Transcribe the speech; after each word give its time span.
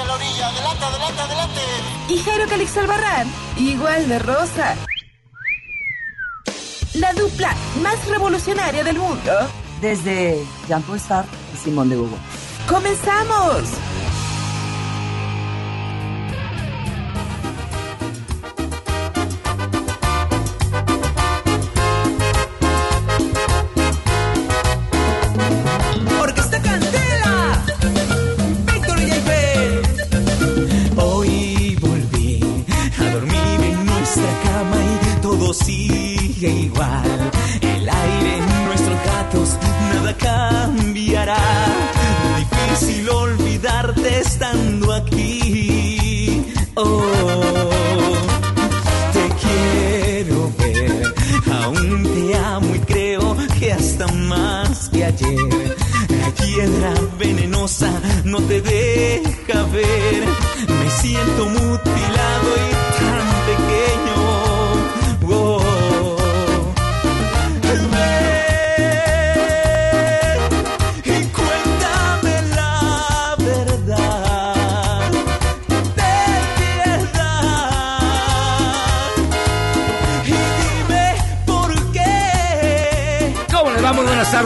En 0.00 0.06
la 0.06 0.14
orilla, 0.14 0.48
adelante, 0.48 0.84
adelante, 0.84 1.20
adelante. 1.22 1.60
Y 2.08 2.18
Jairo 2.18 2.46
Calix 2.48 2.76
Albarrán, 2.76 3.32
igual 3.56 4.08
de 4.08 4.18
rosa. 4.18 4.76
La 6.94 7.12
dupla 7.12 7.54
más 7.82 8.06
revolucionaria 8.08 8.84
del 8.84 8.98
mundo. 8.98 9.32
Desde 9.80 10.44
Jean 10.66 10.82
Paul 10.82 11.00
Sartre 11.00 11.36
y 11.54 11.56
Simón 11.56 11.88
de 11.88 11.96
Hugo. 11.96 12.16
¡Comenzamos! 12.68 13.62
No 58.24 58.40
te 58.44 58.62
deja 58.62 59.62
ver, 59.64 60.24
me 60.66 60.90
siento 60.90 61.44
mutilado 61.44 61.57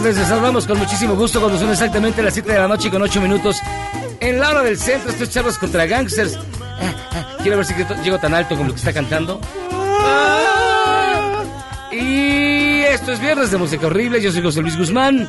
tardes, 0.02 0.18
les 0.18 0.28
saludamos 0.28 0.66
con 0.66 0.78
muchísimo 0.78 1.14
gusto 1.14 1.38
cuando 1.38 1.58
son 1.58 1.70
exactamente 1.70 2.22
las 2.22 2.34
7 2.34 2.50
de 2.50 2.58
la 2.58 2.66
noche 2.66 2.90
con 2.90 3.00
8 3.02 3.20
minutos 3.20 3.60
en 4.18 4.40
la 4.40 4.50
hora 4.50 4.62
del 4.62 4.76
centro. 4.76 5.10
Estos 5.10 5.30
charlos 5.30 5.58
contra 5.58 5.86
gangsters. 5.86 6.36
Ah, 6.60 6.92
ah, 7.12 7.36
Quiero 7.40 7.56
ver 7.56 7.66
si 7.66 7.74
llego 8.02 8.18
tan 8.18 8.34
alto 8.34 8.56
como 8.56 8.68
lo 8.68 8.74
que 8.74 8.80
está 8.80 8.92
cantando. 8.92 9.40
Ah. 9.70 11.44
Y 11.92 12.80
esto 12.82 13.12
es 13.12 13.20
Viernes 13.20 13.52
de 13.52 13.58
Música 13.58 13.86
Horrible. 13.86 14.20
Yo 14.20 14.32
soy 14.32 14.42
José 14.42 14.60
Luis 14.60 14.76
Guzmán. 14.76 15.28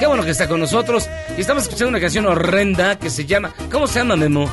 Qué 0.00 0.06
bueno 0.06 0.24
que 0.24 0.30
está 0.30 0.48
con 0.48 0.58
nosotros. 0.58 1.08
Y 1.36 1.42
estamos 1.42 1.62
escuchando 1.64 1.90
una 1.90 2.00
canción 2.00 2.26
horrenda 2.26 2.98
que 2.98 3.10
se 3.10 3.26
llama. 3.26 3.52
¿Cómo 3.70 3.86
se 3.86 4.00
llama, 4.00 4.16
Memo? 4.16 4.52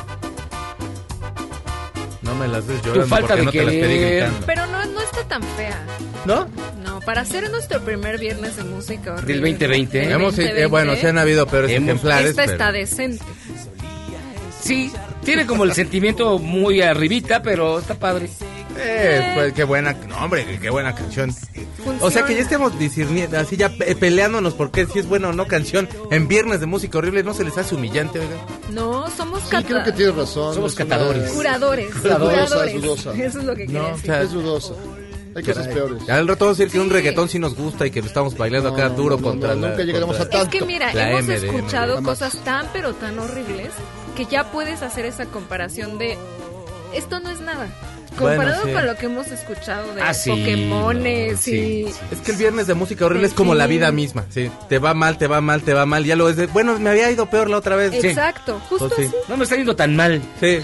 Me 2.48 2.74
las 2.74 2.84
llorando 2.84 3.06
falta 3.06 3.36
porque 3.36 3.40
de 3.40 3.44
no 3.44 3.50
te 3.50 3.58
las 3.58 3.74
pedí 3.74 3.80
querer. 3.98 4.22
gritando. 4.24 4.46
Pero 4.46 4.66
no, 4.66 4.84
no 4.86 5.00
está 5.00 5.24
tan 5.24 5.42
fea. 5.42 5.86
¿No? 6.24 6.48
No, 6.84 7.00
para 7.00 7.20
hacer 7.22 7.50
nuestro 7.50 7.80
primer 7.80 8.18
viernes 8.18 8.56
de 8.56 8.64
música 8.64 9.14
horrible. 9.14 9.34
Del 9.34 9.40
2020. 9.42 9.98
Del 9.98 10.10
Hemos, 10.12 10.34
eh, 10.38 10.42
2020, 10.42 10.66
bueno, 10.66 10.96
sí 10.96 11.06
han 11.06 11.18
habido 11.18 11.46
peores 11.46 11.70
Hemos- 11.70 11.88
ejemplares. 11.90 12.30
Esta 12.30 12.42
pero- 12.42 12.52
está 12.52 12.72
decente. 12.72 13.24
Sí, 14.60 14.92
tiene 15.24 15.46
como 15.46 15.64
el 15.64 15.72
sentimiento 15.72 16.38
muy 16.38 16.82
arribita, 16.82 17.42
pero 17.42 17.78
está 17.78 17.94
padre. 17.94 18.28
Eh, 18.80 19.32
pues 19.34 19.52
qué 19.54 19.64
buena, 19.64 19.92
no, 20.08 20.16
hombre, 20.24 20.58
qué 20.60 20.70
buena 20.70 20.94
canción. 20.94 21.34
O 22.00 22.10
sea 22.10 22.24
que 22.24 22.34
ya 22.34 22.40
estemos 22.42 22.78
discerniendo, 22.78 23.38
así 23.38 23.56
ya 23.56 23.68
pe- 23.70 23.94
peleándonos 23.96 24.54
porque 24.54 24.86
si 24.86 24.98
es 25.00 25.06
buena 25.08 25.28
o 25.28 25.32
no 25.32 25.46
canción 25.46 25.88
en 26.10 26.28
viernes 26.28 26.60
de 26.60 26.66
música 26.66 26.98
horrible, 26.98 27.22
no 27.22 27.34
se 27.34 27.44
les 27.44 27.56
hace 27.58 27.74
humillante, 27.74 28.18
oiga. 28.20 28.36
No, 28.70 29.08
somos 29.10 29.42
Sí, 29.48 29.56
creo 29.66 29.82
que 29.84 29.92
tienes 29.92 30.14
razón. 30.14 30.54
Somos 30.54 30.72
es 30.74 30.78
una- 30.80 30.88
catadores. 30.88 31.30
curadores. 31.32 31.94
Curadores. 31.94 32.38
Curadores. 32.50 32.74
Es 32.74 32.82
dudosa, 32.82 33.10
dudosa. 33.12 33.24
Eso 33.26 33.38
es 33.40 33.44
lo 33.44 33.54
que 33.56 33.66
quería 33.66 33.82
No, 33.82 33.88
decir. 33.88 34.02
o 34.10 34.14
sea, 34.14 34.22
Es 34.22 34.32
dudosa. 34.32 34.74
Hay 35.34 35.44
cosas 35.44 35.68
peores. 35.68 36.06
Ya 36.06 36.16
al 36.16 36.26
rato 36.26 36.46
vamos 36.46 36.58
a 36.58 36.62
decir 36.62 36.72
que 36.72 36.80
un 36.80 36.88
Sí. 36.88 36.92
reggaetón 36.94 37.28
sí 37.28 37.38
nos 37.38 37.54
gusta 37.54 37.86
y 37.86 37.90
que 37.90 38.00
lo 38.00 38.06
estamos 38.08 38.36
bailando 38.36 38.70
acá 38.70 38.88
No, 38.88 38.94
duro 38.96 39.16
no, 39.18 39.22
contra 39.22 39.54
no, 39.54 39.60
la... 39.62 39.68
nunca 39.68 39.82
llegaremos 39.84 40.16
contra- 40.16 40.38
a 40.40 40.42
Es 40.42 40.48
que 40.48 40.58
tanto. 40.58 40.66
mira, 40.72 40.92
La 40.94 41.10
hemos 41.10 41.22
MDM, 41.24 41.32
escuchado 41.56 42.02
cosas 42.02 42.38
tan 42.44 42.66
pero 42.72 42.94
tan 42.94 43.18
horribles 43.18 43.68
que 44.16 44.24
ya 44.26 44.50
puedes 44.50 44.82
hacer 44.82 45.04
esa 45.04 45.26
comparación 45.26 45.96
de 45.98 46.16
esto 46.94 47.20
no 47.20 47.30
es 47.30 47.40
nada. 47.40 47.68
Bueno, 48.18 48.36
Comparado 48.42 48.64
sí. 48.66 48.72
con 48.72 48.86
lo 48.86 48.96
que 48.96 49.06
hemos 49.06 49.26
escuchado 49.28 49.94
de 49.94 50.02
Ah, 50.02 50.12
sí, 50.14 50.30
Pokémones 50.30 51.32
no, 51.32 51.38
sí, 51.38 51.52
y 51.52 51.86
sí. 51.92 51.94
Es 52.10 52.18
que 52.20 52.32
el 52.32 52.36
viernes 52.36 52.66
de 52.66 52.74
música 52.74 53.06
horrible 53.06 53.26
es 53.28 53.34
como 53.34 53.52
Sí. 53.52 53.58
la 53.58 53.66
vida 53.66 53.92
misma, 53.92 54.24
sí. 54.30 54.50
Te 54.68 54.78
va 54.78 54.94
mal, 54.94 55.18
te 55.18 55.26
va 55.26 55.40
mal, 55.40 55.62
te 55.62 55.74
va 55.74 55.86
mal, 55.86 56.04
ya 56.04 56.16
lo 56.16 56.28
es 56.28 56.36
de... 56.36 56.46
Bueno, 56.46 56.78
me 56.78 56.90
había 56.90 57.10
ido 57.10 57.26
peor 57.30 57.48
la 57.50 57.58
otra 57.58 57.76
vez. 57.76 57.92
Sí. 58.00 58.08
Exacto, 58.08 58.60
justo 58.68 58.88
Pues 58.88 59.08
sí. 59.08 59.14
así. 59.16 59.16
No 59.28 59.36
me 59.36 59.44
está 59.44 59.56
yendo 59.56 59.76
tan 59.76 59.94
mal. 59.96 60.20
Sí, 60.40 60.58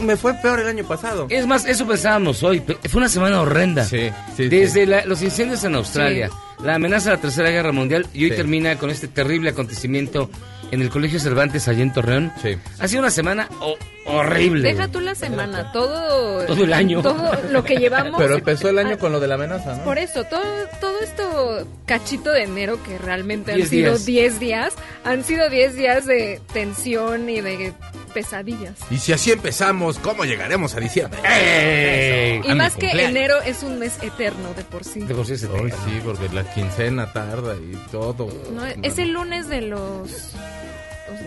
me 0.00 0.16
fue 0.16 0.34
peor 0.34 0.60
el 0.60 0.68
año 0.68 0.84
pasado. 0.84 1.26
Es 1.30 1.46
más, 1.46 1.66
eso 1.66 1.86
pensábamos 1.86 2.42
hoy. 2.42 2.60
Fue 2.60 2.98
una 2.98 3.08
semana 3.08 3.40
horrenda. 3.40 3.84
Sí, 3.84 4.10
sí, 4.36 4.48
Desde 4.48 4.86
la- 4.86 5.04
los 5.04 5.20
incendios 5.22 5.62
en 5.64 5.74
Australia, 5.74 6.30
la 6.62 6.76
amenaza 6.76 7.10
de 7.10 7.16
la 7.16 7.22
Tercera 7.22 7.50
Guerra 7.50 7.72
Mundial 7.72 8.06
y 8.14 8.24
hoy 8.24 8.30
Sí. 8.30 8.36
termina 8.36 8.76
con 8.78 8.90
este 8.90 9.08
terrible 9.08 9.50
acontecimiento 9.50 10.30
en 10.74 10.82
el 10.82 10.90
Colegio 10.90 11.18
Cervantes 11.20 11.66
allá 11.68 11.82
en 11.82 11.92
Torreón. 11.92 12.32
Sí. 12.42 12.56
Ha 12.78 12.88
sido 12.88 13.00
una 13.00 13.10
semana 13.10 13.48
ho- 13.60 13.76
horrible. 14.06 14.62
Deja 14.62 14.88
tú 14.88 15.00
la 15.00 15.14
semana, 15.14 15.72
todo 15.72 16.44
Todo 16.46 16.64
el 16.64 16.72
año. 16.72 17.00
todo 17.02 17.32
lo 17.50 17.64
que 17.64 17.76
llevamos. 17.76 18.20
Pero 18.20 18.34
empezó 18.34 18.68
el 18.68 18.78
año 18.78 18.98
con 18.98 19.12
lo 19.12 19.20
de 19.20 19.28
la 19.28 19.36
amenaza, 19.36 19.76
¿no? 19.76 19.84
Por 19.84 19.98
eso, 19.98 20.24
todo, 20.24 20.42
todo 20.80 21.00
esto 21.00 21.66
cachito 21.86 22.30
de 22.32 22.42
enero, 22.44 22.82
que 22.82 22.98
realmente 22.98 23.52
han 23.52 23.56
Diez 23.58 23.70
sido 23.70 23.92
días. 23.92 24.06
10 24.06 24.40
días, 24.40 24.74
han 25.04 25.24
sido 25.24 25.48
10 25.48 25.74
días 25.76 26.04
de 26.06 26.40
tensión 26.52 27.28
y 27.30 27.40
de 27.40 27.72
pesadillas. 28.12 28.74
Y 28.90 28.98
si 28.98 29.12
así 29.12 29.32
empezamos, 29.32 29.98
¿cómo 29.98 30.24
llegaremos 30.24 30.74
a 30.74 30.80
diciembre? 30.80 31.18
¡Ey! 31.24 32.42
Y 32.44 32.50
a 32.50 32.54
más 32.54 32.74
que 32.74 32.82
cumpleaños. 32.82 33.10
enero 33.10 33.42
es 33.44 33.62
un 33.62 33.78
mes 33.78 33.94
eterno 34.02 34.54
de 34.54 34.62
por 34.64 34.84
sí. 34.84 35.00
De 35.00 35.14
por 35.14 35.26
sí 35.26 35.36
se 35.36 35.48
te- 35.48 35.56
Ay, 35.56 35.70
sí, 35.84 36.00
porque 36.04 36.28
la 36.32 36.44
quincena 36.54 37.12
tarda 37.12 37.56
y 37.56 37.74
todo. 37.90 38.28
No, 38.52 38.64
es 38.66 38.98
el 38.98 39.10
lunes 39.12 39.48
de 39.48 39.62
los 39.62 40.32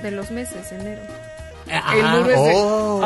de 0.01 0.11
los 0.11 0.31
meses, 0.31 0.71
enero. 0.71 1.01
Ah, 1.69 1.93
el 1.95 2.21
lunes 2.21 2.39
de- 2.39 2.53
oh. 2.55 3.01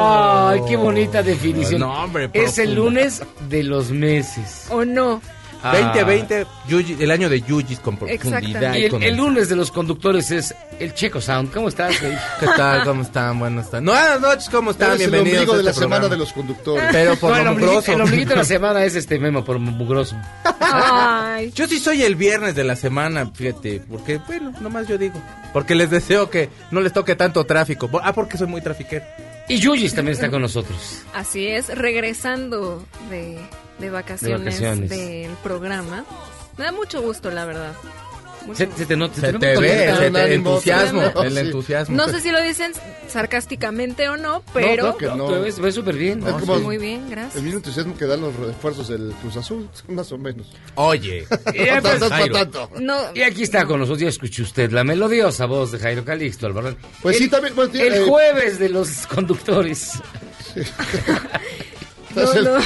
Ay, 0.49 0.61
qué 0.67 0.75
bonita 0.77 1.23
definición. 1.23 1.81
No, 1.81 2.03
hombre, 2.03 2.29
es 2.33 2.57
el 2.59 2.75
lunes 2.75 3.23
de 3.49 3.63
los 3.63 3.89
meses. 3.91 4.67
¿O 4.69 4.85
no? 4.85 5.21
Ah. 5.63 5.77
2020, 5.93 6.45
Yuji- 6.69 7.01
el 7.01 7.11
año 7.11 7.29
de 7.29 7.41
Yujis 7.41 7.79
con 7.79 7.97
profundidad. 7.97 8.73
Y 8.75 8.85
el, 8.85 8.91
con 8.91 9.03
el 9.03 9.15
lunes 9.15 9.47
de 9.49 9.55
los 9.55 9.71
conductores 9.71 10.31
es 10.31 10.55
el 10.79 10.93
Checo 10.93 11.21
Sound. 11.21 11.51
¿Cómo 11.53 11.67
estás, 11.69 11.99
güey? 12.01 12.13
¿Qué 12.39 12.47
tal? 12.47 12.83
¿Cómo 12.83 13.03
están? 13.03 13.37
Buenas 13.39 13.69
tardes. 13.69 13.85
No, 13.85 13.91
Buenas 13.91 14.21
noches, 14.21 14.49
¿cómo 14.49 14.71
están? 14.71 14.89
Eres 14.91 15.01
el 15.01 15.11
Bienvenidos 15.11 15.41
ombligo 15.41 15.53
a 15.53 15.57
de 15.57 15.63
la 15.63 15.69
este 15.71 15.81
semana 15.81 15.99
programa. 16.01 16.15
de 16.15 16.19
los 16.19 16.33
conductores. 16.33 16.89
Pero 16.91 17.15
por 17.17 17.31
No, 17.31 17.37
el, 17.37 17.45
lo 17.45 17.51
mugroso. 17.53 17.91
el 17.93 18.01
ombliguito 18.01 18.29
de 18.31 18.35
la 18.37 18.43
semana 18.45 18.83
es 18.85 18.95
este 18.95 19.19
memo 19.19 19.43
por 19.45 19.59
mugroso. 19.59 20.15
Ay, 20.59 21.51
Yo 21.55 21.67
sí 21.67 21.79
soy 21.79 22.03
el 22.03 22.15
viernes 22.15 22.55
de 22.55 22.63
la 22.63 22.75
semana, 22.75 23.29
fíjate, 23.33 23.81
porque, 23.89 24.17
bueno, 24.27 24.51
nomás 24.61 24.87
yo 24.87 24.97
digo. 24.97 25.21
Porque 25.53 25.75
les 25.75 25.89
deseo 25.89 26.29
que 26.29 26.49
no 26.71 26.81
les 26.81 26.93
toque 26.93 27.15
tanto 27.15 27.43
tráfico. 27.45 27.89
Ah, 28.03 28.13
porque 28.13 28.37
soy 28.37 28.47
muy 28.47 28.61
trafiquero. 28.61 29.03
Y 29.51 29.59
Yuyis 29.59 29.93
también 29.93 30.13
está 30.15 30.29
con 30.31 30.41
nosotros. 30.41 31.01
así 31.13 31.47
es, 31.47 31.67
regresando 31.69 32.85
de 33.09 33.37
de 33.79 33.89
vacaciones, 33.89 34.59
De 34.59 34.65
vacaciones. 34.67 34.89
del 34.89 35.31
programa. 35.43 36.05
Me 36.57 36.65
da 36.65 36.71
mucho 36.71 37.01
gusto, 37.01 37.31
la 37.31 37.45
verdad. 37.45 37.73
Se, 38.55 38.69
se 38.75 38.85
te 38.85 38.95
nota. 38.97 39.15
Se 39.15 39.21
te 39.21 39.27
te 39.27 39.33
nota 39.33 39.59
ve, 39.61 39.69
se 39.69 40.11
te 40.11 40.21
ánimo 40.21 40.49
entusiasmo, 40.51 41.01
el 41.23 41.33
Sí. 41.33 41.39
entusiasmo. 41.39 41.95
No 41.95 42.07
sé 42.09 42.19
si 42.21 42.31
lo 42.31 42.41
dicen 42.41 42.71
sarcásticamente 43.07 44.09
o 44.09 44.17
no, 44.17 44.41
pero... 44.53 44.95
creo 44.95 44.97
que 44.97 45.05
No, 45.07 45.15
no. 45.15 45.33
te 45.33 45.39
ves, 45.39 45.59
ves 45.59 45.75
súper 45.75 45.95
bien. 45.95 46.25
Es 46.25 46.33
como 46.33 46.59
Muy 46.59 46.77
bien, 46.77 47.03
el 47.03 47.09
gracias. 47.09 47.43
mismo 47.43 47.57
entusiasmo 47.59 47.97
que 47.97 48.05
dan 48.05 48.21
los 48.21 48.35
refuerzos 48.35 48.87
del 48.87 49.13
Cruz 49.21 49.37
Azul, 49.37 49.69
más 49.89 50.11
o 50.11 50.17
menos. 50.17 50.47
Oye, 50.75 51.25
Ya, 51.55 51.75
No 51.81 51.81
pues, 51.81 51.99
tanto, 52.31 52.69
no. 52.75 52.79
No, 52.81 53.01
Y 53.15 53.21
aquí 53.21 53.43
está 53.43 53.65
con 53.65 53.79
nosotros, 53.79 53.99
ya 54.01 54.09
escuchó 54.09 54.43
usted 54.43 54.71
la 54.71 54.83
melodiosa 54.83 55.45
voz 55.45 55.71
de 55.71 55.79
Jairo 55.79 56.03
Calixto 56.05 56.47
Albarrán. 56.47 56.77
Pues 57.01 57.17
el, 57.17 57.23
sí, 57.23 57.29
también, 57.29 57.53
pues, 57.55 57.69
el 57.75 57.93
eh, 57.93 58.05
jueves 58.07 58.57
de 58.59 58.69
los 58.69 59.05
conductores. 59.07 59.93
no, 62.15 62.33
no, 62.33 62.59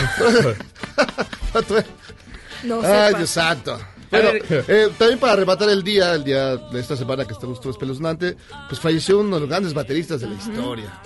no 2.63 2.81
Ay. 2.83 3.13
Dios 3.15 3.29
santo. 3.29 3.79
Bueno, 4.11 4.29
eh, 4.49 4.89
también 4.97 5.19
para 5.19 5.33
arrebatar 5.33 5.69
el 5.69 5.83
día, 5.83 6.13
el 6.13 6.23
día 6.23 6.57
de 6.57 6.79
esta 6.79 6.95
semana 6.95 7.25
que 7.25 7.33
estamos 7.33 7.59
todos 7.59 7.75
espeluznante, 7.75 8.35
pues 8.69 8.79
falleció 8.79 9.19
uno 9.19 9.35
de 9.35 9.41
los 9.41 9.49
grandes 9.49 9.73
bateristas 9.73 10.21
de 10.21 10.27
la 10.27 10.35
historia, 10.35 11.01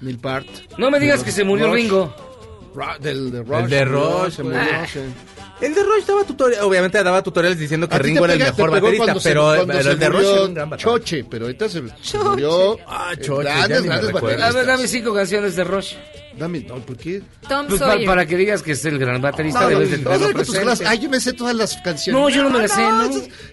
Neil 0.00 0.18
Peart. 0.18 0.46
No 0.78 0.90
me 0.90 1.00
digas 1.00 1.22
que 1.24 1.32
se 1.32 1.44
murió 1.44 1.66
Rush. 1.66 1.74
Ringo. 1.74 2.33
Del 3.00 3.30
de 3.30 3.42
Rush. 3.42 3.62
El 3.64 3.70
de 3.70 3.84
Rush, 3.84 4.40
güey. 4.40 4.56
murió, 4.56 4.86
sí. 4.92 5.00
el 5.60 5.74
de 5.74 5.82
Rush 5.82 6.04
daba 6.06 6.24
tutorial, 6.24 6.64
obviamente 6.64 7.02
daba 7.02 7.22
tutoriales 7.22 7.58
diciendo 7.58 7.88
que 7.88 7.98
Ringo 7.98 8.26
te 8.26 8.34
era 8.34 8.34
el 8.34 8.40
pega- 8.40 8.56
mejor 8.56 8.70
baterista, 8.70 9.04
cuando 9.04 9.20
se- 9.20 9.28
pero, 9.28 9.42
cuando 9.42 9.66
pero 9.66 9.82
se 9.84 9.90
el 9.90 9.98
de 9.98 10.08
Rush 10.08 10.26
era 10.26 10.42
un 10.44 10.54
gran 10.54 10.70
baterista. 10.70 10.90
Choche, 10.90 11.24
pero 11.30 11.44
ahorita 11.46 11.68
se, 11.68 11.82
se 12.02 12.18
murió. 12.18 12.78
Ah, 12.86 13.12
eh, 13.12 13.20
Choche, 13.20 13.42
grandes, 13.44 13.82
grandes 13.84 14.06
recuerdo. 14.12 14.26
A 14.26 14.30
ver, 14.30 14.38
bateristas. 14.40 14.66
dame 14.66 14.88
cinco 14.88 15.14
canciones 15.14 15.56
de 15.56 15.64
Rush. 15.64 15.94
Dame, 16.36 16.60
no, 16.62 16.74
¿por 16.78 16.96
qué? 16.96 17.22
Tom 17.48 17.66
Pues 17.68 17.80
pa- 17.80 17.90
Sawyer. 17.92 18.06
para 18.08 18.26
que 18.26 18.36
digas 18.36 18.60
que 18.60 18.72
es 18.72 18.84
el 18.84 18.98
gran 18.98 19.22
baterista 19.22 19.60
No, 19.60 19.66
no, 19.66 19.70
debes 19.78 19.90
de 19.92 19.98
no, 19.98 20.10
tenerlo. 20.10 20.72
Ay, 20.84 20.98
yo 20.98 21.08
me 21.08 21.20
sé 21.20 21.32
todas 21.32 21.54
las 21.54 21.76
canciones. 21.76 22.20
No, 22.20 22.28
yo 22.28 22.42
no 22.42 22.50
me 22.50 22.58
las 22.58 22.72
sé, 22.72 22.82
¿no? 22.82 23.04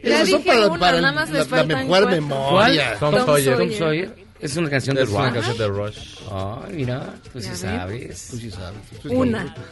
esas- 0.02 0.30
son 0.30 0.44
para, 0.44 0.68
una, 0.68 0.80
para 0.80 1.02
nada 1.02 1.14
más 1.14 1.30
la, 1.30 1.64
mejor 1.64 2.10
memoria. 2.10 2.98
Tom 3.00 3.14
Sawyer. 3.24 3.58
Tom 3.58 3.72
Sawyer. 3.72 4.21
Es 4.42 4.58
una 4.58 4.70
canción 4.70 4.96
de 4.96 5.04
Es 5.04 5.10
una 5.10 5.26
Rush. 5.30 5.34
canción 5.34 5.58
de 5.58 5.68
Rush. 5.68 5.98
Ay, 6.32 6.74
mira, 6.74 7.14
tú 7.32 7.40
sí 7.42 7.50
sabes. 7.56 8.28
Tú 8.32 8.38
sí 8.38 8.50
sabes. 8.52 8.80
Tú 9.02 9.10
sí 9.10 9.16
Una. 9.16 9.56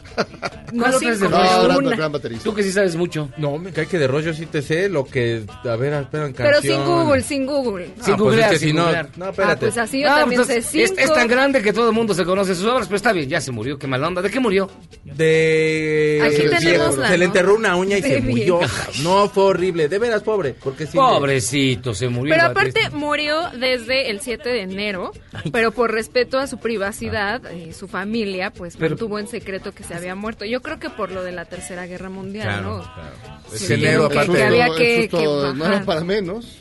No 0.72 0.84
¿Cuál 0.84 0.94
otra 0.94 1.10
es 1.10 1.18
de 1.20 1.26
Rush? 1.26 1.64
gran, 1.64 1.76
una. 1.78 1.96
gran 1.96 2.12
baterista. 2.12 2.44
Tú 2.44 2.54
que 2.54 2.62
sí 2.62 2.70
sabes 2.70 2.94
mucho. 2.94 3.28
No, 3.36 3.58
me 3.58 3.72
cae 3.72 3.86
que 3.86 3.98
de 3.98 4.06
Rush 4.06 4.26
yo 4.26 4.32
sí 4.34 4.46
te 4.46 4.62
sé 4.62 4.88
lo 4.88 5.04
que... 5.04 5.42
A 5.64 5.74
ver, 5.74 5.92
espera, 5.94 6.26
en 6.26 6.32
Pero 6.32 6.60
sin 6.60 6.70
canción. 6.70 6.84
Google, 6.86 7.22
sin 7.22 7.46
Google. 7.46 7.86
Sin 7.86 7.94
Ah, 8.00 8.04
pues 8.04 8.18
googlear, 8.18 8.52
es 8.54 8.60
que 8.60 8.66
sin 8.66 8.68
si 8.68 8.74
no... 8.76 8.92
No, 9.16 9.24
Ah, 9.26 9.30
espérate. 9.30 9.66
pues 9.66 9.78
así 9.78 10.00
yo 10.02 10.08
Ah, 10.12 10.20
también 10.20 10.42
pues, 10.44 10.64
sé 10.64 10.80
es, 10.82 10.90
cinco. 10.90 11.00
es 11.02 11.12
tan 11.12 11.26
grande 11.26 11.60
que 11.62 11.72
todo 11.72 11.88
el 11.88 11.94
mundo 11.94 12.14
se 12.14 12.24
conoce 12.24 12.54
sus 12.54 12.66
obras, 12.66 12.86
pero 12.86 12.96
está 12.96 13.12
bien, 13.12 13.28
ya 13.28 13.40
se 13.40 13.50
murió, 13.50 13.76
qué 13.78 13.88
mala 13.88 14.06
onda. 14.06 14.22
¿De 14.22 14.30
qué 14.30 14.38
murió? 14.38 14.70
De... 15.04 16.20
Aquí 16.24 16.36
tenemos 16.48 16.60
viejo. 16.64 16.96
la 16.96 17.08
Se 17.08 17.18
le 17.18 17.24
enterró 17.24 17.56
una 17.56 17.74
uña 17.76 17.98
y 17.98 18.00
De 18.02 18.08
se 18.08 18.20
murió. 18.20 18.60
No, 19.02 19.28
fue 19.28 19.44
horrible. 19.44 19.88
De 19.88 19.98
veras, 19.98 20.22
pobre. 20.22 20.54
Porque 20.62 20.86
sí... 20.86 20.96
Pobrecito, 20.96 21.94
se 21.94 22.08
murió. 22.08 22.34
Pero 22.34 22.48
aparte 22.48 22.90
murió 22.90 23.50
desde 23.58 24.10
el 24.10 24.20
7 24.20 24.48
de 24.48 24.59
enero, 24.62 25.12
pero 25.52 25.72
por 25.72 25.92
respeto 25.92 26.38
a 26.38 26.46
su 26.46 26.58
privacidad 26.58 27.42
y 27.52 27.72
su 27.72 27.88
familia, 27.88 28.50
pues 28.52 28.76
Pero- 28.76 28.90
mantuvo 28.90 29.18
en 29.18 29.26
secreto 29.28 29.72
que 29.72 29.82
se 29.84 29.94
había 29.94 30.14
muerto. 30.14 30.44
Yo 30.44 30.60
creo 30.62 30.78
que 30.78 30.90
por 30.90 31.10
lo 31.10 31.22
de 31.22 31.32
la 31.32 31.44
Tercera 31.44 31.86
Guerra 31.86 32.08
Mundial, 32.10 32.46
Claro, 32.46 32.76
¿no? 32.78 32.82
claro. 32.82 33.40
Sí, 33.52 33.64
Es 33.64 33.70
enero, 33.70 34.08
que- 34.08 34.14
aparte. 34.18 34.32
que 34.38 34.42
había 34.44 34.66
el 34.66 34.74
que- 34.76 35.00
susto 35.02 35.18
que 35.18 35.24
no 35.24 35.52
bajar. 35.58 35.72
era 35.74 35.84
para 35.84 36.00
menos. 36.04 36.58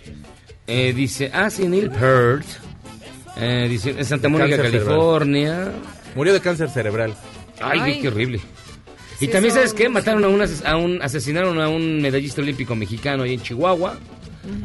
Eh, 0.67 0.93
dice, 0.93 1.31
ah, 1.33 1.49
sí, 1.49 1.67
Neil 1.67 1.89
Peart. 1.89 2.45
Eh, 3.37 3.67
dice, 3.69 3.91
en 3.91 4.05
Santa 4.05 4.27
Mónica, 4.29 4.55
cerebral. 4.57 4.71
California. 4.71 5.71
Murió 6.15 6.33
de 6.33 6.41
cáncer 6.41 6.69
cerebral. 6.69 7.13
Ay, 7.61 7.79
Ay. 7.81 8.01
qué 8.01 8.07
horrible. 8.09 8.39
Y 9.21 9.25
Sí, 9.25 9.27
también, 9.31 9.53
¿sabes 9.53 9.73
qué? 9.73 9.89
Mataron 9.89 10.23
a 10.23 10.27
un, 10.29 10.41
a 10.65 10.77
un, 10.77 11.01
asesinaron 11.01 11.59
a 11.59 11.67
un 11.69 12.01
medallista 12.01 12.41
olímpico 12.41 12.75
mexicano 12.75 13.23
ahí 13.23 13.33
en 13.33 13.41
Chihuahua, 13.41 13.97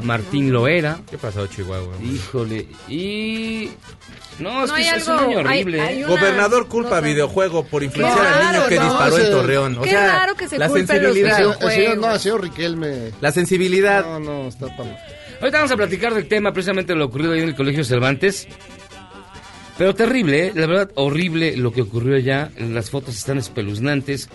Martín 0.03 0.51
Loera. 0.51 0.99
¿Qué 1.09 1.17
pasó, 1.17 1.47
Chihuahua? 1.47 1.93
Híjole, 2.03 2.67
y... 2.87 3.69
No, 4.39 4.63
es 4.65 4.69
No 4.69 4.75
que 4.75 4.81
hay 4.81 4.87
es, 4.87 4.93
es 4.97 5.07
algo- 5.07 5.23
un 5.27 5.29
año 5.31 5.39
horrible. 5.39 5.81
hay 5.81 5.99
¿eh? 6.01 6.05
una 6.05 6.15
Gobernador 6.15 6.67
culpa 6.67 6.99
videojuego 6.99 7.65
por 7.65 7.83
influenciar 7.83 8.25
al 8.27 8.39
niño 8.39 8.51
raro, 8.53 8.67
que 8.69 8.75
¿no? 8.75 8.83
disparó 8.83 9.17
en 9.17 9.31
Torreón. 9.31 9.77
O 9.77 9.81
Qué 9.81 9.89
sea, 9.91 10.07
raro 10.19 10.35
que 10.35 10.47
se 10.49 10.57
la 10.57 10.67
culpen 10.67 10.85
los 10.87 10.95
El 10.95 10.97
sensibilidad. 11.13 11.37
señor, 11.37 11.57
el 11.61 11.69
señor- 11.71 11.97
no, 11.97 12.13
el 12.13 12.19
señor 12.19 12.41
Riquelme. 12.43 13.11
La 13.21 13.31
sensibilidad. 13.31 14.03
No, 14.05 14.19
no, 14.19 14.47
está 14.49 14.67
para. 14.75 14.97
Ahorita 15.39 15.57
vamos 15.57 15.71
a 15.71 15.77
platicar 15.77 16.13
del 16.13 16.27
tema, 16.27 16.51
precisamente 16.51 16.93
de 16.93 16.99
lo 16.99 17.05
ocurrido 17.05 17.31
ahí 17.33 17.41
en 17.41 17.49
el 17.49 17.55
Colegio 17.55 17.83
Cervantes. 17.83 18.47
Pero 19.77 19.93
terrible, 19.93 20.47
¿eh? 20.47 20.51
la 20.55 20.67
verdad, 20.67 20.89
horrible 20.95 21.57
lo 21.57 21.71
que 21.73 21.81
ocurrió 21.81 22.15
allá. 22.15 22.49
Las 22.57 22.89
fotos 22.89 23.15
están 23.15 23.37
espeluznantes. 23.37 24.29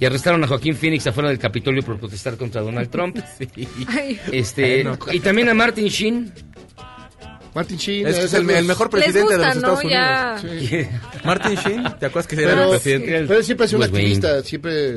Y 0.00 0.06
arrestaron 0.06 0.42
a 0.42 0.46
Joaquín 0.48 0.74
Phoenix 0.74 1.06
afuera 1.06 1.28
del 1.28 1.38
Capitolio 1.38 1.82
por 1.82 1.98
protestar 1.98 2.36
contra 2.36 2.62
Donald 2.62 2.88
Trump. 2.90 3.18
Ay, 3.88 4.18
Este, 4.32 4.82
Bueno. 4.82 4.98
y 5.12 5.20
también 5.20 5.48
a 5.50 5.54
Martin 5.54 5.86
Sheen. 5.88 6.32
Martin 7.52 7.76
Sheen. 7.78 8.06
Es, 8.06 8.16
es 8.16 8.32
el, 8.34 8.46
los- 8.46 8.56
el 8.56 8.64
mejor 8.64 8.88
presidente 8.90 9.22
gusta, 9.22 9.36
de 9.36 9.44
los 9.44 9.56
¿no? 9.56 9.72
Estados 9.80 10.40
Unidos. 10.44 10.68
Sí. 10.70 10.86
Martin 11.24 11.54
Sheen, 11.56 11.82
¿te 11.98 12.06
acuerdas 12.06 12.26
que 12.28 12.36
era 12.36 12.50
Pero, 12.52 12.62
el 12.64 12.70
presidente? 12.70 13.24
pero 13.26 13.38
él 13.40 13.44
siempre 13.44 13.64
ha 13.64 13.68
sido 13.68 13.78
un 13.78 13.82
Wayne. 13.82 13.98
activista, 13.98 14.42
siempre... 14.44 14.94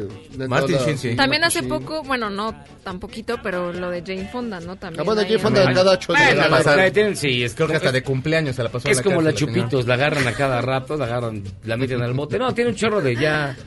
Martin 0.47 0.75
la- 0.75 0.81
Sheen, 0.85 0.97
sí. 0.99 1.15
También 1.15 1.43
hace 1.43 1.63
poco, 1.63 2.03
bueno, 2.03 2.29
no 2.29 2.55
tan 2.83 2.99
poquito, 2.99 3.39
pero 3.41 3.73
lo 3.73 3.89
de 3.89 4.01
Jane 4.05 4.29
Fonda, 4.31 4.59
¿no? 4.59 4.75
También. 4.75 5.01
Ah, 5.01 5.03
bueno, 5.03 5.21
ahí 5.21 5.27
Jane 5.27 5.39
Fonda 5.39 5.61
anda. 5.61 5.73
cada 5.73 5.91
ocho 5.93 6.13
Bueno, 6.13 6.41
la- 6.47 6.47
la 6.61 6.75
la 6.75 6.91
tienen- 6.91 7.15
sí, 7.17 7.43
es, 7.43 7.55
Creo 7.55 7.67
que 7.67 7.75
hasta 7.75 7.91
de 7.91 8.03
cumpleaños 8.03 8.55
se 8.55 8.61
la 8.63 8.69
pasó 8.69 8.87
es 8.87 9.01
como 9.01 9.21
la 9.23 9.31
cárcel, 9.31 9.47
señora. 9.47 9.63
chupitos, 9.63 9.87
la 9.87 9.93
agarran 9.95 10.27
a 10.27 10.33
cada 10.33 10.61
rato, 10.61 10.95
la 10.95 11.05
agarran, 11.05 11.43
la 11.65 11.75
meten 11.75 12.01
al 12.03 12.13
bote. 12.13 12.37
No, 12.37 12.53
tiene 12.53 12.69
un 12.69 12.75
chorro 12.75 13.01
de 13.01 13.15
ya... 13.15 13.57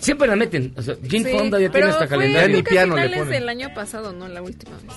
Siempre 0.00 0.26
la 0.28 0.36
meten. 0.36 0.72
O 0.76 0.82
sea, 0.82 0.94
Jane 1.08 1.24
Sí, 1.30 1.36
Fonda 1.38 1.60
ya 1.60 1.70
tiene 1.70 1.86
hasta 1.88 1.98
fue, 2.00 2.08
calendario. 2.08 2.56
ni 2.56 2.62
que 2.62 2.70
piano 2.70 2.96
le 2.96 3.08
ponen. 3.10 3.28
del 3.28 3.48
año 3.48 3.72
pasado, 3.74 4.12
¿no? 4.12 4.26
La 4.28 4.42
última 4.42 4.76
vez. 4.78 4.92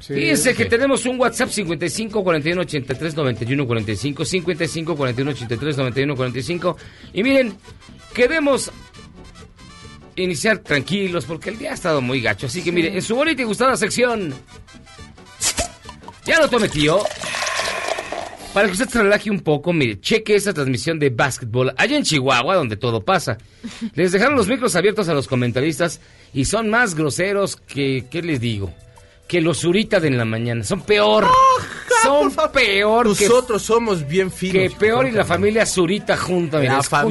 Sí, 0.00 0.14
Fíjense 0.14 0.54
que 0.54 0.64
sí. 0.64 0.68
tenemos 0.70 1.04
un 1.06 1.20
WhatsApp 1.20 1.48
55 1.50 2.22
41 2.24 2.60
83 2.62 3.14
91 3.16 3.66
45 3.66 4.24
55 4.24 4.96
41 4.96 5.30
83 5.32 5.76
91 5.76 6.16
45 6.16 6.76
y 7.12 7.22
miren, 7.22 7.54
queremos 8.14 8.70
iniciar 10.16 10.58
tranquilos 10.58 11.24
porque 11.26 11.50
el 11.50 11.58
día 11.58 11.70
ha 11.72 11.74
estado 11.74 12.00
muy 12.00 12.20
gacho, 12.20 12.46
así 12.46 12.62
que 12.62 12.72
mire, 12.72 12.94
en 12.94 13.02
su 13.02 13.14
bonita 13.14 13.42
y 13.42 13.44
gustada 13.44 13.76
sección 13.76 14.34
ya 16.26 16.38
lo 16.40 16.48
tome 16.48 16.68
tío. 16.68 17.02
Para 18.52 18.66
que 18.66 18.72
usted 18.72 18.88
se 18.88 19.00
relaje 19.02 19.30
un 19.30 19.40
poco, 19.40 19.72
mire, 19.72 20.00
cheque 20.00 20.34
esa 20.34 20.52
transmisión 20.52 20.98
de 20.98 21.10
básquetbol 21.10 21.72
allá 21.76 21.96
en 21.96 22.02
Chihuahua, 22.02 22.56
donde 22.56 22.76
todo 22.76 23.04
pasa. 23.04 23.38
Les 23.94 24.10
dejaron 24.10 24.36
los 24.36 24.48
micros 24.48 24.74
abiertos 24.74 25.08
a 25.08 25.14
los 25.14 25.28
comentaristas 25.28 26.00
y 26.34 26.44
son 26.44 26.68
más 26.68 26.94
groseros 26.96 27.56
que, 27.56 28.06
¿qué 28.10 28.22
les 28.22 28.40
digo? 28.40 28.72
Que 29.28 29.40
los 29.40 29.60
Zurita 29.60 30.00
de 30.00 30.08
en 30.08 30.18
la 30.18 30.24
mañana. 30.24 30.64
Son 30.64 30.82
peor. 30.82 31.28
son 32.02 32.34
peor 32.52 33.16
que, 33.16 33.28
Nosotros 33.28 33.62
somos 33.62 34.06
bien 34.08 34.32
finos. 34.32 34.54
que 34.54 34.70
peor 34.76 35.06
y 35.06 35.12
la 35.12 35.24
familia 35.24 35.64
Zurita 35.64 36.16
junta. 36.16 36.58
Mira, 36.58 36.80
La. 36.90 37.04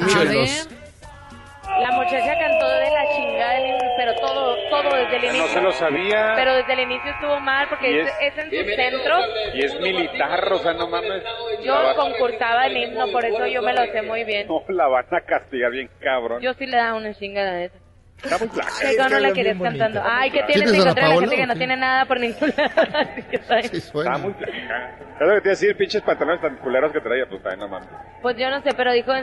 La 1.79 1.91
muchacha 1.93 2.33
cantó 2.37 2.67
de 2.67 2.89
la 2.91 3.15
chingada, 3.15 3.53
del 3.53 3.67
inicio, 3.69 3.89
pero 3.97 4.11
todo, 4.19 4.55
todo 4.69 4.95
desde 4.97 5.08
el 5.19 5.25
inicio. 5.25 5.41
No 5.41 5.47
se 5.53 5.61
lo 5.61 5.71
sabía. 5.71 6.33
Pero 6.35 6.53
desde 6.55 6.73
el 6.73 6.79
inicio 6.79 7.11
estuvo 7.11 7.39
mal 7.39 7.67
porque 7.69 8.01
es, 8.01 8.11
es- 8.21 8.37
en 8.37 8.49
su 8.49 8.75
centro. 8.75 9.15
Y 9.53 9.63
es 9.65 9.79
militar, 9.79 10.51
o 10.51 10.59
sea, 10.59 10.73
no 10.73 10.87
mames. 10.87 11.23
Yo 11.63 11.75
concursaba 11.95 12.65
el 12.67 12.77
himno, 12.77 13.07
por 13.11 13.25
eso 13.25 13.45
yo 13.47 13.61
me 13.61 13.73
lo 13.73 13.85
sé 13.85 14.01
muy 14.01 14.23
bien. 14.23 14.47
No, 14.47 14.63
la 14.69 14.87
van 14.87 15.05
a 15.11 15.21
castigar 15.21 15.71
bien 15.71 15.89
cabrón. 15.99 16.41
Yo 16.41 16.53
sí 16.53 16.65
le 16.65 16.77
daba 16.77 16.95
una 16.97 17.13
chingada 17.13 17.53
de 17.53 17.65
esa. 17.65 17.77
Está 18.21 18.37
muy 18.37 18.49
flaca. 18.49 18.69
Que 18.81 19.09
no 19.13 19.19
la 19.21 19.31
querías 19.31 19.57
cantando. 19.61 20.01
Ay, 20.03 20.29
¿qué 20.29 20.41
¿Quién 20.43 20.47
tienes 20.47 20.71
es 20.73 20.77
en 20.79 20.83
contra 20.87 21.07
de 21.07 21.13
la 21.15 21.19
gente 21.21 21.35
que 21.37 21.47
no 21.47 21.55
tiene 21.55 21.77
nada 21.77 22.05
por 22.05 22.19
ningún 22.19 22.53
lado? 22.57 22.81
Así 22.97 23.23
que 23.23 23.35
está 23.37 23.55
bien. 23.55 23.69
Sí. 23.69 23.77
Está 23.77 24.17
muy 24.17 24.33
flaca. 24.33 24.97
Es 25.21 25.27
lo 25.27 25.33
que 25.35 25.41
te 25.41 25.47
iba 25.47 25.51
a 25.51 25.55
decir, 25.55 25.77
pinches 25.77 26.01
pantalones 26.01 26.41
tan 26.41 26.57
culeros 26.57 26.91
que 26.91 26.99
traía, 26.99 27.25
pues 27.29 27.41
también 27.41 27.61
no 27.61 27.67
mames. 27.69 27.87
Pues 28.21 28.35
yo 28.35 28.49
no 28.49 28.61
sé, 28.61 28.71
pero 28.75 28.91
dijo 28.91 29.13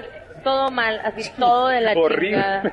todo 0.43 0.71
mal, 0.71 0.99
así 1.05 1.31
todo 1.39 1.69
de 1.69 1.81
la 1.83 1.93
Horrible. 1.93 2.31
chingada. 2.39 2.73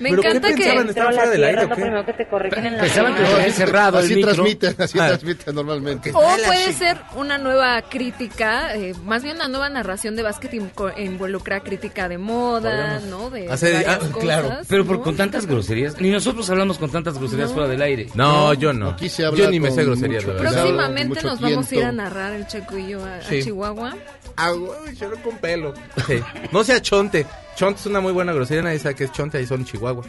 Me 0.00 0.10
¿Pero 0.10 0.22
qué 0.22 0.28
encanta 0.28 0.48
que... 0.48 0.54
pensaban? 0.56 0.88
¿Estaban 0.88 1.14
fuera 1.14 1.30
del 1.30 1.44
aire 1.44 1.58
o 1.58 1.62
lo 1.62 1.68
qué? 1.74 1.74
primero 1.82 2.06
que 2.06 2.12
te 2.12 2.28
corrigen 2.28 2.66
en 2.66 2.76
la 2.76 2.82
Pensaban 2.82 3.14
que 3.16 3.26
había 3.26 3.52
cerrado 3.52 3.98
el 3.98 4.04
Así 4.04 4.14
micro. 4.14 4.32
transmiten, 4.34 4.74
así 4.78 4.98
Ah. 5.00 5.06
transmiten 5.08 5.54
normalmente. 5.54 6.10
O 6.14 6.20
puede 6.20 6.72
ser 6.72 6.98
una 7.16 7.38
nueva 7.38 7.82
crítica, 7.82 8.74
eh, 8.76 8.94
más 9.04 9.22
bien 9.22 9.36
una 9.36 9.48
nueva 9.48 9.68
narración 9.68 10.14
de 10.16 10.22
básquet 10.22 10.52
inco- 10.52 10.92
involucra 10.98 11.60
crítica 11.60 12.08
de 12.08 12.18
moda, 12.18 13.00
¿no? 13.00 13.30
De 13.30 13.48
hacer- 13.50 13.72
varias 13.74 13.94
ah, 13.94 13.98
cosas, 13.98 14.16
claro. 14.18 14.50
Pero 14.68 14.84
por 14.86 14.98
¿no? 14.98 15.02
con 15.02 15.16
tantas 15.16 15.46
groserías, 15.46 16.00
ni 16.00 16.10
nosotros 16.10 16.48
hablamos 16.50 16.78
con 16.78 16.90
tantas 16.90 17.18
groserías 17.18 17.52
fuera 17.52 17.68
del 17.68 17.82
aire. 17.82 18.08
No, 18.14 18.54
yo 18.54 18.72
no. 18.72 18.90
Aquí 18.90 19.08
se 19.08 19.24
habla 19.26 19.38
yo 19.44 19.50
ni 19.50 19.58
me 19.58 19.70
sé 19.70 19.84
groserías, 19.84 20.24
mucho 20.24 20.36
la 20.36 20.42
verdad. 20.42 20.50
cuidado. 20.62 20.66
Próximamente 20.68 21.22
nos 21.22 21.40
vamos 21.40 21.72
a 21.72 21.74
ir 21.74 21.80
a 21.84 21.86
tiento. 21.90 22.02
narrar 22.02 22.32
el 22.34 22.46
Checo 22.46 22.78
y 22.78 22.88
yo 22.88 23.04
a, 23.04 23.16
a 23.16 23.22
Sí. 23.22 23.42
Chihuahua. 23.42 23.96
Ah, 24.36 24.50
güey, 24.52 24.94
lloro 24.94 25.16
con 25.22 25.36
pelo. 25.38 25.74
Sí. 26.06 26.20
No 26.52 26.62
sea 26.62 26.80
chonte. 26.80 27.26
Chonte 27.58 27.80
es 27.80 27.86
una 27.86 28.00
muy 28.00 28.12
buena 28.12 28.32
grosería, 28.32 28.62
nadie 28.62 28.78
sabe 28.78 28.94
que 28.94 29.04
es 29.04 29.12
chonte, 29.12 29.38
ahí 29.38 29.46
son 29.46 29.64
Chihuahua. 29.64 30.04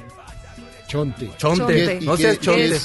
Chonte. 0.88 1.32
Chonte, 1.36 2.00
no 2.02 2.14
¿Y 2.14 2.18
qué- 2.18 2.24
qué 2.32 2.38
chonte. 2.38 2.80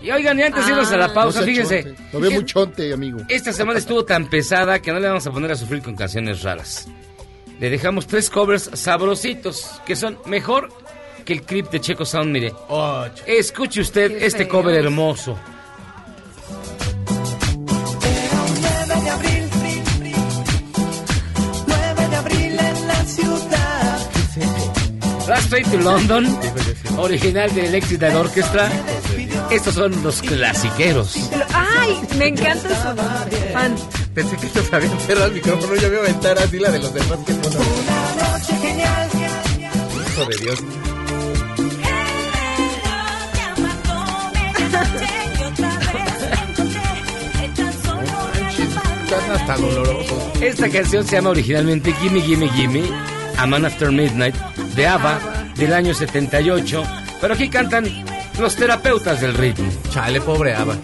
Y 0.00 0.10
oigan, 0.10 0.38
y 0.38 0.42
antes 0.42 0.64
de 0.64 0.72
irnos 0.72 0.90
a 0.90 0.96
la 0.96 1.04
Ah. 1.04 1.12
pausa, 1.14 1.40
No 1.40 1.46
fíjense. 1.46 1.82
chonte. 1.84 2.02
Lo 2.14 2.20
veo 2.20 2.30
muy 2.30 2.44
chonte, 2.46 2.92
amigo. 2.94 3.18
Esta 3.28 3.52
semana 3.52 3.78
estuvo 3.78 4.02
tan 4.06 4.30
pesada 4.30 4.80
que 4.80 4.90
no 4.90 4.98
le 5.00 5.08
vamos 5.08 5.26
a 5.26 5.30
poner 5.30 5.52
a 5.52 5.56
sufrir 5.56 5.82
con 5.82 5.94
canciones 5.96 6.42
raras. 6.42 6.88
Le 7.58 7.68
dejamos 7.68 8.06
tres 8.06 8.30
covers 8.30 8.70
sabrositos 8.72 9.70
que 9.84 9.94
son 9.94 10.18
mejor 10.24 10.70
que 11.26 11.34
el 11.34 11.42
clip 11.42 11.68
de 11.70 11.80
Checo 11.82 12.06
Sound, 12.06 12.30
mire. 12.32 12.54
Oh, 12.68 13.04
Escuche 13.26 13.82
usted 13.82 14.16
Qué 14.18 14.24
este 14.26 14.38
feos. 14.44 14.48
cover 14.50 14.74
hermoso. 14.76 15.38
Last 25.30 25.48
Train 25.48 25.64
to 25.70 25.78
London, 25.78 26.26
original 26.98 27.54
de 27.54 27.66
Electric 27.66 28.02
Light 28.02 28.16
Orchestra. 28.16 28.68
Estos 29.48 29.74
son 29.74 30.02
los 30.02 30.20
clasiqueros. 30.22 31.30
¡Ay! 31.54 32.00
Me 32.18 32.26
encanta 32.26 32.68
su 32.68 33.52
fan. 33.52 33.76
Pensé 34.12 34.36
que 34.38 34.48
se 34.48 34.74
había 34.74 34.90
cerrado 34.98 35.26
el 35.26 35.34
micrófono. 35.34 35.76
Ya 35.76 35.86
voy 35.86 35.98
a 35.98 36.00
aventar 36.00 36.36
así 36.36 36.58
la 36.58 36.72
de 36.72 36.80
los 36.80 36.92
demás 36.92 37.18
que 37.24 37.32
son. 37.32 37.42
Una 37.44 38.38
noche 38.38 38.56
genial. 38.60 39.08
Hijo 40.08 40.24
de 40.24 40.36
Dios. 40.38 40.58
Hasta 49.32 49.56
dolorosos. 49.58 50.42
Esta 50.42 50.68
canción 50.68 51.06
se 51.06 51.14
llama 51.14 51.30
originalmente 51.30 51.92
Gimme 51.92 52.20
Gimme 52.20 52.48
Gimme, 52.48 52.82
A 53.38 53.46
Man 53.46 53.64
After 53.64 53.92
Midnight, 53.92 54.34
de 54.74 54.86
ABBA, 54.86 55.18
del 55.56 55.72
año 55.72 55.94
78. 55.94 56.82
Pero 57.20 57.34
aquí 57.34 57.48
cantan 57.48 57.86
los 58.38 58.56
terapeutas 58.56 59.20
del 59.20 59.34
ritmo. 59.34 59.70
Chale, 59.90 60.20
pobre 60.20 60.54
Ava. 60.54 60.74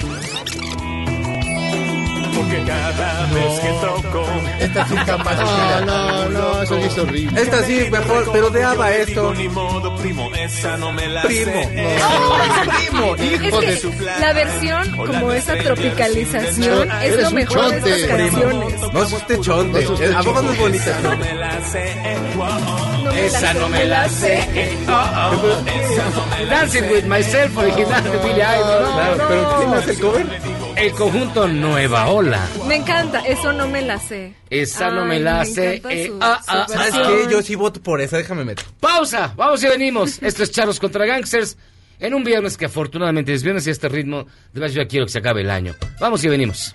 Porque 2.35 2.63
cada 2.67 3.27
vez 3.33 3.61
que 3.61 3.69
toco. 3.81 4.27
Esta 4.61 4.87
sí 4.87 4.95
capaz. 5.07 5.37
No, 5.37 5.81
no, 5.81 6.29
no, 6.29 6.63
eso 6.63 6.79
sí 6.79 6.87
es 6.87 6.99
horrible. 6.99 7.41
Esta 7.41 7.63
sí, 7.63 7.89
mejor, 7.91 8.31
pero 8.31 8.51
de 8.51 8.63
Ava 8.65 8.93
esto. 8.93 9.33
Ni 9.33 9.49
modo, 9.49 9.97
primo, 9.97 10.31
esa 10.35 10.77
no 10.77 10.93
me 10.93 11.09
la 11.09 11.23
Primo. 11.23 11.53
hijo 13.47 13.61
de 13.61 13.77
su. 13.79 13.91
la 14.21 14.33
versión, 14.35 14.97
como 14.97 15.33
esa 15.33 15.57
tropicalización, 15.57 16.91
es 17.03 17.23
lo 17.23 17.31
mejor 17.31 17.71
de 17.71 17.77
estas 17.79 18.03
canciones. 18.03 18.93
No 18.93 19.03
es 19.03 19.13
usted 19.13 19.41
chonte. 19.41 19.87
¿A 20.15 20.23
poco 20.23 20.43
no 20.43 20.53
es 20.53 20.59
bonita? 20.59 21.01
No 21.03 21.17
me 21.17 21.35
la 21.35 21.65
sé. 21.65 21.95
No 23.07 23.13
me 23.13 23.27
Esa 23.27 23.41
la 23.41 23.61
no 23.61 23.69
me 23.69 23.85
la 23.85 24.09
sé. 24.09 24.77
Oh, 24.89 24.93
oh. 24.93 26.47
Dancing 26.51 26.85
with 26.91 27.05
Myself, 27.05 27.57
original 27.57 28.05
de 28.05 28.11
Billy 28.19 28.41
Idol. 28.41 28.93
Claro, 28.93 29.25
pero 29.29 29.57
¿quién 29.59 29.75
hace 29.75 29.91
el 29.93 30.01
cover? 30.01 30.27
El 30.77 30.93
conjunto 30.93 31.49
Nueva 31.49 32.09
Ola. 32.09 32.47
Me 32.69 32.77
encanta, 32.77 33.21
eso 33.21 33.53
no 33.53 33.67
me 33.67 33.83
la 33.83 33.99
sé. 33.99 34.35
Esa 34.51 34.91
no 34.91 35.05
me 35.07 35.19
la 35.19 35.39
me 35.41 35.47
sé. 35.47 35.83
eh, 35.89 36.07
su- 36.09 36.19
ah, 36.21 36.41
ah, 36.47 36.67
¿Sabes 36.69 36.95
qué? 36.95 37.27
Yo 37.31 37.43
sí 37.43 37.55
voto 37.55 37.81
por 37.83 38.01
esa. 38.01 38.17
Déjame 38.19 38.45
meter. 38.45 38.65
Pausa, 38.81 39.33
vamos 39.37 39.63
y 39.65 39.69
venimos. 39.69 40.23
Esto 40.23 40.43
es 40.43 40.51
Charlos 40.51 40.79
contra 40.79 41.07
Gangsters. 41.07 41.57
En 41.99 42.13
un 42.15 42.23
viernes 42.25 42.59
que 42.59 42.67
afortunadamente 42.67 43.33
es 43.33 43.43
viernes 43.43 43.67
y 43.67 43.71
a 43.71 43.73
este 43.73 43.89
ritmo, 43.89 44.25
de 44.53 44.61
verdad 44.61 44.75
yo 44.75 44.83
ya 44.83 44.89
quiero 44.89 45.07
que 45.07 45.13
se 45.13 45.19
acabe 45.19 45.41
el 45.41 45.51
año. 45.51 45.75
Vamos 45.99 46.23
y 46.25 46.29
venimos. 46.29 46.75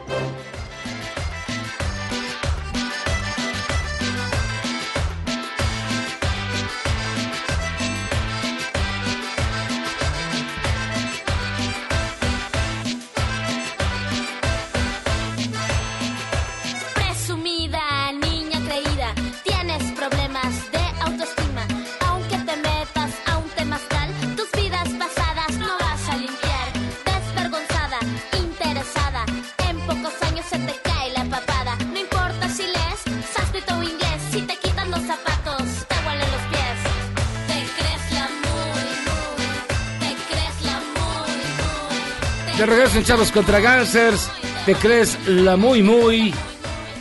Regreso 42.91 42.97
en 42.97 43.05
Charlos 43.05 43.31
contra 43.31 43.59
Gangsters. 43.59 44.29
¿Te 44.65 44.75
crees 44.75 45.17
la 45.27 45.55
muy 45.55 45.81
muy? 45.81 46.33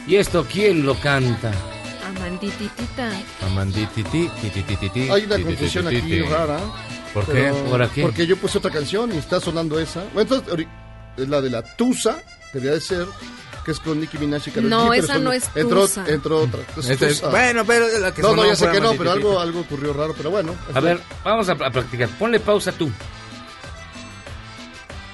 ¿Y 0.06 0.16
esto 0.16 0.47
quién 0.50 0.85
lo 0.85 0.94
canta? 0.94 1.52
Amandititita. 2.16 3.11
Amandititi, 3.47 4.30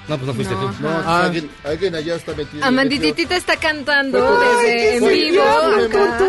No, 0.07 0.15
pues 0.17 0.27
no 0.27 0.33
fuiste 0.33 0.53
No. 0.53 0.61
tú. 0.71 0.75
No, 0.83 0.89
Ah. 0.89 1.25
alguien, 1.25 1.49
alguien 1.65 1.95
allá 1.95 2.15
está 2.15 2.33
metido. 2.33 2.63
Amandititita 2.65 3.35
está 3.35 3.57
cantando 3.57 4.39
Ay, 4.41 4.47
desde 4.65 4.77
¿qué 4.77 4.97
en 4.97 5.31
vivo. 5.31 5.43
acá. 5.43 6.19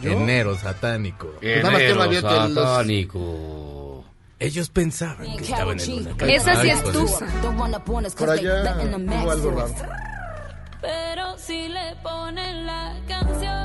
¿Yo? 0.00 0.10
Enero 0.10 0.58
satánico. 0.58 1.32
Pues 1.40 1.64
Enero 1.64 2.04
los- 2.06 2.14
satánico. 2.20 4.04
Ellos 4.38 4.68
pensaban 4.68 5.36
que 5.36 5.44
estaban 5.44 5.80
en 5.80 5.92
una 6.08 6.26
Esa 6.26 6.60
sí 6.60 6.68
es 6.68 6.80
pues, 6.82 6.92
tusa. 6.92 7.26
Por 8.18 8.30
allá 8.30 8.76
hubo 8.96 9.30
algo 9.30 9.50
raro. 9.52 9.74
Pero 10.82 11.38
si 11.38 11.68
le 11.68 11.96
ponen 12.02 12.66
la 12.66 12.94
canción, 13.08 13.63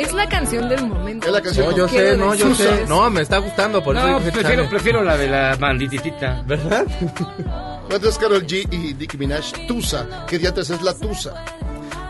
Es 0.00 0.12
la 0.12 0.28
canción 0.28 0.68
del 0.68 0.86
momento. 0.86 1.26
Es 1.26 1.32
la 1.32 1.40
canción. 1.42 1.66
No, 1.70 1.76
yo 1.76 1.88
sé, 1.88 2.16
no, 2.16 2.34
yo 2.34 2.54
sé. 2.54 2.84
No, 2.88 3.10
me 3.10 3.20
está 3.22 3.38
gustando, 3.38 3.82
por 3.82 3.94
No, 3.94 4.18
prefiero, 4.20 4.68
prefiero 4.68 5.02
la 5.04 5.16
de 5.16 5.28
la 5.28 5.56
bandititita. 5.56 6.42
¿Verdad? 6.46 6.86
Entonces 7.84 8.18
Karol 8.18 8.46
G 8.46 8.66
y 8.72 8.94
Nicki 8.94 9.18
Minaj, 9.18 9.66
Tusa, 9.66 10.24
que 10.26 10.38
ya 10.38 10.48
antes 10.50 10.70
es 10.70 10.80
la 10.82 10.94
Tusa. 10.94 11.34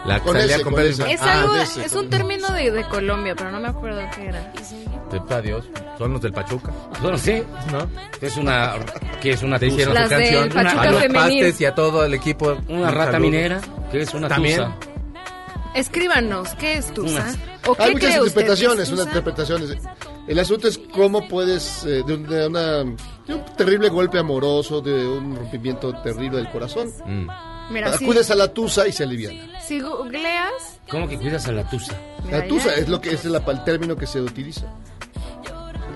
La 0.06 0.18
Con 0.20 0.36
ese, 0.36 0.62
con 0.62 0.78
ese. 0.80 1.12
Es 1.12 1.20
Ah, 1.22 1.42
algo, 1.42 1.54
de 1.54 1.62
ese, 1.62 1.84
es 1.84 1.92
un 1.92 2.08
término 2.08 2.48
de, 2.52 2.70
de 2.70 2.84
Colombia, 2.84 3.34
pero 3.36 3.50
no 3.50 3.60
me 3.60 3.68
acuerdo 3.68 4.00
qué 4.14 4.28
era. 4.28 4.52
Sepa 5.10 5.40
Dios, 5.42 5.64
son 5.98 6.12
los 6.12 6.22
del 6.22 6.32
Pachuca, 6.32 6.70
Bueno, 7.02 7.18
sí, 7.18 7.42
¿no? 7.72 7.86
es 8.20 8.36
una, 8.36 8.74
que 9.20 9.32
es 9.32 9.42
una 9.42 9.58
Te 9.58 9.66
hicieron. 9.66 9.92
Las 9.94 10.08
su 10.08 10.14
del 10.14 10.22
canción 10.22 10.48
Pachuca 10.48 10.82
a 10.82 10.90
los 10.92 11.02
femenil. 11.02 11.22
pastes 11.44 11.60
y 11.60 11.64
a 11.66 11.74
todo 11.74 12.04
el 12.04 12.14
equipo. 12.14 12.56
Una 12.68 12.88
Un 12.88 12.92
rata 12.94 13.12
saludo. 13.12 13.30
minera, 13.30 13.60
que 13.90 14.00
es 14.02 14.14
una 14.14 14.28
También. 14.28 14.56
tusa. 14.58 14.76
Escríbanos, 15.74 16.54
¿qué 16.56 16.74
es 16.78 16.92
Tusa? 16.92 17.12
Unas. 17.22 17.38
¿O 17.66 17.74
qué 17.74 17.82
Hay 17.84 17.92
muchas 17.92 18.10
cree 18.10 18.20
usted 18.22 18.40
interpretaciones, 18.40 18.88
es 18.88 18.92
unas 18.92 19.06
interpretaciones. 19.06 19.76
El 20.26 20.38
asunto 20.38 20.68
es 20.68 20.78
cómo 20.78 21.28
puedes, 21.28 21.84
eh, 21.84 22.02
de, 22.06 22.14
un, 22.14 22.26
de 22.26 22.46
una, 22.46 22.78
de 22.84 23.34
un 23.34 23.44
terrible 23.56 23.88
golpe 23.88 24.18
amoroso, 24.18 24.80
de 24.80 25.06
un 25.06 25.36
rompimiento 25.36 25.92
terrible 26.02 26.38
del 26.38 26.50
corazón, 26.50 26.90
Mm. 27.06 27.28
Mira, 27.72 27.94
acudes 27.94 28.28
a 28.32 28.34
la 28.34 28.52
Tusa 28.52 28.88
y 28.88 28.92
se 28.92 29.04
aliviana. 29.04 29.60
si 29.60 29.78
googleas... 29.80 30.80
¿Cómo 30.90 31.06
que 31.08 31.16
cuidas 31.18 31.46
a 31.46 31.52
la 31.52 31.68
tusa? 31.70 31.96
mira, 32.24 32.38
La 32.38 32.48
Tusa 32.48 32.70
ya- 32.70 32.74
es 32.82 32.88
lo 32.88 33.00
que 33.00 33.10
es 33.12 33.24
la- 33.26 33.38
el 33.46 33.64
término 33.64 33.94
que 33.94 34.08
se 34.08 34.20
utiliza. 34.20 34.66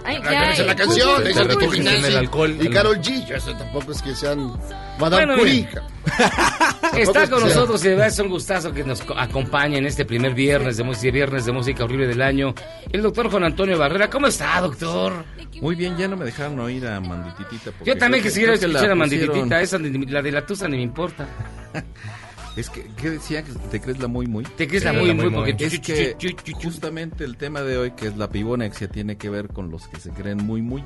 Ay, 0.04 0.20
ya, 0.22 0.50
esa 0.52 0.60
es 0.62 0.66
la 0.66 0.76
canción, 0.76 1.08
Google, 1.16 1.30
es 1.30 1.36
el 1.36 1.48
Google. 1.48 1.66
Nicki 1.66 1.76
En 1.78 1.84
Minaj 1.84 2.04
el 2.10 2.16
alcohol, 2.18 2.56
y 2.60 2.68
Karol 2.68 2.98
G. 3.00 3.26
Yo, 3.26 3.36
eso 3.36 3.54
tampoco 3.56 3.92
es 3.92 4.02
que 4.02 4.14
sean 4.14 4.52
Madame 5.00 5.26
Bueno, 5.26 5.38
Curie. 5.38 5.68
Está 6.96 7.22
es 7.24 7.30
con 7.30 7.40
nosotros 7.40 7.82
y 7.84 7.88
de 7.88 7.94
verdad 7.94 8.08
es 8.08 8.18
un 8.18 8.28
gustazo 8.28 8.72
que 8.72 8.84
nos 8.84 9.00
co- 9.02 9.18
acompañe 9.18 9.78
en 9.78 9.86
este 9.86 10.04
primer 10.04 10.34
viernes 10.34 10.76
de 10.76 10.84
música, 10.84 11.10
viernes 11.12 11.46
de 11.46 11.52
música 11.52 11.84
horrible 11.84 12.06
del 12.06 12.20
año, 12.22 12.54
el 12.92 13.02
doctor 13.02 13.30
Juan 13.30 13.44
Antonio 13.44 13.78
Barrera. 13.78 14.10
¿Cómo 14.10 14.26
está, 14.26 14.60
doctor? 14.60 15.24
Muy 15.60 15.74
bien, 15.74 15.96
ya 15.96 16.06
no 16.06 16.16
me 16.16 16.26
dejaron 16.26 16.60
oír 16.60 16.86
a 16.86 17.00
Mandititita. 17.00 17.70
porque 17.72 17.84
Yo 17.90 17.96
también 17.96 18.22
quisiera 18.22 18.52
escuchar 18.54 18.90
a 18.90 18.94
pusieron- 18.94 18.98
Mandititita, 18.98 19.60
esa 19.62 19.78
ni- 19.78 20.06
la 20.06 20.20
de 20.20 20.30
la 20.32 20.44
tusa 20.44 20.68
ni 20.68 20.76
me 20.76 20.82
importa. 20.82 21.26
Es 22.56 22.70
que, 22.70 22.86
¿qué 22.96 23.10
decía? 23.10 23.42
que 23.42 23.52
¿Te 23.70 23.80
crees 23.80 23.98
la 23.98 24.06
muy 24.08 24.26
muy? 24.26 24.44
Te 24.44 24.68
crees 24.68 24.84
la 24.84 24.92
muy 24.92 25.12
muy 25.14 25.30
porque 25.30 25.64
Es 25.64 25.80
que 25.80 26.52
justamente 26.52 27.24
el 27.24 27.36
tema 27.36 27.62
de 27.62 27.76
hoy, 27.78 27.90
que 27.92 28.06
es 28.08 28.16
la 28.16 28.28
pibonexia, 28.30 28.88
tiene 28.88 29.16
que 29.16 29.28
ver 29.28 29.48
con 29.48 29.70
los 29.70 29.88
que 29.88 29.98
se 29.98 30.10
creen 30.10 30.38
muy 30.44 30.62
muy. 30.62 30.84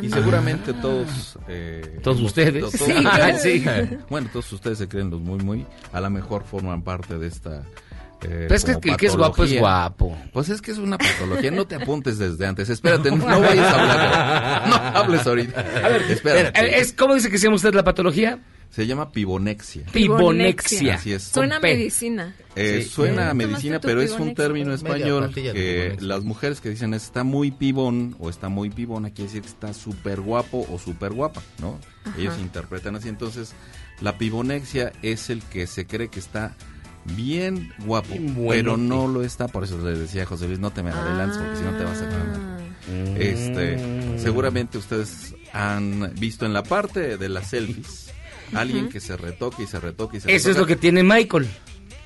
Y 0.00 0.08
seguramente 0.08 0.72
todos... 0.74 1.38
eh, 1.48 1.98
Todos 2.02 2.20
ustedes. 2.22 2.62
to- 2.62 2.70
Sí. 2.78 2.94
Sí. 3.42 3.64
Bueno, 4.08 4.28
todos 4.32 4.50
ustedes 4.52 4.78
se 4.78 4.88
creen 4.88 5.10
los 5.10 5.20
muy 5.20 5.38
muy. 5.40 5.66
A 5.92 6.00
lo 6.00 6.08
mejor 6.08 6.44
forman 6.44 6.80
parte 6.82 7.18
de 7.18 7.26
esta... 7.26 7.58
eh, 8.22 8.46
Pero 8.48 8.54
es 8.54 8.64
que 8.64 8.72
como 8.74 8.92
el 8.92 8.96
que 8.96 9.06
es 9.06 9.16
guapo 9.16 9.44
es 9.44 9.58
guapo. 9.58 10.16
Pues 10.32 10.48
es 10.48 10.62
que 10.62 10.70
es 10.70 10.78
una 10.78 10.96
patología. 10.96 11.50
No 11.50 11.66
te 11.66 11.74
apuntes 11.74 12.16
desde 12.16 12.46
antes. 12.46 12.70
Espérate, 12.70 13.10
no 13.10 13.24
vayas 13.40 13.66
a 13.74 13.80
hablar. 13.80 14.68
No 14.68 14.74
hables 14.98 15.26
ahorita. 15.26 15.60
A 15.60 15.88
ver, 15.88 16.02
espérate. 16.10 16.58
eh, 16.64 16.78
es, 16.80 16.92
¿Cómo 16.94 17.14
dice 17.14 17.28
que 17.28 17.36
se 17.36 17.44
llama 17.44 17.56
usted 17.56 17.74
la 17.74 17.84
patología? 17.84 18.38
Se 18.70 18.86
llama 18.86 19.10
pibonexia. 19.10 19.86
Pibonexia. 19.92 20.96
Así 20.96 21.12
es. 21.12 21.22
Suena 21.24 21.56
a 21.56 21.60
medicina. 21.60 22.34
Eh, 22.54 22.82
Sí. 22.82 22.88
suena 22.90 23.30
a 23.30 23.34
medicina, 23.34 23.80
pero 23.80 24.02
es 24.02 24.12
un 24.12 24.34
término 24.34 24.72
español 24.74 25.32
que 25.32 25.96
las 26.00 26.24
mujeres 26.24 26.60
que 26.60 26.70
dicen 26.70 26.92
está 26.94 27.24
muy 27.24 27.50
pibón 27.50 28.16
o 28.18 28.28
está 28.30 28.48
muy 28.48 28.70
pibona 28.70 29.10
quiere 29.10 29.24
decir 29.28 29.42
que 29.42 29.48
está 29.48 29.72
súper 29.72 30.20
guapo 30.20 30.66
o 30.70 30.78
súper 30.78 31.12
guapa, 31.12 31.42
¿no? 31.60 31.78
Ajá. 32.04 32.18
Ellos 32.18 32.38
interpretan 32.38 32.96
así. 32.96 33.08
Entonces, 33.08 33.54
la 34.00 34.18
pibonexia 34.18 34.92
es 35.02 35.30
el 35.30 35.42
que 35.42 35.66
se 35.66 35.86
cree 35.86 36.08
que 36.08 36.18
está 36.20 36.54
bien 37.16 37.72
guapo, 37.86 38.14
pero 38.48 38.76
no 38.76 39.06
lo 39.08 39.22
está. 39.22 39.48
Por 39.48 39.64
eso 39.64 39.78
le 39.78 39.96
decía 39.98 40.24
a 40.24 40.26
José 40.26 40.46
Luis, 40.48 40.58
no 40.58 40.70
te 40.70 40.82
me 40.82 40.90
adelantes 40.90 41.38
porque 41.38 41.56
si 41.56 41.62
no 41.62 41.76
te 41.78 41.84
vas 41.84 42.02
a 42.02 42.08
quemar. 42.08 42.56
Mm. 42.88 43.16
Este, 43.16 44.18
seguramente 44.18 44.78
ustedes 44.78 45.34
han 45.52 46.12
visto 46.18 46.46
en 46.46 46.52
la 46.52 46.62
parte 46.62 47.16
de 47.16 47.28
las 47.28 47.48
selfies 47.48 48.12
alguien 48.54 48.88
que 48.88 49.00
se 49.00 49.16
retoca 49.16 49.62
y 49.62 49.66
se 49.66 49.80
retoca 49.80 50.16
y 50.16 50.20
se 50.20 50.34
Eso 50.34 50.50
es 50.50 50.56
lo 50.56 50.66
que 50.66 50.76
tiene 50.76 51.02
Michael. 51.02 51.46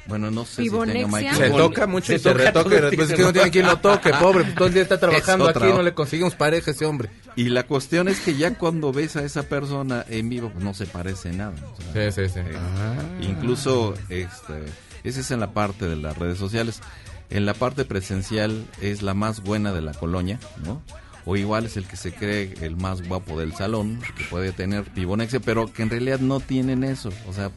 Bueno, 0.07 0.31
no 0.31 0.45
sé 0.45 0.63
si 0.65 0.71
tenga 0.71 1.07
Michael. 1.07 1.37
Se 1.37 1.51
toca 1.51 1.87
mucho 1.87 2.07
se 2.07 2.15
y 2.15 2.19
se 2.19 2.31
y 2.31 2.35
después 2.35 3.11
es 3.11 3.17
que 3.17 3.23
no 3.23 3.33
tiene 3.33 3.51
quien 3.51 3.67
lo 3.67 3.77
toque, 3.79 4.11
pobre. 4.15 4.43
pues, 4.45 4.55
todo 4.57 4.67
el 4.69 4.75
día 4.75 4.83
está 4.83 4.99
trabajando 4.99 5.49
Es 5.49 5.57
aquí 5.57 5.67
y 5.69 5.73
no 5.73 5.83
le 5.83 5.95
conseguimos 5.95 6.35
pareja 6.35 6.71
a 6.71 6.75
ese 6.75 6.85
hombre. 6.85 7.11
Y 7.37 7.45
la 7.51 7.65
cuestión 7.65 8.09
es 8.09 8.19
que 8.21 8.35
ya 8.35 8.55
cuando 8.59 8.93
ves 8.93 9.15
a 9.17 9.25
esa 9.25 9.45
persona 9.45 10.05
en 10.09 10.29
vivo, 10.29 10.51
pues 10.51 10.65
no 10.65 10.75
se 10.75 10.87
parece 10.87 11.33
nada. 11.33 11.53
o 11.79 11.93
sea, 11.93 12.11
Sí, 12.11 12.23
sí, 12.27 12.33
sí. 12.35 12.41
eh, 12.41 12.57
Ah. 12.57 12.95
Incluso, 13.21 13.95
este, 14.09 14.65
ese 15.05 15.21
es 15.21 15.31
en 15.31 15.39
la 15.39 15.53
parte 15.53 15.87
de 15.87 15.97
las 15.97 16.19
redes 16.19 16.39
sociales. 16.39 16.81
En 17.29 17.47
la 17.47 17.55
parte 17.55 17.85
presencial 17.85 18.67
es 18.81 19.03
la 19.03 19.15
más 19.15 19.43
buena 19.45 19.73
de 19.73 19.83
la 19.83 19.95
colonia, 19.95 20.41
¿no? 20.65 20.83
O 21.27 21.37
igual 21.37 21.67
es 21.67 21.77
el 21.77 21.87
que 21.87 21.97
se 21.97 22.13
cree 22.13 22.55
el 22.63 22.77
más 22.77 23.07
guapo 23.07 23.39
del 23.39 23.55
salón, 23.55 24.01
que 24.17 24.25
puede 24.25 24.53
tener 24.53 24.85
pibonexia, 24.85 25.41
pero 25.41 25.73
que 25.73 25.83
en 25.83 25.91
realidad 25.91 26.21
no 26.21 26.41
tienen 26.41 26.85
eso. 26.85 27.11
O 27.29 27.33
sea, 27.33 27.51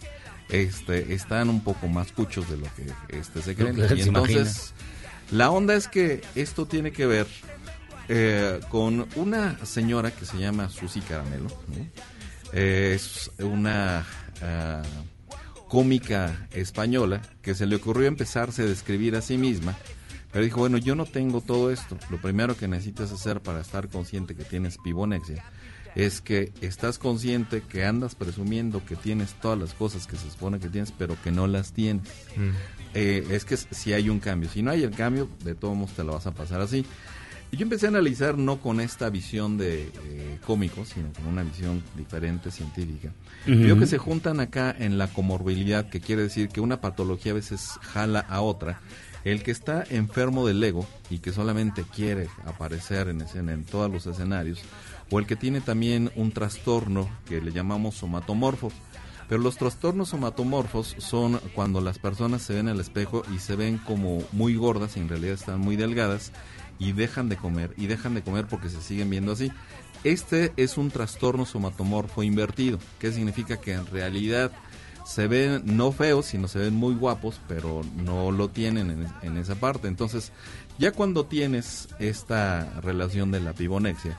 este, 0.49 1.13
están 1.13 1.49
un 1.49 1.63
poco 1.63 1.87
más 1.87 2.11
cuchos 2.11 2.49
de 2.49 2.57
lo 2.57 2.65
que 2.75 3.17
este, 3.17 3.41
se 3.41 3.55
creen. 3.55 3.75
Que 3.75 3.85
Y 3.95 4.03
se 4.03 4.09
entonces, 4.09 4.73
la 5.31 5.49
onda 5.49 5.75
es 5.75 5.87
que 5.87 6.21
esto 6.35 6.65
tiene 6.65 6.91
que 6.91 7.05
ver 7.05 7.27
eh, 8.09 8.59
con 8.69 9.07
una 9.15 9.65
señora 9.65 10.11
que 10.11 10.25
se 10.25 10.37
llama 10.37 10.69
Susi 10.69 11.01
Caramelo. 11.01 11.47
¿no? 11.47 11.87
Eh, 12.51 12.93
es 12.95 13.31
una 13.39 14.05
ah, 14.41 14.83
cómica 15.67 16.47
española 16.51 17.21
que 17.41 17.55
se 17.55 17.65
le 17.65 17.77
ocurrió 17.77 18.07
empezarse 18.07 18.61
a 18.61 18.65
describir 18.65 19.15
a 19.15 19.21
sí 19.21 19.37
misma. 19.37 19.75
Pero 20.33 20.43
dijo, 20.43 20.59
bueno, 20.59 20.79
yo 20.79 20.95
no 20.95 21.05
tengo 21.05 21.41
todo 21.41 21.71
esto. 21.71 21.97
Lo 22.09 22.19
primero 22.19 22.57
que 22.57 22.67
necesitas 22.67 23.11
hacer 23.11 23.39
para 23.39 23.61
estar 23.61 23.87
consciente 23.87 24.35
que 24.35 24.43
tienes 24.43 24.77
pibonexia 24.83 25.45
es 25.95 26.21
que 26.21 26.51
estás 26.61 26.97
consciente 26.97 27.61
que 27.61 27.85
andas 27.85 28.15
presumiendo 28.15 28.83
que 28.83 28.95
tienes 28.95 29.33
todas 29.35 29.59
las 29.59 29.73
cosas 29.75 30.07
que 30.07 30.17
se 30.17 30.29
supone 30.29 30.59
que 30.59 30.69
tienes, 30.69 30.91
pero 30.91 31.15
que 31.21 31.31
no 31.31 31.45
las 31.45 31.71
tienes. 31.71 32.07
Eh, 32.95 33.27
es 33.29 33.45
que 33.45 33.57
si 33.57 33.93
hay 33.93 34.09
un 34.09 34.19
cambio. 34.19 34.49
Si 34.49 34.63
no 34.63 34.71
hay 34.71 34.83
el 34.83 34.91
cambio, 34.91 35.29
de 35.43 35.55
todos 35.55 35.75
modos 35.75 35.93
te 35.93 36.03
lo 36.03 36.13
vas 36.13 36.25
a 36.25 36.31
pasar 36.31 36.61
así. 36.61 36.85
Y 37.51 37.57
yo 37.57 37.63
empecé 37.63 37.85
a 37.85 37.89
analizar 37.89 38.35
no 38.35 38.59
con 38.59 38.79
esta 38.79 39.11
visión 39.11 39.59
de 39.59 39.83
eh, 39.83 40.39
cómico, 40.43 40.85
sino 40.85 41.13
con 41.13 41.27
una 41.27 41.43
visión 41.43 41.83
diferente, 41.95 42.49
científica. 42.49 43.11
Veo 43.45 43.77
que 43.77 43.85
se 43.85 43.99
juntan 43.99 44.39
acá 44.39 44.75
en 44.75 44.97
la 44.97 45.07
comorbilidad, 45.07 45.87
que 45.87 46.01
quiere 46.01 46.23
decir 46.23 46.49
que 46.49 46.61
una 46.61 46.81
patología 46.81 47.31
a 47.31 47.35
veces 47.35 47.77
jala 47.81 48.21
a 48.21 48.41
otra. 48.41 48.81
El 49.23 49.41
que 49.41 49.51
está 49.51 49.83
enfermo 49.89 50.45
del 50.45 50.63
ego 50.63 50.85
y 51.09 51.19
que 51.19 51.31
solamente 51.31 51.83
quiere 51.83 52.27
aparecer 52.45 53.07
en 53.07 53.21
escena 53.21 53.53
en 53.53 53.63
todos 53.63 53.89
los 53.89 54.05
escenarios, 54.05 54.61
o 55.09 55.19
el 55.19 55.25
que 55.25 55.35
tiene 55.35 55.61
también 55.61 56.11
un 56.15 56.31
trastorno 56.31 57.09
que 57.25 57.41
le 57.41 57.51
llamamos 57.51 57.95
somatomorfos. 57.95 58.73
Pero 59.29 59.41
los 59.41 59.57
trastornos 59.57 60.09
somatomorfos 60.09 60.95
son 60.97 61.39
cuando 61.55 61.79
las 61.79 61.99
personas 61.99 62.41
se 62.41 62.53
ven 62.53 62.67
al 62.67 62.81
espejo 62.81 63.23
y 63.33 63.39
se 63.39 63.55
ven 63.55 63.77
como 63.77 64.21
muy 64.33 64.55
gordas 64.55 64.97
en 64.97 65.07
realidad 65.07 65.35
están 65.35 65.61
muy 65.61 65.77
delgadas 65.77 66.33
y 66.77 66.91
dejan 66.91 67.29
de 67.29 67.37
comer 67.37 67.73
y 67.77 67.87
dejan 67.87 68.15
de 68.15 68.23
comer 68.23 68.47
porque 68.47 68.69
se 68.69 68.81
siguen 68.81 69.09
viendo 69.09 69.31
así. 69.31 69.51
Este 70.03 70.51
es 70.57 70.77
un 70.77 70.91
trastorno 70.91 71.45
somatomorfo 71.45 72.23
invertido, 72.23 72.77
que 72.99 73.13
significa 73.13 73.61
que 73.61 73.71
en 73.71 73.85
realidad 73.85 74.51
se 75.13 75.27
ven 75.27 75.61
no 75.77 75.91
feos, 75.91 76.25
sino 76.25 76.47
se 76.47 76.59
ven 76.59 76.73
muy 76.73 76.95
guapos, 76.95 77.39
pero 77.47 77.81
no 78.03 78.31
lo 78.31 78.49
tienen 78.49 78.89
en, 78.89 79.07
en 79.21 79.37
esa 79.37 79.55
parte. 79.55 79.87
Entonces, 79.87 80.31
ya 80.79 80.91
cuando 80.91 81.25
tienes 81.25 81.87
esta 81.99 82.79
relación 82.81 83.29
de 83.31 83.39
la 83.39 83.53
pibonexia, 83.53 84.17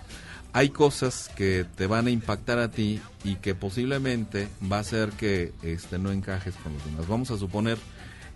hay 0.52 0.68
cosas 0.70 1.30
que 1.34 1.66
te 1.76 1.88
van 1.88 2.06
a 2.06 2.10
impactar 2.10 2.60
a 2.60 2.70
ti 2.70 3.00
y 3.24 3.34
que 3.36 3.56
posiblemente 3.56 4.46
va 4.70 4.76
a 4.76 4.80
hacer 4.80 5.10
que 5.10 5.52
este 5.62 5.98
no 5.98 6.12
encajes 6.12 6.54
con 6.62 6.72
los 6.74 6.84
demás. 6.84 7.08
Vamos 7.08 7.30
a 7.32 7.38
suponer 7.38 7.76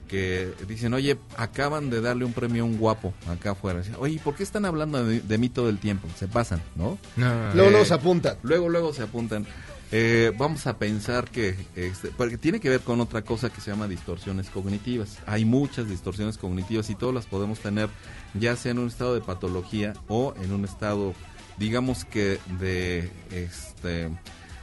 que 0.08 0.50
dicen, 0.66 0.94
oye, 0.94 1.18
acaban 1.36 1.90
de 1.90 2.00
darle 2.00 2.24
un 2.24 2.32
premio 2.32 2.62
a 2.62 2.66
un 2.66 2.78
guapo 2.78 3.12
acá 3.28 3.50
afuera. 3.52 3.82
Oye, 3.98 4.18
¿por 4.24 4.34
qué 4.34 4.42
están 4.42 4.64
hablando 4.64 5.04
de, 5.04 5.20
de 5.20 5.38
mí 5.38 5.48
todo 5.48 5.68
el 5.68 5.78
tiempo? 5.78 6.08
Se 6.18 6.26
pasan, 6.26 6.60
¿no? 6.76 6.98
No. 7.16 7.26
Luego, 7.54 7.68
Eh, 7.68 7.70
luego 7.70 7.84
se 7.84 7.94
apuntan. 7.94 8.36
Luego, 8.42 8.68
luego 8.68 8.92
se 8.94 9.02
apuntan. 9.02 9.46
Eh, 9.90 10.32
vamos 10.36 10.66
a 10.66 10.78
pensar 10.78 11.30
que, 11.30 11.56
este, 11.74 12.08
porque 12.08 12.36
tiene 12.36 12.60
que 12.60 12.68
ver 12.68 12.80
con 12.80 13.00
otra 13.00 13.22
cosa 13.22 13.48
que 13.50 13.62
se 13.62 13.70
llama 13.70 13.88
distorsiones 13.88 14.50
cognitivas. 14.50 15.18
Hay 15.26 15.44
muchas 15.46 15.88
distorsiones 15.88 16.36
cognitivas 16.36 16.90
y 16.90 16.94
todas 16.94 17.14
las 17.14 17.26
podemos 17.26 17.60
tener, 17.60 17.88
ya 18.34 18.54
sea 18.56 18.72
en 18.72 18.80
un 18.80 18.88
estado 18.88 19.14
de 19.14 19.22
patología 19.22 19.94
o 20.08 20.34
en 20.42 20.52
un 20.52 20.64
estado, 20.66 21.14
digamos 21.56 22.04
que 22.04 22.38
de, 22.60 23.10
este, 23.30 24.10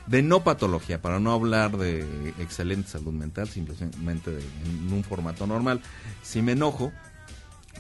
de 0.05 0.21
no 0.21 0.43
patología, 0.43 1.01
para 1.01 1.19
no 1.19 1.31
hablar 1.31 1.75
de 1.77 2.01
excelente 2.39 2.91
salud 2.91 3.13
mental, 3.13 3.47
simplemente 3.47 4.29
de, 4.29 4.41
en 4.41 4.93
un 4.93 5.03
formato 5.03 5.47
normal. 5.47 5.81
Si 6.21 6.43
me 6.43 6.51
enojo, 6.51 6.91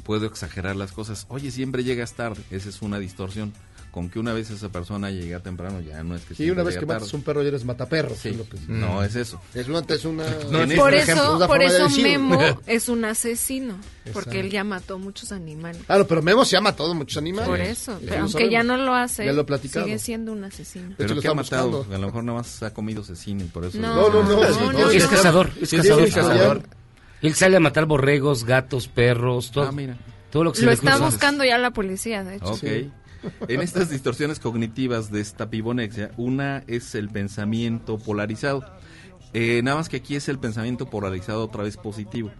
puedo 0.03 0.25
exagerar 0.25 0.75
las 0.75 0.91
cosas. 0.91 1.27
Oye, 1.29 1.51
siempre 1.51 1.83
llegas 1.83 2.13
tarde. 2.13 2.41
Esa 2.49 2.69
es 2.69 2.81
una 2.81 2.97
distorsión. 2.97 3.53
Con 3.95 4.09
que 4.09 4.19
una 4.19 4.33
vez 4.33 4.49
esa 4.49 4.67
persona 4.67 5.09
llega 5.09 5.39
temprano, 5.39 5.79
ya 5.79 6.03
no 6.03 6.17
es 6.17 6.23
que 6.25 6.35
Sí, 6.35 6.51
una 6.51 6.63
vez 6.63 6.75
que 6.77 6.85
matas 6.85 7.03
tarde. 7.03 7.15
un 7.15 7.23
perro 7.23 7.43
y 7.43 7.47
eres 7.47 7.63
mataperro. 7.63 8.13
Sí. 8.13 8.27
es 8.27 8.35
lo 8.35 8.43
que- 8.43 8.57
No 8.67 9.01
es 9.01 9.15
eso. 9.15 9.39
Es 9.53 9.69
una... 9.69 9.79
Es 9.87 10.03
una 10.03 10.25
No, 10.51 10.63
es 10.63 10.73
Por 10.77 10.89
un 10.91 10.99
ejemplo, 10.99 11.23
eso, 11.23 11.35
una 11.37 11.47
por 11.47 11.59
de 11.59 11.65
eso 11.67 11.83
decirlo. 11.85 12.09
Memo 12.09 12.61
es 12.67 12.89
un 12.89 13.05
asesino, 13.05 13.75
porque 14.03 14.09
Exacto. 14.09 14.31
él 14.41 14.49
ya 14.51 14.65
mató 14.65 14.99
muchos 14.99 15.31
animales. 15.31 15.81
Claro, 15.85 16.05
pero 16.07 16.21
Memo 16.21 16.43
se 16.43 16.57
ha 16.57 16.61
matado 16.61 16.93
muchos 16.93 17.15
animales. 17.15 17.47
Por 17.47 17.61
eso, 17.61 17.97
pero 18.05 18.23
aunque 18.23 18.49
ya 18.49 18.63
no 18.63 18.75
lo 18.75 18.93
hace, 18.93 19.23
Ya 19.25 19.31
lo 19.31 19.45
sigue 19.57 19.97
siendo 19.97 20.33
un 20.33 20.43
asesino. 20.43 20.87
De 20.89 20.91
hecho, 20.91 20.97
Pero 20.97 21.15
lo 21.15 21.21
que 21.21 21.27
ha 21.29 21.33
matado, 21.33 21.69
buscando. 21.69 21.95
a 21.95 21.97
lo 21.99 22.07
mejor 22.07 22.23
nada 22.25 22.37
más 22.39 22.63
ha 22.63 22.73
comido 22.73 23.01
cecina 23.01 23.45
y 23.45 23.47
por 23.47 23.63
eso... 23.63 23.77
No, 23.79 24.09
no, 24.09 24.23
no, 24.23 24.23
no, 24.23 24.71
no, 24.73 24.89
Es 24.89 25.03
no. 25.05 25.09
cazador, 25.09 25.51
es 25.61 25.69
Sí, 25.69 25.77
cazador. 25.77 26.01
sí, 26.01 26.07
es 26.09 26.15
cazador. 26.15 26.63
Él 27.21 27.33
sale 27.33 27.55
a 27.55 27.61
matar 27.61 27.85
borregos, 27.85 28.43
gatos, 28.43 28.89
perros, 28.89 29.51
todo. 29.51 29.69
Ah, 29.69 29.71
mira. 29.71 29.95
Todo 30.31 30.43
lo 30.43 30.51
que 30.51 30.59
se 30.59 30.65
Lo 30.65 30.71
le 30.71 30.75
está 30.75 30.97
buscando 30.97 31.45
ya 31.45 31.57
la 31.57 31.71
policía, 31.71 32.25
de 32.25 32.35
hecho. 32.35 32.51
Ok. 32.51 32.63
En 33.47 33.61
estas 33.61 33.89
distorsiones 33.89 34.39
cognitivas 34.39 35.11
de 35.11 35.21
esta 35.21 35.49
pibonexia, 35.49 36.11
una 36.17 36.63
es 36.67 36.95
el 36.95 37.09
pensamiento 37.09 37.97
polarizado. 37.97 38.65
Eh, 39.33 39.61
nada 39.63 39.77
más 39.77 39.89
que 39.89 39.97
aquí 39.97 40.15
es 40.15 40.29
el 40.29 40.39
pensamiento 40.39 40.89
polarizado 40.89 41.43
otra 41.43 41.63
vez 41.63 41.77
positivo. 41.77 42.31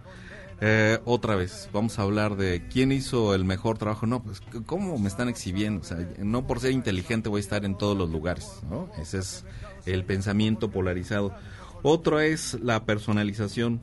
Eh, 0.60 0.98
otra 1.04 1.36
vez, 1.36 1.68
vamos 1.72 1.98
a 1.98 2.02
hablar 2.02 2.36
de 2.36 2.66
quién 2.68 2.90
hizo 2.90 3.34
el 3.34 3.44
mejor 3.44 3.76
trabajo. 3.76 4.06
No, 4.06 4.22
pues, 4.22 4.40
¿cómo 4.64 4.98
me 4.98 5.08
están 5.08 5.28
exhibiendo? 5.28 5.82
O 5.82 5.84
sea, 5.84 5.98
no 6.18 6.46
por 6.46 6.60
ser 6.60 6.70
inteligente 6.70 7.28
voy 7.28 7.38
a 7.38 7.40
estar 7.40 7.64
en 7.64 7.76
todos 7.76 7.96
los 7.96 8.10
lugares, 8.10 8.60
¿no? 8.70 8.90
Ese 8.98 9.18
es 9.18 9.44
el 9.84 10.04
pensamiento 10.04 10.70
polarizado. 10.70 11.34
Otro 11.82 12.20
es 12.20 12.54
la 12.62 12.84
personalización. 12.84 13.82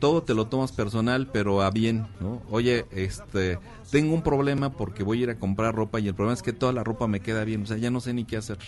Todo 0.00 0.22
te 0.22 0.34
lo 0.34 0.46
tomas 0.46 0.72
personal, 0.72 1.28
pero 1.30 1.62
a 1.62 1.70
bien, 1.70 2.08
¿no? 2.20 2.42
Oye, 2.50 2.86
este, 2.90 3.58
tengo 3.90 4.14
un 4.14 4.22
problema 4.22 4.70
porque 4.70 5.02
voy 5.02 5.20
a 5.20 5.22
ir 5.24 5.30
a 5.30 5.38
comprar 5.38 5.74
ropa 5.74 6.00
y 6.00 6.08
el 6.08 6.14
problema 6.14 6.34
es 6.34 6.42
que 6.42 6.52
toda 6.52 6.72
la 6.72 6.82
ropa 6.82 7.06
me 7.06 7.20
queda 7.20 7.44
bien, 7.44 7.62
o 7.62 7.66
sea, 7.66 7.76
ya 7.76 7.90
no 7.90 8.00
sé 8.00 8.14
ni 8.14 8.24
qué 8.24 8.38
hacer. 8.38 8.58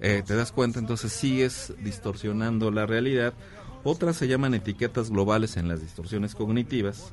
Eh, 0.00 0.24
¿Te 0.26 0.34
das 0.34 0.50
cuenta? 0.50 0.80
Entonces 0.80 1.12
sigues 1.12 1.72
distorsionando 1.78 2.72
la 2.72 2.86
realidad. 2.86 3.34
Otras 3.84 4.16
se 4.16 4.26
llaman 4.26 4.54
etiquetas 4.54 5.10
globales 5.10 5.56
en 5.56 5.68
las 5.68 5.80
distorsiones 5.80 6.34
cognitivas. 6.34 7.12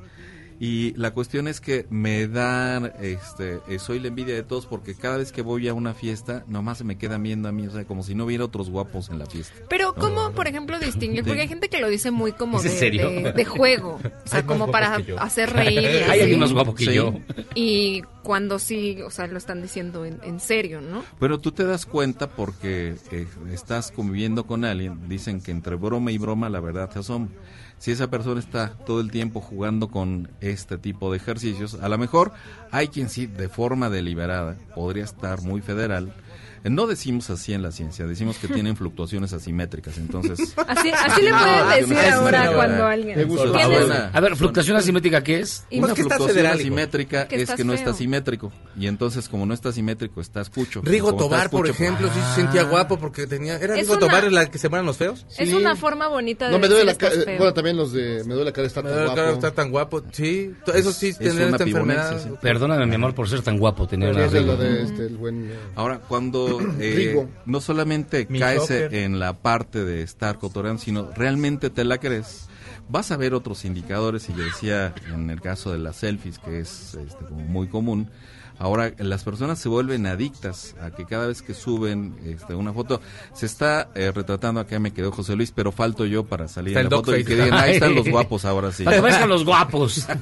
Y 0.62 0.92
la 0.98 1.12
cuestión 1.14 1.48
es 1.48 1.58
que 1.58 1.86
me 1.88 2.28
dan, 2.28 2.92
este, 3.00 3.60
eh, 3.66 3.78
soy 3.78 3.98
la 3.98 4.08
envidia 4.08 4.34
de 4.34 4.42
todos 4.42 4.66
porque 4.66 4.94
cada 4.94 5.16
vez 5.16 5.32
que 5.32 5.40
voy 5.40 5.66
a 5.68 5.72
una 5.72 5.94
fiesta, 5.94 6.44
nomás 6.48 6.76
se 6.76 6.84
me 6.84 6.98
quedan 6.98 7.22
viendo 7.22 7.48
a 7.48 7.52
mí, 7.52 7.66
o 7.66 7.70
sea, 7.70 7.86
como 7.86 8.02
si 8.02 8.14
no 8.14 8.26
hubiera 8.26 8.44
otros 8.44 8.68
guapos 8.68 9.08
en 9.08 9.18
la 9.18 9.24
fiesta. 9.24 9.54
Pero 9.70 9.94
¿cómo, 9.94 10.32
por 10.32 10.46
ejemplo, 10.48 10.78
distinguir? 10.78 11.24
Porque 11.24 11.40
hay 11.40 11.48
gente 11.48 11.70
que 11.70 11.80
lo 11.80 11.88
dice 11.88 12.10
muy 12.10 12.32
como 12.32 12.58
¿Es 12.60 12.78
de, 12.78 12.90
de- 12.90 13.32
de 13.32 13.44
juego. 13.46 13.98
O 14.24 14.28
sea, 14.30 14.40
Hay 14.40 14.44
como 14.44 14.66
guapos 14.66 14.72
para 14.72 15.22
hacer 15.24 15.50
reír. 15.50 15.80
y 15.80 15.86
Hay 15.86 16.02
así. 16.10 16.20
alguien 16.20 16.40
más 16.40 16.52
guapo 16.52 16.74
que 16.74 16.84
Sí. 16.84 16.92
yo. 16.94 17.14
Y 17.54 18.02
cuando 18.22 18.58
sí, 18.58 18.98
o 19.02 19.10
sea, 19.10 19.26
lo 19.28 19.38
están 19.38 19.62
diciendo 19.62 20.04
en, 20.04 20.20
en 20.24 20.40
serio, 20.40 20.82
¿no? 20.82 21.02
Pero 21.18 21.38
tú 21.40 21.52
te 21.52 21.64
das 21.64 21.86
cuenta 21.86 22.28
porque 22.28 22.96
eh, 23.10 23.26
estás 23.50 23.90
conviviendo 23.92 24.44
con 24.46 24.66
alguien, 24.66 25.08
dicen 25.08 25.40
que 25.40 25.52
entre 25.52 25.76
broma 25.76 26.12
y 26.12 26.18
broma 26.18 26.50
la 26.50 26.60
verdad 26.60 26.90
se 26.92 26.98
asoma. 26.98 27.28
Si 27.80 27.90
esa 27.90 28.10
persona 28.10 28.40
está 28.40 28.74
todo 28.74 29.00
el 29.00 29.10
tiempo 29.10 29.40
jugando 29.40 29.88
con 29.88 30.28
este 30.42 30.76
tipo 30.76 31.10
de 31.10 31.16
ejercicios, 31.16 31.78
a 31.80 31.88
lo 31.88 31.96
mejor 31.96 32.30
hay 32.70 32.88
quien 32.88 33.08
sí, 33.08 33.24
de 33.24 33.48
forma 33.48 33.88
deliberada, 33.88 34.58
podría 34.74 35.04
estar 35.04 35.40
muy 35.40 35.62
federal. 35.62 36.12
No 36.64 36.86
decimos 36.86 37.30
así 37.30 37.52
en 37.54 37.62
la 37.62 37.72
ciencia, 37.72 38.06
decimos 38.06 38.36
que 38.38 38.48
tienen 38.48 38.76
fluctuaciones 38.76 39.32
asimétricas, 39.32 39.96
entonces... 39.98 40.54
Así, 40.68 40.90
así 40.90 41.22
le 41.22 41.30
pueden 41.30 41.58
no 41.58 41.68
decir 41.96 42.12
ahora 42.12 42.44
no, 42.46 42.52
cuando 42.54 42.86
alguien... 42.86 43.18
Me 43.18 43.24
gusta. 43.24 43.50
¿Quién 43.52 43.92
Ah. 43.92 44.10
A 44.12 44.20
ver, 44.20 44.36
fluctuación 44.36 44.76
asimétrica, 44.76 45.22
¿qué 45.22 45.40
es? 45.40 45.64
Una 45.72 45.88
Pues 45.88 46.00
fluctuación 46.00 46.46
asimétrica 46.46 47.26
Que 47.28 47.42
es 47.42 47.50
que 47.50 47.64
no 47.64 47.72
está 47.72 47.92
simétrico. 47.94 48.52
Y 48.78 48.86
entonces, 48.86 49.28
como 49.28 49.46
no 49.46 49.54
está 49.54 49.72
simétrico, 49.72 50.20
estás 50.20 50.50
cucho. 50.50 50.80
Rigo 50.82 51.14
Tobar, 51.14 51.50
por 51.50 51.66
ejemplo, 51.68 52.08
sí 52.12 52.20
se 52.30 52.40
sentía 52.42 52.64
guapo 52.64 52.98
porque 52.98 53.26
tenía... 53.26 53.56
¿Era 53.56 53.74
Es 53.74 53.80
Rigo 53.82 53.92
una- 53.94 54.00
Tobar 54.00 54.32
la 54.32 54.46
que 54.50 54.58
se 54.58 54.68
mueran 54.68 54.86
los 54.86 54.96
feos? 54.96 55.26
Es 55.38 55.52
una 55.52 55.76
forma 55.76 56.08
bonita 56.08 56.46
de 56.46 56.52
No 56.52 56.58
me 56.58 56.68
duele 56.68 56.84
la 56.84 56.94
cara. 56.96 57.14
Bueno, 57.38 57.54
también 57.54 57.76
los 57.76 57.92
de 57.92 58.22
me 58.24 58.34
duele 58.34 58.46
la 58.46 58.52
cara 58.52 58.66
estar 58.66 58.84
Me 58.84 58.90
tan 58.90 58.98
duele 58.98 59.08
la 59.08 59.14
cara 59.14 59.26
guapo. 59.30 59.38
estar 59.46 59.52
tan 59.52 59.70
guapo. 59.70 60.02
Sí, 60.12 60.54
eso 60.74 60.92
sí, 60.92 61.14
tener 61.14 61.32
una 61.46 61.56
esta 61.56 61.64
enfermedad. 61.64 62.38
Perdóname, 62.40 62.86
mi 62.86 62.94
amor, 62.94 63.14
por 63.14 63.28
ser 63.28 63.42
tan 63.42 63.58
guapo. 63.58 63.86
Tener 63.86 64.14
una 64.14 64.24
este, 64.26 65.10
Ahora, 65.74 66.00
cuando 66.06 66.49
eh, 66.80 67.26
no 67.46 67.60
solamente 67.60 68.26
Mi 68.28 68.38
caes 68.38 68.60
Joker. 68.60 68.94
en 68.94 69.18
la 69.18 69.34
parte 69.34 69.84
de 69.84 70.02
estar 70.02 70.38
cotorreando, 70.38 70.82
sino 70.82 71.10
realmente 71.14 71.70
te 71.70 71.84
la 71.84 71.98
crees, 71.98 72.48
vas 72.88 73.10
a 73.10 73.16
ver 73.16 73.34
otros 73.34 73.64
indicadores, 73.64 74.28
y 74.28 74.34
yo 74.34 74.44
decía 74.44 74.94
en 75.12 75.30
el 75.30 75.40
caso 75.40 75.72
de 75.72 75.78
las 75.78 75.96
selfies, 75.96 76.38
que 76.38 76.60
es 76.60 76.94
este, 76.94 77.24
como 77.24 77.42
muy 77.42 77.68
común, 77.68 78.10
ahora 78.60 78.92
las 78.98 79.24
personas 79.24 79.58
se 79.58 79.70
vuelven 79.70 80.06
adictas 80.06 80.76
a 80.82 80.90
que 80.90 81.06
cada 81.06 81.26
vez 81.26 81.40
que 81.40 81.54
suben 81.54 82.14
este, 82.26 82.54
una 82.54 82.74
foto, 82.74 83.00
se 83.32 83.46
está 83.46 83.88
eh, 83.94 84.12
retratando, 84.14 84.60
acá 84.60 84.78
me 84.78 84.92
quedó 84.92 85.10
José 85.10 85.34
Luis, 85.34 85.50
pero 85.50 85.72
falto 85.72 86.04
yo 86.04 86.24
para 86.24 86.46
salir 86.46 86.76
Está 86.76 86.80
en 86.80 86.90
la 86.90 86.96
foto 86.98 87.16
y 87.16 87.24
que 87.24 87.36
digan, 87.36 87.54
ahí 87.54 87.72
están 87.72 87.94
los 87.94 88.06
guapos 88.10 88.44
ahora 88.44 88.70
sí. 88.70 88.84
Que 88.84 89.00
parezcan 89.00 89.30
los 89.30 89.44
guapos. 89.44 90.06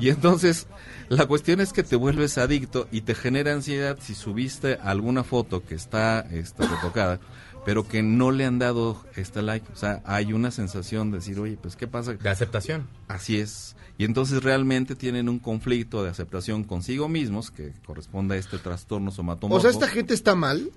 Y 0.00 0.08
entonces, 0.10 0.66
la 1.08 1.26
cuestión 1.26 1.60
es 1.60 1.72
que 1.72 1.84
te 1.84 1.94
vuelves 1.94 2.38
adicto 2.38 2.88
y 2.90 3.02
te 3.02 3.14
genera 3.14 3.52
ansiedad 3.52 3.98
si 4.00 4.14
subiste 4.14 4.78
alguna 4.82 5.22
foto 5.22 5.64
que 5.64 5.76
está 5.76 6.26
este, 6.32 6.66
retocada, 6.66 7.20
pero 7.68 7.86
que 7.86 8.02
no 8.02 8.30
le 8.30 8.46
han 8.46 8.58
dado 8.58 8.96
este 9.14 9.42
like. 9.42 9.70
O 9.74 9.76
sea, 9.76 10.00
hay 10.06 10.32
una 10.32 10.50
sensación 10.50 11.10
de 11.10 11.18
decir, 11.18 11.38
oye, 11.38 11.58
pues, 11.60 11.76
¿qué 11.76 11.86
pasa? 11.86 12.14
De 12.14 12.30
aceptación. 12.30 12.88
Así 13.08 13.38
es. 13.40 13.76
Y 13.98 14.06
entonces 14.06 14.42
realmente 14.42 14.94
tienen 14.94 15.28
un 15.28 15.38
conflicto 15.38 16.02
de 16.02 16.08
aceptación 16.08 16.64
consigo 16.64 17.10
mismos 17.10 17.50
que 17.50 17.74
corresponde 17.84 18.36
a 18.36 18.38
este 18.38 18.56
trastorno 18.56 19.10
somatomorfo. 19.10 19.58
O 19.58 19.60
sea, 19.60 19.70
esta 19.70 19.86
gente 19.86 20.14
está 20.14 20.34
mal. 20.34 20.70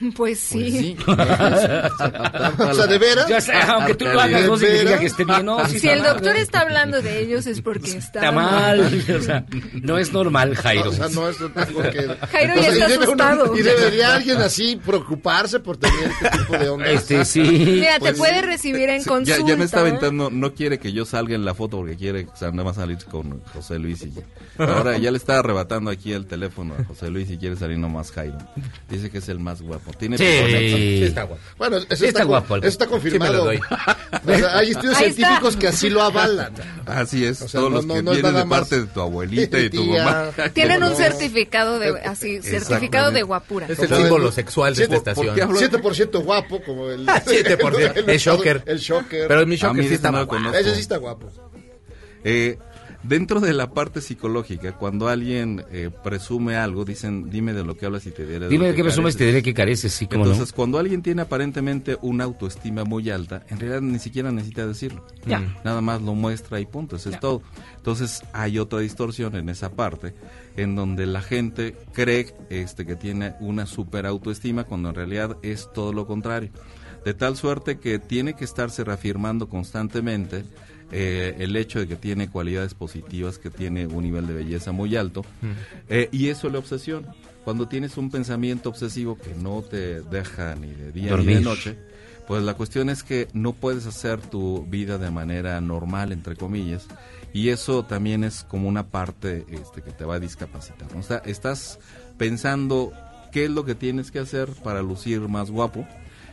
Pues 0.16 0.38
sí. 0.38 0.96
Pues 1.04 1.16
sí. 1.16 1.18
O 2.68 2.74
sea, 2.74 2.86
¿de 2.86 2.98
veras? 2.98 3.26
Ya 3.28 3.40
sé, 3.40 3.52
aunque 3.52 3.94
tú 3.94 4.04
lo 4.04 4.20
hagas, 4.20 4.46
no 4.46 4.56
¿De 4.56 4.66
significa 4.66 4.98
que 5.00 5.06
esté 5.06 5.24
bien, 5.24 5.44
¿no? 5.44 5.66
Sí 5.66 5.78
Si 5.80 5.88
el 5.88 6.00
mal. 6.02 6.12
doctor 6.14 6.36
está 6.36 6.60
hablando 6.60 7.02
de 7.02 7.20
ellos 7.20 7.46
es 7.46 7.60
porque 7.60 7.90
está, 7.90 8.20
Está 8.20 8.32
mal. 8.32 9.04
O 9.18 9.22
sea, 9.22 9.44
no 9.82 9.98
es 9.98 10.12
normal, 10.12 10.54
Jairo. 10.54 10.90
O 10.90 10.92
sea, 10.92 11.08
no 11.08 11.28
es 11.28 11.36
que... 11.36 12.16
Jairo 12.30 12.54
ya 12.54 12.68
está 12.68 12.90
y 12.90 12.92
uno- 12.94 13.02
asustado. 13.04 13.56
y 13.56 13.62
debería 13.62 14.14
alguien 14.14 14.38
así 14.38 14.76
preocuparse 14.76 15.58
por 15.60 15.76
tener 15.76 16.10
este 16.22 16.38
tipo 16.38 16.56
de 16.58 16.68
ondas. 16.68 16.88
Este, 16.90 17.24
sí. 17.24 17.40
Mira, 17.40 17.96
Pues 17.98 18.12
te 18.12 18.18
puede 18.18 18.40
sí. 18.40 18.46
recibir 18.46 18.88
en 18.90 19.02
Sí, 19.02 19.08
consulta. 19.08 19.40
ya, 19.40 19.46
ya 19.46 19.56
me 19.56 19.64
está 19.64 19.80
aventando, 19.80 20.30
no 20.30 20.54
quiere 20.54 20.78
que 20.78 20.92
yo 20.92 21.04
salga 21.04 21.34
en 21.34 21.44
la 21.44 21.54
foto 21.54 21.78
porque 21.78 21.96
quiere, 21.96 22.26
o 22.32 22.36
sea, 22.36 22.50
nada 22.50 22.64
más 22.64 22.76
salir 22.76 22.98
con 23.10 23.40
José 23.52 23.78
Luis 23.78 24.02
y 24.02 24.12
ahora 24.62 24.96
ya 24.98 25.10
le 25.10 25.16
está 25.18 25.38
arrebatando 25.40 25.90
aquí 25.90 26.12
el 26.12 26.26
teléfono 26.26 26.74
a 26.78 26.84
José 26.84 27.10
Luis 27.10 27.30
y 27.30 27.38
quiere 27.38 27.56
salir 27.56 27.78
nomás 27.78 28.12
Jairo. 28.12 28.38
Dice 28.88 29.10
que 29.10 29.18
es 29.18 29.28
el 29.28 29.38
más 29.40 29.60
guapo. 29.62 29.87
Tiene 29.98 30.18
Sí. 30.18 30.24
Sí, 30.24 31.04
está 31.04 31.22
guapo. 31.24 31.42
Bueno, 31.56 31.76
eso 31.78 31.86
Sí, 31.88 31.94
está 31.94 32.06
está, 32.06 32.24
guapo, 32.24 32.56
el- 32.56 32.64
eso 32.64 32.68
está 32.68 32.84
Sí, 32.84 32.90
me 32.90 32.94
lo 32.96 33.00
confirmado. 33.02 33.44
doy. 33.44 33.60
O 34.28 34.36
sea, 34.38 34.58
hay 34.58 34.70
estudios 34.70 34.96
Ahí 34.98 35.04
está. 35.08 35.14
científicos 35.16 35.56
que 35.56 35.68
así 35.68 35.90
lo 35.90 36.02
avalan. 36.02 36.52
Así 36.86 37.24
es, 37.24 37.40
O 37.42 37.48
sea, 37.48 37.60
todos 37.60 37.70
no- 37.70 37.76
los 37.76 37.86
no- 37.86 37.94
que 37.94 38.02
no 38.02 38.10
vienen 38.12 38.32
nada 38.32 38.44
de 38.44 38.50
parte 38.50 38.80
de 38.80 38.86
tu 38.86 39.00
abuelita 39.00 39.58
y 39.58 39.70
tu 39.70 39.82
tía. 39.84 40.04
mamá. 40.04 40.30
Tienen 40.52 40.82
un 40.82 40.90
No. 40.90 40.96
certificado 40.96 41.78
de 41.78 42.00
así, 42.00 42.42
certificado 42.42 43.10
de 43.10 43.22
guapura. 43.22 43.66
Es 43.68 43.78
el 43.78 43.88
símbolo 43.88 44.28
el- 44.28 44.32
sexual 44.32 44.74
de 44.74 44.86
Sí, 44.86 44.92
esta 44.94 45.14
¿por- 45.14 45.26
por 45.26 45.34
qué 45.34 45.40
estación. 45.42 45.72
hablo? 45.72 45.80
7% 46.18 46.22
guapo, 46.24 46.62
como 46.62 46.90
el... 46.90 47.06
7%, 47.06 48.04
el 48.06 48.18
shocker. 48.18 48.62
El 48.66 48.78
shocker. 48.78 49.28
Pero 49.28 49.46
mi 49.46 49.56
shocker 49.56 49.76
mí 49.76 49.88
sí 49.88 49.98
no 50.02 50.12
lo 50.12 50.26
guapo. 50.26 50.54
Ese 50.54 50.74
sí 50.74 50.80
está 50.80 50.96
guapo. 50.98 51.30
Eh, 52.24 52.58
dentro 53.08 53.40
de 53.40 53.54
la 53.54 53.70
parte 53.70 54.00
psicológica, 54.00 54.72
cuando 54.72 55.08
alguien 55.08 55.64
eh, 55.72 55.90
presume 56.04 56.56
algo, 56.56 56.84
dicen, 56.84 57.30
dime 57.30 57.54
de 57.54 57.64
lo 57.64 57.76
que 57.76 57.86
hablas 57.86 58.06
y 58.06 58.10
te 58.10 58.26
diré 58.26 58.40
de 58.40 58.48
Dime 58.48 58.66
de 58.66 58.74
qué 58.74 58.82
presumes 58.82 59.14
y 59.14 59.18
te 59.18 59.24
careces". 59.24 59.34
diré 59.34 59.42
que 59.42 59.54
careces, 59.54 59.92
sí, 59.92 60.06
como 60.06 60.24
no. 60.24 60.32
Entonces, 60.32 60.52
cuando 60.52 60.78
alguien 60.78 61.02
tiene 61.02 61.22
aparentemente 61.22 61.96
una 62.02 62.24
autoestima 62.24 62.84
muy 62.84 63.08
alta, 63.10 63.44
en 63.48 63.58
realidad 63.58 63.80
ni 63.80 63.98
siquiera 63.98 64.30
necesita 64.30 64.66
decirlo. 64.66 65.06
Ya. 65.26 65.40
Nada 65.64 65.80
más 65.80 66.02
lo 66.02 66.14
muestra 66.14 66.60
y 66.60 66.66
punto, 66.66 66.96
eso 66.96 67.10
es 67.10 67.18
todo. 67.18 67.42
Entonces, 67.76 68.22
hay 68.32 68.58
otra 68.58 68.80
distorsión 68.80 69.34
en 69.36 69.48
esa 69.48 69.70
parte, 69.70 70.14
en 70.56 70.76
donde 70.76 71.06
la 71.06 71.22
gente 71.22 71.76
cree 71.92 72.34
este, 72.50 72.84
que 72.84 72.96
tiene 72.96 73.34
una 73.40 73.66
super 73.66 74.06
autoestima, 74.06 74.64
cuando 74.64 74.90
en 74.90 74.94
realidad 74.94 75.36
es 75.42 75.70
todo 75.72 75.92
lo 75.92 76.06
contrario. 76.06 76.50
De 77.04 77.14
tal 77.14 77.36
suerte 77.36 77.78
que 77.78 77.98
tiene 77.98 78.34
que 78.34 78.44
estarse 78.44 78.84
reafirmando 78.84 79.48
constantemente 79.48 80.44
eh, 80.90 81.36
el 81.38 81.56
hecho 81.56 81.80
de 81.80 81.86
que 81.86 81.96
tiene 81.96 82.30
cualidades 82.30 82.74
positivas, 82.74 83.38
que 83.38 83.50
tiene 83.50 83.86
un 83.86 84.04
nivel 84.04 84.26
de 84.26 84.34
belleza 84.34 84.72
muy 84.72 84.96
alto, 84.96 85.24
eh, 85.88 86.08
y 86.12 86.28
eso 86.28 86.48
le 86.48 86.58
obsesiona. 86.58 87.14
Cuando 87.44 87.68
tienes 87.68 87.96
un 87.96 88.10
pensamiento 88.10 88.68
obsesivo 88.68 89.16
que 89.16 89.34
no 89.34 89.62
te 89.62 90.02
deja 90.02 90.54
ni 90.54 90.68
de 90.68 90.92
día 90.92 91.16
ni 91.16 91.34
de 91.34 91.40
noche, 91.40 91.76
pues 92.26 92.42
la 92.42 92.54
cuestión 92.54 92.90
es 92.90 93.02
que 93.02 93.28
no 93.32 93.54
puedes 93.54 93.86
hacer 93.86 94.20
tu 94.20 94.66
vida 94.66 94.98
de 94.98 95.10
manera 95.10 95.60
normal, 95.60 96.12
entre 96.12 96.36
comillas, 96.36 96.86
y 97.32 97.48
eso 97.48 97.84
también 97.84 98.24
es 98.24 98.44
como 98.44 98.68
una 98.68 98.88
parte 98.88 99.46
este, 99.50 99.82
que 99.82 99.92
te 99.92 100.04
va 100.04 100.16
a 100.16 100.20
discapacitar. 100.20 100.92
¿no? 100.92 101.00
O 101.00 101.02
sea, 101.02 101.18
estás 101.24 101.78
pensando 102.18 102.92
qué 103.32 103.44
es 103.44 103.50
lo 103.50 103.64
que 103.64 103.74
tienes 103.74 104.10
que 104.10 104.18
hacer 104.18 104.50
para 104.62 104.82
lucir 104.82 105.20
más 105.20 105.50
guapo, 105.50 105.86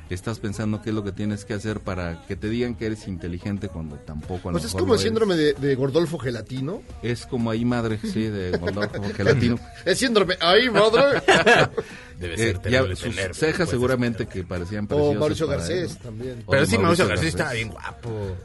estás 0.09 0.39
pensando 0.39 0.81
qué 0.81 0.89
es 0.89 0.95
lo 0.95 1.03
que 1.03 1.11
tienes 1.11 1.45
que 1.45 1.53
hacer 1.55 1.79
para 1.79 2.25
que 2.27 2.35
te 2.35 2.47
digan 2.49 2.75
que 2.75 2.85
eres 2.85 3.07
inteligente 3.07 3.69
cuando 3.69 3.95
tampoco 3.95 4.49
a 4.49 4.51
lo 4.51 4.57
Pues 4.59 4.65
es 4.65 4.69
mejor 4.73 4.81
como 4.81 4.93
lo 4.93 4.99
el 4.99 5.03
síndrome 5.05 5.35
de, 5.35 5.53
de 5.53 5.75
Gordolfo 5.75 6.17
Gelatino. 6.19 6.81
Es 7.01 7.25
como 7.25 7.49
ahí 7.51 7.65
madre, 7.65 7.99
sí, 8.01 8.23
de 8.23 8.51
Gordolfo 8.57 9.01
Gelatino. 9.15 9.59
El 9.85 9.95
síndrome, 9.95 10.37
ahí, 10.41 10.69
madre. 10.69 11.21
Debe 12.19 12.33
Eh, 12.35 12.37
ser 12.37 12.55
ya, 12.55 12.61
terrible 12.61 12.95
sus 12.95 13.15
tener, 13.15 13.35
cejas 13.35 13.69
seguramente 13.69 14.25
que 14.27 14.43
parecían 14.43 14.85
O 14.85 14.87
preciosas. 14.87 15.19
Mauricio 15.19 15.47
para 15.47 15.57
Garcés 15.59 15.91
él. 15.91 15.97
también. 15.97 16.43
O 16.45 16.51
Pero 16.51 16.65
sí, 16.65 16.77
Mauricio 16.77 17.07
Garcés. 17.07 17.07
Garcés 17.07 17.27
estaba 17.27 17.53
bien 17.53 17.69
guapo. 17.69 18.37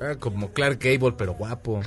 Era 0.00 0.16
como 0.16 0.52
Clark 0.52 0.78
Gable, 0.82 1.14
pero 1.16 1.32
guapo. 1.34 1.80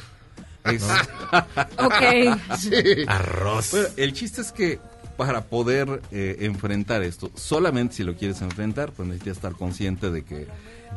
Es- 0.63 0.83
Ok. 1.77 2.57
Sí. 2.57 2.71
Arroz. 3.07 3.71
Bueno, 3.71 3.87
el 3.97 4.13
chiste 4.13 4.41
es 4.41 4.51
que 4.51 4.79
para 5.19 5.41
poder 5.41 6.01
eh, 6.13 6.37
enfrentar 6.39 7.03
esto, 7.03 7.29
solamente 7.35 7.95
si 7.95 8.05
lo 8.05 8.15
quieres 8.15 8.41
enfrentar, 8.41 8.93
pues 8.93 9.05
necesitas 9.05 9.35
estar 9.35 9.51
consciente 9.51 10.11
de 10.11 10.23
que 10.23 10.47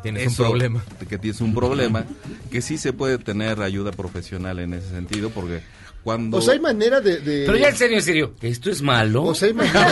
Tienes 0.01 0.29
un 0.29 0.47
problema. 0.47 0.85
de 1.01 1.07
que 1.07 1.19
tienes 1.19 1.41
un 1.41 1.53
problema, 1.53 2.05
que 2.49 2.63
sí 2.63 2.79
se 2.79 2.93
puede 2.93 3.19
tener 3.19 3.61
ayuda 3.61 3.91
profesional 3.91 4.61
en 4.61 4.75
ese 4.75 4.91
sentido, 4.91 5.31
porque 5.31 5.61
cuando 6.03 6.39
O 6.39 6.41
sea, 6.41 6.55
hay 6.55 6.61
manera 6.61 7.01
de... 7.01 7.19
de- 7.21 7.45
Pero 7.47 7.57
ya 7.59 7.69
en 7.69 7.77
serio, 7.77 7.97
en 7.99 8.03
serio, 8.03 8.35
¿esto 8.43 8.71
es 8.71 8.83
malo? 8.83 9.23
O 9.25 9.35
sea, 9.35 9.49
hay 9.49 9.55
manera... 9.55 9.83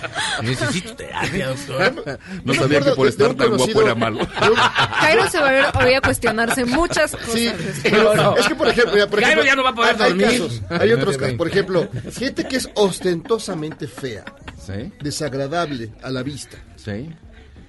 Necesito 0.42 0.94
terapia, 0.96 1.48
doctor. 1.48 2.18
no 2.44 2.52
Yo 2.54 2.62
sabía 2.62 2.80
que 2.80 2.90
por 2.92 3.04
de- 3.06 3.10
estar 3.10 3.34
tan 3.34 3.56
guapo 3.56 3.82
era 3.82 3.94
malo. 3.94 4.26
Jairo 4.26 5.28
se 5.30 5.38
va 5.38 5.48
a 5.48 5.52
ver 5.52 5.64
hoy 5.84 5.94
a 5.94 6.00
cuestionarse 6.00 6.64
muchas 6.64 7.12
cosas. 7.12 7.32
Sí, 7.32 7.50
pero 7.82 8.14
no. 8.14 8.36
es 8.36 8.46
que 8.48 8.54
por 8.54 8.68
ejemplo, 8.68 8.92
mira, 8.94 9.06
por 9.06 9.20
Jairo 9.22 9.42
ejemplo, 9.42 9.44
ya 9.44 9.56
no 9.56 9.62
va 9.64 9.70
a 9.70 9.74
poder 9.74 9.96
hay- 9.96 10.02
hay 10.02 10.08
dormir. 10.18 10.26
casos, 10.40 10.62
hay 10.70 10.92
otros 10.92 11.16
casos, 11.16 11.34
por 11.36 11.48
ejemplo, 11.52 11.88
gente 12.18 12.44
que 12.48 12.56
es 12.56 12.68
ostentosamente 12.74 13.86
fea, 13.86 14.24
¿Sí? 14.64 14.92
desagradable 15.00 15.92
a 16.02 16.10
la 16.10 16.22
vista, 16.22 16.56
¿Sí? 16.76 17.10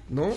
¿no? 0.08 0.36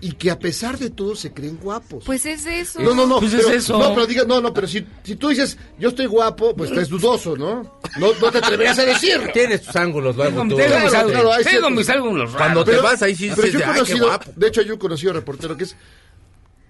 Y 0.00 0.12
que 0.12 0.30
a 0.32 0.38
pesar 0.38 0.78
de 0.78 0.90
todo 0.90 1.14
se 1.14 1.32
creen 1.32 1.58
guapos. 1.62 2.02
Pues 2.04 2.26
es 2.26 2.44
eso. 2.46 2.80
no, 2.80 2.92
no, 2.94 3.06
no, 3.06 3.20
Pues 3.20 3.34
es 3.34 3.44
pero, 3.44 3.56
eso. 3.56 3.78
no, 3.78 3.94
pero 3.94 4.06
diga, 4.06 4.24
no, 4.24 4.40
no, 4.40 4.52
pero 4.52 4.66
si, 4.66 4.84
si 5.04 5.14
tú 5.16 5.28
dices, 5.28 5.56
yo 5.78 5.90
estoy 5.90 6.06
guapo, 6.06 6.56
pues 6.56 6.70
es 6.72 6.88
dudoso, 6.88 7.36
¿no? 7.36 7.78
No, 7.98 8.08
no 8.20 8.30
te 8.32 8.38
atreverías 8.38 8.78
a 8.80 8.84
decirlo. 8.84 9.30
Tienes 9.32 9.62
tus 9.62 9.76
ángulos 9.76 10.16
luego 10.16 10.30
Tengo, 10.40 10.56
tú. 10.56 10.60
tengo 10.60 10.78
mis 10.80 10.94
ángulos, 10.94 11.12
claro, 11.12 11.32
hay 11.32 11.44
tengo 11.44 11.50
ciertos- 11.68 11.72
mis 11.72 11.88
ángulos 11.90 12.32
raros. 12.32 12.36
Cuando 12.36 12.64
te 12.64 12.76
vas 12.78 13.02
ahí 13.02 13.14
sí 13.14 13.28
Pero 13.30 13.42
dices, 13.42 13.52
yo 13.52 13.58
he 13.60 13.62
"Ay, 13.64 13.68
qué 13.72 13.78
conocido, 13.80 14.06
guapo". 14.08 14.30
de 14.34 14.48
hecho, 14.48 14.62
yo 14.62 14.74
he 14.74 14.78
conocido 14.78 15.12
reportero 15.12 15.56
que 15.56 15.64
es 15.64 15.76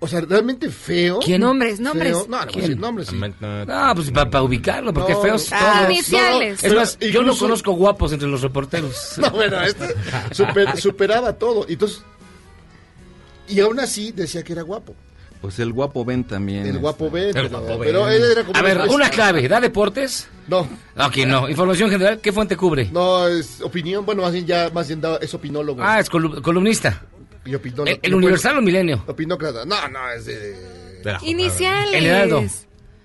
O 0.04 0.08
sea, 0.08 0.20
realmente 0.20 0.68
feo. 0.68 1.20
¿Quién? 1.24 1.40
Nombres, 1.42 1.78
nombres. 1.78 2.08
Feo. 2.12 2.26
No, 2.28 2.44
no, 2.44 2.50
decir 2.50 2.76
nombres. 2.76 3.06
sí. 3.06 3.16
No, 3.16 3.92
pues 3.94 4.10
para 4.10 4.42
ubicarlo, 4.42 4.92
porque 4.92 5.12
No. 5.12 5.20
feos 5.22 5.48
Ah, 5.52 5.76
todos. 5.84 5.90
Iniciales. 5.92 6.64
Es 6.64 6.74
más, 6.74 6.98
yo 6.98 7.22
no 7.22 7.36
conozco 7.36 7.70
guapos 7.74 8.12
entre 8.12 8.26
los 8.28 8.42
reporteros. 8.42 9.12
No, 9.18 9.30
bueno, 9.30 9.62
este 9.62 9.94
super- 10.32 10.76
superaba 10.80 11.32
todo. 11.34 11.64
Y 11.68 11.74
Entonces, 11.74 12.02
y 13.52 13.60
aún 13.60 13.78
así 13.80 14.12
decía 14.12 14.42
que 14.42 14.52
era 14.52 14.62
guapo. 14.62 14.94
Pues 15.40 15.58
el 15.58 15.72
guapo 15.72 16.04
Ben 16.04 16.22
también. 16.22 16.66
El 16.66 16.78
guapo 16.78 17.06
este, 17.06 17.18
B, 17.18 17.26
El 17.28 17.32
pero, 17.34 17.48
guapo 17.48 17.78
B. 17.78 17.86
pero 17.86 18.08
él 18.08 18.22
era 18.30 18.44
como 18.44 18.56
A 18.56 18.62
ver, 18.62 18.78
una 18.88 19.10
clave, 19.10 19.48
¿da 19.48 19.60
deportes? 19.60 20.28
No. 20.46 20.60
Ok, 20.96 21.16
no. 21.26 21.48
Información 21.48 21.90
general, 21.90 22.20
¿qué 22.20 22.32
fuente 22.32 22.56
cubre? 22.56 22.88
No, 22.92 23.26
es 23.26 23.60
opinión, 23.60 24.06
bueno, 24.06 24.22
más 24.22 24.32
bien 24.32 24.46
ya, 24.46 24.70
más 24.72 24.86
bien 24.86 25.00
da- 25.00 25.16
es 25.20 25.34
opinólogo. 25.34 25.82
Ah, 25.82 25.98
es 25.98 26.08
colu- 26.10 26.40
columnista. 26.42 27.02
Y 27.44 27.56
opinólogo. 27.56 27.88
¿El, 27.90 27.98
el 28.02 28.14
Universal 28.14 28.58
o 28.58 28.62
Milenio? 28.62 29.02
Opinócrata. 29.08 29.64
No, 29.64 29.88
no, 29.88 30.10
es 30.12 30.26
de... 30.26 30.56
Iniciales. 31.22 31.94
El 31.94 32.06
Heraldo. 32.06 32.44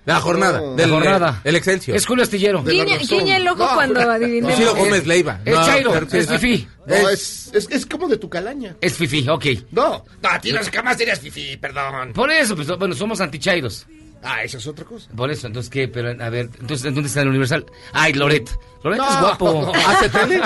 De 0.08 0.14
la 0.14 0.20
jornada. 0.22 0.58
No. 0.58 0.74
Del, 0.74 0.90
La 0.90 0.96
jornada. 0.96 1.40
El 1.44 1.54
Excelsior. 1.54 1.94
Es 1.94 2.06
Julio 2.06 2.24
Astillero. 2.24 2.62
De 2.62 2.72
Guiña, 2.72 3.36
el 3.36 3.46
ojo 3.46 3.62
No. 3.62 3.74
cuando 3.74 4.00
adivinemos. 4.10 4.56
Ciro 4.56 4.74
Gómez 4.74 5.06
Leiva. 5.06 5.38
Es 5.44 5.54
No, 5.54 5.66
Chairo, 5.66 5.94
es 5.96 6.26
Fifi. 6.30 6.66
No, 6.86 7.08
es, 7.10 7.50
es, 7.52 7.68
es 7.70 7.84
como 7.84 8.08
de 8.08 8.16
tu 8.16 8.26
calaña. 8.30 8.74
Es 8.80 8.94
Fifi, 8.94 9.28
ok. 9.28 9.44
No, 9.70 10.02
no, 10.22 10.28
tienes 10.40 10.70
jamás 10.70 10.96
serías 10.96 11.20
fifi, 11.20 11.58
perdón. 11.58 12.14
Por 12.14 12.30
eso, 12.30 12.56
pues, 12.56 12.68
bueno, 12.78 12.94
somos 12.94 13.20
antichairos. 13.20 13.86
Ah, 14.22 14.42
esa 14.42 14.56
es 14.56 14.66
otra 14.66 14.86
cosa. 14.86 15.10
Por 15.14 15.30
eso, 15.30 15.46
entonces, 15.46 15.68
¿qué? 15.68 15.88
Pero, 15.88 16.08
a 16.24 16.30
ver, 16.30 16.48
entonces, 16.58 16.86
¿en 16.86 16.94
¿dónde 16.94 17.08
está 17.08 17.20
el 17.20 17.28
Universal? 17.28 17.66
Ay, 17.92 18.14
Loret. 18.14 18.48
Loret 18.82 18.98
No. 18.98 19.10
es 19.10 19.20
guapo. 19.20 19.72
¿Hace 19.86 20.08
tele? 20.08 20.40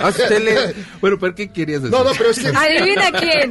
¿Hace 0.00 0.26
tele? 0.28 0.74
Bueno, 1.02 1.18
¿pero 1.20 1.34
qué 1.34 1.52
querías 1.52 1.82
decir? 1.82 1.96
No, 1.96 2.02
no, 2.04 2.10
pero 2.16 2.30
es 2.30 2.38
que... 2.38 2.48
Adivina 2.48 3.12
quién. 3.12 3.50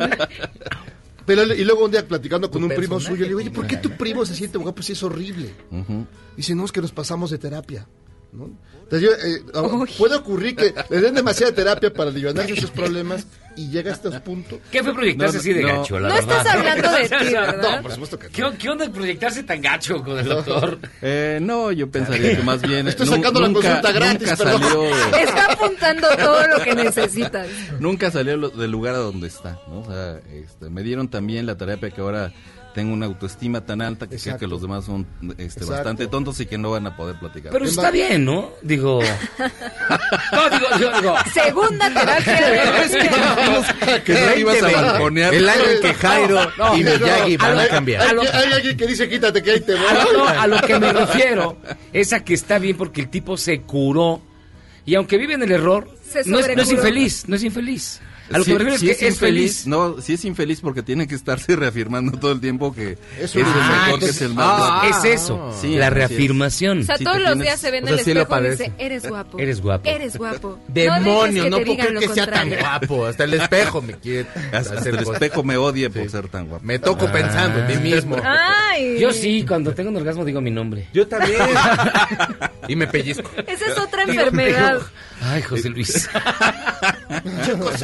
Pero, 1.35 1.53
y 1.53 1.63
luego 1.63 1.85
un 1.85 1.91
día 1.91 2.05
platicando 2.05 2.51
con 2.51 2.61
un 2.61 2.69
primo 2.69 2.99
suyo, 2.99 3.21
le 3.21 3.29
digo, 3.29 3.39
oye, 3.39 3.51
¿por 3.51 3.65
qué 3.65 3.77
tu 3.77 3.91
primo 3.91 4.25
se 4.25 4.35
siente 4.35 4.57
guapo 4.57 4.81
si 4.81 4.91
es 4.91 5.01
horrible? 5.01 5.53
Dice, 6.35 6.55
no, 6.55 6.65
es 6.65 6.73
que 6.73 6.81
nos 6.81 6.91
pasamos 6.91 7.31
de 7.31 7.37
terapia. 7.37 7.87
¿No? 8.33 8.49
Entonces, 8.91 9.09
yo, 9.09 9.15
eh, 9.25 9.87
puede 9.97 10.15
ocurrir 10.15 10.53
que 10.55 10.73
le 10.89 10.99
den 10.99 11.15
demasiada 11.15 11.53
terapia 11.53 11.93
para 11.93 12.09
aliviar 12.09 12.35
sus 12.59 12.71
problemas 12.71 13.25
y 13.55 13.69
llega 13.69 13.93
hasta 13.93 14.09
este 14.09 14.19
punto. 14.19 14.59
¿Qué 14.69 14.83
fue 14.83 14.93
proyectarse 14.93 15.35
No, 15.35 15.39
así 15.39 15.53
de 15.53 15.61
no. 15.61 15.67
gacho, 15.79 15.97
la 15.99 16.09
No 16.09 16.15
verdad? 16.15 16.37
estás 16.39 16.55
hablando 16.55 16.91
de 16.91 17.03
ti, 17.27 17.33
¿verdad? 17.33 17.75
No, 17.77 17.81
por 17.83 17.91
supuesto 17.91 18.19
que 18.19 18.27
no. 18.27 18.51
¿Qué, 18.51 18.57
qué 18.57 18.69
onda 18.69 18.89
proyectarse 18.91 19.43
tan 19.43 19.61
gacho 19.61 20.03
con 20.03 20.19
el 20.19 20.25
doctor? 20.27 20.77
Eh, 21.01 21.39
no, 21.41 21.71
yo 21.71 21.89
pensaría 21.89 22.35
que 22.35 22.43
más 22.43 22.61
bien. 22.61 22.85
Estoy 22.89 23.07
sacando 23.07 23.39
la 23.39 23.53
consulta 23.53 23.91
gratis, 23.93 24.27
salió, 24.29 24.81
de- 24.81 24.91
Está 25.23 25.53
apuntando 25.53 26.07
todo 26.17 26.47
lo 26.47 26.61
que 26.63 26.75
necesitas. 26.75 27.47
nunca 27.79 28.11
salió 28.11 28.49
del 28.49 28.71
lugar 28.71 28.95
a 28.95 28.99
donde 28.99 29.27
está. 29.27 29.57
¿no? 29.69 29.79
O 29.81 29.85
sea, 29.85 30.19
este, 30.33 30.69
me 30.69 30.83
dieron 30.83 31.07
también 31.07 31.45
la 31.45 31.55
terapia 31.55 31.91
que 31.91 32.01
ahora 32.01 32.33
tengo 32.73 32.93
una 32.93 33.05
autoestima 33.05 33.61
tan 33.61 33.81
alta 33.81 34.05
que 34.05 34.11
creo 34.15 34.17
Exacto. 34.19 34.39
que 34.39 34.47
los 34.47 34.61
demás 34.61 34.85
son 34.85 35.05
este, 35.37 35.65
bastante 35.65 36.07
tontos 36.07 36.39
y 36.39 36.45
que 36.45 36.57
no 36.57 36.71
van 36.71 36.87
a 36.87 36.95
poder 36.95 37.17
platicar. 37.19 37.51
Pero 37.51 37.65
Es 37.65 37.71
está 37.71 37.91
bien, 37.91 38.25
¿no? 38.25 38.49
Digo... 38.61 39.01
No, 40.31 40.49
digo, 40.49 40.65
digo, 40.77 41.01
digo... 41.01 41.15
Segunda 41.33 41.93
terapia 41.93 42.87
de... 42.87 44.03
que 44.05 44.13
no 44.13 44.35
ibas 44.37 44.63
a 44.63 44.71
balconear. 44.71 45.33
El 45.33 45.49
año 45.49 45.63
en 45.63 45.81
que 45.81 45.93
Jairo 45.93 46.51
No, 46.57 46.77
y 46.77 46.83
Miyagi 46.83 47.37
van 47.37 47.59
a 47.59 47.67
cambiar. 47.67 48.01
hay- 48.01 48.27
hay 48.27 48.53
alguien 48.53 48.77
que 48.77 48.87
dice, 48.87 49.09
quítate 49.09 49.43
que 49.43 49.51
ahí 49.51 49.59
te 49.61 49.73
voy. 49.75 49.85
A 49.85 49.93
lo, 50.05 50.13
no, 50.13 50.27
a 50.27 50.47
lo 50.47 50.61
que 50.61 50.79
me 50.79 50.93
refiero 50.93 51.57
es 51.91 52.13
a 52.13 52.23
que 52.23 52.33
está 52.33 52.59
bien 52.59 52.77
porque 52.77 53.01
el 53.01 53.09
tipo 53.09 53.35
se 53.37 53.61
curó 53.61 54.21
y 54.85 54.95
aunque 54.95 55.17
vive 55.17 55.33
en 55.33 55.43
el 55.43 55.51
error, 55.51 55.87
no 56.25 56.39
es, 56.39 56.55
no 56.55 56.61
es 56.61 56.71
infeliz, 56.71 57.27
no 57.27 57.35
es 57.35 57.43
infeliz. 57.43 58.01
A 58.31 58.37
lo 58.37 58.43
Sí, 58.43 58.51
que 58.51 58.57
me 58.59 58.63
refiero 58.65 58.77
sí 58.79 58.89
es 58.91 58.97
que 58.97 59.07
es, 59.07 59.19
feliz. 59.19 59.67
No, 59.67 59.99
sí 60.01 60.13
es 60.13 60.23
infeliz 60.25 60.61
porque 60.61 60.83
tiene 60.83 61.07
que 61.07 61.15
estarse 61.15 61.55
reafirmando 61.57 62.17
todo 62.17 62.31
el 62.31 62.39
tiempo 62.39 62.73
que 62.73 62.97
Es 63.19 63.35
el 63.35 63.43
Ah, 63.43 63.47
mejor, 63.47 63.99
que 63.99 64.05
entonces- 64.05 64.15
es 64.17 64.21
el 64.21 64.33
más. 64.33 64.45
Ah, 64.47 64.87
es 64.89 65.03
eso, 65.21 65.53
sí, 65.59 65.75
la 65.75 65.87
es. 65.87 65.93
reafirmación. 65.93 66.79
O 66.79 66.83
sea, 66.83 66.97
todos 66.97 67.17
los 67.17 67.25
tienes- 67.33 67.43
días 67.43 67.59
se 67.59 67.71
ve 67.71 67.77
en 67.79 67.83
o 67.83 67.87
sea, 67.87 67.93
el 67.95 67.99
espejo 67.99 68.39
y 68.39 68.49
dice, 68.49 68.71
eres 68.77 69.07
guapo. 69.09 69.39
Eres 69.39 69.61
guapo. 69.61 69.89
Eres 69.89 70.17
guapo. 70.17 70.59
Demonio, 70.67 71.43
no, 71.43 71.49
no, 71.49 71.57
que 71.57 71.65
puedo 71.65 71.71
digan 71.71 71.87
creer 71.87 71.93
lo 71.93 71.99
que 71.99 72.07
sea 72.13 72.25
tan 72.27 72.49
contrario. 72.49 72.57
guapo. 72.87 73.05
Hasta 73.07 73.23
el 73.25 73.33
espejo 73.33 73.81
me 73.81 73.93
quiere. 73.93 74.27
Hasta, 74.53 74.89
el 74.89 74.95
espejo 74.99 75.43
me 75.43 75.57
odia 75.57 75.89
por 75.89 76.09
ser 76.09 76.27
tan 76.29 76.47
guapo. 76.47 76.63
Me 76.65 76.79
toco 76.79 77.11
pensando 77.11 77.59
en 77.59 77.67
mí 77.83 77.91
mismo. 77.91 78.15
Yo 78.99 79.11
sí, 79.11 79.45
cuando 79.47 79.73
tengo 79.73 79.89
un 79.89 79.97
orgasmo 79.97 80.23
digo 80.25 80.41
mi 80.41 80.51
nombre. 80.51 80.87
Yo 80.93 81.07
también. 81.07 81.39
y 82.67 82.75
me 82.75 82.87
pellizco. 82.87 83.29
Esa 83.47 83.65
es 83.65 83.77
otra 83.77 84.03
enfermedad. 84.03 84.81
Ay, 85.21 85.41
José 85.41 85.69
Luis. 85.69 86.09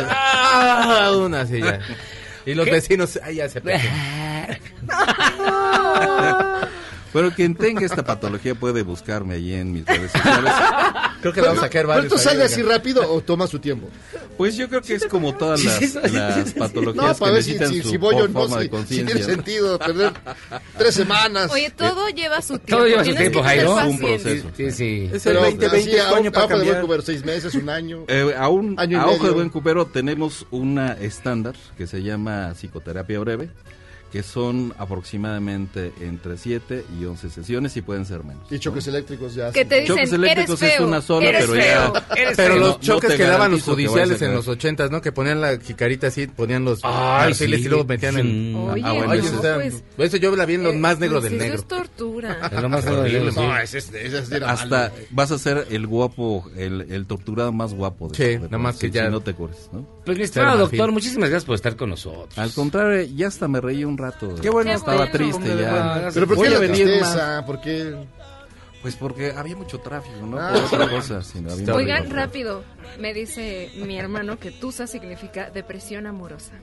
Ah, 0.10 1.12
una 1.16 1.42
así 1.42 1.60
ya. 1.62 1.80
Y 2.46 2.54
los 2.54 2.66
vecinos, 2.66 3.20
ay, 3.24 3.36
ya 3.36 3.50
se 3.50 3.60
pegan. 3.62 3.82
Pero 7.18 7.32
quien 7.34 7.56
tenga 7.56 7.84
esta 7.84 8.06
patología 8.06 8.54
puede 8.54 8.84
buscarme 8.84 9.34
allí 9.34 9.56
en 9.56 9.72
mis 9.74 9.84
redes 9.88 10.12
sociales. 10.12 10.54
Creo 11.22 11.34
que 11.34 11.42
vamos 11.42 11.64
a 11.64 11.70
caer 11.70 11.86
¿Pero 11.86 11.88
varios. 11.88 12.06
esto 12.14 12.18
sale 12.20 12.44
ahí, 12.44 12.46
así 12.46 12.62
rápido 12.62 13.12
o 13.12 13.22
toma 13.22 13.48
su 13.48 13.58
tiempo? 13.58 13.90
Pues 14.38 14.56
yo 14.56 14.70
creo 14.70 14.84
que 14.84 14.94
es 14.94 15.06
como 15.08 15.34
todas 15.34 15.64
las, 15.64 15.96
las 16.14 16.54
patologías 16.54 17.04
No, 17.04 17.12
que 17.14 17.20
para 17.20 17.32
ver 17.32 17.44
si, 17.44 17.54
necesitan 17.54 17.74
si, 17.74 17.82
su 17.82 17.90
si 17.90 17.98
voy 17.98 18.14
o 18.18 18.28
no, 18.28 18.42
forma 18.42 18.58
si, 18.58 18.60
de 18.60 18.64
si 18.66 18.70
conciencia. 18.70 19.06
tiene 19.16 19.20
¿no? 19.22 19.26
sentido 19.36 19.80
perder 19.80 20.14
tres 20.78 20.94
semanas. 20.94 21.50
Oye, 21.52 21.72
todo 21.72 22.08
lleva 22.10 22.40
su 22.44 22.60
tiempo. 22.60 22.78
Todo 22.78 22.86
lleva 22.88 23.04
su 23.04 23.16
tiempo, 23.16 23.40
que 23.42 23.48
Jairo. 23.48 23.80
Es 23.80 23.86
un 23.88 23.98
proceso. 23.98 24.48
Sí, 24.56 24.72
sí. 24.72 25.10
Es 25.12 25.26
el 25.26 25.34
Pero 25.34 25.42
2020 25.46 25.66
así, 25.66 25.90
es 25.96 26.02
a, 26.06 26.10
tu 26.10 26.16
año 26.18 26.32
para 26.32 26.46
ojo 26.46 26.54
de 26.54 26.56
buen 26.60 26.68
cambiar. 26.68 26.86
cubero, 26.86 27.02
seis 27.02 27.26
meses, 27.26 27.56
un 27.56 27.70
año. 27.70 28.06
Eh, 28.08 28.36
a 28.38 28.48
un, 28.50 28.80
Año 28.80 28.98
y 29.00 29.02
a 29.02 29.08
ojo 29.08 29.26
de 29.26 29.32
buen 29.32 29.50
cupero 29.50 29.88
tenemos 29.88 30.46
una 30.52 30.94
estándar 30.94 31.56
que 31.80 31.88
se 31.88 32.04
llama 32.04 32.54
psicoterapia 32.54 33.18
breve, 33.20 33.50
que 34.12 34.24
son 34.24 34.74
aproximadamente 34.78 35.92
entre 36.02 36.38
7 36.38 36.86
y 37.00 37.06
11 37.06 37.30
sesiones 37.30 37.76
y 37.78 37.82
pueden 37.82 38.06
ser 38.06 38.24
menos. 38.24 38.50
Y 38.52 38.60
choques 38.60 38.88
eléctricos 38.88 39.36
ya. 39.36 39.52
Que 39.52 39.66
te 39.66 39.82
dicen, 39.82 39.88
Choques 39.96 40.04
eres 40.10 40.14
eléctricos 40.14 40.62
es 40.62 40.76
feo. 40.78 40.88
una 40.88 41.02
sola, 41.02 41.28
eres 41.30 41.42
pero 41.48 41.62
feo. 41.62 41.94
ya- 41.94 42.08
Eres 42.22 42.38
Pero 42.38 42.54
feo. 42.54 42.64
los 42.64 42.70
no 42.78 42.80
choques 42.80 43.10
te 43.10 43.18
que 43.18 43.24
daban 43.24 43.52
los 43.52 43.64
que 43.64 43.72
judiciales 43.72 44.22
en 44.22 44.34
los 44.34 44.48
ochentas, 44.48 44.92
¿no? 44.92 45.02
Que 45.02 45.12
ponían 45.12 45.42
la 45.42 45.58
jicarita 45.60 46.08
así, 46.08 46.28
ponían 46.28 46.64
los 46.66 46.82
perfiles 46.82 47.60
sí. 47.60 47.66
y 47.66 47.70
luego 47.70 47.86
metían 47.86 48.18
el... 48.18 48.56
Oye, 48.56 48.82
Ah, 48.86 48.94
bueno, 48.94 49.12
Ay, 49.12 49.20
eso 49.20 49.28
eso, 49.28 49.36
no, 49.36 49.42
está- 49.42 49.56
pues, 49.96 50.08
eso 50.08 50.18
yo 50.18 50.36
la 50.36 50.46
vi 50.46 50.54
en 50.56 50.64
lo 50.64 50.70
eh, 50.72 50.78
más 50.78 51.00
negro 51.00 51.20
pues 51.20 51.32
del 51.32 51.34
eso 51.34 51.44
negro. 51.44 51.60
es 51.60 51.68
tortura. 51.68 52.38
Es 52.52 52.62
lo 52.62 52.70
más 52.70 52.86
negro 52.86 53.02
del 53.04 53.14
negro, 53.14 53.32
sí. 53.32 53.40
No, 53.40 53.58
es, 53.58 53.74
es 53.76 53.92
Hasta 54.44 54.66
malo. 54.90 54.94
vas 55.12 55.32
a 55.32 55.38
ser 55.40 55.68
el 55.70 55.86
guapo, 55.88 56.50
el, 56.56 56.82
el 56.92 57.06
torturado 57.08 57.52
más 57.52 57.74
guapo. 57.74 58.08
De 58.10 58.16
Sí, 58.16 58.24
de 58.24 58.40
nada 58.40 58.58
más 58.58 58.78
que 58.78 58.90
ya- 58.90 59.06
si 59.06 59.12
no 59.12 59.20
te 59.22 59.34
cures, 59.34 59.70
¿no? 59.74 59.86
Pues 60.08 60.18
mi 60.18 60.24
estimado 60.24 60.58
doctor, 60.58 60.92
muchísimas 60.92 61.30
gracias 61.30 61.46
por 61.46 61.56
estar 61.56 61.76
con 61.76 61.90
nosotros. 61.90 62.38
Al 62.38 62.52
contrario, 62.54 63.08
ya 63.14 63.28
hasta 63.28 63.48
me 63.48 63.60
reí 63.62 63.84
un 63.84 63.98
rato. 63.98 64.36
Qué 64.42 64.50
bueno. 64.50 64.72
Estaba 64.72 64.96
bueno. 64.98 65.12
triste 65.12 65.56
ya. 65.60 66.10
Pero 66.14 66.28
¿por 66.28 66.42
qué 66.42 66.50
la 66.50 66.60
tristeza? 66.60 67.46
¿Por 67.46 67.60
qué? 67.62 67.96
Pues 68.82 68.96
porque 68.96 69.32
había 69.34 69.56
mucho 69.58 69.80
tráfico, 69.80 70.26
¿no? 70.26 70.40
Ah. 70.40 70.54
Por 70.54 70.64
otra 70.82 70.90
cosa. 70.90 71.22
sino 71.22 71.52
había 71.52 71.74
Oigan, 71.76 72.04
mucho- 72.04 72.16
rápido. 72.16 72.64
Me 73.00 73.14
dice 73.14 73.70
mi 73.86 74.00
hermano 74.00 74.40
que 74.40 74.52
tusa 74.52 74.88
significa 74.88 75.50
depresión 75.50 76.08
amorosa. 76.08 76.54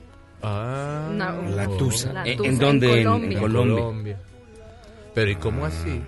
Ah, 0.41 1.09
No. 1.11 1.43
La 1.55 1.67
tusa. 1.67 2.13
La 2.13 2.25
¿En- 2.25 2.37
tusa, 2.37 2.49
¿En 2.49 2.57
dónde? 2.57 2.87
En- 3.01 3.03
Colombia. 3.05 3.37
En 3.37 3.41
Colombia. 3.43 4.19
Pero 5.13 5.31
¿y 5.31 5.35
cómo 5.35 5.65
así? 5.65 6.01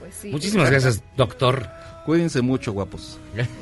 Pues 0.00 0.14
sí. 0.16 0.28
Muchísimas 0.30 0.68
gracias, 0.70 1.02
doctor. 1.16 1.66
Cuídense 2.04 2.42
mucho, 2.42 2.72
guapos. 2.72 3.18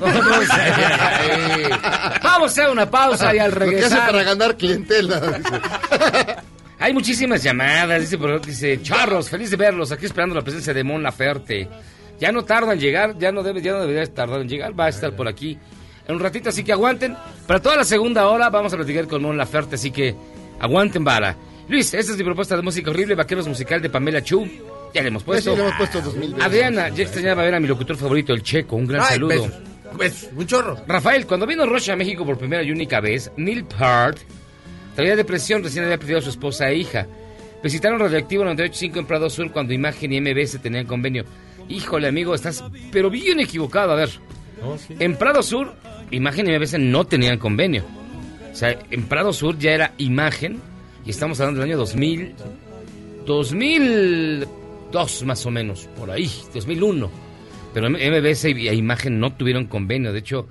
Vamos 2.23 2.41
a 2.41 2.45
hacer 2.45 2.69
una 2.69 2.89
pausa 2.89 3.33
y 3.33 3.39
al 3.39 3.51
Lo 3.51 3.59
que 3.59 3.79
hace 3.85 3.95
para 3.95 4.11
regresar. 4.11 4.25
ganar 4.37 4.57
clientela. 4.57 5.39
Hay 6.79 6.93
muchísimas 6.93 7.41
llamadas, 7.41 8.01
dice, 8.01 8.17
dice 8.45 8.81
Charros, 8.81 9.29
feliz 9.29 9.49
de 9.51 9.55
verlos, 9.55 9.91
aquí 9.93 10.05
esperando 10.05 10.35
la 10.35 10.41
presencia 10.41 10.73
de 10.73 10.83
Mon 10.83 11.01
Laferte. 11.01 11.69
Ya 12.19 12.31
no 12.33 12.43
tarda 12.43 12.73
en 12.73 12.79
llegar, 12.79 13.17
ya 13.17 13.31
no 13.31 13.43
debe, 13.43 13.61
ya 13.61 13.71
no 13.71 13.79
debería 13.81 14.05
tardar 14.13 14.41
en 14.41 14.49
llegar, 14.49 14.77
va 14.77 14.85
a 14.85 14.89
estar 14.89 15.15
por 15.15 15.27
aquí 15.29 15.57
en 16.05 16.15
un 16.15 16.19
ratito, 16.21 16.49
así 16.49 16.63
que 16.65 16.73
aguanten. 16.73 17.15
Para 17.47 17.61
toda 17.61 17.77
la 17.77 17.85
segunda 17.85 18.27
hora 18.27 18.49
vamos 18.49 18.73
a 18.73 18.75
platicar 18.75 19.07
con 19.07 19.21
Mon 19.21 19.37
Laferte, 19.37 19.75
así 19.75 19.91
que 19.91 20.13
aguanten 20.59 21.05
vara. 21.05 21.37
Luis, 21.69 21.93
esta 21.93 22.11
es 22.11 22.17
mi 22.17 22.25
propuesta 22.25 22.57
de 22.57 22.61
música 22.61 22.89
horrible, 22.89 23.15
Vaqueros 23.15 23.47
Musical 23.47 23.81
de 23.81 23.89
Pamela 23.89 24.21
Chu. 24.21 24.45
Ya 24.93 25.01
le 25.01 25.07
hemos 25.07 25.23
Pues 25.23 25.43
sí, 25.43 25.49
puesto. 25.49 25.61
le 25.61 25.67
hemos 25.67 25.77
puesto 25.77 26.01
dos 26.01 26.15
mil 26.15 26.29
veces. 26.33 26.45
Adriana, 26.45 26.89
ya 26.89 27.03
extrañaba 27.03 27.43
ver 27.43 27.55
a 27.55 27.59
mi 27.59 27.67
locutor 27.67 27.95
favorito, 27.97 28.33
el 28.33 28.43
Checo, 28.43 28.75
un 28.75 28.87
gran 28.87 29.01
Ay, 29.01 29.13
saludo. 29.15 29.29
besos. 29.29 29.51
Besos, 29.97 30.29
un 30.35 30.45
chorro. 30.47 30.77
Rafael, 30.87 31.25
cuando 31.25 31.45
vino 31.47 31.65
Rocha 31.65 31.93
a 31.93 31.95
México 31.95 32.25
por 32.25 32.37
primera 32.37 32.63
y 32.63 32.71
única 32.71 32.99
vez, 32.99 33.31
Neil 33.37 33.65
Peart 33.65 34.17
traía 34.95 35.15
depresión, 35.15 35.63
recién 35.63 35.83
había 35.85 35.97
perdido 35.97 36.19
a 36.19 36.21
su 36.21 36.29
esposa 36.29 36.69
e 36.69 36.77
hija. 36.77 37.07
Visitaron 37.63 37.99
Radioactivo 37.99 38.43
98.5 38.43 38.97
en 38.97 39.05
Prado 39.05 39.29
Sur 39.29 39.51
cuando 39.51 39.73
Imagen 39.73 40.11
y 40.13 40.19
MBS 40.21 40.59
tenían 40.61 40.85
convenio. 40.85 41.25
Híjole, 41.69 42.07
amigo, 42.07 42.35
estás 42.35 42.63
pero 42.91 43.09
bien 43.09 43.39
equivocado. 43.39 43.93
A 43.93 43.95
ver, 43.95 44.09
en 44.99 45.15
Prado 45.15 45.41
Sur, 45.41 45.73
Imagen 46.11 46.47
y 46.49 46.57
MBS 46.59 46.77
no 46.79 47.05
tenían 47.05 47.37
convenio. 47.39 47.83
O 48.51 48.55
sea, 48.55 48.77
en 48.91 49.03
Prado 49.05 49.31
Sur 49.33 49.57
ya 49.57 49.71
era 49.71 49.93
Imagen, 49.97 50.59
y 51.05 51.09
estamos 51.11 51.39
hablando 51.39 51.61
del 51.61 51.69
año 51.71 51.77
2000, 51.77 52.35
2002 54.93 55.23
más 55.23 55.45
o 55.45 55.51
menos, 55.51 55.89
por 55.97 56.11
ahí, 56.11 56.31
2001. 56.53 57.09
Pero 57.73 57.89
MBS 57.89 58.45
y 58.45 58.67
e 58.67 58.75
Imagen 58.75 59.19
no 59.19 59.33
tuvieron 59.33 59.65
convenio. 59.65 60.13
De 60.13 60.19
hecho, 60.19 60.47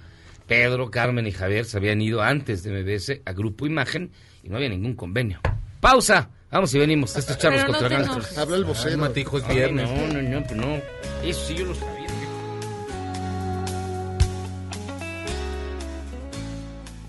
Pedro, 0.48 0.90
Carmen 0.90 1.26
y 1.26 1.32
Javier 1.32 1.64
se 1.64 1.76
habían 1.76 2.02
ido 2.02 2.20
antes 2.20 2.64
de 2.64 2.72
MBS 2.72 3.22
a 3.24 3.32
Grupo 3.32 3.66
Imagen 3.66 4.10
y 4.42 4.48
no 4.48 4.56
había 4.56 4.68
ningún 4.68 4.94
convenio. 4.94 5.40
Pausa. 5.80 6.28
Vamos 6.50 6.74
y 6.74 6.78
venimos. 6.78 7.16
Estos 7.16 7.38
no 7.42 7.66
contra. 7.66 8.04
Habla 8.36 8.56
el 8.56 8.64
vocero. 8.64 8.98
Matijo, 8.98 9.38
es 9.38 9.44
Ay, 9.46 9.56
viernes. 9.56 9.88
No, 9.88 10.08
no, 10.08 10.22
no, 10.22 10.42
pues 10.44 10.56
no. 10.56 10.82
Eso 11.24 11.46
sí 11.46 11.54
yo 11.54 11.64
lo 11.64 11.74
sabía. 11.74 12.06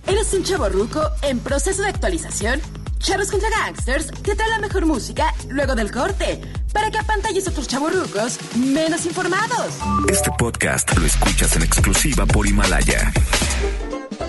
¿Eres 0.08 0.34
un 0.34 0.44
chavo 0.44 0.70
ruco 0.70 1.02
en 1.24 1.40
proceso 1.40 1.82
de 1.82 1.90
actualización? 1.90 2.62
Charros 3.04 3.30
contra 3.30 3.50
Gangsters 3.50 4.08
te 4.08 4.34
trae 4.34 4.50
la 4.50 4.60
mejor 4.60 4.86
música 4.86 5.34
luego 5.50 5.76
del 5.76 5.92
corte 5.92 6.40
para 6.72 6.90
que 6.90 6.98
apantalles 6.98 7.46
a 7.46 7.50
otros 7.50 7.68
chavorrucos 7.68 8.40
menos 8.56 9.06
informados. 9.06 9.76
Este 10.10 10.32
podcast 10.40 10.98
lo 10.98 11.06
escuchas 11.06 11.54
en 11.58 11.64
exclusiva 11.64 12.26
por 12.26 12.48
Himalaya. 12.48 13.12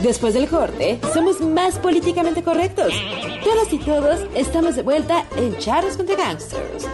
Después 0.02 0.34
del 0.34 0.48
corte, 0.48 0.98
somos 1.12 1.40
más 1.40 1.78
políticamente 1.78 2.42
correctos. 2.42 2.92
Todos 3.44 3.72
y 3.72 3.78
todos 3.78 4.20
estamos 4.34 4.74
de 4.74 4.82
vuelta 4.82 5.24
en 5.37 5.56
Charros 5.58 5.96
contra 5.96 6.16
Gangsters. 6.16 6.88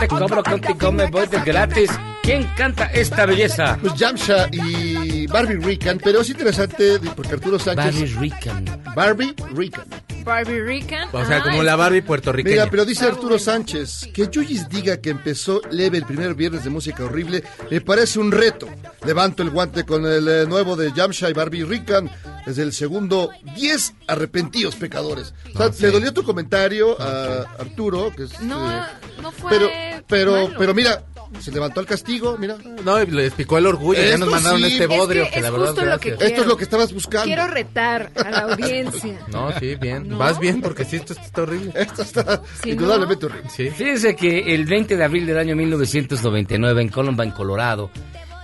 Te 0.00 0.08
cobro, 0.08 0.42
contigo 0.42 0.92
me 0.92 1.06
voy 1.06 1.26
de 1.26 1.40
gratis. 1.40 1.90
¿Quién 2.22 2.42
canta 2.56 2.86
esta 2.86 3.24
belleza? 3.24 3.78
Pues 3.80 3.94
Yamcha 3.94 4.48
y 4.50 5.26
Barbie 5.28 5.64
Rican, 5.64 6.00
pero 6.02 6.22
es 6.22 6.30
interesante 6.30 6.98
porque 7.14 7.34
Arturo 7.34 7.58
Sánchez. 7.58 8.16
Barbie 8.16 8.16
Rican. 8.18 8.82
Barbie 8.96 9.34
Rican. 9.54 9.84
Barbie 10.24 10.60
Rican. 10.60 11.08
O 11.12 11.24
sea, 11.24 11.40
como 11.40 11.62
la 11.62 11.76
Barbie 11.76 12.02
puertorriqueña. 12.02 12.56
Mira, 12.56 12.70
pero 12.70 12.84
dice 12.84 13.06
Arturo 13.06 13.38
Sánchez 13.38 14.08
que 14.12 14.28
Yuyis 14.28 14.68
diga 14.68 14.96
que 14.96 15.10
empezó 15.10 15.60
leve 15.70 15.98
el 15.98 16.04
primer 16.04 16.34
viernes 16.34 16.64
de 16.64 16.70
música 16.70 17.04
horrible, 17.04 17.44
me 17.70 17.80
parece 17.80 18.18
un 18.18 18.32
reto. 18.32 18.68
Levanto 19.04 19.44
el 19.44 19.50
guante 19.50 19.84
con 19.84 20.04
el 20.04 20.26
eh, 20.26 20.46
nuevo 20.46 20.74
de 20.74 20.92
Yamcha 20.92 21.30
y 21.30 21.32
Barbie 21.32 21.64
Rican. 21.64 22.10
Desde 22.46 22.62
el 22.62 22.72
segundo, 22.72 23.30
10 23.56 23.94
arrepentidos 24.06 24.76
pecadores. 24.76 25.34
O 25.52 25.58
sea, 25.58 25.66
No, 25.66 25.72
sí. 25.72 25.82
le 25.82 25.90
dolió 25.90 26.12
tu 26.14 26.22
comentario 26.22 26.98
a 27.00 27.42
Arturo, 27.58 28.12
que 28.16 28.22
es, 28.24 28.40
No, 28.40 28.70
eh, 28.72 28.82
no 29.20 29.32
fue 29.32 29.50
pero, 29.50 29.68
pero, 30.06 30.32
malo. 30.32 30.54
pero 30.56 30.72
mira, 30.74 31.02
se 31.40 31.50
levantó 31.50 31.80
al 31.80 31.86
castigo, 31.86 32.36
mira. 32.38 32.56
No, 32.84 32.98
le 33.02 33.30
picó 33.32 33.58
el 33.58 33.66
orgullo. 33.66 33.98
ya 34.00 34.06
Esto 34.10 34.18
nos 34.18 34.28
mandaron 34.30 34.60
sí. 34.60 34.66
este 34.66 34.84
Es 34.84 34.88
que 34.90 34.96
bodrio. 34.96 35.22
es 35.24 35.30
que 35.32 35.40
la 35.40 35.50
verdad, 35.50 35.66
justo 35.66 35.84
lo 35.84 35.98
que. 35.98 36.08
Esto 36.10 36.40
es 36.42 36.46
lo 36.46 36.56
que 36.56 36.64
estabas 36.64 36.92
buscando. 36.92 37.24
Quiero 37.26 37.46
retar 37.48 38.12
a 38.14 38.30
la 38.30 38.38
audiencia. 38.42 39.18
No, 39.28 39.50
sí, 39.58 39.74
bien. 39.74 40.08
¿No? 40.08 40.18
Vas 40.18 40.38
bien 40.38 40.62
porque 40.62 40.84
sí, 40.84 40.96
esto 40.96 41.14
está 41.14 41.42
horrible. 41.42 41.72
Esto 41.74 42.02
está 42.02 42.42
Sí, 42.62 42.70
indudablemente 42.70 43.26
horrible. 43.26 43.50
Sí. 43.50 43.70
Fíjense 43.70 44.14
que 44.14 44.54
el 44.54 44.64
20 44.66 44.96
de 44.96 45.04
abril 45.04 45.26
del 45.26 45.38
año 45.38 45.56
1999 45.56 46.80
en 46.82 46.88
Columbine, 46.90 47.34
Colorado, 47.34 47.90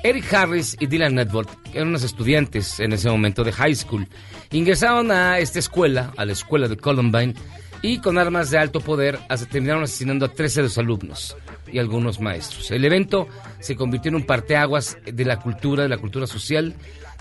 Eric 0.05 0.33
Harris 0.35 0.77
y 0.81 0.87
Dylan 0.87 1.15
Network, 1.15 1.49
eran 1.73 1.89
unos 1.89 2.03
estudiantes 2.03 2.81
en 2.81 2.93
ese 2.93 3.09
momento 3.09 3.45
de 3.45 3.53
high 3.53 3.75
school, 3.75 4.09
ingresaron 4.51 5.11
a 5.13 5.39
esta 5.39 5.61
escuela, 5.61 6.13
a 6.17 6.25
la 6.25 6.33
escuela 6.33 6.67
de 6.67 6.77
Columbine, 6.77 7.35
y 7.83 7.99
con 7.99 8.17
armas 8.17 8.51
de 8.51 8.59
alto 8.59 8.81
poder 8.81 9.19
terminaron 9.51 9.83
asesinando 9.83 10.25
a 10.25 10.29
13 10.29 10.61
de 10.61 10.63
los 10.65 10.79
alumnos 10.79 11.37
y 11.71 11.79
algunos 11.79 12.21
maestros. 12.21 12.71
El 12.71 12.85
evento 12.85 13.27
se 13.59 13.75
convirtió 13.75 14.09
en 14.09 14.15
un 14.17 14.27
parteaguas 14.27 14.97
de 15.05 15.25
la 15.25 15.41
cultura, 15.41 15.83
de 15.83 15.89
la 15.89 15.99
cultura 15.99 16.29
social. 16.29 16.75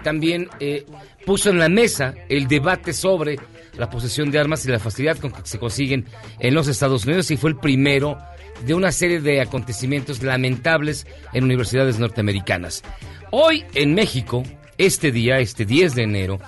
También 0.03 0.49
eh, 0.59 0.85
puso 1.25 1.49
en 1.49 1.57
la 1.57 1.67
mesa 1.67 2.13
el 2.29 2.47
debate 2.47 2.93
sobre 2.93 3.39
la 3.77 3.89
posesión 3.89 4.29
de 4.29 4.39
armas 4.39 4.65
y 4.65 4.69
la 4.69 4.79
facilidad 4.79 5.17
con 5.17 5.31
que 5.31 5.41
se 5.45 5.57
consiguen 5.57 6.05
en 6.39 6.53
los 6.53 6.67
Estados 6.67 7.05
Unidos 7.05 7.31
y 7.31 7.37
fue 7.37 7.49
el 7.49 7.57
primero 7.57 8.17
de 8.65 8.73
una 8.73 8.91
serie 8.91 9.19
de 9.19 9.41
acontecimientos 9.41 10.21
lamentables 10.21 11.07
en 11.33 11.43
universidades 11.43 11.99
norteamericanas. 11.99 12.83
Hoy 13.31 13.65
en 13.73 13.93
México, 13.93 14.43
este 14.77 15.11
día, 15.11 15.39
este 15.39 15.65
10 15.65 15.95
de 15.95 16.03
enero, 16.03 16.39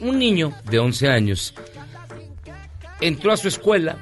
un, 0.00 0.18
niño 0.18 0.52
de 0.64 0.78
11 0.78 1.08
años 1.08 1.54
entró 3.00 3.32
a 3.32 3.36
su 3.36 3.48
escuela, 3.48 3.98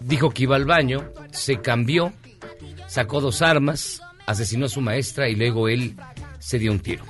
dijo 0.00 0.30
que 0.30 0.44
iba 0.44 0.56
al 0.56 0.64
baño, 0.64 1.12
se 1.30 1.60
cambió, 1.60 2.12
sacó 2.86 3.20
dos 3.20 3.42
armas, 3.42 4.00
asesinó 4.26 4.66
a 4.66 4.70
su 4.70 4.80
maestra 4.80 5.28
y 5.28 5.34
luego 5.34 5.68
él 5.68 5.94
se 6.38 6.58
dio 6.58 6.72
un 6.72 6.80
tiro. 6.80 7.04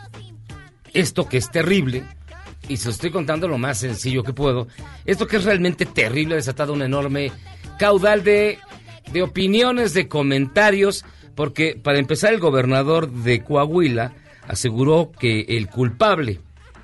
Esto 0.92 1.28
que 1.28 1.36
es 1.36 1.50
terrible, 1.50 2.04
y 2.68 2.76
se 2.76 2.86
lo 2.86 2.90
estoy 2.90 3.10
contando 3.10 3.48
lo 3.48 3.58
más 3.58 3.78
sencillo 3.78 4.22
que 4.22 4.32
puedo, 4.32 4.66
esto 5.04 5.26
que 5.26 5.36
es 5.36 5.44
realmente 5.44 5.86
terrible 5.86 6.34
ha 6.34 6.36
desatado 6.36 6.72
un 6.72 6.82
enorme 6.82 7.30
caudal 7.78 8.24
de, 8.24 8.58
de 9.12 9.22
opiniones, 9.22 9.94
de 9.94 10.08
comentarios, 10.08 11.04
porque 11.34 11.78
para 11.80 11.98
empezar 11.98 12.32
el 12.32 12.40
gobernador 12.40 13.10
de 13.10 13.42
Coahuila 13.42 14.12
aseguró 14.48 15.12
que 15.18 15.40
el 15.48 15.68
culpable 15.68 16.40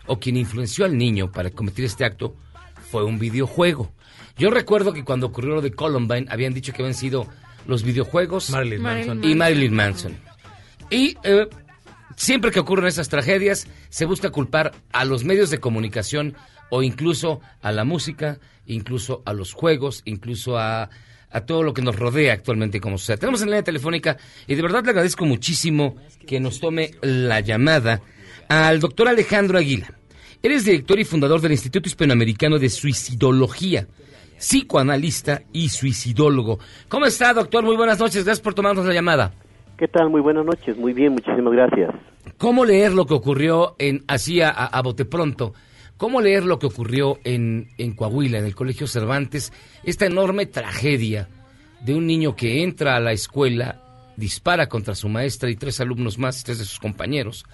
o 0.07 0.19
quien 0.19 0.37
influenció 0.37 0.85
al 0.85 0.97
niño 0.97 1.31
para 1.31 1.51
cometer 1.51 1.85
este 1.85 2.05
acto 2.05 2.35
fue 2.91 3.05
un 3.05 3.19
videojuego. 3.19 3.93
Yo 4.37 4.51
recuerdo 4.51 4.93
que 4.93 5.05
cuando 5.05 5.27
ocurrió 5.27 5.57
lo 5.57 5.63
de 5.63 5.73
Columbine 5.73 6.27
habían 6.29 6.55
dicho 6.55 6.73
que 6.73 6.83
habían 6.83 6.95
sido 6.95 7.27
los 7.67 7.83
videojuegos 7.83 8.51
Marilyn 8.51 8.83
Manson. 8.83 9.25
y 9.25 9.35
Marilyn 9.35 9.75
Manson. 9.75 10.17
Y 10.91 11.17
eh, 11.23 11.49
siempre 12.17 12.51
que 12.51 12.61
ocurren 12.61 12.87
esas 12.87 13.09
tragedias 13.09 13.69
se 13.89 14.05
busca 14.05 14.31
culpar 14.31 14.73
a 14.93 15.05
los 15.05 15.25
medios 15.25 15.51
de 15.51 15.61
comunicación 15.61 16.35
o 16.71 16.83
incluso 16.83 17.41
a 17.61 17.73
la 17.73 17.85
música, 17.85 18.41
incluso 18.67 19.23
a 19.27 19.33
los 19.33 19.53
juegos, 19.53 20.03
incluso 20.05 20.59
a, 20.59 20.91
a 21.33 21.41
todo 21.43 21.63
lo 21.63 21.73
que 21.73 21.83
nos 21.83 21.99
rodea 21.99 22.35
actualmente 22.35 22.81
como 22.81 22.99
sociedad. 22.99 23.21
Tenemos 23.21 23.41
en 23.41 23.49
la 23.51 23.57
línea 23.57 23.65
telefónica 23.65 24.17
y 24.47 24.55
de 24.55 24.63
verdad 24.63 24.85
le 24.85 24.91
agradezco 24.91 25.25
muchísimo 25.25 25.97
que 26.27 26.41
nos 26.41 26.61
tome 26.61 26.93
la 27.01 27.41
llamada 27.41 28.03
al 28.49 28.81
doctor 28.81 29.09
Alejandro 29.09 29.59
Aguila. 29.59 29.95
Él 30.43 30.53
es 30.53 30.65
director 30.65 30.99
y 30.99 31.05
fundador 31.05 31.41
del 31.41 31.53
Instituto 31.53 31.89
Hispanoamericano 31.89 32.59
de 32.59 32.69
Suicidología, 32.69 33.87
psicoanalista 34.39 35.43
y 35.53 35.69
suicidólogo. 35.69 36.59
¿Cómo 36.89 37.07
está, 37.07 37.33
doctor? 37.33 37.65
Muy 37.65 37.77
buenas 37.77 38.01
noches. 38.01 38.25
Gracias 38.25 38.43
por 38.43 38.55
tomarnos 38.55 38.85
la 38.85 38.93
llamada. 38.93 39.33
¿Qué 39.79 39.89
tal? 39.89 40.11
Muy 40.11 40.21
buenas 40.21 40.45
noches. 40.45 40.77
Muy 40.77 40.93
bien, 40.93 41.13
muchísimas 41.13 41.53
gracias. 41.53 41.95
¿Cómo 42.39 42.65
leer 42.65 42.93
lo 42.93 43.07
que 43.07 43.15
ocurrió 43.15 43.77
en 43.79 44.03
así 44.09 44.41
a, 44.41 44.51
a 44.51 44.83
bote 44.83 45.05
pronto? 45.05 45.55
¿Cómo 46.03 46.21
leer 46.21 46.45
lo 46.45 46.59
que 46.59 46.67
ocurrió 46.67 47.19
en, 47.23 47.69
en 47.79 47.95
Coahuila, 47.95 48.39
en 48.39 48.45
el 48.45 48.57
Colegio 48.57 48.89
Cervantes? 48.89 49.53
Esta 49.85 50.05
enorme 50.05 50.47
tragedia 50.47 51.29
de 51.81 51.95
un 51.95 52.09
niño 52.09 52.35
que 52.35 52.65
entra 52.65 52.97
a 52.97 53.01
la 53.01 53.13
escuela, 53.13 53.77
dispara 54.17 54.67
contra 54.69 54.97
su 54.97 55.09
maestra 55.09 55.49
y 55.49 55.55
tres 55.55 55.81
alumnos 55.81 56.19
más, 56.19 56.43
tres 56.43 56.59
de 56.59 56.65
sus 56.65 56.81
compañeros, 56.81 57.47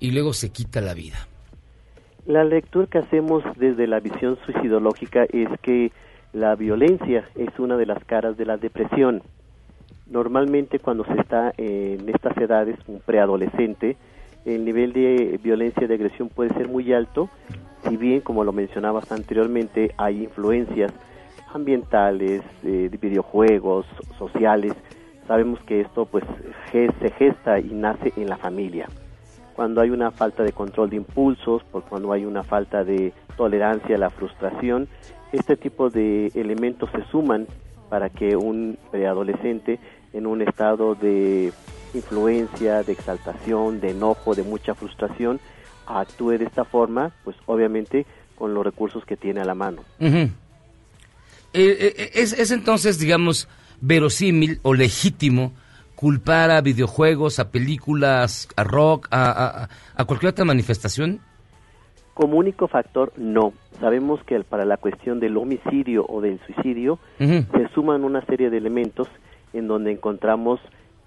y 0.00 0.10
luego 0.10 0.32
se 0.32 0.50
quita 0.50 0.80
la 0.80 0.94
vida. 0.94 1.28
La 2.26 2.42
lectura 2.42 2.88
que 2.88 2.98
hacemos 2.98 3.44
desde 3.56 3.86
la 3.86 4.00
visión 4.00 4.36
suicidológica 4.46 5.22
es 5.32 5.48
que 5.62 5.92
la 6.32 6.56
violencia 6.56 7.28
es 7.36 7.56
una 7.60 7.76
de 7.76 7.86
las 7.86 8.04
caras 8.04 8.36
de 8.36 8.46
la 8.46 8.56
depresión. 8.56 9.22
Normalmente 10.10 10.80
cuando 10.80 11.04
se 11.04 11.20
está 11.20 11.54
en 11.56 12.08
estas 12.08 12.36
edades, 12.36 12.76
un 12.88 12.98
preadolescente, 12.98 13.96
el 14.44 14.64
nivel 14.64 14.92
de 14.92 15.38
violencia 15.42 15.84
y 15.84 15.86
de 15.86 15.94
agresión 15.94 16.28
puede 16.28 16.50
ser 16.54 16.68
muy 16.68 16.92
alto, 16.92 17.28
si 17.88 17.96
bien, 17.96 18.20
como 18.20 18.44
lo 18.44 18.52
mencionabas 18.52 19.10
anteriormente, 19.10 19.92
hay 19.96 20.24
influencias 20.24 20.92
ambientales, 21.52 22.42
eh, 22.62 22.88
de 22.90 22.96
videojuegos, 22.96 23.86
sociales. 24.18 24.72
Sabemos 25.26 25.60
que 25.64 25.80
esto 25.80 26.06
pues 26.06 26.24
se 26.70 27.10
gesta 27.10 27.58
y 27.58 27.70
nace 27.72 28.12
en 28.16 28.28
la 28.28 28.36
familia. 28.36 28.88
Cuando 29.54 29.80
hay 29.80 29.90
una 29.90 30.10
falta 30.10 30.42
de 30.42 30.52
control 30.52 30.90
de 30.90 30.96
impulsos, 30.96 31.62
por 31.64 31.82
cuando 31.84 32.12
hay 32.12 32.24
una 32.24 32.42
falta 32.42 32.84
de 32.84 33.12
tolerancia 33.36 33.96
a 33.96 33.98
la 33.98 34.10
frustración, 34.10 34.88
este 35.32 35.56
tipo 35.56 35.90
de 35.90 36.28
elementos 36.34 36.90
se 36.90 37.04
suman 37.10 37.46
para 37.88 38.08
que 38.08 38.36
un 38.36 38.78
preadolescente 38.90 39.78
en 40.12 40.26
un 40.26 40.42
estado 40.42 40.94
de 40.94 41.52
influencia, 41.94 42.82
de 42.82 42.92
exaltación, 42.92 43.80
de 43.80 43.90
enojo, 43.90 44.34
de 44.34 44.42
mucha 44.42 44.74
frustración, 44.74 45.40
actúe 45.86 46.38
de 46.38 46.44
esta 46.44 46.64
forma, 46.64 47.12
pues 47.24 47.36
obviamente 47.46 48.06
con 48.36 48.54
los 48.54 48.64
recursos 48.64 49.04
que 49.04 49.16
tiene 49.16 49.40
a 49.40 49.44
la 49.44 49.54
mano. 49.54 49.82
Ujú. 50.00 50.28
Eh, 51.54 51.78
eh, 51.96 52.10
es, 52.14 52.32
es 52.32 52.50
entonces, 52.50 52.98
digamos, 52.98 53.48
verosímil 53.80 54.58
o 54.62 54.74
legítimo 54.74 55.52
culpar 55.94 56.50
a 56.50 56.60
videojuegos, 56.60 57.38
a 57.38 57.50
películas, 57.50 58.48
a 58.56 58.64
rock, 58.64 59.06
a, 59.10 59.30
a- 59.64 59.68
a 59.94 60.04
cualquier 60.04 60.30
otra 60.30 60.44
manifestación? 60.44 61.20
Como 62.14 62.36
único 62.38 62.68
factor, 62.68 63.12
no. 63.16 63.52
Sabemos 63.80 64.22
que 64.24 64.38
para 64.40 64.64
la 64.64 64.76
cuestión 64.76 65.20
del 65.20 65.36
homicidio 65.36 66.04
o 66.08 66.20
del 66.20 66.40
suicidio 66.46 66.98
se 67.18 67.68
suman 67.74 68.04
una 68.04 68.24
serie 68.26 68.50
de 68.50 68.58
elementos 68.58 69.08
en 69.52 69.66
donde 69.68 69.92
encontramos 69.92 70.60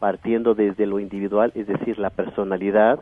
partiendo 0.06 0.54
desde 0.54 0.86
lo 0.86 1.00
individual, 1.00 1.52
es 1.56 1.66
decir, 1.66 1.98
la 1.98 2.12
personalidad, 2.12 3.00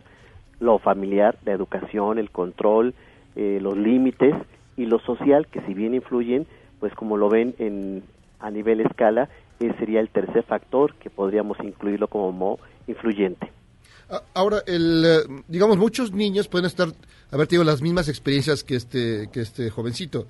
lo 0.61 0.79
familiar, 0.79 1.37
la 1.43 1.51
educación, 1.51 2.17
el 2.17 2.29
control, 2.29 2.93
eh, 3.35 3.59
los 3.61 3.75
límites 3.77 4.33
y 4.77 4.85
lo 4.85 4.99
social, 4.99 5.47
que 5.47 5.59
si 5.65 5.73
bien 5.73 5.95
influyen, 5.95 6.47
pues 6.79 6.93
como 6.93 7.17
lo 7.17 7.27
ven 7.27 7.55
en, 7.59 8.03
a 8.39 8.49
nivel 8.51 8.79
escala, 8.79 9.27
ese 9.59 9.77
sería 9.79 9.99
el 9.99 10.07
tercer 10.07 10.43
factor 10.43 10.95
que 10.95 11.09
podríamos 11.09 11.57
incluirlo 11.61 12.07
como 12.07 12.57
influyente. 12.87 13.51
Ahora, 14.33 14.59
el, 14.65 15.03
eh, 15.05 15.43
digamos, 15.49 15.75
muchos 15.75 16.13
niños 16.13 16.47
pueden 16.47 16.67
estar, 16.67 16.87
haber 17.31 17.47
tenido 17.47 17.65
las 17.65 17.81
mismas 17.81 18.07
experiencias 18.07 18.63
que 18.63 18.75
este, 18.75 19.29
que 19.29 19.41
este 19.41 19.69
jovencito. 19.69 20.25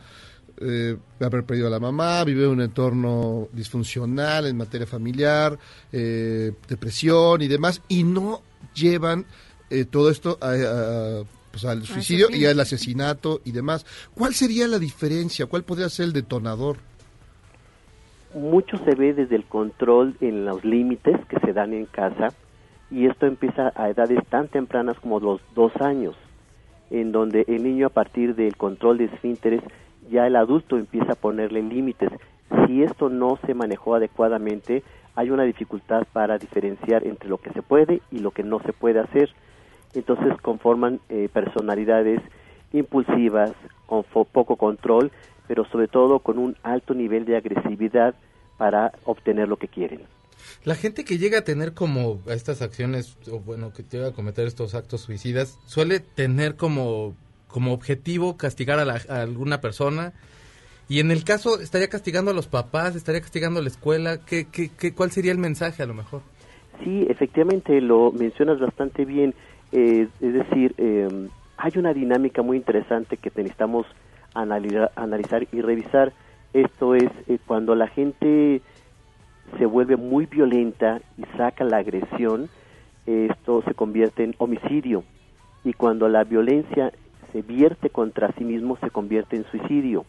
Eh, 0.62 0.96
haber 1.20 1.44
perdido 1.44 1.68
a 1.68 1.72
la 1.72 1.80
mamá, 1.80 2.24
vivir 2.24 2.44
en 2.44 2.52
un 2.52 2.62
entorno 2.62 3.48
disfuncional 3.54 4.46
en 4.46 4.56
materia 4.56 4.86
familiar, 4.86 5.58
eh, 5.92 6.52
depresión 6.68 7.42
y 7.42 7.48
demás, 7.48 7.82
y 7.88 8.04
no 8.04 8.42
llevan 8.76 9.26
eh, 9.72 9.86
todo 9.86 10.12
esto 10.12 10.38
a- 10.40 10.52
a- 10.52 11.24
pues, 11.52 11.66
al 11.66 11.84
suicidio 11.84 12.28
y 12.32 12.46
al 12.46 12.60
asesinato 12.60 13.42
y 13.44 13.52
demás. 13.52 13.86
¿Cuál 14.14 14.36
sería 14.36 14.68
la 14.68 14.78
diferencia? 14.78 15.48
¿Cuál 15.48 15.64
podría 15.64 15.90
ser 15.90 16.06
el 16.06 16.14
detonador? 16.14 16.78
mucho 18.36 18.78
se 18.80 18.96
ve 18.96 19.14
desde 19.14 19.36
el 19.36 19.46
control 19.46 20.16
en 20.20 20.46
los 20.46 20.64
límites 20.66 21.20
que 21.30 21.40
se 21.40 21.54
dan 21.54 21.72
en 21.74 21.86
casa 21.86 22.30
y 22.90 23.06
esto 23.06 23.28
empieza 23.28 23.72
a 23.76 23.90
edades 23.90 24.20
tan 24.28 24.48
tempranas 24.48 25.00
como 25.00 25.20
los 25.20 25.40
dos 25.56 25.72
años, 25.80 26.16
en 26.90 27.12
donde 27.12 27.46
el 27.48 27.64
niño 27.64 27.88
a 27.88 27.90
partir 27.92 28.34
del 28.36 28.56
control 28.58 28.98
de 28.98 29.06
esfínteres 29.06 29.62
ya 30.10 30.28
el 30.28 30.36
adulto 30.36 30.78
empieza 30.78 31.14
a 31.14 31.16
ponerle 31.16 31.62
límites. 31.62 32.12
Si 32.66 32.84
esto 32.84 33.10
no 33.10 33.40
se 33.46 33.54
manejó 33.54 33.96
adecuadamente, 33.96 34.84
hay 35.16 35.30
una 35.30 35.44
dificultad 35.44 36.06
para 36.12 36.38
diferenciar 36.38 37.06
entre 37.06 37.30
lo 37.30 37.38
que 37.38 37.52
se 37.52 37.62
puede 37.62 38.02
y 38.12 38.20
lo 38.20 38.32
que 38.32 38.44
no 38.44 38.60
se 38.62 38.74
puede 38.74 39.00
hacer. 39.00 39.30
Entonces 39.94 40.34
conforman 40.42 41.00
eh, 41.10 41.30
personalidades 41.32 42.22
impulsivas, 42.72 43.52
con 43.86 44.04
poco 44.04 44.56
control, 44.56 45.12
pero 45.48 45.66
sobre 45.66 45.88
todo 45.88 46.20
con 46.20 46.40
un 46.40 46.56
alto 46.64 46.94
nivel 46.94 47.26
de 47.26 47.38
agresividad 47.38 48.16
para 48.58 48.94
obtener 49.06 49.48
lo 49.48 49.58
que 49.58 49.68
quieren. 49.68 50.02
La 50.64 50.76
gente 50.76 51.04
que 51.04 51.18
llega 51.18 51.40
a 51.40 51.44
tener 51.44 51.74
como 51.74 52.22
estas 52.28 52.62
acciones, 52.62 53.18
o 53.32 53.40
bueno, 53.40 53.72
que 53.74 53.84
llega 53.84 54.08
a 54.08 54.14
cometer 54.14 54.48
estos 54.48 54.76
actos 54.76 55.02
suicidas, 55.02 55.60
suele 55.66 56.00
tener 56.00 56.56
como, 56.56 57.16
como 57.54 57.72
objetivo 57.72 58.36
castigar 58.36 58.80
a, 58.80 58.86
la- 58.86 59.02
alguna 59.10 59.62
persona. 59.62 60.12
Y 60.90 61.00
en 61.00 61.12
el 61.12 61.24
caso, 61.24 61.60
¿estaría 61.62 61.88
castigando 61.88 62.32
a 62.32 62.34
los 62.34 62.48
papás? 62.48 62.96
¿Estaría 62.96 63.22
castigando 63.22 63.60
a 63.60 63.64
la 63.64 63.70
escuela? 63.70 64.18
¿Qué, 64.26 64.48
qué, 64.52 64.70
qué, 64.78 64.94
¿Cuál 64.94 65.12
sería 65.12 65.32
el 65.32 65.38
mensaje 65.38 65.84
a 65.84 65.86
lo 65.86 65.94
mejor? 65.94 66.22
Sí, 66.84 67.06
efectivamente 67.08 67.80
lo 67.80 68.12
mencionas 68.12 68.60
bastante 68.60 69.06
bien. 69.06 69.34
Es 69.72 70.10
decir, 70.20 70.74
eh, 70.78 71.08
hay 71.58 71.72
una 71.78 71.94
dinámica 71.94 72.42
muy 72.42 72.58
interesante 72.58 73.18
que 73.18 73.32
necesitamos 73.36 73.86
analizar, 74.34 74.92
analizar 74.96 75.48
y 75.52 75.62
revisar. 75.62 76.12
Esto 76.54 76.96
es 76.96 77.10
eh, 77.28 77.38
cuando 77.48 77.76
la 77.76 77.88
gente 77.88 78.62
se 79.58 79.66
vuelve 79.66 79.96
muy 79.96 80.26
violenta 80.26 81.00
y 81.18 81.24
saca 81.38 81.64
la 81.64 81.78
agresión, 81.78 82.50
esto 83.06 83.62
se 83.68 83.74
convierte 83.74 84.24
en 84.24 84.36
homicidio. 84.38 85.04
Y 85.64 85.74
cuando 85.74 86.10
la 86.10 86.24
violencia 86.24 86.92
se 87.34 87.42
vierte 87.42 87.90
contra 87.90 88.32
sí 88.38 88.46
mismo, 88.46 88.78
se 88.78 88.92
convierte 88.92 89.36
en 89.36 89.44
suicidio. 89.46 90.06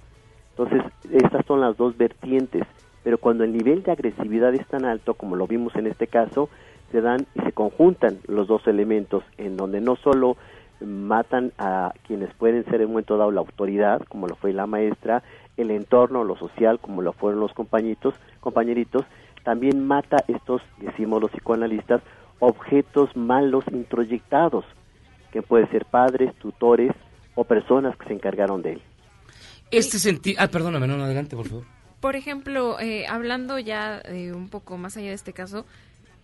Entonces, 0.51 0.83
estas 1.11 1.45
son 1.47 1.61
las 1.61 1.77
dos 1.77 1.97
vertientes. 1.97 2.63
Pero 3.03 3.19
cuando 3.19 3.45
el 3.45 3.53
nivel 3.53 3.83
de 3.83 3.93
agresividad 3.93 4.55
es 4.55 4.67
tan 4.69 4.85
alto, 4.85 5.15
como 5.15 5.35
lo 5.35 5.47
vimos 5.47 5.75
en 5.75 5.87
este 5.87 6.07
caso, 6.07 6.49
se 6.93 7.01
dan 7.01 7.27
y 7.35 7.41
se 7.41 7.53
conjuntan 7.53 8.19
los 8.29 8.47
dos 8.47 8.67
elementos, 8.67 9.25
en 9.37 9.57
donde 9.57 9.81
no 9.81 9.97
solo 9.97 10.37
matan 10.81 11.53
a 11.59 11.93
quienes 12.07 12.33
pueden 12.35 12.65
ser 12.67 12.77
en 12.77 12.87
un 12.87 12.93
momento 12.93 13.17
dado 13.17 13.31
la 13.31 13.41
autoridad, 13.41 14.03
como 14.09 14.27
lo 14.27 14.37
fue 14.37 14.53
la 14.53 14.67
maestra, 14.67 15.23
el 15.57 15.71
entorno, 15.71 16.25
lo 16.25 16.37
social, 16.37 16.79
como 16.79 17.03
lo 17.03 17.13
fueron 17.13 17.41
los 17.41 17.53
compañitos, 17.53 18.15
compañeritos, 18.41 19.05
también 19.45 19.87
mata 19.87 20.17
estos, 20.29 20.63
decimos 20.79 21.21
los 21.21 21.31
psicoanalistas, 21.31 22.01
objetos 22.39 23.15
malos 23.17 23.65
introyectados, 23.71 24.65
que 25.31 25.43
pueden 25.43 25.71
ser 25.71 25.85
padres, 25.85 26.35
tutores 26.37 26.93
o 27.35 27.45
personas 27.45 27.97
que 27.97 28.07
se 28.07 28.13
encargaron 28.13 28.63
de 28.63 28.73
él. 28.75 28.83
Este 29.71 29.99
sentido... 29.99 30.41
Ah, 30.41 30.49
perdóname, 30.49 30.87
no, 30.87 30.97
no, 30.97 31.05
adelante, 31.05 31.37
por 31.37 31.49
favor. 31.49 31.65
Por 32.01 32.17
ejemplo, 32.17 32.79
eh, 32.81 33.07
hablando 33.07 33.59
ya 33.59 34.01
eh, 34.05 34.33
un 34.33 34.49
poco 34.49 34.77
más 34.77 34.97
allá 34.97 35.09
de 35.09 35.15
este 35.15 35.33
caso, 35.33 35.65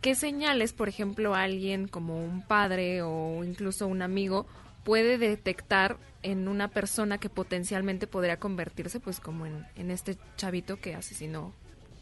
¿qué 0.00 0.14
señales, 0.14 0.72
por 0.72 0.88
ejemplo, 0.88 1.34
alguien 1.34 1.88
como 1.88 2.22
un 2.22 2.42
padre 2.42 3.02
o 3.02 3.42
incluso 3.44 3.86
un 3.86 4.02
amigo 4.02 4.46
puede 4.84 5.18
detectar 5.18 5.96
en 6.22 6.48
una 6.48 6.68
persona 6.68 7.18
que 7.18 7.30
potencialmente 7.30 8.06
podría 8.06 8.38
convertirse, 8.38 9.00
pues 9.00 9.20
como 9.20 9.46
en, 9.46 9.64
en 9.76 9.90
este 9.90 10.16
chavito 10.36 10.76
que 10.76 10.94
asesinó 10.94 11.52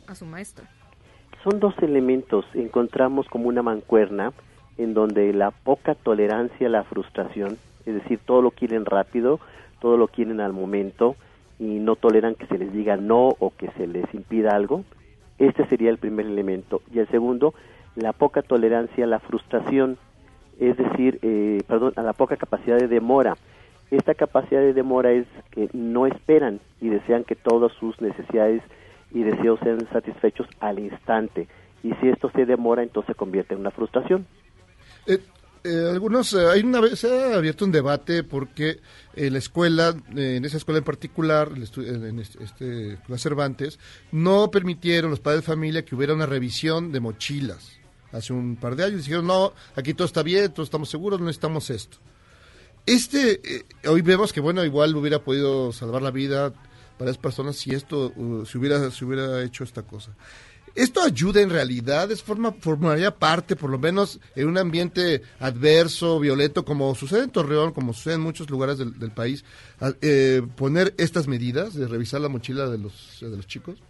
a 0.09 0.15
su 0.15 0.27
maestro? 0.27 0.65
Son 1.45 1.61
dos 1.61 1.75
elementos. 1.81 2.45
Encontramos 2.55 3.27
como 3.29 3.49
una 3.49 3.63
mancuerna 3.63 4.33
en 4.77 4.95
donde 4.95 5.33
la 5.33 5.51
poca 5.51 5.95
tolerancia 5.95 6.67
a 6.67 6.71
la 6.71 6.85
frustración, 6.85 7.59
es 7.89 7.95
decir, 7.95 8.21
todo 8.25 8.43
lo 8.43 8.51
quieren 8.51 8.85
rápido, 8.85 9.41
todo 9.81 9.97
lo 9.97 10.09
quieren 10.09 10.41
al 10.41 10.53
momento 10.53 11.17
y 11.59 11.79
no 11.79 11.97
toleran 11.97 12.35
que 12.35 12.47
se 12.47 12.59
les 12.59 12.73
diga 12.73 12.97
no 12.97 13.35
o 13.39 13.53
que 13.57 13.71
se 13.73 13.87
les 13.87 14.13
impida 14.15 14.55
algo. 14.55 14.85
Este 15.39 15.67
sería 15.67 15.91
el 15.91 15.99
primer 15.99 16.27
elemento. 16.27 16.83
Y 16.93 16.99
el 16.99 17.09
segundo, 17.09 17.55
la 17.97 18.13
poca 18.13 18.43
tolerancia 18.43 19.05
a 19.05 19.09
la 19.09 19.21
frustración, 19.21 19.97
es 20.61 20.77
decir, 20.77 21.19
eh, 21.23 21.63
perdón, 21.67 21.95
a 21.97 22.03
la 22.03 22.13
poca 22.13 22.37
capacidad 22.37 22.77
de 22.77 22.89
demora. 22.89 23.37
Esta 23.91 24.15
capacidad 24.15 24.61
de 24.61 24.75
demora 24.75 25.13
es 25.13 25.27
que 25.51 25.71
no 25.73 26.07
esperan 26.07 26.61
y 26.81 26.89
desean 26.91 27.25
que 27.25 27.37
todas 27.37 27.73
sus 27.73 28.01
necesidades 28.03 28.63
y 29.13 29.23
deseos 29.23 29.59
sean 29.61 29.89
satisfechos 29.91 30.47
al 30.61 30.79
instante. 30.79 31.49
Y 31.83 31.95
si 31.95 32.09
esto 32.09 32.31
se 32.31 32.45
demora, 32.45 32.83
entonces 32.83 33.15
se 33.15 33.15
convierte 33.15 33.55
en 33.55 33.61
una 33.61 33.71
frustración. 33.71 34.27
Eh, 35.07 35.19
eh, 35.65 35.89
algunos, 35.91 36.33
eh, 36.33 36.47
hay 36.47 36.61
una 36.61 36.81
vez, 36.81 37.01
se 37.01 37.09
ha 37.09 37.37
abierto 37.37 37.65
un 37.65 37.73
debate 37.73 38.25
porque 38.25 38.81
en 39.15 39.33
la 39.33 39.39
escuela, 39.39 39.95
eh, 40.17 40.37
en 40.37 40.45
esa 40.45 40.57
escuela 40.57 40.79
en 40.79 40.85
particular, 40.85 41.51
en 41.55 42.19
este, 42.21 42.43
este, 42.43 42.93
escuela 42.95 43.19
Cervantes, 43.19 43.79
no 44.13 44.51
permitieron 44.51 45.11
los 45.11 45.21
padres 45.21 45.43
de 45.43 45.47
familia 45.47 45.85
que 45.85 45.95
hubiera 45.95 46.15
una 46.15 46.27
revisión 46.27 46.93
de 46.93 47.01
mochilas. 47.01 47.79
Hace 48.13 48.33
un 48.33 48.57
par 48.57 48.77
de 48.77 48.85
años 48.85 49.05
dijeron, 49.05 49.27
no, 49.27 49.53
aquí 49.77 49.93
todo 49.93 50.07
está 50.07 50.23
bien, 50.23 50.53
todos 50.53 50.69
estamos 50.69 50.89
seguros, 50.89 51.21
no 51.21 51.27
necesitamos 51.27 51.69
esto. 51.71 51.99
Este, 52.87 53.41
eh, 53.45 53.65
hoy 53.87 54.01
vemos 54.01 54.33
que, 54.33 54.41
bueno, 54.41 54.65
igual 54.65 54.97
hubiera 54.97 55.23
podido 55.23 55.73
salvar 55.73 56.01
la 56.01 56.11
vida 56.11 56.47
a 56.47 56.53
varias 56.99 57.19
personas 57.19 57.57
si 57.57 57.75
esto, 57.75 58.13
uh, 58.17 58.47
si 58.47 58.57
hubiera, 58.57 58.91
si 58.91 59.05
hubiera 59.05 59.43
hecho 59.43 59.63
esta 59.63 59.83
cosa. 59.83 60.13
¿Esto 60.79 61.01
ayuda 61.03 61.41
en 61.43 61.51
realidad? 61.51 62.11
¿Es 62.13 62.23
forma, 62.23 62.53
¿Formaría 62.53 63.11
parte, 63.11 63.57
por 63.57 63.69
lo 63.69 63.79
menos, 63.79 64.21
en 64.37 64.47
un 64.49 64.59
ambiente 64.59 65.23
adverso, 65.41 66.21
violento, 66.21 66.65
como 66.65 66.95
sucede 66.95 67.25
en 67.25 67.31
Torreón, 67.31 67.73
como 67.73 67.93
sucede 67.93 68.15
en 68.15 68.21
muchos 68.21 68.49
lugares 68.49 68.79
del, 68.79 68.99
del 68.99 69.11
país, 69.11 69.45
a- 69.81 69.93
eh, 70.03 70.41
poner 70.57 70.95
estas 70.97 71.27
medidas 71.27 71.75
de 71.75 71.89
revisar 71.89 72.21
la 72.21 72.29
mochila 72.29 72.69
de 72.69 72.79
los, 72.79 73.19
de 73.21 73.37
los 73.37 73.47
chicos? 73.47 73.83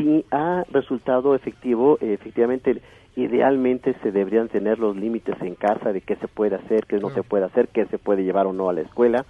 Si 0.00 0.24
ha 0.30 0.64
resultado 0.72 1.34
efectivo, 1.34 1.98
efectivamente, 2.00 2.80
idealmente 3.14 3.94
se 4.02 4.10
deberían 4.10 4.48
tener 4.48 4.78
los 4.78 4.96
límites 4.96 5.36
en 5.42 5.54
casa 5.56 5.92
de 5.92 6.00
qué 6.00 6.16
se 6.16 6.26
puede 6.28 6.56
hacer, 6.56 6.86
qué 6.86 6.96
no 6.98 7.10
se 7.10 7.22
puede 7.22 7.44
hacer, 7.44 7.68
qué 7.68 7.84
se 7.86 7.98
puede 7.98 8.22
llevar 8.24 8.46
o 8.46 8.52
no 8.52 8.70
a 8.70 8.72
la 8.72 8.80
escuela, 8.80 9.26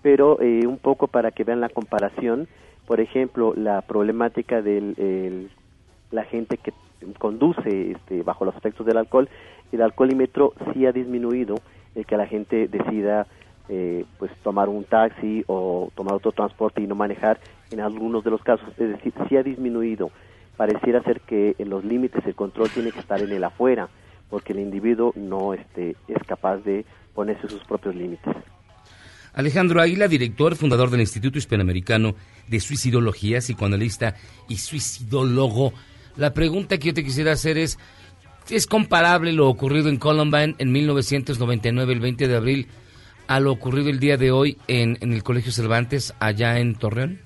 pero 0.00 0.40
eh, 0.40 0.66
un 0.66 0.78
poco 0.78 1.08
para 1.08 1.30
que 1.30 1.44
vean 1.44 1.60
la 1.60 1.68
comparación, 1.68 2.48
por 2.86 3.00
ejemplo, 3.00 3.52
la 3.54 3.82
problemática 3.82 4.62
de 4.62 5.48
la 6.12 6.24
gente 6.24 6.56
que 6.58 6.72
conduce 7.18 7.92
este, 7.92 8.22
bajo 8.22 8.44
los 8.44 8.56
efectos 8.56 8.86
del 8.86 8.96
alcohol, 8.98 9.28
el 9.72 9.82
alcoholímetro 9.82 10.52
sí 10.72 10.86
ha 10.86 10.92
disminuido 10.92 11.56
el 11.94 12.06
que 12.06 12.16
la 12.16 12.26
gente 12.26 12.68
decida 12.68 13.26
eh, 13.68 14.04
pues 14.18 14.30
tomar 14.42 14.68
un 14.68 14.84
taxi 14.84 15.44
o 15.46 15.90
tomar 15.94 16.14
otro 16.14 16.32
transporte 16.32 16.82
y 16.82 16.86
no 16.86 16.94
manejar 16.94 17.40
en 17.70 17.80
algunos 17.80 18.22
de 18.24 18.30
los 18.30 18.42
casos, 18.42 18.68
es 18.78 18.88
decir, 18.88 19.12
sí 19.28 19.36
ha 19.36 19.42
disminuido. 19.42 20.10
Pareciera 20.56 21.02
ser 21.02 21.20
que 21.20 21.54
en 21.58 21.70
los 21.70 21.84
límites 21.84 22.24
el 22.26 22.34
control 22.34 22.68
tiene 22.70 22.92
que 22.92 23.00
estar 23.00 23.20
en 23.20 23.32
el 23.32 23.42
afuera, 23.42 23.88
porque 24.28 24.52
el 24.52 24.60
individuo 24.60 25.12
no 25.16 25.54
este, 25.54 25.96
es 26.08 26.22
capaz 26.26 26.58
de 26.58 26.84
ponerse 27.14 27.48
sus 27.48 27.64
propios 27.64 27.94
límites. 27.94 28.34
Alejandro 29.34 29.80
Águila, 29.80 30.08
director, 30.08 30.56
fundador 30.56 30.90
del 30.90 31.00
Instituto 31.00 31.38
Hispanoamericano 31.38 32.14
de 32.48 32.60
Suicidología, 32.60 33.40
psicoanalista 33.40 34.14
y 34.48 34.56
suicidólogo. 34.56 35.72
La 36.16 36.34
pregunta 36.34 36.78
que 36.78 36.88
yo 36.88 36.94
te 36.94 37.04
quisiera 37.04 37.32
hacer 37.32 37.58
es, 37.58 37.78
¿es 38.50 38.66
comparable 38.66 39.32
lo 39.32 39.48
ocurrido 39.48 39.88
en 39.88 39.96
Columbine 39.96 40.54
en 40.58 40.72
1999, 40.72 41.92
el 41.92 42.00
20 42.00 42.28
de 42.28 42.36
abril, 42.36 42.66
a 43.26 43.40
lo 43.40 43.52
ocurrido 43.52 43.88
el 43.88 43.98
día 43.98 44.16
de 44.16 44.30
hoy 44.30 44.58
en, 44.68 44.98
en 45.00 45.12
el 45.12 45.22
Colegio 45.22 45.52
Cervantes, 45.52 46.14
allá 46.20 46.58
en 46.58 46.74
Torreón? 46.74 47.20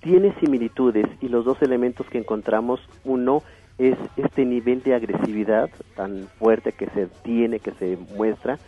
Tiene 0.00 0.34
similitudes 0.40 1.06
y 1.20 1.28
los 1.28 1.44
dos 1.44 1.60
elementos 1.62 2.06
que 2.08 2.18
encontramos, 2.18 2.80
uno 3.04 3.42
es 3.78 3.96
este 4.16 4.44
nivel 4.44 4.82
de 4.82 4.94
agresividad 4.94 5.70
tan 5.94 6.28
fuerte 6.38 6.72
que 6.72 6.86
se 6.90 7.06
tiene, 7.22 7.60
que 7.60 7.70
se 7.72 7.96
muestra, 8.16 8.58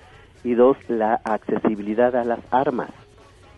y 0.45 0.55
dos, 0.55 0.77
la 0.89 1.15
accesibilidad 1.25 2.15
a 2.17 2.25
las 2.25 2.41
armas. 2.51 2.91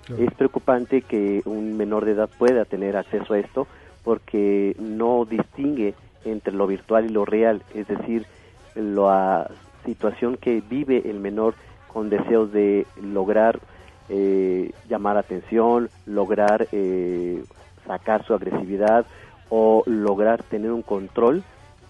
Claro. 0.06 0.24
Es 0.24 0.34
preocupante 0.34 1.02
que 1.02 1.42
un 1.44 1.76
menor 1.76 2.04
de 2.04 2.12
edad 2.12 2.30
pueda 2.38 2.64
tener 2.64 2.96
acceso 2.96 3.34
a 3.34 3.38
esto 3.38 3.68
porque 4.04 4.74
no 4.78 5.24
distingue 5.24 5.94
entre 6.24 6.52
lo 6.52 6.66
virtual 6.66 7.06
y 7.06 7.08
lo 7.08 7.24
real, 7.24 7.62
es 7.74 7.86
decir, 7.88 8.26
la 8.74 9.50
situación 9.84 10.36
que 10.36 10.62
vive 10.68 11.02
el 11.10 11.18
menor 11.18 11.54
con 11.92 12.08
deseos 12.10 12.52
de 12.52 12.86
lograr 13.02 13.60
eh, 14.08 14.70
llamar 14.88 15.16
atención, 15.16 15.90
lograr 16.06 16.68
eh, 16.72 17.42
sacar 17.86 18.24
su 18.26 18.34
agresividad 18.34 19.06
o 19.48 19.82
lograr 19.86 20.42
tener 20.42 20.70
un 20.72 20.82
control, 20.82 21.42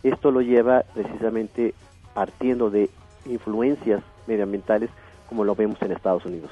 esto 0.02 0.30
lo 0.30 0.40
lleva 0.40 0.82
precisamente 0.94 1.74
partiendo 2.14 2.70
de 2.70 2.90
influencias 3.26 4.02
medioambientales 4.26 4.90
como 5.28 5.44
lo 5.44 5.54
vemos 5.54 5.80
en 5.82 5.92
Estados 5.92 6.24
Unidos. 6.26 6.50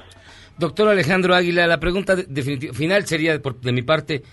Doctor 0.57 0.87
Alejandro 0.89 1.35
Águila, 1.35 1.67
la 1.67 1.79
pregunta 1.79 2.15
de- 2.15 2.23
definitiva- 2.27 2.73
final 2.73 3.05
sería 3.05 3.39
por- 3.41 3.59
de 3.59 3.71
mi 3.71 3.81
parte, 3.81 4.23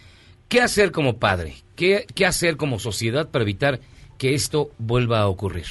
¿qué 0.49 0.61
hacer 0.61 0.93
como 0.93 1.19
padre? 1.19 1.55
¿Qué, 1.77 2.07
¿Qué 2.15 2.27
hacer 2.27 2.57
como 2.57 2.79
sociedad 2.79 3.29
para 3.29 3.43
evitar 3.43 3.81
que 4.19 4.35
esto 4.35 4.71
vuelva 4.79 5.21
a 5.21 5.29
ocurrir? 5.29 5.67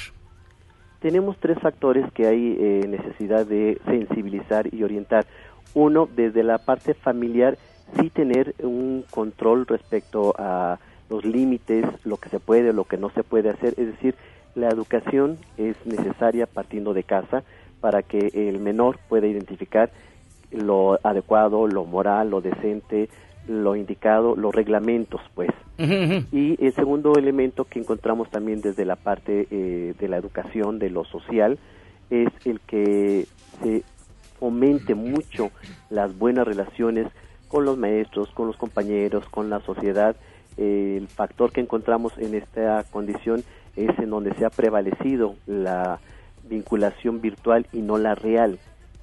Tenemos 1.00 1.36
tres 1.38 1.58
factores 1.60 2.10
que 2.12 2.26
hay 2.26 2.56
eh, 2.58 2.86
necesidad 2.88 3.46
de 3.46 3.80
sensibilizar 3.84 4.72
y 4.72 4.82
orientar. 4.82 5.26
Uno, 5.74 6.08
desde 6.14 6.42
la 6.42 6.58
parte 6.58 6.94
familiar, 6.94 7.56
sí 7.98 8.10
tener 8.10 8.54
un 8.60 9.04
control 9.10 9.66
respecto 9.66 10.34
a 10.38 10.78
los 11.08 11.24
límites, 11.24 11.84
lo 12.04 12.16
que 12.16 12.28
se 12.28 12.40
puede, 12.40 12.72
lo 12.72 12.84
que 12.84 12.96
no 12.96 13.10
se 13.10 13.22
puede 13.22 13.50
hacer. 13.50 13.74
Es 13.76 13.86
decir, 13.86 14.14
la 14.54 14.68
educación 14.68 15.38
es 15.56 15.76
necesaria 15.86 16.46
partiendo 16.46 16.94
de 16.94 17.04
casa 17.04 17.44
para 17.80 18.02
que 18.02 18.30
el 18.34 18.58
menor 18.58 18.98
pueda 19.08 19.26
identificar 19.26 19.90
lo 20.50 20.98
adecuado, 21.04 21.66
lo 21.66 21.84
moral, 21.84 22.30
lo 22.30 22.40
decente, 22.40 23.08
lo 23.48 23.74
indicado, 23.74 24.36
los 24.36 24.54
reglamentos, 24.54 25.20
pues. 25.34 25.50
Y 25.78 26.64
el 26.64 26.72
segundo 26.74 27.14
elemento 27.16 27.64
que 27.64 27.78
encontramos 27.78 28.30
también 28.30 28.60
desde 28.60 28.84
la 28.84 28.96
parte 28.96 29.46
eh, 29.50 29.94
de 29.98 30.08
la 30.08 30.16
educación, 30.16 30.78
de 30.78 30.90
lo 30.90 31.04
social, 31.04 31.58
es 32.10 32.28
el 32.44 32.60
que 32.60 33.26
se 33.62 33.82
fomente 34.38 34.94
mucho 34.94 35.50
las 35.90 36.16
buenas 36.16 36.46
relaciones 36.46 37.06
con 37.48 37.64
los 37.64 37.76
maestros, 37.76 38.28
con 38.30 38.46
los 38.46 38.56
compañeros, 38.56 39.28
con 39.28 39.50
la 39.50 39.60
sociedad. 39.60 40.16
Eh, 40.56 40.96
el 40.98 41.08
factor 41.08 41.52
que 41.52 41.60
encontramos 41.60 42.16
en 42.18 42.34
esta 42.34 42.84
condición 42.90 43.42
es 43.76 43.98
en 43.98 44.10
donde 44.10 44.34
se 44.34 44.44
ha 44.44 44.50
prevalecido 44.50 45.36
la 45.46 46.00
vinculación 46.48 47.20
virtual 47.20 47.66
y 47.72 47.78
no 47.78 47.98
la 47.98 48.14
real. 48.14 48.58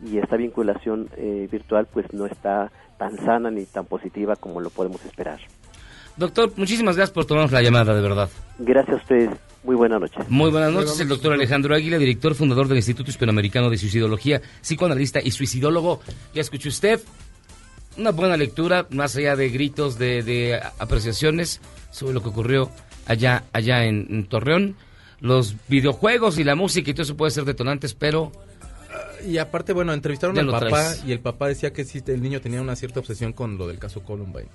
Y 0.06 0.18
esta 0.18 0.36
vinculación 0.36 1.10
eh, 1.18 1.48
virtual 1.52 1.88
pues 1.92 2.12
no 2.14 2.26
está 2.26 2.72
tan 2.98 3.18
sana 3.18 3.52
ni 3.52 3.66
tan 3.66 3.86
positiva 3.86 4.36
como 4.36 4.62
lo 4.62 4.70
podemos 4.70 5.04
esperar. 5.06 5.40
Doctor, 6.18 6.54
muchísimas 6.56 6.96
gracias 6.96 7.14
por 7.14 7.26
tomarnos 7.26 7.52
la 7.52 7.62
llamada, 7.62 7.94
de 7.94 8.02
verdad. 8.02 8.30
Gracias 8.60 8.98
a 8.98 9.02
ustedes. 9.02 9.30
Muy 9.64 9.76
buenas 9.76 10.00
noches. 10.00 10.30
Muy 10.30 10.52
buenas 10.52 10.72
noches, 10.72 11.00
el 11.00 11.08
doctor 11.08 11.34
Alejandro 11.34 11.76
Águila, 11.76 11.98
director 11.98 12.36
fundador 12.36 12.68
del 12.68 12.78
Instituto 12.78 13.10
Hispanoamericano 13.10 13.70
de 13.70 13.78
Suicidología, 13.78 14.42
psicoanalista 14.62 15.20
y 15.22 15.32
suicidólogo. 15.32 16.02
Ya 16.34 16.42
escuchó 16.42 16.70
usted 16.70 17.02
una 17.98 18.12
buena 18.12 18.38
lectura, 18.38 18.86
más 18.92 19.16
allá 19.16 19.36
de 19.36 19.50
gritos, 19.50 19.98
de, 19.98 20.22
de 20.22 20.60
apreciaciones 20.80 21.62
sobre 21.92 22.14
lo 22.14 22.22
que 22.22 22.30
ocurrió 22.30 22.70
allá, 23.08 23.44
allá 23.54 23.86
en, 23.86 24.08
en 24.10 24.26
Torreón. 24.28 24.76
Los 25.20 25.56
videojuegos 25.68 26.38
y 26.38 26.44
la 26.44 26.56
música 26.56 26.92
y 26.92 26.94
todo 26.94 27.04
eso 27.04 27.18
puede 27.18 27.32
ser 27.32 27.46
detonantes, 27.46 27.94
pero 27.94 28.32
Y 29.26 29.38
aparte, 29.38 29.74
bueno, 29.74 29.94
entrevistaron 29.94 30.36
Ya 30.36 30.42
al 30.44 30.48
papá 30.52 30.70
traes. 30.70 31.04
y 31.06 31.12
el 31.12 31.20
papá 31.20 31.48
decía 31.48 31.72
que 31.74 31.84
sí, 31.86 32.02
el 32.08 32.22
niño 32.22 32.42
tenía 32.42 32.62
una 32.62 32.76
cierta 32.76 33.00
obsesión 33.00 33.34
con 33.34 33.58
lo 33.58 33.68
del 33.68 33.80
caso 33.80 34.02
Columbine. 34.04 34.48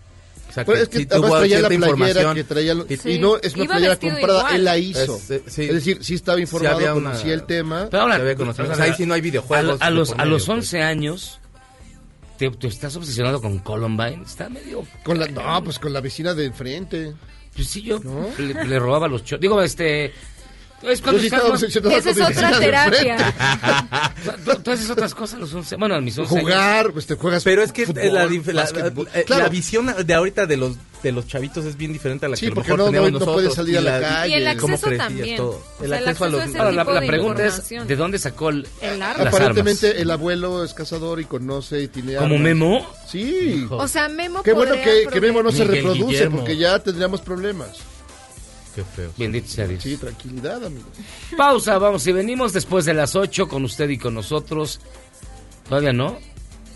O 0.48 0.52
sea, 0.52 0.64
Pues 0.64 0.80
es 0.80 0.88
que 0.88 0.98
sí 0.98 1.06
además 1.10 1.28
tuvo 1.30 1.38
traía 1.38 1.60
la 1.60 1.68
playera 1.68 1.86
información. 1.90 2.34
que 2.34 2.44
traía 2.44 2.74
lo- 2.74 2.86
Y- 2.88 3.14
y 3.14 3.18
no 3.20 3.36
es 3.36 3.54
una 3.54 3.64
Iba 3.64 3.74
playera 3.76 3.96
comprada, 3.96 4.38
igual. 4.40 4.54
él 4.56 4.64
la 4.64 4.78
hizo. 4.78 5.16
Es, 5.16 5.30
eh, 5.30 5.42
sí. 5.46 5.62
Es 5.62 5.74
decir, 5.74 5.98
sí 6.04 6.14
estaba 6.14 6.40
informado, 6.40 6.78
una- 6.78 6.92
conocía 7.10 7.34
el 7.34 7.44
tema. 7.44 7.86
Pero 7.90 8.02
ahora, 8.02 8.16
Se 8.16 8.22
había 8.22 8.34
conocido. 8.34 8.70
o 8.72 8.74
sea, 8.74 8.84
ahí 8.84 8.94
sí 8.96 9.06
no 9.06 9.14
hay 9.14 9.20
videojuegos 9.20 9.80
A, 9.80 9.90
los, 9.90 10.10
a 10.12 10.24
los 10.24 10.46
pues. 10.46 10.48
11 10.48 10.82
años, 10.82 11.38
te, 12.36 12.50
te 12.50 12.66
estás 12.66 12.96
obsesionado 12.96 13.40
con 13.40 13.58
Columbine. 13.60 14.22
Está 14.24 14.48
medio. 14.48 14.84
Con 15.04 15.20
la, 15.20 15.28
no, 15.28 15.62
pues 15.62 15.78
con 15.78 15.92
la 15.92 16.00
vecina 16.00 16.34
de 16.34 16.46
enfrente. 16.46 17.12
Pues 17.54 17.68
sí, 17.68 17.82
yo 17.82 18.00
le, 18.38 18.64
le 18.64 18.78
robaba 18.78 19.06
los 19.06 19.22
cho- 19.24 19.38
Digo, 19.38 19.62
este. 19.62 20.12
Es 20.82 21.00
cuando 21.02 21.18
Yo 21.18 21.20
sí 21.20 21.26
estás 21.26 21.38
estaba 21.40 21.48
más- 21.50 21.62
obsesionado 21.62 21.96
Esa 21.96 22.10
es 22.10 22.20
otra 22.20 22.58
terapia. 22.58 23.34
Tú, 24.44 24.62
tú 24.62 24.70
haces 24.70 24.88
otras 24.90 25.14
cosas 25.14 25.36
a 25.36 25.40
los 25.40 25.52
11. 25.52 25.76
Bueno, 25.76 25.94
a 25.94 26.00
mis 26.00 26.16
11 26.18 26.32
años. 26.34 26.42
Jugar, 26.44 26.92
pues 26.92 27.06
te 27.06 27.14
juegas 27.16 27.42
Pero 27.44 27.62
es 27.62 27.72
que 27.72 27.86
fútbol, 27.86 28.02
eh, 28.02 28.10
la, 28.10 28.26
dif- 28.26 28.52
la- 28.52 28.64
eh, 29.14 29.24
Claro. 29.24 29.42
la 29.44 29.48
visión 29.48 29.94
de 30.06 30.14
ahorita 30.14 30.46
de 30.46 30.56
los 30.56 30.76
de 31.02 31.12
los 31.12 31.26
chavitos 31.26 31.64
es 31.64 31.78
bien 31.78 31.94
diferente 31.94 32.26
a 32.26 32.28
la 32.28 32.36
Sí, 32.36 32.42
que 32.42 32.46
a 32.46 32.50
lo 32.50 32.54
porque 32.56 32.72
mejor 32.72 32.78
no- 32.78 32.84
no- 32.84 32.90
teníamos 32.90 33.12
no 33.12 33.18
nosotros. 33.20 33.34
puedes 33.36 33.54
salir 33.54 33.74
y 33.74 33.76
a 33.78 33.80
la 33.80 34.00
calle. 34.00 34.28
Y 34.38 34.42
el 34.42 34.58
cómo 34.58 34.74
acceso 34.74 34.96
también. 34.98 35.36
todo. 35.38 35.48
O 35.78 35.82
El 35.84 35.88
sea, 35.88 35.98
el 35.98 36.08
acceso 36.08 36.24
a 36.24 36.28
los... 36.28 36.40
acceso 36.42 36.58
Ahora, 36.58 36.72
la, 36.72 36.84
la 36.84 37.06
pregunta 37.06 37.46
es. 37.46 37.68
¿de 37.70 37.96
dónde 37.96 38.18
sacó 38.18 38.50
el, 38.50 38.68
El 38.82 38.98
las 38.98 39.16
arma. 39.16 39.28
Aparentemente 39.30 39.86
armas? 39.88 40.02
el 40.02 40.10
abuelo 40.10 40.62
es 40.64 40.74
cazador 40.74 41.18
y 41.20 41.24
conoce 41.24 41.82
y 41.82 41.88
tiene 41.88 42.16
¿Como. 42.16 42.36
Memo? 42.38 42.86
Sí. 43.08 43.66
O 43.70 43.88
sea, 43.88 44.08
Memo 44.10 44.42
Qué 44.42 44.52
bueno 44.52 44.74
que, 44.74 45.20
Memo 45.20 45.42
no 45.42 45.52
se 45.52 45.64
reproduce 45.64 46.28
porque 46.30 46.56
ya 46.58 46.78
tendríamos 46.80 47.22
problemas. 47.22 47.78
Qué 48.74 48.84
feo. 48.84 49.10
Bendito 49.16 49.48
sea 49.48 49.66
Dios. 49.66 49.82
Sí, 49.82 49.96
tranquilidad, 49.96 50.64
amigo. 50.64 50.86
Pausa, 51.36 51.78
vamos. 51.78 52.02
Si 52.02 52.12
venimos 52.12 52.52
después 52.52 52.84
de 52.84 52.94
las 52.94 53.16
8 53.16 53.48
con 53.48 53.64
usted 53.64 53.88
y 53.88 53.98
con 53.98 54.14
nosotros. 54.14 54.80
Todavía 55.68 55.92
no. 55.92 56.18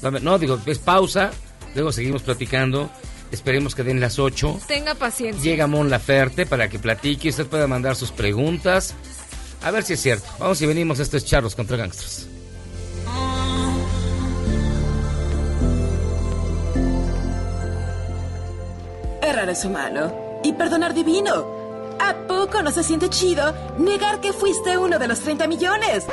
Todavía- 0.01 0.21
No, 0.21 0.39
digo, 0.39 0.59
es 0.67 0.79
pausa. 0.79 1.31
Luego 1.75 1.93
seguimos 1.93 2.23
platicando. 2.23 2.91
Esperemos 3.31 3.75
que 3.75 3.83
den 3.85 4.01
las 4.01 4.19
8. 4.19 4.61
Tenga 4.69 4.95
paciencia. 4.95 5.43
Llega 5.43 5.67
Mon 5.67 5.91
Laferte 5.91 6.47
para 6.47 6.69
que 6.69 6.79
platique. 6.79 7.29
Usted 7.31 7.47
pueda 7.47 7.67
mandar 7.67 7.97
sus 7.97 8.11
preguntas. 8.13 8.95
A 9.63 9.71
ver 9.71 9.83
si 9.83 9.95
es 9.95 10.01
cierto. 10.01 10.27
Vamos 10.39 10.61
y 10.63 10.67
venimos. 10.67 10.99
Esto 11.01 11.17
es 11.17 11.25
Charlos 11.25 11.55
contra 11.55 11.77
Gangsters. 11.77 12.29
Errar 19.23 19.49
es 19.49 19.65
humano 19.65 20.41
y 20.45 20.53
perdonar 20.53 20.95
divino. 20.95 21.64
¿A 21.99 22.15
poco 22.27 22.63
no 22.63 22.71
se 22.71 22.83
siente 22.83 23.09
chido 23.09 23.55
negar 23.79 24.21
que 24.21 24.33
fuiste 24.33 24.77
uno 24.79 24.99
de 24.99 25.09
los 25.09 25.21
30 25.21 25.47
millones? 25.47 26.05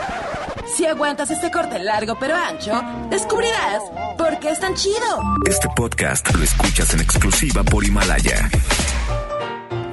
Si 0.76 0.86
aguantas 0.86 1.32
este 1.32 1.52
corte 1.52 1.80
largo 1.80 2.16
pero 2.20 2.36
ancho, 2.36 2.82
descubrirás 3.10 3.82
por 4.18 4.40
qué 4.40 4.50
es 4.50 4.60
tan 4.60 4.76
chido. 4.76 5.22
Este 5.48 5.68
podcast 5.76 6.34
lo 6.36 6.44
escuchas 6.44 6.94
en 6.94 7.02
exclusiva 7.02 7.64
por 7.64 7.84
Himalaya. 7.84 8.50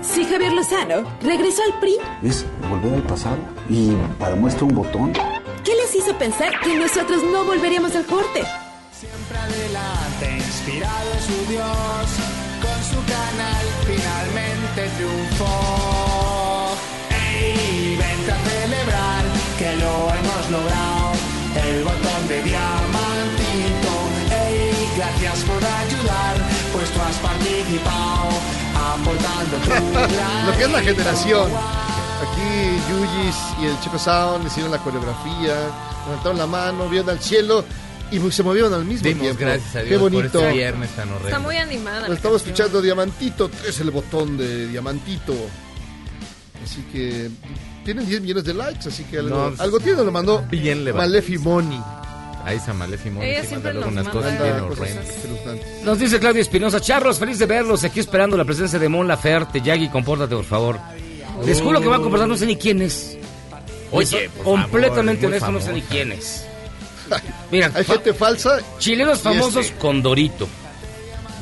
Si 0.02 0.24
Javier 0.24 0.52
Lozano 0.52 1.08
regresó 1.22 1.62
al 1.62 1.78
PRI, 1.80 1.96
Es 2.22 2.44
volver 2.68 2.94
al 2.94 3.02
pasado 3.02 3.38
y 3.68 3.92
para 4.18 4.34
muestra 4.36 4.64
un 4.64 4.74
botón. 4.74 5.12
¿qué 5.64 5.74
les 5.74 5.94
hizo 5.94 6.16
pensar 6.16 6.50
que 6.60 6.74
nosotros 6.78 7.22
no 7.30 7.44
volveríamos 7.44 7.94
al 7.94 8.06
corte? 8.06 8.42
Siempre 8.92 9.38
adelante, 9.38 10.36
inspirado 10.38 11.12
en 11.12 11.20
su 11.20 11.50
Dios, 11.52 11.66
con 12.78 12.84
su 12.84 13.00
canal 13.06 13.64
finalmente 13.86 14.88
triunfó. 14.96 16.76
¡Ey! 17.10 17.96
Vente 17.96 18.32
a 18.32 18.38
celebrar 18.44 19.24
que 19.58 19.76
lo 19.76 19.94
hemos 20.14 20.50
logrado, 20.50 21.12
el 21.66 21.84
botón 21.84 22.28
de 22.28 22.42
diamantito. 22.42 23.92
¡Ey! 24.30 24.90
Gracias 24.96 25.38
por 25.44 25.56
ayudar, 25.56 26.36
pues 26.72 26.90
tú 26.90 27.00
has 27.00 27.16
participado, 27.16 28.28
aportando 28.92 29.56
tu 29.64 29.70
Lo 30.50 30.56
que 30.56 30.64
es 30.64 30.70
la 30.70 30.80
generación. 30.80 31.50
Aquí 32.22 32.80
Yuyis 32.90 33.36
y 33.60 33.66
el 33.66 33.80
Chico 33.80 33.98
Sound 33.98 34.46
hicieron 34.46 34.72
la 34.72 34.78
coreografía, 34.78 35.54
levantaron 36.06 36.38
la 36.38 36.46
mano, 36.46 36.88
vieron 36.88 37.10
al 37.10 37.20
cielo 37.20 37.64
y 38.10 38.30
se 38.30 38.42
movieron 38.42 38.72
al 38.74 38.84
mismo 38.84 39.02
Dimos 39.04 39.22
tiempo. 39.22 39.40
gracias 39.40 39.76
a 39.76 39.78
Dios 39.80 39.88
Qué 39.90 39.96
bonito. 39.96 40.32
por 40.38 40.42
este 40.42 40.52
viernes 40.56 40.90
tan 40.90 41.08
horrendo. 41.10 41.28
Está 41.28 41.38
muy 41.40 41.56
animada. 41.56 42.08
la 42.08 42.14
Estamos 42.14 42.42
canción. 42.42 42.54
escuchando 42.54 42.82
Diamantito, 42.82 43.50
es 43.68 43.80
el 43.80 43.90
botón 43.90 44.36
de 44.38 44.68
Diamantito. 44.68 45.34
Así 46.64 46.82
que 46.92 47.30
tienen 47.84 48.06
10 48.06 48.20
millones 48.22 48.44
de 48.44 48.54
likes, 48.54 48.88
así 48.88 49.04
que 49.04 49.18
algo, 49.18 49.36
No, 49.36 49.48
pues, 49.48 49.60
algo 49.60 49.80
tiene, 49.80 50.02
lo 50.04 50.12
mandó 50.12 50.44
Bien 50.50 50.84
le 50.84 50.92
va. 50.92 50.98
Malefi 50.98 51.38
Money. 51.38 51.80
Ahí 52.44 52.56
está 52.56 52.72
Malefimón. 52.72 53.22
Ella 53.22 53.42
que 53.42 53.46
siempre 53.48 53.74
nos 53.74 53.84
unas 53.88 54.04
manda 54.06 54.10
cosas 54.10 54.42
bien 54.42 54.60
horrendas. 54.60 55.84
Nos 55.84 55.98
dice 55.98 56.18
Claudio 56.18 56.40
Espinosa. 56.40 56.80
Charlos, 56.80 57.18
feliz 57.18 57.38
de 57.38 57.44
verlos. 57.44 57.84
Aquí 57.84 58.00
esperando 58.00 58.38
la 58.38 58.44
presencia 58.46 58.78
de 58.78 58.88
Mon 58.88 59.06
Laferte. 59.06 59.60
Yagi, 59.60 59.88
compórtate, 59.90 60.34
por 60.34 60.44
favor. 60.46 60.78
Les 61.44 61.60
juro 61.60 61.78
que 61.82 61.88
va 61.88 61.96
a 61.96 62.00
comportar, 62.00 62.26
no 62.26 62.36
sé 62.38 62.46
ni 62.46 62.56
quién 62.56 62.80
es. 62.80 63.18
Oye, 63.90 64.30
por 64.30 64.44
completamente 64.44 65.26
honesto, 65.26 65.50
no 65.52 65.60
sé 65.60 65.72
ni 65.74 65.82
quién 65.82 66.12
es. 66.12 66.46
Mira, 67.50 67.70
Hay 67.74 67.84
gente 67.84 68.12
falsa. 68.14 68.58
chilenos 68.78 69.20
famosos 69.20 69.66
este. 69.66 69.78
con 69.78 70.02
Dorito. 70.02 70.48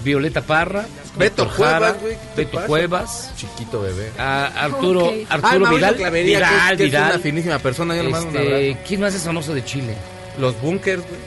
Violeta 0.05 0.41
Parra, 0.41 0.87
Beto 1.17 1.49
Jara, 1.49 1.79
Cuevas, 1.95 2.01
güey, 2.01 2.15
¿qué 2.15 2.45
te 2.45 2.45
Beto? 2.57 2.67
Cuevas, 2.69 3.33
Chiquito 3.37 3.81
bebé. 3.83 4.13
a 4.17 4.47
Arturo, 4.65 5.07
Ok. 5.07 5.15
Arturo 5.29 5.67
Ah, 5.67 5.71
Vidal, 5.73 5.97
Clavería, 5.97 6.39
que 6.39 6.45
es- 6.45 6.51
Vidal, 6.51 6.77
que 6.77 6.85
es 6.85 6.91
Vidal. 6.91 7.11
una 7.11 7.19
finísima 7.19 7.59
persona. 7.59 7.97
Yo 7.97 8.03
le 8.05 8.09
mando 8.11 8.29
un 8.29 8.37
Este. 8.37 8.79
¿Quién 8.87 9.01
más 9.01 9.15
es 9.15 9.23
famoso 9.23 9.53
de 9.53 9.65
Chile? 9.65 9.97
Los 10.39 10.61
bunkers, 10.61 11.03
güey. 11.03 11.21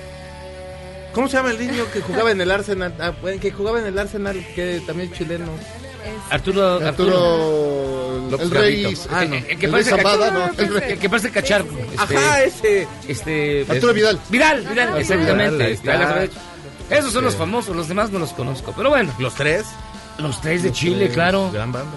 ¿Cómo 1.13 1.27
se 1.27 1.35
llama 1.37 1.51
el 1.51 1.59
niño 1.59 1.85
que 1.91 1.99
jugaba 2.01 2.31
en 2.31 2.39
el 2.39 2.51
Arsenal? 2.51 2.93
Ah, 2.99 3.11
que 3.41 3.51
jugaba 3.51 3.79
en 3.79 3.87
el 3.87 3.99
Arsenal, 3.99 4.45
que 4.55 4.81
también 4.87 5.11
es 5.11 5.17
chileno. 5.17 5.47
Arturo, 6.29 6.85
Arturo, 6.85 8.27
López 8.29 8.45
el 8.47 8.51
rey. 8.51 8.97
Ah, 9.11 9.23
El- 9.23 9.29
no. 9.29 9.35
el 9.35 9.57
que 9.57 9.65
El 9.65 9.71
parece 9.71 9.89
Zambada, 9.91 10.17
cacharro, 10.29 10.53
no. 10.57 10.63
El 10.63 10.73
rey. 10.81 10.91
el 10.93 10.99
que 10.99 11.09
parece 11.09 11.31
cacharro. 11.31 11.65
este, 11.91 12.17
Ajá, 12.17 12.43
ese. 12.43 12.87
Este, 13.07 13.65
Arturo 13.69 13.89
es- 13.89 13.95
Vidal. 13.95 14.19
Vidal, 14.29 14.67
Vidal, 14.67 14.97
exactamente. 14.97 15.77
Vidal 15.81 16.01
Azavedo. 16.03 16.31
Esos 16.89 17.13
son 17.13 17.23
los 17.23 17.35
famosos, 17.35 17.75
los 17.75 17.87
demás 17.87 18.09
no 18.11 18.19
los 18.19 18.31
conozco. 18.33 18.73
Pero 18.75 18.89
bueno. 18.89 19.13
¿Los 19.19 19.35
tres? 19.35 19.65
Los 20.17 20.41
tres 20.41 20.63
de 20.63 20.69
Los 20.69 20.77
Chile, 20.77 21.05
tres, 21.05 21.13
claro. 21.13 21.51
Gran 21.51 21.71
banda. 21.71 21.91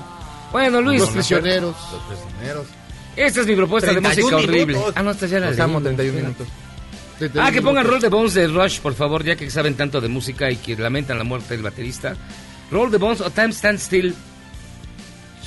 Bueno, 0.52 0.80
Luis. 0.82 1.00
Los 1.00 1.10
prisioneros. 1.10 1.74
Los 1.92 2.02
prisioneros. 2.20 2.66
Esta 3.16 3.40
es 3.40 3.46
mi 3.46 3.56
propuesta 3.56 3.88
de 3.92 4.00
31 4.00 4.30
música 4.36 4.36
horrible. 4.52 4.66
minutos. 4.74 4.92
Ah, 4.96 5.02
no, 5.02 5.10
esta 5.10 5.26
ya 5.26 5.40
la 5.40 5.46
leí. 5.50 5.56
31 5.56 6.12
minutos. 6.12 6.46
Ah, 7.38 7.50
que 7.52 7.62
pongan 7.62 7.86
Roll 7.86 8.00
the 8.00 8.08
Bones 8.08 8.34
de 8.34 8.48
Rush, 8.48 8.80
por 8.80 8.94
favor, 8.94 9.22
ya 9.22 9.36
que 9.36 9.48
saben 9.50 9.74
tanto 9.76 10.00
de 10.00 10.08
música 10.08 10.50
y 10.50 10.56
que 10.56 10.74
lamentan 10.76 11.18
la 11.18 11.24
muerte 11.24 11.54
del 11.54 11.62
baterista. 11.62 12.16
Roll 12.72 12.90
the 12.90 12.96
Bones 12.96 13.20
o 13.20 13.30
Time 13.30 13.52
Stand 13.52 13.78
Still 13.78 14.14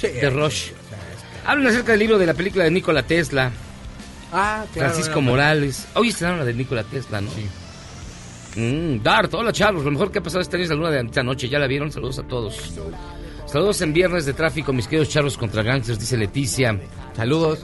de 0.02 0.30
Rush. 0.30 0.70
Hablan 1.46 1.68
acerca 1.68 1.92
del 1.92 2.00
libro 2.00 2.18
de 2.18 2.26
la 2.26 2.34
película 2.34 2.64
de 2.64 2.72
Nikola 2.72 3.04
Tesla, 3.04 3.52
Ah, 4.32 4.66
claro. 4.74 4.90
Francisco 4.90 5.20
era- 5.20 5.22
Morales. 5.30 5.88
Hoy 5.96 6.10
estrenaron 6.10 6.40
la 6.40 6.46
de 6.46 6.54
Nikola 6.54 6.84
Tesla, 6.84 7.22
¿no? 7.22 7.30
Sí. 7.32 7.46
Dart, 9.04 9.34
hola 9.34 9.52
Charlos, 9.52 9.84
lo 9.84 9.92
mejor 9.92 10.12
que 10.12 10.20
ha 10.20 10.24
pasado 10.24 10.42
este 10.42 10.56
año 10.56 10.64
es 10.64 10.70
la 10.70 10.76
luna 10.76 10.90
de 10.90 11.02
esta 11.02 11.24
noche, 11.24 11.50
ya 11.50 11.60
la 11.60 11.68
vieron, 11.68 11.92
saludos 11.92 12.20
a 12.20 12.24
todos. 12.24 12.58
Saludos 13.46 13.82
en 13.82 13.94
viernes 13.94 14.26
de 14.26 14.34
tráfico, 14.34 14.72
mis 14.74 14.88
queridos 14.88 15.10
charros 15.10 15.38
contra 15.38 15.62
gangsters, 15.62 16.00
dice 16.00 16.16
Leticia. 16.18 16.80
Saludos. 17.16 17.60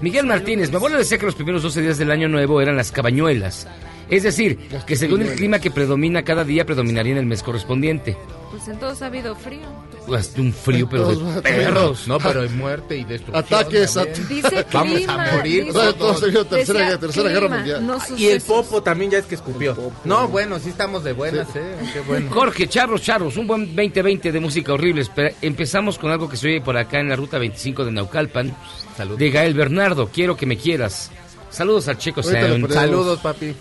Miguel 0.00 0.26
Martínez, 0.26 0.70
mi 0.70 0.76
abuelo 0.76 0.98
decía 0.98 1.18
que 1.18 1.26
los 1.26 1.34
primeros 1.34 1.62
12 1.62 1.80
días 1.82 1.98
del 1.98 2.10
año 2.10 2.28
nuevo 2.28 2.60
eran 2.60 2.76
las 2.76 2.92
cabañuelas. 2.92 3.66
Es 4.08 4.22
decir, 4.22 4.56
que 4.86 4.94
según 4.96 5.22
el 5.22 5.34
clima 5.34 5.58
que 5.58 5.70
predomina 5.70 6.22
cada 6.22 6.44
día, 6.44 6.64
predominaría 6.64 7.12
en 7.12 7.18
el 7.18 7.26
mes 7.26 7.42
correspondiente. 7.42 8.16
Pues 8.56 8.68
en 8.68 8.78
todos 8.78 9.02
ha 9.02 9.06
habido 9.06 9.34
frío. 9.36 9.66
Pues, 10.06 10.32
un 10.38 10.50
frío, 10.52 10.88
pero 10.88 11.14
de 11.14 11.42
perros. 11.42 12.08
No, 12.08 12.16
pero 12.18 12.40
hay 12.40 12.48
muerte 12.48 12.96
y 12.96 13.04
destrucción. 13.04 13.36
Ataques, 13.44 13.92
también. 13.92 14.14
at- 14.16 14.28
Dice 14.28 14.66
Vamos 14.72 14.94
clima, 14.94 15.12
a 15.30 15.36
morir. 15.36 15.64
dice- 15.66 15.92
Todos, 15.92 16.20
tercera, 16.48 16.98
tercera 16.98 17.28
guerra 17.28 17.48
mundial. 17.48 17.86
no 17.86 17.98
Y 18.16 18.26
el. 18.28 18.40
Popo 18.40 18.82
también 18.82 19.10
ya 19.10 19.18
es 19.18 19.26
que 19.26 19.34
escupió. 19.34 19.76
No, 20.04 20.28
bueno, 20.28 20.58
sí 20.58 20.70
estamos 20.70 21.04
de 21.04 21.12
buenas, 21.12 21.48
¿eh? 21.54 21.74
Qué 21.92 22.00
bueno. 22.00 22.30
Jorge, 22.32 22.66
charros, 22.66 23.02
charros, 23.02 23.36
un 23.36 23.46
buen 23.46 23.66
2020 23.76 24.32
de 24.32 24.40
música 24.40 24.72
horrible. 24.72 25.02
Espera, 25.02 25.32
empezamos 25.42 25.98
con 25.98 26.10
algo 26.10 26.26
que 26.28 26.38
se 26.38 26.46
oye 26.48 26.60
por 26.62 26.78
acá 26.78 26.98
en 27.00 27.10
la 27.10 27.16
ruta 27.16 27.36
25 27.38 27.84
de 27.84 27.92
Naucalpan. 27.92 28.56
Saludos. 28.96 29.18
De 29.18 29.30
Gael 29.30 29.52
Bernardo, 29.52 30.08
quiero 30.10 30.34
que 30.34 30.46
me 30.46 30.56
quieras. 30.56 31.10
Saludos 31.50 31.88
al 31.88 31.98
Checo. 31.98 32.22
Saludos, 32.22 33.18
papi. 33.20 33.54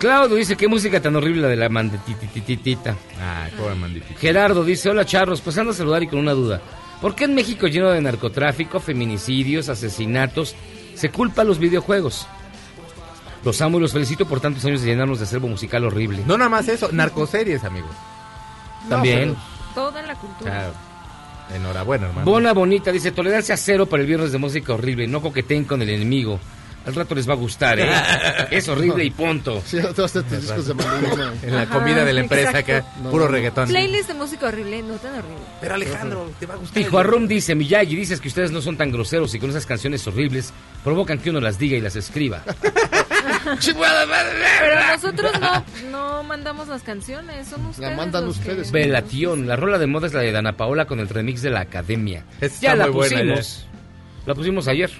Claudio 0.00 0.36
dice, 0.36 0.56
qué 0.56 0.66
música 0.66 0.98
tan 0.98 1.14
horrible 1.14 1.42
la 1.42 1.48
de 1.48 1.56
la 1.56 1.68
manditititita. 1.68 2.96
Ay, 3.20 3.52
pobre 3.54 3.74
manditito. 3.74 4.18
Gerardo 4.18 4.64
dice, 4.64 4.88
hola 4.88 5.04
charros, 5.04 5.42
pasando 5.42 5.72
a 5.72 5.74
saludar 5.74 6.02
y 6.02 6.06
con 6.06 6.18
una 6.18 6.32
duda. 6.32 6.62
¿Por 7.02 7.14
qué 7.14 7.24
en 7.24 7.34
México 7.34 7.66
lleno 7.66 7.90
de 7.90 8.00
narcotráfico, 8.00 8.80
feminicidios, 8.80 9.68
asesinatos, 9.68 10.56
se 10.94 11.10
culpa 11.10 11.42
a 11.42 11.44
los 11.44 11.58
videojuegos? 11.58 12.26
Los 13.44 13.60
amo 13.60 13.76
y 13.76 13.82
los 13.82 13.92
felicito 13.92 14.24
por 14.26 14.40
tantos 14.40 14.64
años 14.64 14.80
de 14.80 14.86
llenarnos 14.86 15.18
de 15.18 15.24
acervo 15.24 15.48
musical 15.48 15.84
horrible. 15.84 16.22
No 16.26 16.38
nada 16.38 16.48
más 16.48 16.66
eso, 16.68 16.88
narcoseries, 16.90 17.62
amigos. 17.64 17.92
También. 18.88 19.36
Toda 19.74 20.00
la 20.00 20.14
cultura. 20.14 20.50
Claro. 20.50 20.72
Enhorabuena, 21.54 22.06
hermano. 22.06 22.24
Bona 22.24 22.54
Bonita 22.54 22.90
dice, 22.90 23.12
tolerancia 23.12 23.54
cero 23.58 23.84
para 23.84 24.00
el 24.00 24.06
viernes 24.06 24.32
de 24.32 24.38
música 24.38 24.72
horrible, 24.72 25.06
no 25.06 25.20
coqueteen 25.20 25.64
con 25.64 25.82
el 25.82 25.90
enemigo. 25.90 26.40
Al 26.86 26.94
rato 26.94 27.14
les 27.14 27.28
va 27.28 27.34
a 27.34 27.36
gustar, 27.36 27.78
¿eh? 27.78 27.88
es 28.50 28.66
horrible 28.68 29.04
y 29.04 29.10
punto. 29.10 29.62
Sí, 29.66 29.78
todos 29.94 30.16
estos 30.16 30.30
discos 30.30 30.66
de 30.66 30.74
Maluma. 30.74 31.34
En 31.42 31.54
la 31.54 31.62
Ajá, 31.62 31.74
comida 31.78 32.04
de 32.04 32.12
la 32.14 32.20
empresa 32.20 32.58
exacto. 32.58 32.76
acá, 32.76 33.10
puro 33.10 33.28
reggaetón. 33.28 33.68
Playlist 33.68 34.08
de 34.08 34.14
música 34.14 34.46
horrible, 34.48 34.82
no 34.82 34.94
tan 34.94 35.12
horrible. 35.12 35.36
Pero 35.60 35.74
Alejandro, 35.74 36.30
te 36.40 36.46
va 36.46 36.54
a 36.54 36.56
gustar. 36.56 36.82
Hijo 36.82 36.98
Arrum 36.98 37.28
dice, 37.28 37.54
Miyagi, 37.54 37.94
dices 37.94 38.20
que 38.20 38.28
ustedes 38.28 38.50
no 38.50 38.62
son 38.62 38.76
tan 38.78 38.90
groseros 38.90 39.34
y 39.34 39.38
con 39.38 39.50
esas 39.50 39.66
canciones 39.66 40.06
horribles 40.06 40.52
provocan 40.82 41.18
que 41.18 41.28
uno 41.30 41.40
las 41.40 41.58
diga 41.58 41.76
y 41.76 41.80
las 41.82 41.96
escriba. 41.96 42.42
Pero 43.44 44.86
nosotros 44.92 45.32
no, 45.40 45.64
no 45.90 46.22
mandamos 46.22 46.68
las 46.68 46.82
canciones, 46.82 47.48
son 47.48 47.66
ustedes. 47.66 47.96
mandan 47.96 48.24
los 48.26 48.36
que- 48.38 48.50
ustedes. 48.50 48.70
Velation, 48.72 49.46
la 49.46 49.56
rola 49.56 49.78
de 49.78 49.86
moda 49.86 50.06
es 50.06 50.14
la 50.14 50.20
de 50.20 50.32
Dana 50.32 50.56
Paola 50.56 50.86
con 50.86 51.00
el 51.00 51.08
remix 51.08 51.42
de 51.42 51.50
la 51.50 51.60
Academia. 51.60 52.24
Esa 52.40 52.60
ya 52.60 52.72
está 52.72 52.76
la 52.76 52.86
muy 52.86 52.94
buena, 52.94 53.16
pusimos. 53.34 53.66
La 54.26 54.34
pusimos 54.34 54.68
ayer. 54.68 54.90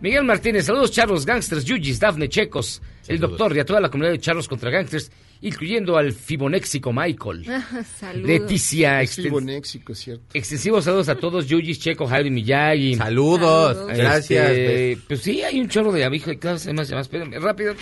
Miguel 0.00 0.24
Martínez, 0.24 0.66
saludos 0.66 0.90
charros, 0.92 1.24
gangsters, 1.24 1.64
yuyis, 1.64 1.98
Dafne, 1.98 2.28
checos, 2.28 2.82
el 3.08 3.18
doctor 3.18 3.56
y 3.56 3.60
a 3.60 3.64
toda 3.64 3.80
la 3.80 3.88
comunidad 3.88 4.12
de 4.12 4.20
charros 4.20 4.46
contra 4.46 4.70
gangsters, 4.70 5.10
incluyendo 5.40 5.96
al 5.96 6.12
fibonéxico 6.12 6.92
Michael. 6.92 7.44
Saludos. 7.98 8.28
Leticia, 8.28 9.02
exten- 9.02 9.22
fibonéxico, 9.24 9.94
cierto. 9.94 10.24
extensivos 10.34 10.84
saludos 10.84 11.08
a 11.08 11.14
todos, 11.16 11.46
Yuyis, 11.46 11.78
Checo, 11.80 12.06
Javi 12.06 12.30
Miyagi. 12.30 12.94
Saludos. 12.96 13.76
Saludos. 13.76 13.96
Gracias. 13.96 14.50
Este, 14.50 14.98
pues 15.08 15.20
sí, 15.20 15.42
hay 15.42 15.60
un 15.60 15.68
chorro 15.68 15.92
de 15.92 16.04
abijo 16.04 16.30
y 16.30 16.36
cada 16.36 16.54
vez 16.54 16.66
más 16.74 16.88
llamadas. 16.88 17.06
Espérenme, 17.06 17.38
rápido. 17.38 17.74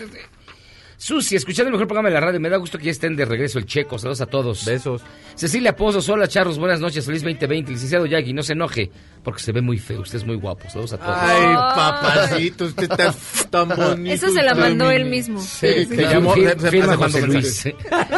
Susi, 1.04 1.36
escuchando 1.36 1.68
el 1.68 1.72
mejor 1.72 1.86
programa 1.86 2.08
de 2.08 2.14
la 2.14 2.20
radio, 2.22 2.40
me 2.40 2.48
da 2.48 2.56
gusto 2.56 2.78
que 2.78 2.86
ya 2.86 2.90
estén 2.90 3.14
de 3.14 3.26
regreso 3.26 3.58
el 3.58 3.66
Checo. 3.66 3.98
Saludos 3.98 4.22
a 4.22 4.26
todos. 4.26 4.64
Besos. 4.64 5.02
Cecilia 5.34 5.76
Pozos, 5.76 6.08
hola 6.08 6.26
charros, 6.28 6.58
buenas 6.58 6.80
noches, 6.80 7.04
feliz 7.04 7.20
2020. 7.22 7.72
Licenciado 7.72 8.06
Yagi, 8.06 8.32
no 8.32 8.42
se 8.42 8.54
enoje, 8.54 8.90
porque 9.22 9.42
se 9.42 9.52
ve 9.52 9.60
muy 9.60 9.76
feo, 9.76 10.00
usted 10.00 10.16
es 10.16 10.24
muy 10.24 10.36
guapo. 10.36 10.66
Saludos 10.70 10.94
a 10.94 10.96
todos. 10.96 11.14
Ay, 11.20 11.54
papacito, 11.54 12.64
usted 12.64 12.84
está 12.90 13.14
tan 13.50 13.68
bonito. 13.68 14.14
Eso 14.14 14.30
se 14.30 14.42
la 14.42 14.54
mandó 14.54 14.90
él 14.90 15.04
mismo. 15.04 15.38
Sí, 15.42 15.86
llamó 15.94 16.34
Fir- 16.34 16.58
se 16.58 16.70
firma 16.70 16.96
José 16.96 17.26
Luis. 17.26 17.68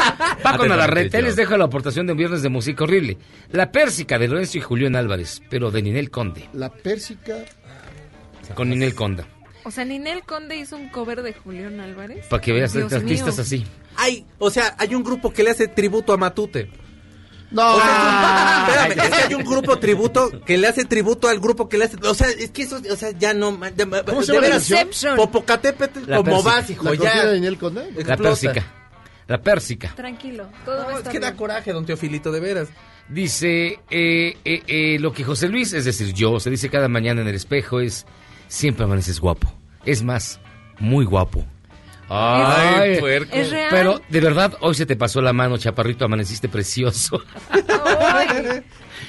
Paco 0.44 0.68
Navarrete, 0.68 1.20
les 1.22 1.34
dejo 1.34 1.56
la 1.56 1.64
aportación 1.64 2.06
de 2.06 2.12
un 2.12 2.18
viernes 2.18 2.42
de 2.42 2.50
música 2.50 2.84
horrible. 2.84 3.18
La 3.50 3.72
Pérsica 3.72 4.16
de 4.16 4.28
Lorenzo 4.28 4.58
y 4.58 4.60
Julián 4.60 4.94
Álvarez, 4.94 5.42
pero 5.50 5.72
de 5.72 5.82
Ninel 5.82 6.08
Conde, 6.12 6.48
La 6.52 6.68
Pérsica. 6.72 7.34
con 8.54 8.70
Ninel 8.70 8.94
Conda. 8.94 9.26
O 9.66 9.70
sea, 9.72 9.84
Ninel 9.84 10.22
Conde 10.22 10.56
hizo 10.56 10.76
un 10.76 10.88
cover 10.90 11.22
de 11.22 11.32
Julián 11.32 11.80
Álvarez. 11.80 12.26
Para 12.28 12.40
que 12.40 12.52
veas 12.52 12.72
Dios 12.72 12.92
artistas 12.92 13.34
mío. 13.34 13.42
así. 13.42 13.66
Ay, 13.96 14.24
o 14.38 14.48
sea, 14.48 14.76
hay 14.78 14.94
un 14.94 15.02
grupo 15.02 15.32
que 15.32 15.42
le 15.42 15.50
hace 15.50 15.66
tributo 15.66 16.12
a 16.12 16.16
Matute. 16.16 16.70
No, 17.50 17.74
O 17.74 17.80
sea, 17.80 18.66
espérame, 18.68 19.04
es 19.06 19.10
que 19.18 19.22
hay 19.28 19.34
un 19.34 19.44
grupo 19.44 19.78
tributo 19.78 20.40
que 20.44 20.56
le 20.58 20.66
hace 20.68 20.84
tributo 20.84 21.28
al 21.28 21.40
grupo 21.40 21.68
que 21.68 21.78
le 21.78 21.84
hace. 21.86 21.96
O 22.02 22.14
sea, 22.14 22.28
es 22.28 22.50
que 22.50 22.62
eso, 22.62 22.80
o 22.90 22.96
sea, 22.96 23.10
ya 23.12 23.34
no. 23.34 23.58
ya- 23.76 24.04
¿Cómo 24.04 24.22
se 24.22 24.32
de 24.32 24.40
llama 24.40 24.58
la. 25.10 25.16
Popocatépetl, 25.16 26.00
La 26.10 26.16
como 26.18 26.42
vas, 26.42 26.70
hijo, 26.70 26.84
la 26.84 26.94
ya. 26.94 27.24
de 27.26 27.32
Daniel 27.34 27.58
Conde. 27.58 27.90
La. 28.04 28.16
Pérsica. 28.16 28.64
La 29.28 29.38
Pérsica. 29.42 29.92
Tranquilo, 29.96 30.48
todo 30.64 30.76
va 30.76 30.82
a 30.82 30.84
No, 30.86 30.90
es 30.92 30.96
estar 30.98 31.12
que 31.12 31.18
da 31.18 31.28
bien. 31.30 31.38
coraje, 31.38 31.72
don 31.72 31.84
Teofilito, 31.86 32.30
de 32.30 32.38
veras. 32.40 32.68
Dice, 33.08 33.80
eh, 33.90 34.36
eh, 34.44 34.62
eh, 34.66 34.98
lo 35.00 35.12
que 35.12 35.24
José 35.24 35.48
Luis, 35.48 35.72
es 35.72 35.84
decir, 35.84 36.12
yo, 36.12 36.38
se 36.40 36.50
dice 36.50 36.68
cada 36.68 36.88
mañana 36.88 37.22
en 37.22 37.28
el 37.28 37.34
espejo 37.34 37.80
es, 37.80 38.06
siempre 38.48 38.84
amaneces 38.84 39.20
guapo. 39.20 39.52
Es 39.84 40.02
más, 40.02 40.40
muy 40.78 41.04
guapo. 41.04 41.44
Ay, 42.08 42.98
puerco. 43.00 43.34
Es 43.34 43.50
real. 43.50 43.68
Pero, 43.70 44.00
de 44.08 44.20
verdad, 44.20 44.54
hoy 44.60 44.74
se 44.74 44.86
te 44.86 44.96
pasó 44.96 45.20
la 45.20 45.32
mano, 45.32 45.58
chaparrito, 45.58 46.04
amaneciste 46.04 46.48
precioso. 46.48 47.20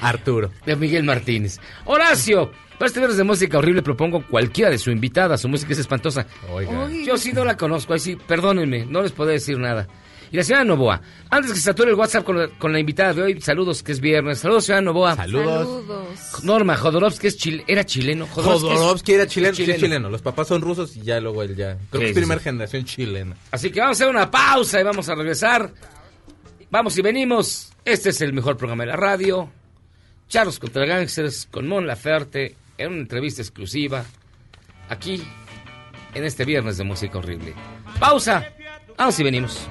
Arturo. 0.02 0.52
De 0.66 0.76
Miguel 0.76 1.04
Martínez. 1.04 1.60
Horacio, 1.86 2.52
para 2.78 2.88
este 2.88 3.00
viernes 3.00 3.18
de 3.18 3.24
música 3.24 3.58
horrible 3.58 3.82
propongo 3.82 4.24
cualquiera 4.28 4.70
de 4.70 4.78
su 4.78 4.92
invitada, 4.92 5.38
su 5.38 5.48
música 5.48 5.74
es 5.74 5.80
espantosa. 5.80 6.28
Oiga. 6.52 6.90
Yo 7.06 7.18
sí 7.18 7.34
no 7.34 7.44
la 7.44 7.58
conozco, 7.58 7.94
ahí 7.94 8.00
sí, 8.00 8.16
perdónenme, 8.16 8.86
no 8.86 9.02
les 9.02 9.12
puedo 9.12 9.30
decir 9.30 9.58
nada. 9.58 9.88
Y 10.32 10.38
la 10.38 10.44
señora 10.44 10.66
Novoa, 10.66 11.02
antes 11.30 11.52
que 11.52 11.58
se 11.58 11.64
sature 11.64 11.90
el 11.92 11.96
WhatsApp 11.96 12.24
con 12.26 12.38
la, 12.38 12.48
con 12.50 12.74
la 12.74 12.80
invitada 12.80 13.14
de 13.14 13.22
hoy, 13.22 13.42
saludos 13.42 13.82
que 13.82 13.94
es 13.94 14.00
viernes. 14.02 14.40
Saludos, 14.40 14.66
señora 14.66 14.82
Novoa. 14.82 15.16
Saludos. 15.16 15.86
Saludos. 15.86 16.44
Norma, 16.44 16.76
Jodorowsky 16.76 17.28
es 17.28 17.38
chil- 17.40 17.64
era 17.68 17.86
chileno. 17.86 18.28
Jodorowsky 18.28 18.68
es- 18.68 18.74
Jodorowsky 18.80 19.14
era 19.14 19.28
chileno, 19.28 19.52
es 19.52 19.58
sí, 19.58 19.74
chileno. 19.80 20.10
Los 20.10 20.22
papás 20.22 20.48
son 20.48 20.62
rusos 20.62 20.96
y 20.98 21.02
ya 21.02 21.20
luego 21.22 21.44
él 21.44 21.56
ya. 21.56 21.78
Creo 21.90 22.02
que 22.02 22.10
es 22.10 22.14
primera 22.14 22.42
generación 22.42 22.84
chilena. 22.86 23.36
Así 23.52 23.70
que 23.72 23.80
vamos 23.80 24.00
a 24.00 24.04
hacer 24.04 24.14
una 24.14 24.30
pausa 24.30 24.80
y 24.80 24.84
vamos 24.84 25.08
a 25.08 25.16
regresar. 25.16 25.72
Vamos 26.70 26.98
y 26.98 27.02
venimos. 27.02 27.72
Este 27.86 28.10
es 28.10 28.20
el 28.22 28.34
mejor 28.34 28.58
programa 28.58 28.84
de 28.84 28.88
la 28.92 28.98
radio. 28.98 29.50
Charlos 30.28 30.60
contra 30.60 30.86
Gangsters 30.86 31.48
con 31.50 31.68
Mon 31.70 31.88
Laferte 31.88 32.56
en 32.78 32.92
una 32.92 32.98
entrevista 33.02 33.42
exclusiva. 33.42 34.04
Aquí, 34.90 35.24
en 36.14 36.24
este 36.26 36.44
viernes 36.44 36.78
de 36.78 36.84
música 36.84 37.18
horrible. 37.18 37.54
Pausa. 37.98 38.46
Vamos 38.98 39.18
y 39.20 39.24
venimos. 39.24 39.68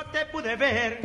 No 0.00 0.06
te 0.06 0.24
pude 0.24 0.56
ver, 0.56 0.98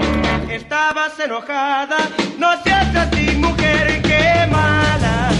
estabas 0.49 1.19
enojada. 1.19 1.97
No 2.37 2.63
seas 2.63 2.95
así, 2.95 3.35
mujer, 3.35 4.01
qué 4.01 4.47
mala. 4.49 5.31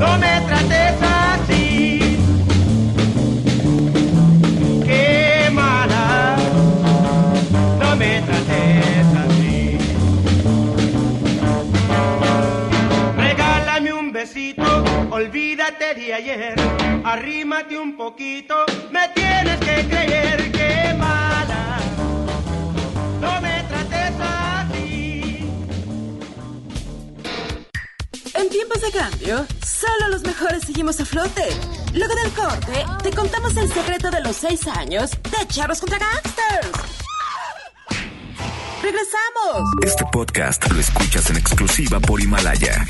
No 0.00 0.16
me 0.16 0.40
trates 0.46 1.02
así. 1.02 2.16
Qué 4.86 5.50
mala. 5.52 6.36
No 7.78 7.94
me 7.96 8.22
trates 8.22 9.06
así. 9.26 9.78
Regálame 13.18 13.92
un 13.92 14.12
besito 14.12 14.84
olvídate 15.14 15.94
de 15.94 16.12
ayer, 16.12 16.54
arrímate 17.04 17.78
un 17.78 17.96
poquito, 17.96 18.66
me 18.90 19.08
tienes 19.14 19.60
que 19.60 19.86
creer 19.88 20.50
que 20.50 20.92
mala, 20.94 21.78
no 23.24 23.40
me 23.40 23.62
trates 23.64 24.14
así. 24.20 25.46
En 28.34 28.48
tiempos 28.50 28.80
de 28.82 28.90
cambio, 28.92 29.46
solo 29.64 30.08
los 30.10 30.22
mejores 30.22 30.64
seguimos 30.64 31.00
a 31.00 31.04
flote. 31.04 31.46
Luego 31.94 32.14
del 32.14 32.30
corte, 32.32 32.84
te 33.02 33.10
contamos 33.10 33.56
el 33.56 33.72
secreto 33.72 34.10
de 34.10 34.20
los 34.20 34.36
seis 34.36 34.66
años 34.66 35.10
de 35.10 35.46
Charros 35.46 35.80
contra 35.80 35.98
Gangsters. 35.98 36.70
¡Regresamos! 38.82 39.70
Este 39.82 40.04
podcast 40.12 40.70
lo 40.70 40.78
escuchas 40.78 41.30
en 41.30 41.36
exclusiva 41.38 42.00
por 42.00 42.20
Himalaya. 42.20 42.84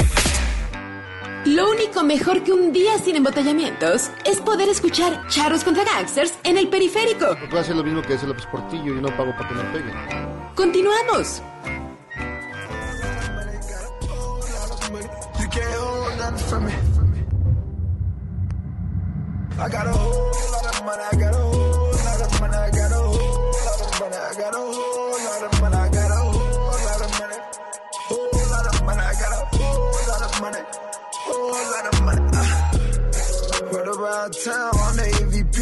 Lo 1.47 1.69
único 1.69 2.03
mejor 2.03 2.43
que 2.43 2.55
un 2.55 2.73
día 2.73 2.97
sin 2.99 3.17
embotellamientos 3.17 4.11
es 4.25 4.41
poder 4.41 4.67
escuchar 4.71 5.27
Charros 5.29 5.63
contra 5.63 5.85
Gangsters 5.85 6.33
en 6.43 6.57
el 6.57 6.69
periférico. 6.69 7.37
Puedo 7.51 7.61
hacer 7.61 7.77
lo 7.77 7.85
mismo 7.85 8.01
que 8.01 8.15
hace 8.15 8.27
López 8.27 8.47
Portillo 8.47 8.97
y 8.97 9.01
no 9.03 9.15
pago 9.15 9.33
para 9.37 9.49
que 9.51 9.55
me 9.55 9.65
peguen. 9.65 9.95
Continuamos. 10.55 11.43
You 15.39 15.49
can't 15.51 15.75
hold 15.75 16.19
nothing 16.19 16.49
from 16.49 16.65
me. 16.65 16.73
I 19.59 19.69
got 19.69 19.87
a 19.87 19.93
whole 19.93 20.33
lot 20.51 20.67
of 20.67 20.85
money, 20.85 21.03
I 21.13 21.17
got 21.17 21.35
a 21.35 21.39
whole 21.39 21.93
lot 21.93 22.21
of 22.23 22.41
money, 22.41 22.57
I 22.57 22.71
got 22.71 22.91
a 22.91 22.95
whole 22.95 23.24
around 34.05 34.33
town, 34.45 34.71
I'm 34.75 34.97
the 34.97 35.09
MVP. 35.25 35.59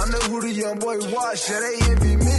I'm 0.00 0.10
the 0.10 0.18
who 0.28 0.40
the 0.40 0.52
young 0.52 0.78
boy 0.78 0.98
watch, 1.12 1.50
yeah, 1.50 1.60
they 1.60 1.90
envy 1.90 2.16
me. 2.16 2.32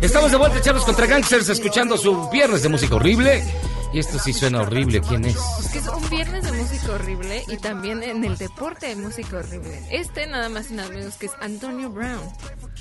Estamos 0.00 0.30
de 0.30 0.36
vuelta, 0.36 0.60
Charlos 0.60 0.84
contra 0.84 1.06
Gangsters, 1.06 1.48
escuchando 1.48 1.96
su 1.96 2.28
viernes 2.30 2.62
de 2.62 2.68
música 2.68 2.94
horrible. 2.96 3.44
Y 3.92 3.98
esto 3.98 4.18
sí 4.18 4.32
suena 4.32 4.62
horrible. 4.62 5.00
¿Quién 5.00 5.24
es? 5.24 5.36
Es 5.36 5.68
que 5.70 5.78
es 5.78 5.86
un 5.86 6.10
viernes 6.10 6.44
de 6.44 6.52
música 6.52 6.92
horrible 6.92 7.44
y 7.46 7.56
también 7.58 8.02
en 8.02 8.24
el 8.24 8.36
deporte 8.36 8.88
de 8.88 8.96
música 8.96 9.38
horrible. 9.38 9.82
Este 9.90 10.26
nada 10.26 10.48
más 10.48 10.70
y 10.70 10.74
nada 10.74 10.88
menos 10.88 11.14
que 11.16 11.26
es 11.26 11.32
Antonio 11.40 11.90
Brown. 11.90 12.20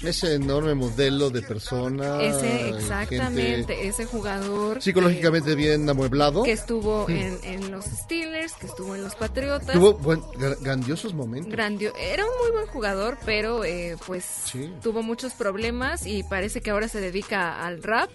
Ese 0.01 0.33
enorme 0.35 0.73
modelo 0.75 1.29
de 1.29 1.41
persona. 1.41 2.21
Ese, 2.21 2.69
exactamente, 2.69 3.87
ese 3.87 4.05
jugador 4.05 4.81
Psicológicamente 4.81 5.55
bien 5.55 5.89
amueblado. 5.89 6.43
que 6.43 6.51
estuvo 6.51 7.05
Mm. 7.07 7.11
en, 7.11 7.39
en 7.43 7.71
los 7.71 7.85
Steelers, 7.85 8.53
que 8.53 8.65
estuvo 8.67 8.95
en 8.95 9.03
los 9.03 9.15
Patriotas. 9.15 9.73
Tuvo 9.73 9.93
buen- 9.97 10.21
gra- 10.33 10.57
grandiosos 10.61 11.13
momentos. 11.13 11.51
Grandio 11.51 11.93
era 11.97 12.23
un 12.25 12.31
muy 12.41 12.51
buen 12.51 12.67
jugador, 12.67 13.17
pero 13.25 13.63
eh, 13.63 13.95
pues 14.05 14.23
Sí. 14.45 14.71
tuvo 14.81 15.03
muchos 15.03 15.33
problemas 15.33 16.05
y 16.05 16.23
parece 16.23 16.61
que 16.61 16.71
ahora 16.71 16.87
se 16.87 16.99
dedica 16.99 17.63
al 17.65 17.81
rap 17.83 18.09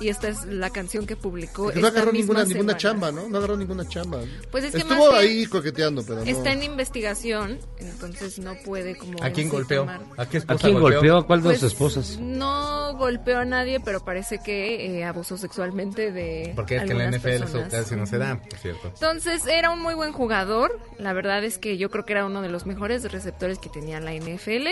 y 0.00 0.08
esta 0.08 0.28
es 0.28 0.44
la 0.44 0.70
canción 0.70 1.06
que 1.06 1.16
publicó. 1.16 1.72
No 1.72 1.86
agarró 1.86 2.12
misma 2.12 2.34
ninguna, 2.34 2.44
ninguna 2.44 2.76
chamba, 2.76 3.10
¿no? 3.12 3.28
No 3.28 3.38
agarró 3.38 3.56
ninguna 3.56 3.88
chamba. 3.88 4.20
Pues 4.50 4.64
es 4.64 4.72
que 4.72 4.78
Estuvo 4.78 5.10
más 5.12 5.20
ahí 5.20 5.46
coqueteando, 5.46 6.02
pero 6.06 6.16
no. 6.24 6.30
Está 6.30 6.52
en 6.52 6.62
investigación, 6.62 7.58
entonces 7.78 8.38
no 8.38 8.54
puede 8.64 8.96
como... 8.96 9.22
¿A 9.22 9.30
quién 9.30 9.48
golpeó? 9.48 9.86
¿A 10.16 10.28
qué 10.28 10.36
¿A 10.36 10.40
esposa 10.40 10.58
quién 10.68 10.80
golpeó? 10.80 11.21
¿A 11.22 11.26
cuál 11.26 11.40
de 11.40 11.48
Pues, 11.48 11.60
sus 11.60 11.72
esposas? 11.72 12.18
No 12.18 12.94
golpeó 12.96 13.38
a 13.38 13.44
nadie, 13.44 13.80
pero 13.80 14.00
parece 14.04 14.38
que 14.38 14.98
eh, 14.98 15.04
abusó 15.04 15.36
sexualmente 15.36 16.12
de 16.12 16.52
Porque 16.54 16.76
es 16.76 16.84
que 16.84 16.92
en 16.92 16.98
la 16.98 17.10
NFL 17.10 17.28
eso 17.28 17.96
no 17.96 18.06
se 18.06 18.18
da, 18.18 18.36
por 18.36 18.58
cierto. 18.58 18.88
Entonces 18.88 19.46
era 19.46 19.70
un 19.70 19.80
muy 19.80 19.94
buen 19.94 20.12
jugador. 20.12 20.78
La 20.98 21.12
verdad 21.12 21.42
es 21.44 21.58
que 21.58 21.78
yo 21.78 21.90
creo 21.90 22.04
que 22.04 22.12
era 22.12 22.26
uno 22.26 22.42
de 22.42 22.48
los 22.48 22.66
mejores 22.66 23.10
receptores 23.10 23.58
que 23.58 23.68
tenía 23.68 24.00
la 24.00 24.12
NFL. 24.14 24.68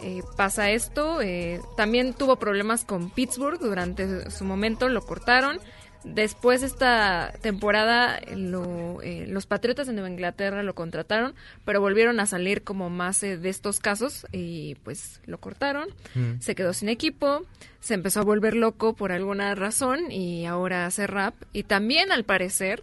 Eh, 0.00 0.22
pasa 0.36 0.70
esto. 0.70 1.20
eh, 1.22 1.60
también 1.76 2.14
tuvo 2.14 2.36
problemas 2.36 2.84
con 2.84 3.10
Pittsburgh 3.10 3.58
durante 3.60 4.30
su 4.30 4.44
momento. 4.44 4.88
Lo 4.88 5.02
cortaron. 5.02 5.58
Después 6.04 6.60
de 6.60 6.66
esta 6.66 7.32
temporada 7.42 8.20
lo, 8.34 9.00
eh, 9.02 9.26
los 9.28 9.46
Patriotas 9.46 9.86
de 9.86 9.92
Nueva 9.92 10.10
Inglaterra 10.10 10.62
lo 10.62 10.74
contrataron, 10.74 11.34
pero 11.64 11.80
volvieron 11.80 12.18
a 12.20 12.26
salir 12.26 12.62
como 12.62 12.90
más 12.90 13.22
eh, 13.22 13.38
de 13.38 13.48
estos 13.48 13.80
casos 13.80 14.26
y 14.32 14.76
pues 14.84 15.20
lo 15.26 15.38
cortaron. 15.38 15.88
Mm. 16.14 16.40
Se 16.40 16.54
quedó 16.54 16.72
sin 16.72 16.88
equipo, 16.88 17.44
se 17.80 17.94
empezó 17.94 18.20
a 18.20 18.24
volver 18.24 18.54
loco 18.54 18.94
por 18.94 19.12
alguna 19.12 19.54
razón 19.54 20.10
y 20.10 20.46
ahora 20.46 20.86
hace 20.86 21.06
rap. 21.06 21.34
Y 21.52 21.64
también 21.64 22.10
al 22.12 22.24
parecer 22.24 22.82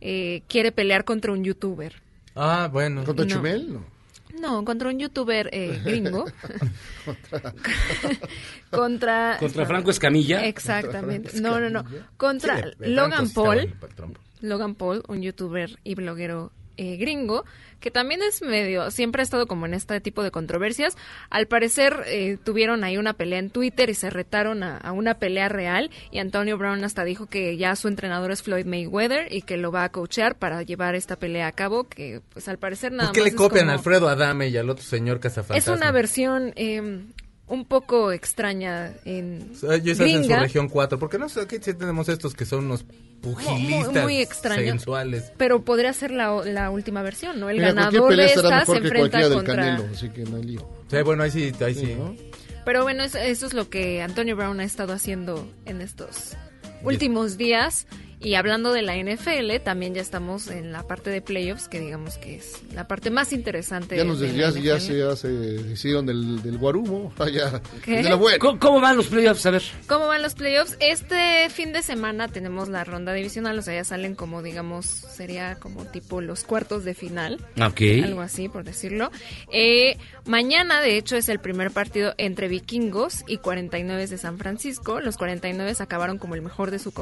eh, 0.00 0.42
quiere 0.48 0.72
pelear 0.72 1.04
contra 1.04 1.32
un 1.32 1.44
youtuber. 1.44 1.94
Ah, 2.34 2.68
bueno. 2.72 3.04
¿Contra 3.04 3.24
No. 3.24 3.34
Chumel? 3.34 3.72
No. 3.74 3.84
No, 4.38 4.64
contra 4.64 4.88
un 4.88 4.98
youtuber 4.98 5.48
eh, 5.52 5.80
gringo. 5.84 6.24
contra... 8.70 9.36
¿Contra 9.38 9.66
Franco 9.66 9.90
Escamilla? 9.90 10.44
Exactamente. 10.46 11.40
No, 11.40 11.58
no, 11.60 11.70
no. 11.70 11.84
Contra 12.16 12.58
Sí, 12.58 12.62
Logan 12.78 13.30
Paul. 13.30 13.74
Logan 14.40 14.74
Paul, 14.74 15.02
un 15.08 15.22
youtuber 15.22 15.78
y 15.84 15.94
bloguero 15.94 16.52
eh, 16.76 16.96
gringo, 16.96 17.44
que 17.80 17.90
también 17.90 18.20
es 18.22 18.42
medio, 18.42 18.90
siempre 18.90 19.22
ha 19.22 19.24
estado 19.24 19.46
como 19.46 19.64
en 19.66 19.74
este 19.74 20.00
tipo 20.00 20.22
de 20.22 20.30
controversias. 20.30 20.96
Al 21.30 21.46
parecer 21.46 22.04
eh, 22.06 22.36
tuvieron 22.42 22.84
ahí 22.84 22.96
una 22.98 23.14
pelea 23.14 23.38
en 23.38 23.50
Twitter 23.50 23.88
y 23.90 23.94
se 23.94 24.10
retaron 24.10 24.62
a, 24.62 24.76
a 24.76 24.92
una 24.92 25.14
pelea 25.14 25.48
real 25.48 25.90
y 26.10 26.18
Antonio 26.18 26.58
Brown 26.58 26.84
hasta 26.84 27.04
dijo 27.04 27.26
que 27.26 27.56
ya 27.56 27.74
su 27.76 27.88
entrenador 27.88 28.30
es 28.32 28.42
Floyd 28.42 28.66
Mayweather 28.66 29.32
y 29.32 29.42
que 29.42 29.56
lo 29.56 29.72
va 29.72 29.84
a 29.84 29.88
coachear 29.90 30.36
para 30.36 30.62
llevar 30.62 30.94
esta 30.94 31.16
pelea 31.16 31.46
a 31.46 31.52
cabo, 31.52 31.84
que 31.84 32.20
pues 32.32 32.48
al 32.48 32.58
parecer 32.58 32.92
nada 32.92 33.08
¿Por 33.10 33.14
qué 33.14 33.20
más 33.22 33.30
le 33.32 33.36
copian 33.36 33.64
como- 33.66 33.72
Alfredo 33.78 34.08
Adame 34.08 34.48
y 34.48 34.56
al 34.56 34.68
otro 34.68 34.84
señor 34.84 35.20
cazafantasma? 35.20 35.56
Es 35.74 35.80
una 35.80 35.90
versión 35.92 36.52
eh, 36.56 37.00
un 37.50 37.64
poco 37.64 38.12
extraña 38.12 38.92
en 39.04 39.50
O 39.52 39.56
sea, 39.56 39.94
su 39.94 40.28
región 40.40 40.68
4. 40.68 40.98
Porque 40.98 41.18
no 41.18 41.28
sé, 41.28 41.40
aquí 41.40 41.56
sí 41.60 41.74
tenemos 41.74 42.08
estos 42.08 42.34
que 42.34 42.46
son 42.46 42.66
unos 42.66 42.84
pugilistas 43.20 44.04
muy 44.04 44.18
extraño. 44.18 44.62
sensuales. 44.62 45.32
Pero 45.36 45.62
podría 45.64 45.92
ser 45.92 46.12
la, 46.12 46.30
la 46.44 46.70
última 46.70 47.02
versión, 47.02 47.40
¿no? 47.40 47.50
El 47.50 47.56
Mira, 47.56 47.72
ganador 47.72 48.16
de 48.16 48.24
estará 48.26 48.62
esta 48.62 48.72
mejor 48.72 48.76
se 48.76 48.82
enfrenta 48.82 49.34
contra... 49.34 49.56
Canelo, 49.56 49.84
así 49.92 50.08
que 50.10 50.22
no 50.22 50.36
hay 50.36 50.44
lío. 50.44 50.68
Sí, 50.88 51.02
bueno, 51.02 51.24
ahí 51.24 51.30
sí, 51.32 51.52
ahí 51.60 51.74
sí. 51.74 51.96
Pero 52.64 52.84
bueno, 52.84 53.02
eso, 53.02 53.18
eso 53.18 53.46
es 53.46 53.52
lo 53.52 53.68
que 53.68 54.00
Antonio 54.00 54.36
Brown 54.36 54.60
ha 54.60 54.64
estado 54.64 54.92
haciendo 54.92 55.46
en 55.66 55.80
estos 55.80 56.36
últimos 56.84 57.36
días. 57.36 57.86
Y 58.22 58.34
hablando 58.34 58.72
de 58.72 58.82
la 58.82 58.96
NFL, 58.96 59.62
también 59.64 59.94
ya 59.94 60.02
estamos 60.02 60.48
en 60.48 60.72
la 60.72 60.82
parte 60.82 61.08
de 61.08 61.22
playoffs, 61.22 61.68
que 61.68 61.80
digamos 61.80 62.18
que 62.18 62.36
es 62.36 62.60
la 62.74 62.86
parte 62.86 63.10
más 63.10 63.32
interesante. 63.32 63.96
Ya, 63.96 64.04
nos, 64.04 64.20
de 64.20 64.34
ya, 64.34 64.50
ya 64.50 64.78
se, 64.78 64.98
ya 64.98 65.16
se 65.16 65.30
hicieron 65.72 66.04
del, 66.04 66.42
del 66.42 66.58
guarumo. 66.58 67.12
Ya, 67.30 67.62
¿Qué? 67.84 68.02
de 68.02 68.08
la 68.08 68.16
buena. 68.16 68.38
¿Cómo, 68.38 68.58
cómo 68.58 68.80
van 68.80 68.96
los 68.96 69.06
playoffs? 69.06 69.46
A 69.46 69.52
ver. 69.52 69.62
¿Cómo 69.86 70.08
van 70.08 70.20
los 70.20 70.34
playoffs? 70.34 70.76
Este 70.80 71.48
fin 71.48 71.72
de 71.72 71.80
semana 71.80 72.26
tenemos 72.26 72.68
la 72.68 72.82
ronda 72.82 73.12
divisional, 73.12 73.56
o 73.56 73.62
sea, 73.62 73.72
ya 73.72 73.84
salen 73.84 74.16
como, 74.16 74.42
digamos, 74.42 74.84
sería 74.84 75.54
como 75.54 75.84
tipo 75.84 76.20
los 76.20 76.42
cuartos 76.42 76.84
de 76.84 76.94
final. 76.94 77.38
Ok. 77.56 77.82
Algo 78.02 78.20
así, 78.20 78.48
por 78.48 78.64
decirlo. 78.64 79.12
Eh, 79.52 79.96
mañana, 80.26 80.80
de 80.80 80.96
hecho, 80.96 81.16
es 81.16 81.28
el 81.28 81.38
primer 81.38 81.70
partido 81.70 82.14
entre 82.18 82.48
vikingos 82.48 83.22
y 83.28 83.36
49 83.36 84.08
de 84.08 84.18
San 84.18 84.38
Francisco. 84.38 85.00
Los 85.00 85.16
49 85.16 85.76
acabaron 85.78 86.18
como 86.18 86.34
el 86.34 86.42
mejor 86.42 86.70
de 86.70 86.78
su, 86.80 86.92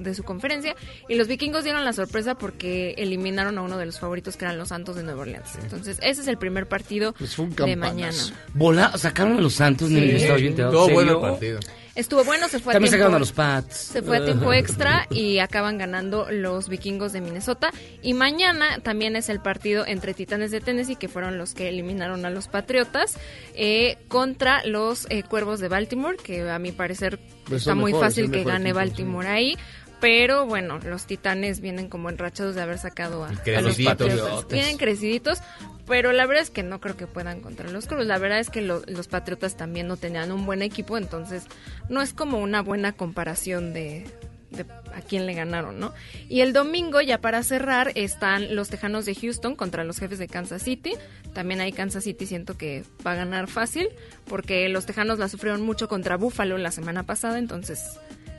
de 0.00 0.14
su 0.14 0.22
conferencia 0.22 0.67
y 1.08 1.14
los 1.14 1.28
vikingos 1.28 1.64
dieron 1.64 1.84
la 1.84 1.92
sorpresa 1.92 2.36
porque 2.36 2.94
eliminaron 2.98 3.58
a 3.58 3.62
uno 3.62 3.78
de 3.78 3.86
los 3.86 3.98
favoritos 4.00 4.36
que 4.36 4.44
eran 4.44 4.58
los 4.58 4.68
Santos 4.68 4.96
de 4.96 5.02
Nueva 5.02 5.22
Orleans. 5.22 5.48
Entonces, 5.62 5.98
ese 6.02 6.22
es 6.22 6.28
el 6.28 6.38
primer 6.38 6.66
partido 6.68 7.12
Pues 7.14 7.34
fue 7.34 7.46
un 7.46 7.54
de 7.54 7.76
mañana. 7.76 8.16
Vola, 8.54 8.96
sacaron 8.96 9.38
a 9.38 9.40
los 9.40 9.54
Santos, 9.54 9.88
Sí. 9.88 9.94
yo 9.94 10.16
estaba 10.16 10.38
bien. 10.38 10.54
Todo 10.56 10.88
bueno 10.90 11.20
partido. 11.20 11.60
Estuvo 11.94 12.22
bueno, 12.22 12.46
se 12.46 12.60
fue 12.60 12.74
También 12.74 12.94
a 12.94 12.96
tiempo. 12.96 13.06
sacaron 13.06 13.14
a 13.16 13.18
los 13.18 13.32
Pats. 13.32 13.76
Se 13.76 14.02
fue 14.02 14.18
a 14.18 14.24
tiempo 14.24 14.52
extra 14.52 15.08
y 15.10 15.40
acaban 15.40 15.78
ganando 15.78 16.28
los 16.30 16.68
vikingos 16.68 17.12
de 17.12 17.20
Minnesota. 17.20 17.72
Y 18.02 18.14
mañana 18.14 18.78
también 18.84 19.16
es 19.16 19.28
el 19.28 19.40
partido 19.40 19.84
entre 19.84 20.14
Titanes 20.14 20.52
de 20.52 20.60
Tennessee, 20.60 20.94
que 20.94 21.08
fueron 21.08 21.38
los 21.38 21.54
que 21.54 21.68
eliminaron 21.68 22.24
a 22.24 22.30
los 22.30 22.46
Patriotas, 22.46 23.18
eh, 23.54 23.98
contra 24.06 24.64
los 24.64 25.08
eh, 25.10 25.24
Cuervos 25.24 25.58
de 25.58 25.66
Baltimore, 25.66 26.16
que 26.22 26.48
a 26.48 26.60
mi 26.60 26.70
parecer 26.70 27.18
Pues 27.46 27.62
está 27.62 27.74
muy 27.74 27.92
mejores, 27.92 28.14
fácil 28.14 28.30
que 28.30 28.44
gane 28.44 28.66
sí. 28.70 28.72
Baltimore 28.74 29.26
ahí. 29.26 29.56
Pero 30.00 30.46
bueno, 30.46 30.78
los 30.78 31.06
Titanes 31.06 31.60
vienen 31.60 31.88
como 31.88 32.08
enrachados 32.08 32.54
de 32.54 32.62
haber 32.62 32.78
sacado 32.78 33.24
a, 33.24 33.28
a 33.28 33.60
los. 33.62 33.76
Patriotas. 34.16 34.48
Vienen 34.52 34.76
creciditos, 34.78 35.38
pero 35.86 36.12
la 36.12 36.24
verdad 36.26 36.42
es 36.44 36.50
que 36.50 36.62
no 36.62 36.80
creo 36.80 36.96
que 36.96 37.06
puedan 37.08 37.40
contra 37.40 37.68
los 37.68 37.86
Cuervos. 37.86 38.06
La 38.06 38.18
verdad 38.18 38.38
es 38.38 38.48
que 38.50 38.62
lo- 38.62 38.82
los 38.86 39.08
Patriotas 39.08 39.56
también 39.56 39.88
no 39.88 39.96
tenían 39.96 40.30
un 40.30 40.46
buen 40.46 40.62
equipo, 40.62 40.96
entonces 40.98 41.44
no 41.88 42.00
es 42.00 42.12
como 42.12 42.38
una 42.38 42.62
buena 42.62 42.92
comparación 42.92 43.72
de, 43.74 44.06
de 44.50 44.64
a 44.94 45.00
quién 45.00 45.26
le 45.26 45.34
ganaron, 45.34 45.80
¿no? 45.80 45.92
Y 46.28 46.42
el 46.42 46.52
domingo, 46.52 47.00
ya 47.00 47.20
para 47.20 47.42
cerrar, 47.42 47.90
están 47.96 48.54
los 48.54 48.68
Tejanos 48.68 49.04
de 49.04 49.16
Houston 49.16 49.56
contra 49.56 49.82
los 49.82 49.98
jefes 49.98 50.20
de 50.20 50.28
Kansas 50.28 50.62
City. 50.62 50.94
También 51.34 51.60
ahí 51.60 51.72
Kansas 51.72 52.04
City 52.04 52.24
siento 52.26 52.56
que 52.56 52.84
va 53.04 53.12
a 53.12 53.16
ganar 53.16 53.48
fácil, 53.48 53.88
porque 54.26 54.68
los 54.68 54.86
Tejanos 54.86 55.18
la 55.18 55.28
sufrieron 55.28 55.62
mucho 55.62 55.88
contra 55.88 56.16
Buffalo 56.16 56.56
la 56.56 56.70
semana 56.70 57.02
pasada, 57.02 57.38
entonces 57.38 57.98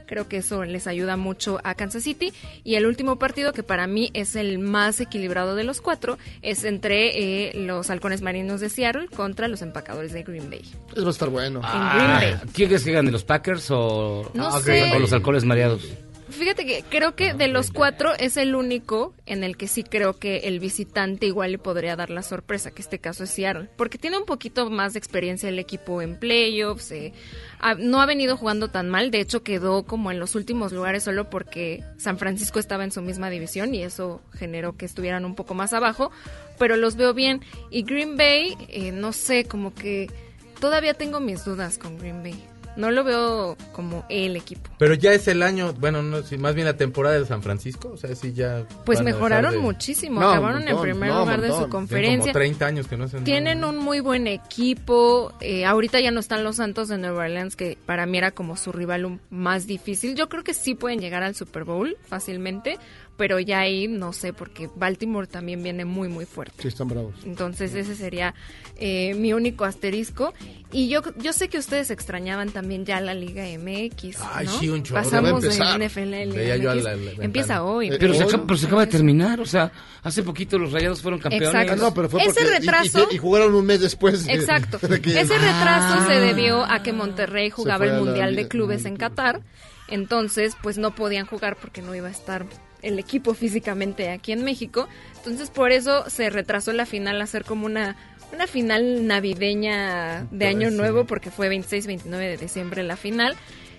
Creo 0.09 0.27
que 0.27 0.37
eso 0.37 0.65
les 0.65 0.87
ayuda 0.87 1.17
mucho 1.17 1.59
a 1.63 1.75
Kansas 1.75 2.01
City. 2.01 2.33
Y 2.63 2.75
el 2.75 2.87
último 2.87 3.19
partido, 3.19 3.53
que 3.53 3.61
para 3.61 3.85
mí 3.85 4.09
es 4.15 4.35
el 4.35 4.57
más 4.57 4.99
equilibrado 4.99 5.53
de 5.55 5.63
los 5.63 5.81
cuatro, 5.81 6.17
es 6.41 6.63
entre 6.63 7.49
eh, 7.49 7.51
los 7.63 7.91
halcones 7.91 8.23
marinos 8.23 8.59
de 8.59 8.69
Seattle 8.69 9.07
contra 9.07 9.47
los 9.47 9.61
empacadores 9.61 10.11
de 10.11 10.23
Green 10.23 10.49
Bay. 10.49 10.61
Eso 10.93 11.03
va 11.03 11.07
a 11.09 11.11
estar 11.11 11.29
bueno. 11.29 11.61
Ah, 11.63 12.41
¿Quién 12.53 12.69
crees 12.69 12.83
que 12.83 12.91
gane, 12.91 13.11
los 13.11 13.23
Packers 13.23 13.69
o, 13.69 14.31
No 14.33 14.47
Ah, 14.47 14.59
sé. 14.61 14.91
o 14.95 14.97
los 14.97 15.13
alcoholes 15.13 15.45
mareados? 15.45 15.87
Fíjate 16.29 16.65
que 16.65 16.83
creo 16.89 17.15
que 17.15 17.33
de 17.33 17.47
los 17.47 17.71
cuatro 17.71 18.13
es 18.17 18.37
el 18.37 18.53
único 18.55 19.13
en 19.25 19.43
el 19.43 19.57
que 19.57 19.67
sí 19.67 19.83
creo 19.83 20.19
que 20.19 20.37
el 20.39 20.59
visitante 20.59 21.25
igual 21.25 21.51
le 21.53 21.57
podría 21.57 21.95
dar 21.95 22.09
la 22.11 22.21
sorpresa, 22.21 22.71
que 22.71 22.81
este 22.81 22.99
caso 22.99 23.23
es 23.23 23.31
Seattle, 23.31 23.67
porque 23.75 23.97
tiene 23.97 24.17
un 24.17 24.25
poquito 24.25 24.69
más 24.69 24.93
de 24.93 24.99
experiencia 24.99 25.49
el 25.49 25.57
equipo 25.59 26.01
en 26.01 26.17
playoffs, 26.19 26.91
eh, 26.91 27.13
ha- 27.59 27.73
no 27.73 27.99
ha 28.01 28.05
venido 28.05 28.37
jugando 28.37 28.67
tan 28.69 28.89
mal, 28.89 29.11
de 29.11 29.21
hecho 29.21 29.43
quedó 29.43 29.83
como 29.83 30.11
en 30.11 30.19
los 30.19 30.35
últimos 30.35 30.71
lugares 30.71 31.03
solo 31.03 31.29
porque 31.29 31.83
San 31.97 32.17
Francisco 32.17 32.59
estaba 32.59 32.83
en 32.83 32.91
su 32.91 33.01
misma 33.01 33.29
división 33.29 33.73
y 33.73 33.81
eso 33.83 34.21
generó 34.33 34.77
que 34.77 34.85
estuvieran 34.85 35.25
un 35.25 35.35
poco 35.35 35.55
más 35.55 35.73
abajo, 35.73 36.11
pero 36.57 36.77
los 36.77 36.95
veo 36.95 37.13
bien. 37.13 37.41
Y 37.71 37.83
Green 37.83 38.17
Bay, 38.17 38.55
eh, 38.69 38.91
no 38.91 39.13
sé, 39.13 39.45
como 39.45 39.73
que 39.73 40.09
todavía 40.59 40.93
tengo 40.93 41.19
mis 41.19 41.43
dudas 41.43 41.77
con 41.77 41.97
Green 41.97 42.21
Bay. 42.21 42.35
No 42.79 42.91
lo 42.91 43.03
veo 43.03 43.57
como 43.73 44.05
el 44.09 44.35
equipo. 44.35 44.69
Pero 44.79 44.93
ya 44.93 45.13
es 45.13 45.27
el 45.27 45.43
año, 45.43 45.73
bueno, 45.73 46.01
no, 46.01 46.21
sí, 46.23 46.37
más 46.37 46.55
bien 46.55 46.65
la 46.65 46.77
temporada 46.77 47.19
de 47.19 47.25
San 47.25 47.43
Francisco, 47.43 47.91
o 47.93 47.97
sea, 47.97 48.15
sí 48.15 48.33
ya... 48.33 48.65
Pues 48.85 49.01
mejoraron 49.01 49.51
de- 49.53 49.59
muchísimo, 49.59 50.21
No, 50.21 50.29
acabaron 50.31 50.67
en 50.67 50.79
primer 50.79 51.09
no, 51.09 51.19
lugar 51.19 51.41
de 51.41 51.49
su. 51.49 51.53
Tienen 51.55 51.69
conferencia. 51.69 52.21
como 52.31 52.33
30 52.33 52.65
años 52.65 52.87
que 52.87 52.97
no 52.97 53.03
hacen 53.03 53.23
Tienen 53.25 53.63
un 53.65 53.77
muy 53.77 53.99
buen 53.99 54.27
equipo. 54.27 55.33
eh, 55.41 55.65
ahorita 55.65 55.99
ya 55.99 56.11
no 56.11 56.19
están 56.19 56.43
los 56.43 56.55
Santos 56.55 56.87
de 56.87 56.97
Nueva 56.97 57.23
Orleans, 57.25 57.55
que 57.55 57.77
para 57.85 58.05
mí 58.05 58.17
era 58.17 58.31
como 58.31 58.55
su 58.57 58.71
rival 58.71 59.19
más 59.29 59.67
difícil. 59.67 60.15
Yo 60.15 60.29
creo 60.29 60.43
que 60.43 60.53
sí 60.53 60.73
pueden 60.75 60.99
llegar 60.99 61.21
al 61.23 61.35
Super 61.35 61.63
Bowl 61.65 61.97
fácilmente, 62.07 62.77
pero 63.19 63.39
ya 63.39 63.59
ahí 63.59 63.87
no 63.87 64.13
sé, 64.13 64.33
porque 64.33 64.69
Baltimore 64.75 65.27
también 65.27 65.61
viene 65.61 65.85
muy, 65.85 66.07
muy 66.07 66.25
fuerte. 66.25 66.55
Sí, 66.63 66.69
están 66.69 66.87
bravos. 66.87 67.13
Entonces 67.25 67.75
ese 67.75 67.93
sería 67.93 68.33
eh, 68.77 69.13
mi 69.13 69.33
único 69.33 69.65
asterisco. 69.65 70.33
Y 70.71 70.87
yo, 70.87 71.01
yo 71.17 71.33
sé 71.33 71.49
que 71.49 71.57
ustedes 71.59 71.91
extrañaban 71.91 72.49
también 72.51 72.85
ya 72.85 73.01
la 73.01 73.13
Liga 73.13 73.43
MX. 73.43 74.17
Ay, 74.33 74.45
¿no? 74.45 74.59
sí, 74.59 74.69
un 74.69 74.83
chorro. 74.83 75.03
Pasamos 75.03 75.41
de. 75.43 75.49
NFL 75.49 75.99
a 76.13 76.25
Liga 76.25 76.33
Veía 76.35 76.55
yo 76.57 76.71
a 76.71 76.75
MX. 76.75 76.83
la- 76.85 76.89
la 76.91 76.95
ventana. 76.97 77.25
Empieza 77.25 77.63
hoy. 77.63 77.89
Pero 77.99 78.13
se, 78.13 78.23
acaba, 78.23 78.43
pero 78.47 78.57
se 78.57 78.65
acaba 78.67 78.85
de 78.85 78.91
terminar, 78.91 79.39
o 79.41 79.45
sea, 79.45 79.71
hace 80.01 80.23
poquito 80.23 80.57
los 80.57 80.71
rayados 80.71 81.01
fueron 81.01 81.19
campeones. 81.19 81.49
Exacto. 81.49 81.73
Ah, 81.73 81.75
no, 81.75 81.93
pero 81.93 82.09
fue 82.09 82.21
Ese 82.23 82.31
porque- 82.31 82.43
y- 82.43 82.47
y- 82.47 82.59
retraso- 82.59 83.07
Y, 83.11 83.17
jugaron 83.17 83.53
un 83.53 83.65
mes 83.65 83.81
después. 83.81 84.25
de- 84.25 84.33
Exacto. 84.33 84.77
de 84.87 85.01
que- 85.01 85.19
Ese 85.19 85.33
retraso 85.37 85.95
Ah. 85.99 86.05
se 86.07 86.13
debió 86.21 86.63
a 86.63 86.81
que 86.81 86.93
Monterrey 86.93 87.49
jugaba 87.49 87.83
el 87.85 87.91
la 87.93 87.99
Mundial 87.99 88.35
de 88.37 88.47
Clubes 88.47 88.85
en 88.85 88.95
Qatar. 88.95 89.41
Entonces, 89.87 90.55
pues 90.61 90.77
no 90.77 90.93
podían 90.95 91.25
jugar 91.25 91.57
porque 91.59 91.81
no 91.81 91.95
iba 91.95 92.07
a 92.07 92.11
estar 92.11 92.45
el 92.81 92.99
equipo 92.99 93.33
físicamente 93.33 94.09
aquí 94.09 94.31
en 94.31 94.43
México. 94.43 94.87
Entonces, 95.17 95.49
por 95.49 95.71
eso 95.71 96.09
se 96.09 96.29
retrasó 96.29 96.71
la 96.73 96.85
final 96.85 97.21
a 97.21 97.25
ser 97.27 97.43
como 97.45 97.65
una 97.65 97.95
una 98.31 98.45
final 98.45 99.07
navideña 99.07 100.27
de 100.31 100.45
Año 100.47 100.69
Nuevo 100.69 101.05
porque 101.05 101.31
fue 101.31 101.49
26-29 101.49 102.03
de 102.17 102.37
diciembre 102.37 102.83
la 102.83 102.95
final. 102.95 103.35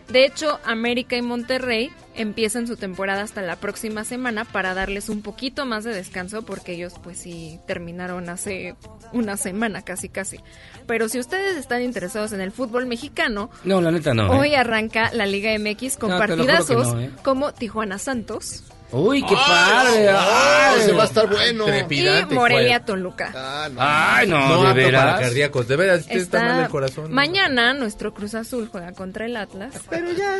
De 0.09 0.24
hecho, 0.24 0.59
América 0.64 1.16
y 1.16 1.22
Monterrey 1.22 1.92
empiezan 2.16 2.66
su 2.66 2.76
temporada 2.76 3.22
hasta 3.22 3.42
la 3.42 3.55
próxima 3.61 4.03
semana 4.03 4.44
para 4.44 4.74
darles 4.74 5.09
un 5.09 5.22
poquito 5.22 5.66
más 5.66 5.84
de 5.84 5.94
descanso 5.94 6.42
porque 6.42 6.72
ellos 6.72 6.94
pues 7.01 7.18
sí 7.18 7.61
terminaron 7.68 8.28
hace 8.28 8.74
una 9.12 9.36
semana 9.36 9.82
casi 9.82 10.09
casi. 10.09 10.40
Pero 10.88 11.09
si 11.09 11.20
ustedes 11.20 11.57
están 11.57 11.82
interesados 11.82 12.32
en 12.32 12.40
el 12.40 12.51
fútbol 12.51 12.86
mexicano, 12.86 13.51
No, 13.62 13.80
la 13.80 13.92
neta 13.92 14.12
no. 14.14 14.34
¿eh? 14.34 14.38
hoy 14.38 14.55
arranca 14.57 15.12
la 15.12 15.26
Liga 15.26 15.57
MX 15.57 15.96
con 15.96 16.11
No, 16.11 16.18
partidazos 16.18 16.92
no, 16.92 17.01
¿eh? 17.01 17.11
como 17.22 17.53
Tijuana 17.55 17.98
Santos 17.98 18.64
Uy, 18.93 19.22
qué 19.22 19.34
¡Ah! 19.36 19.84
padre. 19.84 20.09
¡Ah! 20.11 20.70
ay. 20.72 20.80
ese 20.80 20.93
va 20.93 21.03
a 21.03 21.07
estar 21.07 21.28
bueno. 21.28 21.64
y 21.68 22.34
Morelia. 22.34 22.84
Toluca. 22.84 23.32
Ah, 23.34 23.68
no. 23.70 23.78
Ay, 23.80 24.26
no, 24.28 24.49
No, 24.49 24.64
de 24.68 24.74
veras. 24.74 25.20
cardíacos, 25.20 25.68
de 25.68 25.76
veras, 25.76 26.07
está, 26.09 26.43
mal 26.43 26.61
el 26.64 26.68
corazón. 26.68 27.12
mañana 27.12 27.72
nuestro 27.74 28.12
Cruz 28.12 28.34
Azul 28.34 28.68
juega 28.70 28.93
contra 28.93 29.26
el 29.26 29.36
Atlas. 29.36 29.74
Pero 29.88 30.12
ya, 30.12 30.36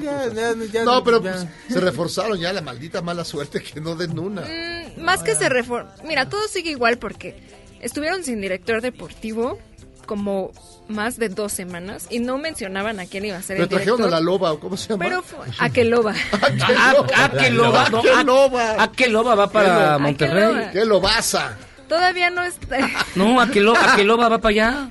ya, 0.00 0.28
ya, 0.34 0.54
ya- 0.72 0.84
No, 0.84 1.02
pero 1.04 1.22
ya. 1.22 1.32
pues, 1.32 1.46
se 1.68 1.80
reforzaron 1.80 2.38
ya 2.38 2.52
la 2.52 2.60
maldita 2.60 3.00
mala 3.02 3.24
suerte 3.24 3.62
que 3.62 3.80
no 3.80 3.94
den 3.96 4.18
una. 4.18 4.42
Mm, 4.42 5.00
más 5.02 5.22
que 5.22 5.34
se 5.34 5.48
reforma. 5.48 5.94
Mira, 6.04 6.28
todo 6.28 6.46
sigue 6.48 6.70
igual 6.70 6.98
porque 6.98 7.36
estuvieron 7.80 8.24
sin 8.24 8.40
director 8.40 8.80
deportivo 8.82 9.58
como 10.06 10.52
más 10.88 11.18
de 11.18 11.28
dos 11.28 11.52
semanas 11.52 12.06
y 12.10 12.20
no 12.20 12.38
mencionaban 12.38 13.00
a 13.00 13.06
quién 13.06 13.24
iba 13.24 13.36
a 13.36 13.42
ser 13.42 13.56
Pero 13.56 13.64
el 13.64 13.68
trajeron 13.68 13.94
a 13.94 14.04
director. 14.04 14.10
la 14.12 14.20
loba, 14.20 14.52
¿o 14.52 14.60
¿cómo 14.60 14.76
se 14.76 14.88
llama? 14.88 15.04
Pero 15.04 15.22
fue 15.22 15.46
a 15.58 15.84
loba. 15.84 16.14
Ah, 16.32 16.94
ah, 17.16 17.30
que 17.30 17.50
loba, 17.50 17.88
no, 17.90 18.02
¡Qué 18.02 18.10
ah, 18.10 18.22
loba! 18.22 18.76
ah, 18.78 18.92
que 18.92 19.08
loba 19.08 19.34
va 19.34 19.50
para 19.50 19.68
loba? 19.68 19.98
Monterrey. 19.98 20.42
¿A 20.42 20.46
qué 20.46 20.54
loba? 20.54 20.72
¡Qué 20.72 20.84
lobaza! 20.84 21.56
Todavía 21.88 22.30
no 22.30 22.42
está. 22.42 22.78
No, 23.14 23.40
a 23.40 23.48
que 23.48 23.60
loba, 23.60 23.92
a 23.92 23.96
que 23.96 24.04
loba 24.04 24.28
va 24.28 24.38
para 24.38 24.50
allá. 24.50 24.90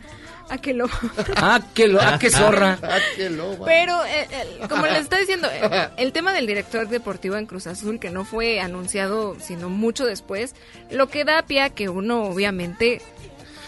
a 0.50 0.58
que 0.58 0.74
loba. 0.74 0.94
Ah, 1.36 1.62
que 1.74 1.88
lo, 1.88 2.02
ah, 2.02 2.18
que 2.20 2.30
zorra. 2.30 2.78
¡Ah, 2.82 3.00
qué 3.16 3.30
loba! 3.30 3.66
Pero, 3.66 4.04
eh, 4.06 4.28
eh, 4.32 4.68
como 4.70 4.86
les 4.86 5.02
estaba 5.02 5.20
diciendo, 5.20 5.48
eh, 5.52 5.90
el 5.98 6.12
tema 6.12 6.34
del 6.34 6.48
director 6.48 6.88
deportivo 6.88 7.36
en 7.36 7.46
Cruz 7.46 7.68
Azul, 7.68 8.00
que 8.00 8.10
no 8.12 8.26
fue 8.26 8.60
anunciado 8.60 9.38
sino 9.40 9.70
mucho 9.70 10.06
después, 10.06 10.56
lo 10.92 11.08
que 11.08 11.24
da 11.26 11.42
pie 11.44 11.62
a 11.62 11.70
que 11.70 11.90
uno 11.90 12.24
obviamente 12.24 13.02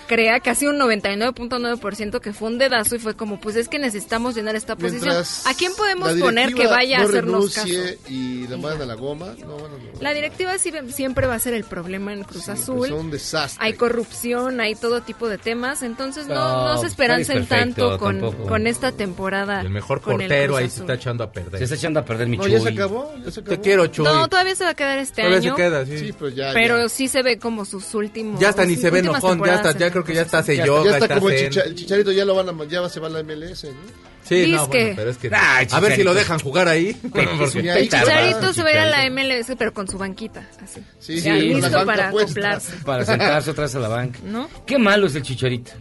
crea 0.07 0.39
casi 0.39 0.65
un 0.67 0.77
99.9% 0.79 2.19
que 2.19 2.33
fue 2.33 2.47
un 2.49 2.57
dedazo 2.57 2.95
y 2.95 2.99
fue 2.99 3.15
como, 3.15 3.39
pues 3.39 3.55
es 3.55 3.67
que 3.67 3.79
necesitamos 3.79 4.35
llenar 4.35 4.55
esta 4.55 4.75
posición. 4.75 5.03
Mientras 5.03 5.45
¿A 5.47 5.53
quién 5.53 5.73
podemos 5.75 6.13
poner 6.13 6.53
que 6.53 6.67
vaya 6.67 6.97
a 6.99 7.03
no 7.03 7.09
hacernos 7.09 7.53
caso? 7.53 7.67
y 8.09 8.47
la 8.47 8.57
mandan 8.57 8.81
a 8.83 8.85
la 8.85 8.93
goma, 8.95 9.35
no 9.45 9.55
a 9.57 10.01
La 10.03 10.13
directiva 10.13 10.57
sí- 10.57 10.71
siempre 10.89 11.27
va 11.27 11.35
a 11.35 11.39
ser 11.39 11.53
el 11.53 11.63
problema 11.63 12.13
en 12.13 12.23
Cruz 12.23 12.43
Siempre 12.45 12.63
Azul. 12.63 12.87
son 12.89 12.97
un 12.99 13.11
desastre. 13.11 13.65
Hay 13.65 13.73
corrupción, 13.73 14.59
hay 14.61 14.75
todo 14.75 15.01
tipo 15.01 15.27
de 15.27 15.37
temas, 15.37 15.83
entonces 15.83 16.27
no, 16.27 16.35
No, 16.35 16.73
no 16.73 16.81
se 16.81 16.87
esperancen 16.87 17.45
perfecto, 17.45 17.97
tanto 17.97 18.37
con, 18.47 18.67
esta 18.67 18.91
temporada. 18.91 19.61
El 19.61 19.69
mejor 19.69 19.97
el 19.99 20.03
portero 20.03 20.57
ahí 20.57 20.69
se 20.69 20.81
está 20.81 20.93
echando 20.95 21.23
a 21.23 21.31
perder. 21.31 21.57
Se 21.59 21.63
está 21.65 21.75
echando 21.75 21.99
a 21.99 22.05
perder 22.05 22.27
mi 22.27 22.37
No, 22.37 22.47
ya 22.47 22.59
se 22.59 22.65
Chuy. 22.65 22.73
acabó, 22.73 23.13
ya 23.23 23.31
se 23.31 23.39
acabó. 23.41 23.55
Te 23.55 23.61
quiero, 23.61 23.87
Chuy. 23.87 24.05
No, 24.05 24.27
todavía 24.27 24.55
se 24.55 24.63
va 24.63 24.71
a 24.71 24.73
quedar 24.75 24.97
este 24.99 25.21
Todavía 25.23 25.37
año. 25.39 25.55
se 25.55 25.61
queda, 25.61 25.85
sí. 25.85 25.97
Sí, 25.99 26.13
pero 26.17 26.29
ya, 26.29 26.51
pero 26.53 26.81
ya. 26.83 26.89
sí 26.89 27.07
se 27.07 27.21
ve 27.23 27.37
como 27.39 27.65
sus 27.65 27.93
últimos. 27.93 28.39
Ya 28.39 28.49
está, 28.49 28.65
ni 28.65 28.75
se 28.75 28.89
ve 28.89 28.99
enojón, 28.99 29.21
ya 29.21 29.55
está, 29.55 29.69
temporadas 29.73 29.77
ya 29.77 29.91
creo 30.03 30.03
que 30.05 30.13
ya 30.13 30.21
Cruz 30.21 30.25
está, 30.27 30.37
Azul. 30.39 30.45
se 30.53 30.57
Ya, 30.57 30.65
yoga, 30.65 30.97
está 30.97 31.15
como 31.15 31.29
el, 31.29 31.37
chicha- 31.49 31.63
el 31.65 31.75
chicharito, 31.75 32.11
ya 32.11 32.25
lo 32.25 32.35
van 32.35 32.49
a, 32.49 32.65
ya 32.65 32.87
se 32.89 32.99
va 32.99 33.07
a 33.07 33.09
la 33.09 33.23
MLS, 33.23 33.63
¿no? 33.65 34.07
Sí, 34.23 34.51
no, 34.51 34.67
bueno, 34.67 34.93
pero 34.97 35.09
es 35.09 35.17
que... 35.17 35.29
Ay, 35.33 35.67
a 35.71 35.79
ver 35.79 35.95
si 35.95 36.03
lo 36.03 36.13
dejan 36.13 36.37
jugar 36.39 36.67
ahí. 36.67 36.97
El 37.13 37.87
Chicharito 37.89 38.51
se 38.51 38.61
va 38.61 38.67
a 38.69 38.71
ir 38.73 38.77
a 38.79 38.85
la 38.85 39.09
MLS, 39.09 39.53
pero 39.57 39.73
con 39.73 39.87
su 39.87 39.97
banquita, 39.97 40.45
así. 40.61 40.81
Sí, 40.99 41.21
Ya, 41.21 41.35
sí, 41.35 41.41
listo 41.43 41.69
la 41.69 41.85
para 41.85 42.09
acoplarse, 42.09 42.73
Para 42.83 43.05
sentarse 43.05 43.53
vez 43.53 43.75
a 43.75 43.79
la 43.79 43.87
banca. 43.87 44.19
¿no? 44.25 44.49
Qué 44.65 44.77
malo 44.77 45.07
es 45.07 45.15
el 45.15 45.21
chicharito. 45.21 45.71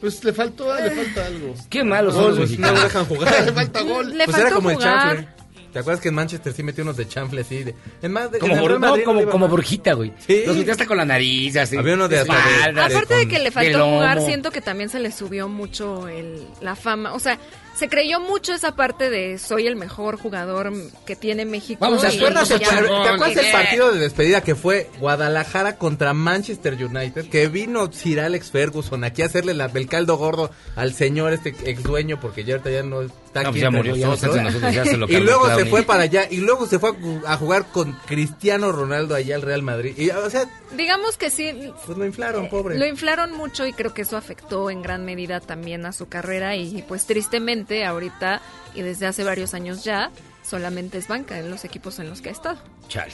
Pues 0.00 0.24
le 0.24 0.32
faltó, 0.32 0.74
le 0.74 0.90
falta 0.92 1.26
algo. 1.26 1.54
Qué 1.68 1.84
malos 1.84 2.14
son 2.14 2.24
los 2.24 2.38
Gol, 2.38 2.60
no 2.60 2.66
lo 2.68 2.72
mexicanos. 2.72 2.82
dejan 2.84 3.04
jugar. 3.04 3.44
le 3.46 3.52
falta 3.52 3.80
gol. 3.82 4.08
Le 4.18 4.24
pues 4.24 4.36
faltó 4.36 4.46
era 4.46 4.56
como 4.56 4.70
el 4.70 4.76
jugar. 4.76 5.34
¿Te 5.72 5.78
acuerdas 5.78 6.00
que 6.02 6.08
en 6.10 6.14
Manchester 6.14 6.52
sí 6.52 6.62
metió 6.62 6.84
unos 6.84 6.96
de 6.96 7.08
chanfle 7.08 7.40
así? 7.40 7.64
De, 7.64 7.74
en 8.02 8.12
más 8.12 8.30
de, 8.30 8.38
Como, 8.38 8.52
en 8.54 8.80
no, 8.80 9.02
como, 9.04 9.20
no 9.22 9.30
como 9.30 9.48
Borjita, 9.48 9.94
güey. 9.94 10.12
Sí. 10.26 10.42
Los 10.46 10.56
metía 10.56 10.72
hasta 10.72 10.86
con 10.86 10.96
la 10.98 11.04
nariz, 11.04 11.56
así. 11.56 11.76
Había 11.76 11.94
uno 11.94 12.08
de 12.08 12.18
hasta 12.20 12.34
de- 12.72 12.80
Aparte 12.80 13.14
de 13.14 13.28
que 13.28 13.38
le 13.38 13.50
faltó 13.50 13.84
jugar, 13.86 14.20
siento 14.20 14.50
que 14.50 14.60
también 14.60 14.90
se 14.90 15.00
le 15.00 15.10
subió 15.10 15.48
mucho 15.48 16.08
el, 16.08 16.42
la 16.60 16.76
fama. 16.76 17.14
O 17.14 17.18
sea, 17.18 17.38
se 17.74 17.88
creyó 17.88 18.20
mucho 18.20 18.52
esa 18.52 18.76
parte 18.76 19.08
de 19.08 19.38
soy 19.38 19.66
el 19.66 19.76
mejor 19.76 20.18
jugador 20.18 20.72
que 21.06 21.16
tiene 21.16 21.46
México. 21.46 21.78
Vamos 21.80 22.02
¿Te 22.02 22.08
acuerdas, 22.08 22.50
y 22.50 22.52
el, 22.54 22.60
¿te 22.60 22.66
acuerdas 23.08 23.36
el 23.46 23.52
partido 23.52 23.92
de 23.92 23.98
despedida 24.00 24.42
que 24.42 24.54
fue 24.54 24.90
Guadalajara 25.00 25.78
contra 25.78 26.12
Manchester 26.12 26.74
United? 26.74 27.30
Que 27.30 27.48
vino 27.48 27.90
Sir 27.90 28.20
Alex 28.20 28.50
Ferguson 28.50 29.04
aquí 29.04 29.22
a 29.22 29.26
hacerle 29.26 29.54
la- 29.54 29.70
el 29.74 29.86
caldo 29.88 30.18
gordo 30.18 30.50
al 30.76 30.92
señor, 30.92 31.32
este 31.32 31.54
ex 31.64 31.82
dueño, 31.82 32.20
porque 32.20 32.44
ya 32.44 32.54
ahorita 32.56 32.70
ya 32.70 32.82
no 32.82 33.02
está 33.32 33.42
No, 33.44 33.48
aquí 33.48 33.60
ya 33.60 33.66
entre 33.68 33.78
murió, 33.78 33.96
ya 33.96 34.06
no 34.08 34.12
está 34.14 34.26
nosotros. 34.26 34.36
entre 34.36 34.60
nosotros, 34.60 34.74
ya 34.74 34.84
se 34.90 34.96
lo 34.98 35.08
y 35.08 35.16
luego 35.24 35.54
se 35.54 35.64
fue 35.66 35.82
para 35.84 36.02
allá, 36.02 36.26
y 36.30 36.36
luego 36.38 36.66
se 36.66 36.78
fue 36.78 36.90
a, 36.90 36.92
ju- 36.92 37.22
a 37.26 37.36
jugar 37.38 37.66
con 37.72 37.92
Cristiano 38.06 38.72
Ronaldo 38.72 39.14
allá 39.14 39.34
al 39.36 39.42
Real 39.42 39.62
Madrid. 39.62 39.94
Y, 39.96 40.10
o 40.10 40.28
sea, 40.30 40.44
Digamos 40.76 41.16
que 41.16 41.30
sí, 41.30 41.72
pues 41.86 41.96
lo 41.96 42.04
inflaron, 42.04 42.48
pobre. 42.50 42.78
Lo 42.78 42.86
inflaron 42.86 43.32
mucho 43.32 43.66
y 43.66 43.72
creo 43.72 43.94
que 43.94 44.02
eso 44.02 44.16
afectó 44.18 44.68
en 44.70 44.82
gran 44.82 45.04
medida 45.06 45.40
también 45.40 45.86
a 45.86 45.92
su 45.92 46.08
carrera 46.08 46.56
y 46.56 46.82
pues 46.86 47.06
tristemente 47.06 47.84
ahorita 47.86 48.40
y 48.74 48.82
desde 48.82 49.06
hace 49.06 49.24
varios 49.24 49.54
años 49.54 49.82
ya 49.84 50.10
solamente 50.42 50.98
es 50.98 51.08
banca 51.08 51.38
en 51.38 51.50
los 51.50 51.64
equipos 51.64 51.98
en 51.98 52.10
los 52.10 52.20
que 52.20 52.28
ha 52.28 52.32
estado. 52.32 52.58
Chale. 52.88 53.12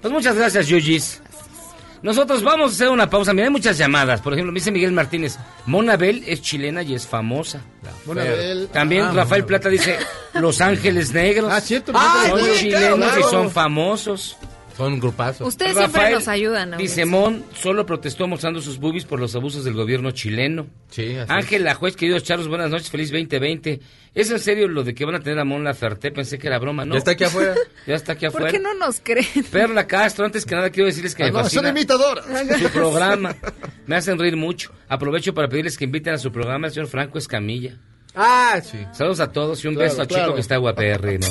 Pues 0.00 0.12
muchas 0.12 0.34
gracias, 0.36 0.66
Yuyis. 0.68 1.20
Nosotros 2.02 2.42
vamos 2.42 2.70
a 2.70 2.74
hacer 2.74 2.88
una 2.88 3.10
pausa. 3.10 3.32
Mira, 3.34 3.46
hay 3.46 3.52
muchas 3.52 3.76
llamadas. 3.76 4.20
Por 4.20 4.32
ejemplo, 4.32 4.52
me 4.52 4.58
dice 4.58 4.70
Miguel 4.70 4.92
Martínez, 4.92 5.36
Monabel 5.66 6.24
es 6.26 6.40
chilena 6.40 6.82
y 6.82 6.94
es 6.94 7.06
famosa. 7.06 7.60
Monabel. 8.06 8.68
También 8.72 9.02
Ah, 9.02 9.06
Rafael 9.08 9.42
Monabel. 9.42 9.44
Plata 9.44 9.68
dice, 9.68 9.98
Los 10.34 10.60
Ángeles 10.60 11.12
Negros 11.12 11.52
Ah, 11.52 11.60
cierto, 11.60 11.92
son 11.92 12.40
chilenos 12.56 13.12
y 13.18 13.22
son 13.24 13.50
famosos. 13.50 14.36
Son 14.80 14.98
grupazos. 14.98 15.46
Ustedes 15.46 15.76
siempre 15.76 16.10
nos 16.10 16.26
ayudan. 16.26 16.76
Dice. 16.78 17.04
Mon, 17.04 17.44
solo 17.54 17.84
protestó 17.84 18.26
mostrando 18.26 18.60
sus 18.62 18.78
boobies 18.78 19.04
por 19.04 19.20
los 19.20 19.34
abusos 19.34 19.64
del 19.64 19.74
gobierno 19.74 20.10
chileno. 20.12 20.66
Sí, 20.90 21.16
así 21.16 21.30
Ángel 21.32 21.64
La 21.64 21.74
Juez, 21.74 21.96
queridos 21.96 22.24
Charlos, 22.24 22.48
buenas 22.48 22.70
noches, 22.70 22.90
feliz 22.90 23.10
2020. 23.10 23.80
¿Es 24.14 24.30
en 24.30 24.38
serio 24.40 24.68
lo 24.68 24.82
de 24.82 24.94
que 24.94 25.04
van 25.04 25.14
a 25.16 25.20
tener 25.20 25.38
a 25.38 25.44
Mon 25.44 25.62
Laferte? 25.64 26.10
Pensé 26.10 26.38
que 26.38 26.46
era 26.46 26.58
broma, 26.58 26.84
¿no? 26.84 26.94
Ya 26.94 26.98
está 26.98 27.10
aquí 27.12 27.24
afuera. 27.24 27.54
ya 27.86 27.94
está 27.94 28.12
aquí 28.12 28.26
¿Por 28.26 28.28
afuera. 28.42 28.50
qué 28.50 28.58
no 28.58 28.74
nos 28.74 29.00
creen? 29.00 29.26
Perla 29.52 29.86
Castro, 29.86 30.24
antes 30.24 30.44
que 30.46 30.54
nada 30.54 30.70
quiero 30.70 30.86
decirles 30.86 31.14
que 31.14 31.24
Ah, 31.24 31.26
me 31.26 31.32
no, 31.42 31.48
son 31.48 31.66
imitadoras. 31.66 32.24
su 32.60 32.68
programa. 32.72 33.36
Me 33.86 33.96
hacen 33.96 34.18
reír 34.18 34.36
mucho. 34.36 34.72
Aprovecho 34.88 35.34
para 35.34 35.48
pedirles 35.48 35.76
que 35.76 35.84
inviten 35.84 36.14
a 36.14 36.18
su 36.18 36.32
programa 36.32 36.68
al 36.68 36.72
señor 36.72 36.88
Franco 36.88 37.18
Escamilla. 37.18 37.76
Ah, 38.14 38.60
sí. 38.64 38.78
Saludos 38.92 39.20
a 39.20 39.30
todos 39.30 39.62
y 39.64 39.68
un 39.68 39.74
Claro, 39.74 39.90
beso 39.90 40.00
al 40.02 40.08
claro. 40.08 40.24
chico 40.24 40.34
que 40.34 40.40
está 40.40 40.56
guaperri, 40.56 41.18
¿no? 41.18 41.26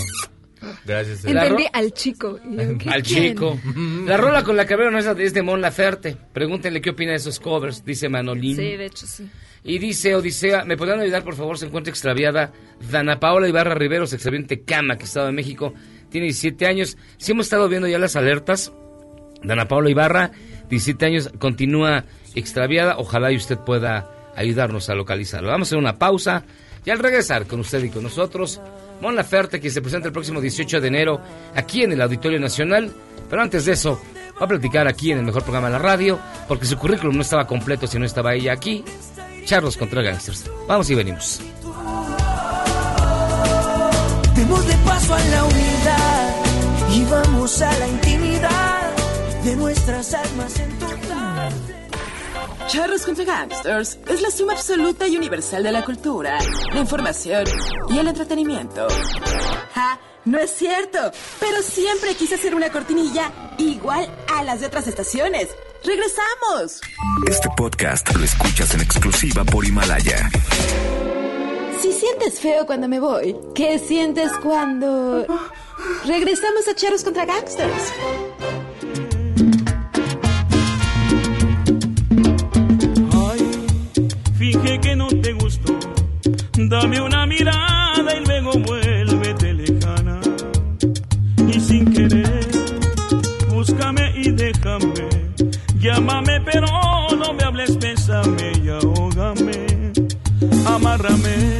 Gracias. 0.86 1.26
Entendí 1.26 1.66
al 1.72 1.94
chico. 1.94 2.40
Y 2.44 2.56
yo, 2.56 2.78
¿qué 2.78 2.90
Al 2.90 3.04
chico. 3.04 3.60
La 4.06 4.18
rola 4.18 4.44
con 4.44 4.58
la 4.58 4.66
cabrera 4.66 4.92
no 4.92 5.00
es, 5.00 5.06
es 5.06 5.34
de 5.34 5.42
Mon 5.42 5.62
Laferte. 5.62 6.18
Pregúntenle 6.34 6.82
qué 6.82 6.92
opina 6.92 7.12
de 7.12 7.18
esos 7.18 7.40
covers, 7.40 7.84
dice 7.86 8.10
Manolín. 8.10 8.56
Sí, 8.56 8.78
de 8.78 8.86
hecho 8.86 9.06
sí. 9.08 9.30
Y 9.64 9.78
dice 9.78 10.16
Odisea, 10.16 10.64
¿me 10.64 10.78
podrían 10.78 11.02
ayudar 11.02 11.24
por 11.24 11.36
favor? 11.36 11.58
Se 11.58 11.66
encuentra 11.66 11.92
extraviada 11.92 12.54
Dana 12.92 13.20
Paola 13.20 13.48
Ibarra 13.48 13.76
Rivero, 13.76 14.08
se 14.08 14.16
extravió 14.16 14.40
en 14.40 14.48
Tecama, 14.48 14.98
que 14.98 15.04
Estado 15.04 15.28
de 15.28 15.34
México. 15.34 15.74
Tiene 16.10 16.26
17 16.26 16.66
años. 16.66 16.98
Si 17.18 17.34
hemos 17.34 17.46
estado 17.46 17.68
viendo 17.68 17.88
ya 17.88 18.00
las 18.00 18.16
alertas. 18.16 18.72
Dana 19.44 19.68
Paola 19.68 19.90
Ibarra, 19.90 20.32
17 20.70 21.06
años, 21.06 21.30
continúa 21.40 22.06
extraviada. 22.36 22.98
Ojalá 22.98 23.32
y 23.32 23.38
usted 23.38 23.58
pueda 23.58 24.32
ayudarnos 24.36 24.90
a 24.90 24.96
localizarlo. 24.96 25.50
Vamos 25.50 25.68
a 25.68 25.70
hacer 25.70 25.78
una 25.78 25.98
pausa 25.98 26.46
y 26.86 26.90
al 26.90 27.00
regresar 27.00 27.46
con 27.46 27.60
usted 27.60 27.84
y 27.84 27.90
con 27.90 28.04
nosotros, 28.04 28.62
Mon 29.02 29.16
Laferte, 29.16 29.60
que 29.60 29.70
se 29.70 29.82
presenta 29.82 30.08
el 30.08 30.14
próximo 30.14 30.42
18 30.42 30.82
de 30.82 30.88
enero 30.88 31.22
aquí 31.56 31.84
en 31.84 31.92
el 31.92 32.02
Auditorio 32.02 32.40
Nacional. 32.40 32.92
Pero 33.30 33.42
antes 33.42 33.66
de 33.66 33.74
eso, 33.74 34.02
va 34.40 34.46
a 34.46 34.48
platicar 34.48 34.88
aquí 34.88 35.12
en 35.12 35.20
el 35.20 35.26
mejor 35.26 35.44
programa 35.44 35.68
de 35.68 35.74
la 35.74 35.80
radio, 35.80 36.20
porque 36.48 36.66
su 36.66 36.78
currículum 36.78 37.16
no 37.16 37.22
estaba 37.22 37.46
completo 37.46 37.88
si 37.88 38.00
no 38.00 38.06
estaba 38.06 38.34
ella 38.34 38.54
aquí. 38.54 38.84
Charlos 39.46 39.78
contra 39.78 40.02
Gangsters. 40.02 40.50
Vamos 40.68 40.90
y 40.90 40.96
venimos. 40.96 41.42
Démosle 44.36 44.74
paso 44.86 45.14
a 45.14 45.20
la 45.20 45.44
unidad 45.44 46.36
y 46.96 47.04
vamos 47.06 47.62
a 47.62 47.80
la 47.80 47.88
intimidad 47.88 48.92
de 49.44 49.56
nuestras 49.56 50.14
almas 50.14 50.60
en 50.60 50.70
total. 50.80 50.89
Charros 52.70 53.04
contra 53.04 53.26
Gangsters 53.26 53.98
es 54.08 54.22
la 54.22 54.30
suma 54.30 54.54
absoluta 54.54 55.08
y 55.08 55.18
universal 55.18 55.64
de 55.64 55.72
la 55.72 55.84
cultura, 55.84 56.38
la 56.72 56.80
información 56.80 57.44
y 57.90 57.98
el 57.98 58.08
entretenimiento. 58.08 58.88
¡Ja! 59.74 60.00
No 60.26 60.38
es 60.38 60.52
cierto, 60.52 61.00
pero 61.40 61.64
siempre 61.64 62.14
quise 62.14 62.36
hacer 62.36 62.54
una 62.54 62.72
cortinilla 62.72 63.32
igual 63.58 64.08
a 64.36 64.44
las 64.44 64.60
de 64.60 64.68
otras 64.68 64.86
estaciones. 64.88 65.48
¡Regresamos! 65.84 66.80
Este 67.28 67.50
podcast 67.58 68.14
lo 68.16 68.24
escuchas 68.24 68.72
en 68.76 68.82
exclusiva 68.82 69.44
por 69.46 69.66
Himalaya. 69.66 70.30
Si 71.82 71.92
sientes 71.92 72.40
feo 72.40 72.68
cuando 72.68 72.88
me 72.88 73.00
voy, 73.00 73.36
¿qué 73.56 73.80
sientes 73.80 74.32
cuando... 74.44 75.26
Regresamos 76.06 76.68
a 76.68 76.76
Charros 76.76 77.04
contra 77.04 77.26
Gangsters? 77.26 77.94
Dame 86.68 87.00
una 87.00 87.26
mirada 87.26 88.16
y 88.16 88.26
luego 88.26 88.52
vuélvete 88.60 89.54
lejana. 89.54 90.20
Y 91.48 91.60
sin 91.60 91.94
querer, 91.94 92.48
búscame 93.50 94.12
y 94.16 94.32
déjame. 94.32 95.08
Llámame, 95.80 96.42
pero 96.42 96.68
no 97.18 97.34
me 97.34 97.44
hables, 97.44 97.80
bésame 97.80 98.52
y 98.62 98.70
ahógame. 98.70 99.94
Amárrame. 100.66 101.59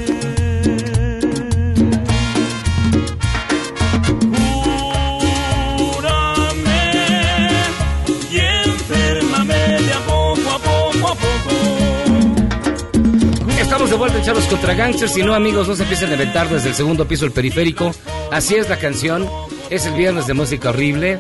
Estamos 13.90 14.08
de 14.08 14.14
vuelta 14.14 14.18
en 14.20 14.24
Charlos 14.24 14.46
contra 14.46 14.74
Gangsters. 14.76 15.14
Si 15.14 15.24
no, 15.24 15.34
amigos, 15.34 15.68
no 15.68 15.76
se 15.76 15.82
empiecen 15.82 16.10
a 16.10 16.12
inventar 16.12 16.48
desde 16.48 16.70
el 16.70 16.76
segundo 16.76 17.08
piso 17.08 17.26
del 17.26 17.32
periférico. 17.32 17.92
Así 18.32 18.54
es 18.54 18.70
la 18.70 18.78
canción. 18.78 19.28
Es 19.72 19.88
el 19.88 19.96
viernes 19.96 20.28
de 20.28 20.36
música 20.36 20.70
horrible. 20.70 21.18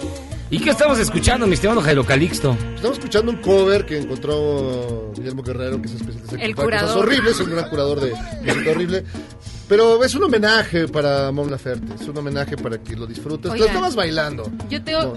¿Y 0.51 0.59
qué 0.59 0.70
estamos 0.70 0.99
escuchando, 0.99 1.47
mi 1.47 1.55
estimado 1.55 1.82
Jairo 1.82 2.05
Calixto? 2.05 2.55
Estamos 2.76 2.99
escuchando 2.99 3.32
un 3.32 3.38
cover 3.38 3.88
que 3.88 3.97
encontró 3.97 5.11
Guillermo 5.15 5.41
Guerrero, 5.41 5.82
que 5.82 5.88
es 5.88 5.95
especialista 5.95 6.36
en 6.36 6.53
cosas 6.53 6.65
curador. 6.65 6.97
horribles, 6.99 7.39
un 7.39 7.49
gran 7.49 7.70
curador 7.72 8.01
de 8.01 8.13
música 8.45 8.70
horrible. 8.70 9.03
Pero 9.67 10.03
es 10.03 10.13
un 10.13 10.24
homenaje 10.26 10.88
para 10.88 11.32
Mon 11.32 11.49
Laferte, 11.49 11.95
es 11.99 12.07
un 12.07 12.20
homenaje 12.20 12.55
para 12.55 12.78
que 12.78 12.95
lo 12.95 13.07
disfrutes. 13.07 13.45
Lo 13.45 13.53
Oigan. 13.53 13.67
estabas 13.70 13.95
bailando. 13.95 14.51
Yo 14.70 14.84
tengo, 14.84 15.15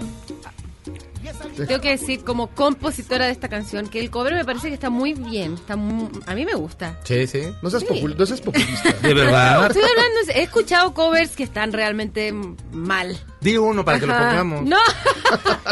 tengo 1.65 1.81
que 1.81 1.89
decir 1.89 2.23
como 2.23 2.47
compositora 2.47 3.25
de 3.25 3.31
esta 3.31 3.47
canción 3.49 3.87
que 3.87 3.99
el 3.99 4.09
cover 4.09 4.33
me 4.33 4.45
parece 4.45 4.67
que 4.69 4.73
está 4.73 4.89
muy 4.89 5.13
bien. 5.13 5.53
Está 5.55 5.75
mu- 5.75 6.09
a 6.25 6.33
mí 6.35 6.45
me 6.45 6.53
gusta. 6.53 6.97
Sí, 7.03 7.27
sí. 7.27 7.43
No 7.61 7.69
seas, 7.69 7.83
Sí. 7.83 7.89
popul- 7.89 8.15
no 8.17 8.25
seas 8.25 8.41
populista. 8.41 8.91
¿De 9.01 9.13
verdad? 9.13 9.67
Estoy 9.67 9.83
hablando, 9.83 10.19
he 10.35 10.43
escuchado 10.43 10.93
covers 10.93 11.35
que 11.35 11.43
están 11.43 11.71
realmente 11.73 12.33
mal. 12.71 13.17
Di 13.41 13.57
uno 13.57 13.83
para 13.85 13.99
que 13.99 14.05
lo 14.07 14.13
pongamos. 14.17 14.63
No. 14.65 14.77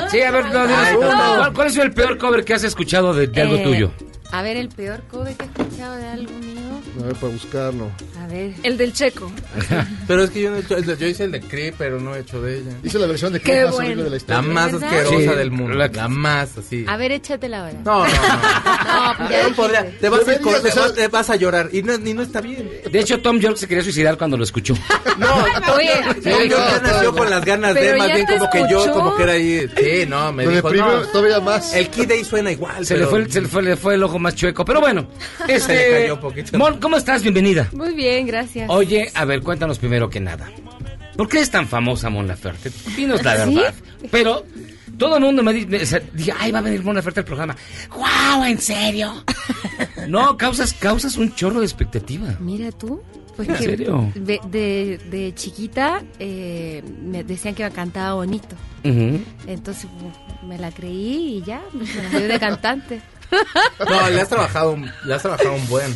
Sí, 0.10 0.20
a 0.22 0.32
ver, 0.32 0.46
no, 0.46 0.64
dinos 0.68 0.84
Ay, 0.86 0.96
uno. 0.96 1.08
no. 1.12 1.36
¿Cuál, 1.38 1.54
cuál 1.54 1.68
ha 1.68 1.70
sido 1.70 1.84
el 1.84 1.94
peor 1.94 2.18
cover 2.18 2.44
que 2.44 2.54
has 2.54 2.64
escuchado 2.64 3.14
de, 3.14 3.28
de 3.28 3.42
algo 3.42 3.56
Eh, 3.56 3.64
tuyo? 3.64 3.92
A 4.32 4.42
ver, 4.42 4.58
el 4.58 4.70
peor 4.70 5.04
cover 5.10 5.36
que 5.36 5.46
he 5.46 5.48
escuchado 5.48 5.96
de 5.96 6.06
algo 6.08 6.34
mío. 6.40 6.51
A 7.00 7.04
ver, 7.06 7.16
para 7.16 7.34
buscarlo. 7.34 7.92
A 8.22 8.28
ver. 8.28 8.52
El 8.64 8.78
del 8.78 8.92
checo. 8.94 9.32
Pero 10.08 10.24
es 10.24 10.30
que 10.30 10.42
yo 10.42 10.52
no 10.52 10.58
he 10.58 10.60
hecho, 10.60 10.80
yo 10.80 11.08
hice 11.08 11.24
el 11.24 11.32
de 11.32 11.40
Cree, 11.42 11.72
pero 11.78 12.00
no 12.00 12.16
he 12.16 12.20
hecho 12.20 12.42
de 12.42 12.58
ella. 12.60 12.72
Hice 12.84 13.00
la 13.00 13.08
versión 13.08 13.32
de 13.34 13.42
Cree 13.42 13.66
más 13.66 13.74
bueno. 13.76 13.86
horrible 13.88 14.04
de 14.04 14.10
la 14.10 14.12
La 14.12 14.18
historia. 14.18 14.42
más 14.42 14.72
¿Verdad? 14.74 14.90
asquerosa 14.90 15.18
Sí, 15.32 15.38
del 15.38 15.52
mundo. 15.52 15.74
la- 15.78 15.88
La, 15.88 16.08
más 16.08 16.58
así. 16.58 16.86
A 16.88 16.98
ver, 16.98 17.12
échatela 17.14 17.60
ahora. 17.66 17.74
No, 17.86 18.06
no, 18.06 18.06
no. 18.06 18.12
No, 18.92 19.18
pues 19.18 19.30
ya 19.30 19.48
No 19.50 19.56
podría- 19.56 19.82
dijiste. 19.84 20.00
te, 20.02 20.10
vas 20.10 20.20
a, 20.22 20.26
Deberías, 20.26 20.62
te, 20.74 20.80
vas, 20.80 20.94
te 20.96 21.08
vas 21.08 21.30
a 21.30 21.36
llorar 21.36 21.70
y 21.72 21.82
no, 21.84 21.94
y 21.96 22.14
no 22.14 22.22
está 22.22 22.42
bien. 22.42 22.70
De 22.92 23.00
hecho, 23.00 23.22
Tom 23.22 23.40
York 23.40 23.56
se 23.58 23.68
quería 23.68 23.84
suicidar 23.84 24.18
cuando 24.18 24.38
lo 24.38 24.44
escuchó. 24.44 24.74
No, 25.18 25.28
Oye, 25.76 25.92
Sí, 26.24 26.30
yo 26.50 26.58
ya 26.58 26.80
no, 26.82 26.88
nació 26.88 27.12
no. 27.12 27.18
con 27.18 27.30
las 27.30 27.46
ganas 27.46 27.76
de, 27.76 27.96
más 27.96 28.08
bien 28.08 28.26
como 28.26 28.50
que 28.50 28.66
yo, 28.70 28.92
como 28.94 29.16
que 29.16 29.24
era 29.24 29.34
ahí. 29.34 29.68
Sí, 29.78 30.06
no, 30.08 30.32
me 30.34 30.46
Lo 30.46 30.52
dijo, 30.52 30.72
todavía 31.12 31.40
más. 31.40 31.74
el 31.76 31.90
Kid 31.90 32.08
Day 32.08 32.24
suena 32.24 32.52
igual. 32.52 32.86
Se, 32.86 32.98
le 32.98 33.06
fue, 33.06 33.20
el- 33.20 33.32
se 33.32 33.42
le 33.42 33.48
fue, 33.48 33.62
le 33.62 33.76
fue 33.76 33.96
el 33.96 34.04
ojo 34.04 34.18
más 34.18 34.34
chueco. 34.36 34.66
Pero 34.66 34.80
bueno, 34.82 35.06
este. 35.48 35.74
le 35.92 36.02
cayó 36.02 36.20
poquito. 36.20 36.58
¿Cómo 36.82 36.98
estás? 36.98 37.22
Bienvenida. 37.22 37.70
Muy 37.74 37.94
bien, 37.94 38.26
gracias. 38.26 38.70
Oye, 38.70 39.12
a 39.14 39.24
ver, 39.26 39.42
cuéntanos 39.42 39.80
primero 39.80 40.10
que 40.10 40.20
nada. 40.20 40.50
¿Por 41.16 41.30
qué 41.30 41.40
es 41.40 41.52
tan 41.52 41.68
famosa 41.68 42.10
Mon 42.10 42.28
Laferte? 42.28 42.72
Dinos 42.96 43.24
la 43.24 43.46
¿Sí? 43.46 43.56
verdad. 43.56 43.74
Pero 44.10 44.46
todo 44.98 45.18
el 45.18 45.24
mundo 45.24 45.44
me 45.44 45.54
dice, 45.54 46.04
dije, 46.14 46.34
ay, 46.38 46.52
va 46.52 46.60
a 46.60 46.64
venir 46.64 46.84
Mon 46.84 46.96
Laferte 46.96 47.22
al 47.22 47.26
programa. 47.26 47.56
¡Guau! 47.96 48.44
¿En 48.46 48.60
serio? 48.60 49.24
no, 50.08 50.36
causas, 50.38 50.74
causas 50.74 51.18
un 51.18 51.34
chorro 51.36 51.60
de 51.60 51.66
expectativa. 51.66 52.36
Mira 52.40 52.72
tú. 52.72 53.02
Pues 53.36 53.48
¿En 53.48 53.56
que 53.56 53.64
serio? 53.64 54.12
De, 54.16 54.40
de, 54.50 55.00
de 55.10 55.34
chiquita 55.36 56.04
eh, 56.20 56.84
me 57.02 57.24
decían 57.24 57.56
que 57.56 57.70
cantaba 57.72 58.16
bonito. 58.16 58.56
Ujú. 58.84 59.22
Entonces 59.48 59.88
pues, 60.00 60.14
me 60.44 60.58
la 60.58 60.72
creí 60.72 61.38
y 61.38 61.44
ya, 61.44 61.62
me 61.72 61.86
la 61.86 62.20
dio 62.20 62.28
de 62.28 62.40
cantante. 62.40 63.02
No, 63.80 64.10
le 64.10 64.20
has 64.20 64.28
trabajado, 64.28 64.78
le 65.06 65.14
has 65.14 65.22
trabajado 65.22 65.54
un 65.56 65.66
buen. 65.70 65.96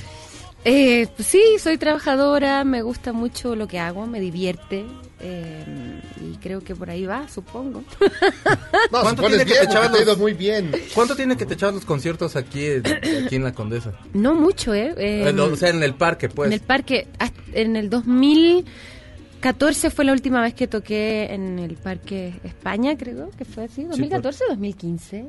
Eh, 0.68 1.07
pues 1.16 1.28
sí, 1.28 1.43
soy 1.59 1.78
trabajadora, 1.78 2.63
me 2.63 2.82
gusta 2.82 3.13
mucho 3.13 3.55
lo 3.55 3.68
que 3.68 3.78
hago, 3.80 4.07
me 4.07 4.20
divierte. 4.20 4.84
eh, 5.20 6.01
y 6.22 6.36
creo 6.38 6.61
que 6.61 6.76
por 6.76 6.89
ahí 6.89 7.05
va, 7.05 7.28
supongo. 7.30 7.84
No, 8.91 9.01
¿Cuánto 9.01 9.24
supones 9.24 9.38
tiene 9.38 9.45
que 9.45 9.53
bien, 9.53 9.68
te 9.91 9.97
ido 10.01 10.05
los- 10.11 10.18
muy 10.20 10.34
bien. 10.34 10.72
¿Cuánto 10.93 11.16
tiene 11.16 11.36
que 11.38 11.45
te 11.45 11.53
echar 11.55 11.74
los 11.74 11.86
conciertos 11.86 12.36
aquí, 12.36 12.66
aquí 13.26 13.36
en 13.36 13.43
la 13.43 13.53
Condesa? 13.53 13.93
No 14.13 14.34
mucho, 14.36 14.74
¿eh? 14.74 14.93
Eh, 14.97 15.30
Eh, 15.30 15.34
no, 15.34 15.45
o 15.45 15.55
sea, 15.55 15.70
en 15.70 15.82
el 15.84 15.95
parque, 15.95 16.30
pues. 16.30 16.47
En 16.47 16.53
el 16.53 16.59
parque, 16.61 17.07
en 17.53 17.76
el 17.76 17.89
2014 17.89 19.89
fue 19.89 20.05
la 20.05 20.13
última 20.13 20.41
vez 20.41 20.53
que 20.53 20.68
toqué 20.68 21.34
en 21.34 21.59
el 21.59 21.76
Parque 21.76 22.34
España, 22.43 22.95
creo 22.97 23.30
que 23.38 23.45
fue 23.45 23.66
así. 23.66 23.84
¿2014 23.84 24.41
o 24.47 24.51
2015? 24.51 25.26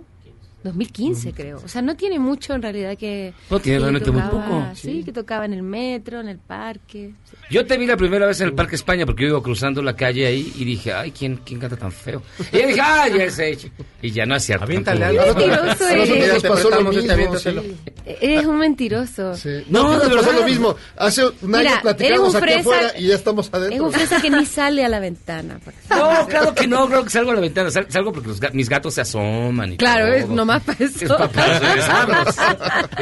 2015 0.66 1.32
creo. 1.32 1.60
O 1.64 1.68
sea, 1.68 1.82
no 1.82 1.96
tiene 1.96 2.18
mucho 2.18 2.54
en 2.54 2.62
realidad 2.62 2.96
que... 2.98 3.32
No, 3.50 3.58
tiene 3.60 3.78
que 3.78 3.82
realmente 3.82 4.10
muy 4.10 4.22
tocaba- 4.22 4.46
poco. 4.48 4.64
Sí, 4.74 5.02
que 5.04 5.12
tocaba 5.12 5.44
en 5.46 5.52
el 5.54 5.62
metro, 5.62 6.20
en 6.20 6.28
el 6.28 6.38
parque. 6.38 7.12
Yo 7.50 7.64
te 7.66 7.76
vi 7.78 7.86
la 7.86 7.96
primera 7.96 8.26
vez 8.26 8.40
en 8.40 8.48
el 8.48 8.54
Parque 8.54 8.74
España 8.76 9.06
porque 9.06 9.22
yo 9.24 9.28
iba 9.30 9.42
cruzando 9.42 9.82
la 9.82 9.94
calle 9.96 10.26
ahí 10.26 10.52
y 10.56 10.64
dije, 10.64 10.92
ay, 10.92 11.10
¿quién, 11.12 11.36
quién 11.44 11.60
canta 11.60 11.76
tan 11.76 11.92
feo? 11.92 12.22
Y 12.52 12.58
yo 12.60 12.66
dije, 12.68 12.80
ay, 12.82 13.12
ya 13.18 13.24
es 13.24 13.38
hecho. 13.38 13.68
Y 14.02 14.10
ya 14.10 14.26
no 14.26 14.36
es 14.36 14.42
cierto. 14.44 14.64
Aviéntale 14.64 15.04
algo. 15.04 15.22
Mentiroso 15.34 15.88
eres. 15.88 16.42
te 16.42 16.48
pasó 16.48 16.70
lo 16.70 16.92
mismo, 16.92 17.36
sí. 17.38 17.50
Eres 18.20 18.46
un 18.46 18.58
mentiroso. 18.58 19.32
No, 19.68 19.92
No, 19.96 20.16
pasó 20.16 20.32
lo 20.32 20.44
mismo. 20.44 20.76
Hace 20.96 21.24
un 21.42 21.54
año 21.54 21.64
Mira, 21.64 21.82
platicamos 21.82 22.34
aquí 22.34 22.52
afuera 22.52 22.92
y 22.98 23.06
ya 23.08 23.14
estamos 23.14 23.46
Es 23.48 23.54
adentro. 23.54 23.86
un 23.86 23.92
fresa 23.92 24.20
que 24.20 24.30
ni 24.30 24.46
sale 24.46 24.84
a 24.84 24.88
la 24.88 25.00
ventana. 25.00 25.58
No, 25.90 26.26
claro 26.28 26.54
que 26.54 26.66
no, 26.66 26.86
creo 26.88 27.04
que 27.04 27.10
salgo 27.10 27.30
a 27.30 27.34
la 27.34 27.40
ventana. 27.40 27.70
Sal- 27.70 27.86
salgo 27.88 28.12
porque 28.12 28.30
mis 28.52 28.68
gatos 28.68 28.94
se 28.94 29.00
asoman. 29.02 29.74
Y 29.74 29.76
Claro, 29.76 30.06
todo. 30.06 30.14
es 30.16 30.28
nomás 30.28 30.55
Es 30.78 31.04
pa- 31.08 31.28
para 31.28 31.58
regresarlos. 31.58 32.36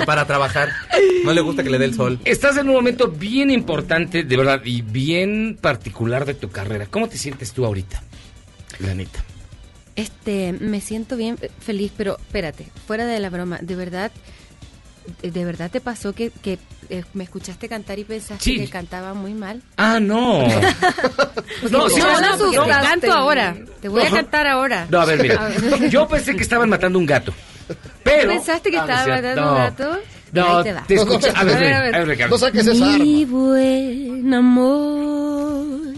Y 0.03 0.07
para 0.07 0.27
trabajar. 0.27 0.71
No 1.25 1.33
le 1.33 1.41
gusta 1.41 1.63
que 1.63 1.71
le 1.71 1.79
dé 1.79 1.87
el 1.87 1.95
sol. 1.95 2.19
Estás 2.25 2.57
en 2.57 2.69
un 2.69 2.75
momento 2.75 3.09
bien 3.09 3.51
importante, 3.51 4.23
de 4.25 4.37
verdad, 4.37 4.61
y 4.65 4.83
bien 4.83 5.59
particular 5.61 6.25
de 6.25 6.35
tu 6.35 6.51
carrera. 6.51 6.87
¿Cómo 6.87 7.09
te 7.09 7.19
sientes 7.19 7.53
tú 7.53 7.65
ahorita, 7.65 8.03
Lanita? 8.81 9.23
Este, 9.97 10.53
me 10.53 10.81
siento 10.81 11.17
bien 11.17 11.39
feliz, 11.61 11.93
pero 11.97 12.17
espérate, 12.19 12.67
fuera 12.87 13.07
de 13.07 13.21
la 13.21 13.31
broma, 13.31 13.59
de 13.63 13.77
verdad, 13.77 14.11
de, 15.23 15.31
de 15.31 15.45
verdad 15.45 15.71
te 15.71 15.81
pasó 15.81 16.13
que, 16.13 16.31
que 16.31 16.59
eh, 16.91 17.05
me 17.15 17.25
escuchaste 17.25 17.69
cantar 17.69 17.99
y 17.99 18.05
pensaste 18.05 18.43
Sí. 18.45 18.57
que 18.59 18.69
cantaba 18.69 19.15
muy 19.15 19.35
mal. 19.35 19.63
Ah, 19.77 19.99
no. 20.01 20.47
No, 21.71 21.89
sí, 21.89 21.99
no, 22.01 22.21
no, 22.21 22.53
no, 22.53 22.67
canto 22.69 23.13
ahora. 23.13 23.57
Te 23.81 23.89
voy 23.89 24.03
a 24.03 24.11
cantar 24.11 24.47
ahora. 24.47 24.87
No, 24.91 25.01
a 25.01 25.05
ver, 25.07 25.21
mira. 25.23 25.51
Yo 25.89 26.07
pensé 26.07 26.35
que 26.37 26.43
estaban 26.43 26.69
matando 26.69 26.99
un 26.99 27.07
gato. 27.07 27.33
Pero. 28.03 28.31
¿Pensaste 28.31 28.71
que 28.71 28.77
No, 28.77 28.87
no 28.87 28.93
es 28.93 28.99
estaba 29.01 29.19
cierto. 29.21 29.41
matando 29.41 29.51
un 29.51 29.57
gato? 29.59 30.01
No, 30.33 30.59
Ahí 30.59 30.65
te 30.65 30.75
te 30.89 30.95
escucha. 30.97 31.31
A 31.35 31.45
ver, 31.45 31.73
a 31.75 31.81
ver, 31.83 32.09
Ricardo. 32.09 32.35
No 32.35 32.39
saques 32.39 32.67
esa 32.67 32.85
arma. 32.85 32.99
Mi 33.05 33.25
buen 33.25 34.35
amor, 34.35 35.95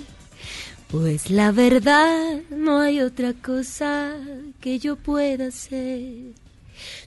pues 0.89 1.31
la 1.31 1.51
verdad 1.53 2.37
no 2.51 2.81
hay 2.81 3.01
otra 3.01 3.33
cosa 3.33 4.13
que 4.61 4.79
yo 4.79 4.97
pueda 4.97 5.47
hacer. 5.49 6.03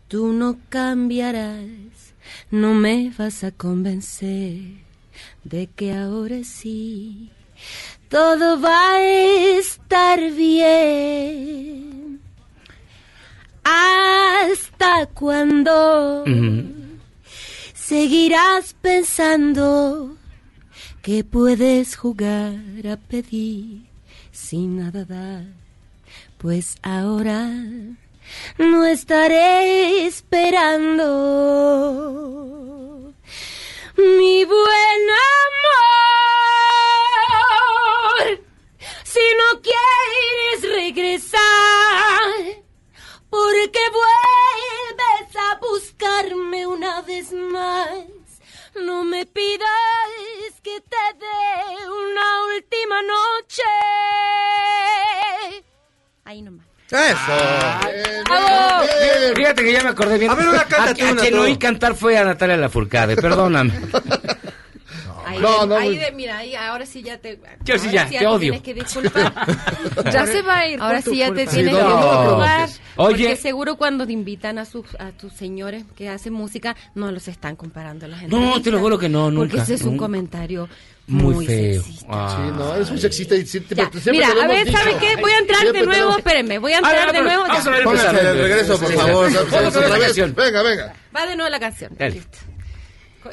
Tú 0.09 0.33
no 0.33 0.57
cambiarás, 0.69 2.15
no 2.49 2.73
me 2.73 3.13
vas 3.15 3.43
a 3.43 3.51
convencer 3.51 4.59
de 5.43 5.67
que 5.67 5.93
ahora 5.93 6.43
sí 6.43 7.29
todo 8.09 8.59
va 8.59 8.93
a 8.93 9.03
estar 9.03 10.19
bien. 10.31 12.21
¿Hasta 13.63 15.05
cuando 15.13 16.25
seguirás 17.75 18.73
pensando 18.81 20.17
que 21.03 21.23
puedes 21.23 21.95
jugar 21.95 22.55
a 22.91 22.97
pedir 22.97 23.83
sin 24.31 24.77
nada 24.77 25.05
dar? 25.05 25.45
Pues 26.39 26.77
ahora 26.81 27.53
no 28.57 28.85
estaré 28.85 30.05
esperando. 30.05 31.05
Mi 33.95 34.45
buen 34.45 35.09
amor, 38.27 38.45
si 39.03 39.19
no 39.39 39.61
quieres 39.61 40.61
regresar, 40.75 41.41
porque 43.29 43.79
vuelves 43.91 45.35
a 45.35 45.59
buscarme 45.59 46.65
una 46.65 47.01
vez 47.01 47.33
más. 47.33 48.05
No 48.75 49.03
me 49.03 49.25
pidas 49.25 49.67
que 50.63 50.79
te 50.81 51.13
dé 51.19 51.89
una 51.89 52.45
última 52.55 53.01
noche. 53.01 53.63
Ahí 56.23 56.41
nomás. 56.41 56.68
Eso. 56.91 57.33
¡Bravo! 58.25 58.85
Fíjate 59.35 59.63
que 59.63 59.71
ya 59.73 59.83
me 59.83 59.89
acordé 59.89 60.17
bien. 60.17 60.31
A 60.31 60.35
ver, 60.35 60.47
una 60.49 60.63
cántate 60.65 61.03
a, 61.03 61.09
a 61.09 61.11
una 61.11 61.21
quien 61.21 61.33
tú. 61.33 61.41
oí 61.41 61.57
cantar 61.57 61.95
fue 61.95 62.17
a 62.17 62.23
Natalia 62.23 62.57
Lafourcade, 62.57 63.15
perdóname. 63.15 63.71
Ahí, 65.29 65.39
No, 65.39 65.65
no, 65.65 65.75
ahí 65.75 65.97
de- 65.97 66.11
mira, 66.11 66.37
ahí, 66.39 66.55
ahora 66.55 66.85
sí 66.85 67.01
ya 67.03 67.17
te. 67.19 67.39
Yo 67.63 67.77
sí 67.77 67.89
ya, 67.91 68.07
te 68.09 68.25
odio. 68.25 68.39
Tienes 68.39 68.61
que 68.61 68.73
disculpar. 68.73 69.33
Ya 70.11 70.25
se 70.25 70.41
va 70.41 70.59
a 70.59 70.67
ir. 70.67 70.79
Ahora 70.81 71.01
sí 71.01 71.17
ya 71.17 71.27
te 71.33 71.45
tienes 71.45 71.53
Sí, 71.53 71.63
que 71.63 71.71
no, 71.71 71.77
disculpar. 71.77 72.69
Oye. 72.95 73.25
Porque 73.27 73.35
seguro 73.35 73.75
cuando 73.77 74.05
te 74.07 74.13
invitan 74.13 74.57
a 74.57 74.65
sus 74.65 74.85
a 74.99 75.11
tus 75.11 75.33
señores 75.33 75.83
que 75.95 76.09
hacen 76.09 76.33
música, 76.33 76.75
no 76.95 77.11
los 77.11 77.27
están 77.27 77.55
comparando 77.55 78.05
a 78.05 78.09
la 78.09 78.17
gente. 78.17 78.35
No, 78.35 78.61
te 78.61 78.71
lo 78.71 78.79
juro 78.79 78.97
que 78.97 79.07
no, 79.09 79.29
nunca. 79.31 79.47
Porque 79.49 79.61
ese 79.63 79.75
es 79.75 79.83
un 79.83 79.97
comentario 79.97 80.67
Muy, 81.07 81.33
muy, 81.35 81.45
feo. 81.45 81.83
Ah. 82.09 82.35
Sí, 82.45 82.53
no, 82.57 82.75
eres 82.75 82.89
muy 82.91 82.99
sexista 82.99 83.35
y 83.35 83.45
siempre, 83.45 83.75
Ya, 83.75 83.89
siempre 83.91 84.11
Mira, 84.11 84.27
a 84.29 84.47
ver, 84.47 84.71
¿sabes 84.71 84.95
qué? 84.95 85.15
Voy 85.21 85.31
a 85.31 85.37
entrar 85.39 85.71
de 85.71 85.81
nuevo, 85.83 86.17
espérenme, 86.17 86.57
voy 86.59 86.73
a 86.73 86.77
A 86.79 86.81
ver, 86.81 86.91
entrar 86.95 87.13
de 87.13 87.21
nuevo. 87.21 87.43
vamos 87.47 87.63
ya. 87.63 87.69
a 87.69 87.71
ver 87.71 87.79
el 87.79 87.83
Póngase 87.85 88.07
empezar. 88.09 88.35
de 88.35 88.41
regreso, 88.41 88.79
por 88.79 88.93
favor. 88.93 89.29
sí. 89.29 89.35
Vamos 89.37 89.53
a 89.53 89.57
ver 89.59 89.67
Otra 89.67 89.81
la 89.89 89.95
vez. 89.95 90.03
canción. 90.05 90.33
Venga, 90.35 90.61
venga. 90.63 90.93
Va 91.15 91.25
de 91.25 91.35
nuevo 91.35 91.49
la 91.49 91.59
canción. 91.59 91.91
Listo. 91.99 92.37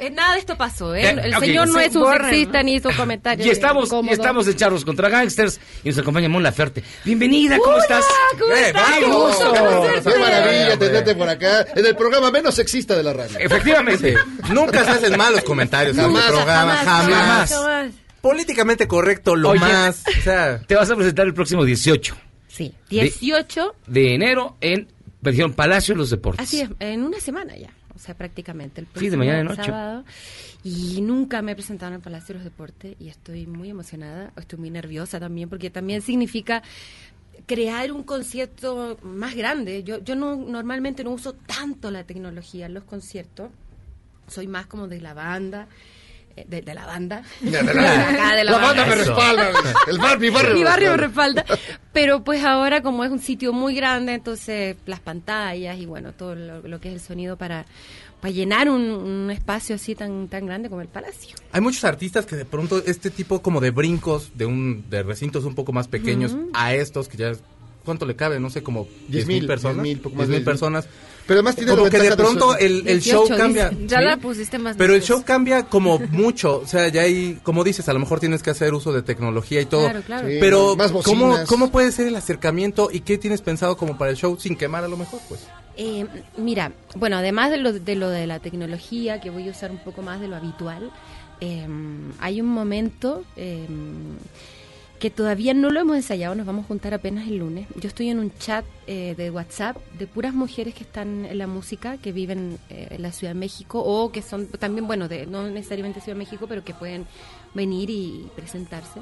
Eh, 0.01 0.11
Nada 0.11 0.33
de 0.35 0.41
esto 0.41 0.57
pasó, 0.57 0.95
¿eh? 0.95 1.03
Eh, 1.03 1.17
El 1.25 1.35
ok. 1.35 1.41
señor 1.45 1.69
no 1.69 1.79
Sí, 1.79 1.85
es 1.87 1.95
un 1.97 2.03
borren, 2.03 2.29
sexista 2.31 2.59
¿no? 2.59 2.65
ni 2.65 2.75
hizo 2.75 2.91
comentarios. 2.97 3.47
Y 3.47 3.51
estamos, 3.51 3.85
y 3.85 3.87
incómodos. 3.87 4.19
estamos 4.19 4.47
de 4.47 4.57
charros 4.57 4.85
contra 4.85 5.09
gangsters 5.09 5.61
y 5.85 5.89
nos 5.91 5.99
acompaña 5.99 6.29
Mon 6.29 6.43
Laferte. 6.43 6.83
Bienvenida, 7.05 7.59
¿cómo 7.59 7.77
estás? 7.79 8.05
¿Cómo 8.39 8.53
Eh, 8.53 8.67
estás? 8.67 8.83
vamos. 8.83 8.99
Qué 8.99 9.45
gusto 9.45 9.53
Qué 9.53 9.59
conocerte. 9.61 10.13
Qué 10.13 10.19
maravilla 10.19 10.79
tenerte 10.79 11.15
por 11.15 11.29
acá 11.29 11.67
en 11.75 11.87
el 11.87 11.97
programa 11.97 12.31
menos 12.31 12.55
sexista 12.55 12.97
de 12.97 13.03
la 13.03 13.13
radio. 13.13 13.39
Efectivamente. 13.39 14.17
Nunca 14.53 14.85
se 14.85 14.91
hacen 14.91 15.17
malos 15.17 15.43
comentarios 15.45 15.97
en 15.97 16.03
Jamás, 16.05 16.25
el 16.27 16.33
programa, 16.35 16.77
jamás. 16.77 17.51
jamás. 17.53 17.91
Políticamente 18.21 18.89
correcto, 18.89 19.37
lo 19.37 19.51
Oye. 19.51 19.61
más. 19.61 20.03
O 20.19 20.23
sea, 20.23 20.59
Te 20.67 20.75
vas 20.75 20.91
a 20.91 20.97
presentar 20.97 21.27
el 21.27 21.35
próximo 21.35 21.65
18 21.65 22.17
Sí, 22.49 22.75
18, 22.91 23.75
de 23.87 24.15
enero 24.15 24.57
en 24.61 24.89
versión 25.21 25.53
Palacio 25.53 25.95
de 25.95 25.99
los 25.99 26.11
Deportes. 26.11 26.45
así 26.47 26.63
es, 26.63 26.71
en 26.81 27.03
una 27.05 27.21
semana 27.21 27.55
ya. 27.57 27.69
O 27.97 27.99
sea, 27.99 28.15
prácticamente. 28.15 28.81
El 28.83 28.87
Sí, 28.87 28.91
de 28.93 28.93
próximo 29.01 29.19
mañana 29.19 29.41
en 29.41 29.49
ocho. 29.49 29.65
sábado. 29.65 30.05
Y 30.63 31.01
nunca 31.01 31.43
me 31.43 31.53
he 31.53 31.55
presentado 31.55 31.89
en 31.93 31.97
el 31.97 32.03
Palacio 32.03 32.35
de 32.35 32.35
los 32.35 32.45
Deportes 32.45 32.95
y 33.01 33.09
estoy 33.09 33.47
muy 33.47 33.71
emocionada. 33.71 34.33
Estoy 34.37 34.59
muy 34.59 34.71
nerviosa 34.71 35.19
también 35.19 35.49
porque 35.49 35.71
también 35.71 36.03
significa 36.03 36.63
crear 37.47 37.91
un 37.93 38.03
concierto 38.03 38.99
más 39.03 39.35
grande. 39.35 39.83
Yo, 39.83 39.99
yo 40.05 40.15
no 40.15 40.37
normalmente 40.37 41.03
no 41.05 41.11
uso 41.11 41.33
tanto 41.35 41.91
la 41.91 42.05
tecnología 42.05 42.67
en 42.67 42.75
los 42.75 42.85
conciertos. 42.85 43.51
Soy 44.29 44.47
más 44.47 44.67
como 44.67 44.89
de 44.89 45.01
la 45.01 45.15
banda. 45.15 45.69
Eh, 46.37 46.45
De, 46.49 46.63
de 46.63 46.75
la 46.75 46.87
banda. 46.87 47.23
De 47.41 47.51
la- 47.51 47.61
Acá 48.11 48.37
de 48.37 48.45
la 48.45 48.53
La 48.53 48.59
banda 48.59 48.87
me 48.87 48.95
respalda. 48.95 49.51
El 49.89 49.99
bar, 49.99 50.19
mi 50.21 50.31
barrio. 50.31 50.53
Mi 50.55 50.59
me 50.61 50.65
barrio 50.67 50.91
me 50.93 50.97
respalda. 50.99 51.45
Pero 51.93 52.23
pues 52.25 52.45
ahora 52.45 52.83
como 52.83 53.05
es 53.05 53.11
un 53.11 53.21
sitio 53.21 53.53
muy 53.53 53.75
grande, 53.75 54.15
entonces 54.15 54.77
las 54.87 55.01
pantallas 55.01 55.79
y 55.79 55.87
bueno, 55.87 56.13
todo 56.13 56.35
lo, 56.35 56.61
lo 56.63 56.81
que 56.81 56.89
es 56.89 56.95
el 56.95 57.01
sonido 57.01 57.37
para, 57.37 57.65
para 58.21 58.33
llenar 58.33 58.69
un, 58.69 58.83
un 58.83 59.31
espacio 59.31 59.77
así 59.77 59.95
tan, 59.95 60.29
tan 60.29 60.47
grande 60.47 60.69
como 60.69 60.83
el 60.83 60.89
Palacio. 60.89 61.37
hay 61.53 61.61
muchos 61.61 61.85
artistas 61.85 62.27
que 62.27 62.37
de 62.37 62.45
pronto 62.45 62.83
este 62.85 63.11
tipo 63.11 63.41
como 63.41 63.61
de 63.61 63.71
brincos 63.71 64.33
de 64.35 64.45
un 64.47 64.85
de 64.91 65.03
recintos 65.03 65.45
un 65.45 65.55
poco 65.55 65.73
más 65.73 65.89
pequeños 65.89 66.37
a 66.55 66.75
estos 66.75 67.09
que 67.09 67.17
ya 67.17 67.33
¿cuánto 67.85 68.05
le 68.05 68.17
cabe? 68.17 68.41
No 68.41 68.51
sé, 68.51 68.63
como 68.63 68.85
10 69.09 69.27
10,000, 69.27 69.39
mil 69.39 69.47
personas. 69.47 69.83
10,000, 69.85 69.99
poco 70.01 70.17
más 70.17 70.29
10,000 70.29 70.29
de 70.29 70.37
10,000. 70.39 70.45
personas. 70.45 70.89
Pero 71.27 71.39
además 71.41 71.57
tiene 71.57 71.73
como 71.73 71.85
la 71.85 71.91
que 71.91 71.99
de 71.99 72.11
de 72.11 72.17
pronto 72.17 72.53
ser- 72.53 72.63
el, 72.63 72.87
el 72.89 73.01
show 73.03 73.23
18 73.27 73.37
cambia. 73.37 73.69
dice. 73.71 73.87
Ya 73.89 73.99
¿sí? 73.99 74.05
la 74.05 74.17
pusiste 74.17 74.59
más 74.59 74.77
Pero 74.77 74.95
el 74.95 75.03
show 75.03 75.23
cambia 75.25 75.65
como 75.65 75.99
mucho, 75.99 76.61
o 76.61 76.67
sea, 76.67 76.87
ya 76.89 77.03
hay, 77.03 77.39
como 77.43 77.65
dices, 77.65 77.89
a 77.89 77.93
lo 77.93 77.99
mejor 77.99 78.21
tienes 78.21 78.43
que 78.43 78.51
hacer 78.51 78.73
uso 78.75 78.93
de 78.93 79.03
tecnología 79.03 79.61
y 79.61 79.67
todo. 79.67 79.83
Claro, 79.85 80.03
claro. 80.03 80.29
Sí, 80.29 80.37
Pero, 80.41 80.77
más 80.77 80.93
¿cómo. 80.93 81.37
¿cómo 81.47 81.71
puede 81.73 81.91
ser 81.93 82.07
el 82.07 82.17
acercamiento 82.17 82.89
y 82.93 83.01
qué 83.01 83.19
tienes 83.19 83.43
pensado 83.43 83.77
como 83.77 83.99
para 83.99 84.13
el 84.13 84.17
show 84.17 84.37
sin 84.39 84.57
quemar 84.57 84.85
a 84.85 84.89
lo 84.89 84.97
mejor? 84.97 85.21
Pues 85.29 85.47
Eh, 85.77 86.07
mira, 86.39 86.73
bueno, 86.95 87.17
además 87.17 87.51
de 87.51 87.57
lo, 87.59 87.73
de 87.73 87.95
lo 87.97 88.09
de 88.09 88.27
la 88.27 88.39
tecnología, 88.39 89.21
que 89.21 89.31
voy 89.31 89.49
a 89.49 89.51
usar 89.51 89.71
un 89.73 89.79
poco 89.79 90.03
más 90.03 90.21
de 90.21 90.29
lo 90.29 90.37
habitual, 90.37 90.91
eh, 91.41 91.67
hay 92.21 92.41
un 92.41 92.47
momento 92.49 93.25
eh, 93.37 93.67
que 94.99 95.11
todavía 95.11 95.53
no 95.55 95.71
lo 95.71 95.81
hemos 95.81 95.97
ensayado, 95.97 96.35
nos 96.35 96.47
vamos 96.47 96.65
a 96.65 96.69
juntar 96.69 96.95
apenas 96.95 97.29
el 97.29 97.39
lunes. 97.39 97.69
Yo 97.77 97.89
estoy 97.89 98.09
en 98.09 98.19
un 98.19 98.33
chat 98.39 98.65
eh, 98.87 99.15
de 99.17 99.31
WhatsApp 99.31 99.77
de 99.99 100.07
puras 100.07 100.33
mujeres 100.33 100.75
que 100.75 100.85
están 100.85 101.27
en 101.27 101.39
la 101.39 101.47
música, 101.47 101.99
que 101.99 102.13
viven 102.13 102.59
eh, 102.71 102.89
en 102.91 103.03
la 103.03 103.13
Ciudad 103.13 103.35
de 103.35 103.39
México 103.39 103.83
o 103.85 104.11
que 104.11 104.23
son 104.23 104.47
también, 104.47 104.87
bueno, 104.87 105.09
de, 105.09 105.27
no 105.27 105.49
necesariamente 105.49 106.01
Ciudad 106.01 106.17
de 106.17 106.25
México, 106.25 106.47
pero 106.49 106.65
que 106.65 106.73
pueden 106.73 107.07
venir 107.55 107.91
y 107.91 108.29
presentarse. 108.35 109.01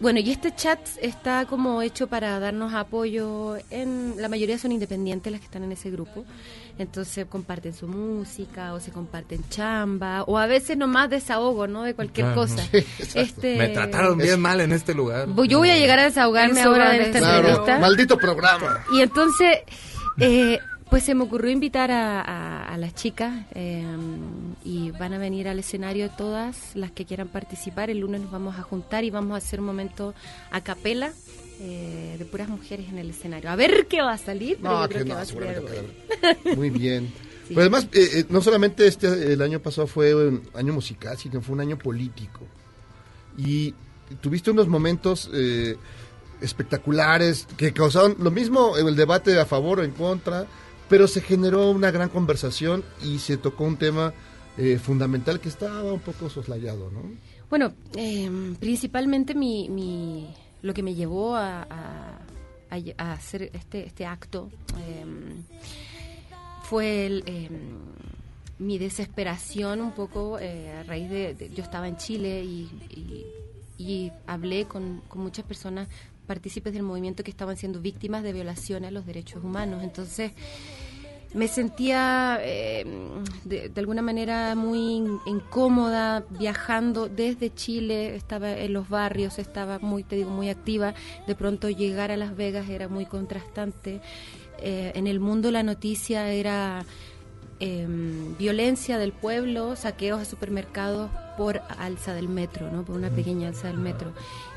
Bueno, 0.00 0.18
y 0.20 0.30
este 0.30 0.54
chat 0.54 0.80
está 1.00 1.46
como 1.46 1.82
hecho 1.82 2.08
para 2.08 2.40
darnos 2.40 2.74
apoyo. 2.74 3.56
En 3.70 4.14
la 4.16 4.28
mayoría 4.28 4.58
son 4.58 4.72
independientes 4.72 5.30
las 5.30 5.40
que 5.40 5.44
están 5.44 5.62
en 5.62 5.72
ese 5.72 5.90
grupo. 5.90 6.24
Entonces 6.82 7.26
comparten 7.26 7.72
su 7.72 7.86
música 7.88 8.72
o 8.74 8.80
se 8.80 8.90
comparten 8.90 9.42
chamba 9.48 10.22
o 10.24 10.36
a 10.38 10.46
veces 10.46 10.76
nomás 10.76 11.08
desahogo, 11.10 11.66
¿no? 11.66 11.82
De 11.84 11.94
cualquier 11.94 12.26
Claro. 12.32 12.42
cosa. 12.42 12.62
Sí, 12.72 12.84
este, 13.14 13.56
me 13.56 13.68
trataron 13.68 14.18
bien 14.18 14.40
mal 14.40 14.60
en 14.60 14.72
este 14.72 14.94
lugar. 14.94 15.26
Voy- 15.28 15.48
Yo 15.48 15.58
voy 15.58 15.70
a 15.70 15.76
llegar 15.78 15.98
a 15.98 16.04
desahogarme 16.04 16.60
En 16.60 16.66
ahora 16.66 16.90
de 16.90 16.96
hogar, 16.96 17.00
esta 17.06 17.18
Claro, 17.20 17.48
entrevista. 17.48 17.78
maldito 17.78 18.16
programa. 18.18 18.84
Y 18.92 19.00
entonces, 19.00 19.58
eh, 20.18 20.58
Pues 20.90 21.04
se 21.04 21.14
me 21.14 21.22
ocurrió 21.24 21.50
invitar 21.50 21.90
a, 21.90 22.20
a- 22.20 22.64
a 22.74 22.76
las 22.76 22.94
chicas 22.94 23.32
eh, 23.54 23.82
y 24.62 24.90
van 24.90 25.14
a 25.14 25.18
venir 25.18 25.48
al 25.48 25.58
escenario 25.58 26.10
todas 26.10 26.76
las 26.76 26.90
que 26.90 27.06
quieran 27.06 27.28
participar. 27.28 27.88
El 27.88 28.00
lunes 28.00 28.20
nos 28.20 28.30
vamos 28.30 28.58
a 28.58 28.62
juntar 28.62 29.02
y 29.02 29.08
vamos 29.08 29.32
a 29.32 29.38
hacer 29.38 29.60
un 29.60 29.64
momento 29.66 30.12
a 30.50 30.60
capela 30.60 31.10
eh, 31.64 32.16
de 32.18 32.24
puras 32.24 32.48
mujeres 32.48 32.88
en 32.88 32.98
el 32.98 33.10
escenario. 33.10 33.48
A 33.50 33.56
ver 33.56 33.86
qué 33.88 34.02
va 34.02 34.12
a 34.14 34.18
salir, 34.18 34.58
pero 34.60 34.74
No, 34.74 34.82
yo 34.82 34.88
creo 34.88 34.98
que 34.98 35.04
que 35.04 35.08
no, 35.10 35.14
va 35.14 35.20
a 35.22 35.24
salir 35.26 35.60
bueno. 35.62 36.56
Muy 36.56 36.70
bien. 36.70 37.06
Sí. 37.46 37.54
Pero 37.54 37.60
además, 37.62 37.84
eh, 37.92 38.08
eh, 38.14 38.24
no 38.28 38.40
solamente 38.40 38.86
este 38.86 39.32
el 39.32 39.40
año 39.42 39.60
pasado 39.60 39.86
fue 39.86 40.14
un 40.14 40.42
año 40.54 40.72
musical, 40.72 41.16
sino 41.18 41.40
fue 41.40 41.54
un 41.54 41.60
año 41.60 41.78
político. 41.78 42.40
Y 43.38 43.74
tuviste 44.20 44.50
unos 44.50 44.66
momentos 44.68 45.30
eh, 45.32 45.76
espectaculares 46.40 47.46
que 47.56 47.72
causaron 47.72 48.16
lo 48.18 48.30
mismo 48.30 48.76
el 48.76 48.96
debate 48.96 49.38
a 49.38 49.46
favor 49.46 49.80
o 49.80 49.84
en 49.84 49.92
contra, 49.92 50.46
pero 50.88 51.06
se 51.08 51.20
generó 51.20 51.70
una 51.70 51.90
gran 51.90 52.08
conversación 52.08 52.84
y 53.02 53.18
se 53.18 53.36
tocó 53.36 53.64
un 53.64 53.76
tema 53.76 54.12
fundamental 54.82 55.40
que 55.40 55.48
estaba 55.48 55.94
un 55.94 56.00
poco 56.00 56.28
soslayado, 56.28 56.90
¿no? 56.90 57.00
Bueno, 57.48 57.72
eh, 57.96 58.30
principalmente 58.60 59.34
mi, 59.34 59.68
mi- 59.70 60.28
lo 60.62 60.72
que 60.74 60.82
me 60.82 60.94
llevó 60.94 61.36
a, 61.36 61.62
a- 61.62 62.18
hacer 63.12 63.50
este, 63.52 63.84
este 63.86 64.06
acto 64.06 64.50
eh, 64.78 65.04
fue 66.64 67.04
el, 67.06 67.22
eh, 67.26 67.50
mi 68.58 68.78
desesperación 68.78 69.80
un 69.80 69.92
poco 69.92 70.38
eh, 70.38 70.72
a 70.78 70.82
raíz 70.84 71.10
de, 71.10 71.34
de- 71.34 71.50
Yo 71.50 71.62
estaba 71.62 71.86
en 71.88 71.96
Chile 71.96 72.42
y, 72.44 72.70
y- 72.90 73.26
y 73.78 74.12
hablé 74.26 74.64
con, 74.66 75.02
con 75.08 75.22
muchas 75.22 75.44
personas 75.44 75.88
partícipes 76.26 76.72
del 76.72 76.82
movimiento 76.84 77.24
que 77.24 77.30
estaban 77.32 77.56
siendo 77.56 77.80
víctimas 77.80 78.22
de 78.22 78.32
violaciones 78.32 78.88
a 78.88 78.90
los 78.92 79.04
derechos 79.04 79.42
humanos. 79.42 79.82
Entonces 79.82 80.32
me 81.34 81.48
sentía 81.48 82.38
eh, 82.42 82.84
de, 83.44 83.68
de 83.70 83.80
alguna 83.80 84.02
manera 84.02 84.54
muy 84.54 84.78
in- 84.96 85.18
incómoda 85.26 86.24
viajando 86.38 87.08
desde 87.08 87.54
Chile, 87.54 88.14
estaba 88.16 88.50
en 88.52 88.72
los 88.72 88.88
barrios, 88.88 89.38
estaba 89.38 89.78
muy, 89.78 90.04
te 90.04 90.16
digo, 90.16 90.30
muy 90.30 90.50
activa. 90.50 90.94
De 91.26 91.34
pronto 91.34 91.70
llegar 91.70 92.10
a 92.10 92.16
Las 92.16 92.36
Vegas 92.36 92.68
era 92.68 92.88
muy 92.88 93.06
contrastante. 93.06 94.00
Eh, 94.58 94.92
en 94.94 95.06
el 95.06 95.20
mundo 95.20 95.50
la 95.50 95.62
noticia 95.62 96.30
era 96.32 96.84
eh, 97.60 97.86
violencia 98.38 98.98
del 98.98 99.12
pueblo, 99.12 99.74
saqueos 99.76 100.20
a 100.20 100.24
supermercados 100.24 101.10
por 101.38 101.62
alza 101.78 102.12
del 102.12 102.28
metro, 102.28 102.70
¿no? 102.70 102.84
por 102.84 102.94
una 102.96 103.08
pequeña 103.08 103.48
alza 103.48 103.68
del 103.68 103.78
metro. 103.78 104.12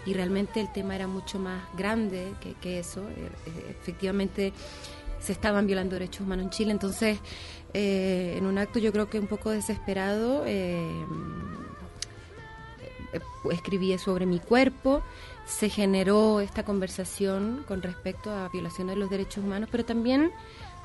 Y 0.05 0.13
realmente 0.13 0.59
el 0.59 0.71
tema 0.73 0.95
era 0.95 1.07
mucho 1.07 1.39
más 1.39 1.63
grande 1.77 2.33
que, 2.41 2.53
que 2.53 2.79
eso. 2.79 3.01
Eh, 3.01 3.29
eh, 3.47 3.75
efectivamente 3.81 4.53
se 5.25 5.33
estaban 5.33 5.65
violando 5.65 5.95
derechos 5.95 6.21
humanos 6.21 6.45
en 6.45 6.49
Chile. 6.51 6.71
Entonces, 6.71 7.19
eh, 7.73 8.35
en 8.37 8.45
un 8.45 8.57
acto 8.57 8.79
yo 8.79 8.91
creo 8.91 9.09
que 9.09 9.19
un 9.19 9.27
poco 9.27 9.49
desesperado, 9.49 10.45
eh, 10.45 11.05
eh, 13.13 13.19
escribí 13.51 13.97
sobre 13.97 14.25
mi 14.25 14.39
cuerpo, 14.39 15.01
se 15.45 15.69
generó 15.69 16.39
esta 16.39 16.63
conversación 16.63 17.65
con 17.67 17.81
respecto 17.81 18.31
a 18.31 18.49
violaciones 18.49 18.95
de 18.95 18.99
los 18.99 19.09
derechos 19.09 19.43
humanos, 19.43 19.69
pero 19.71 19.83
también, 19.83 20.31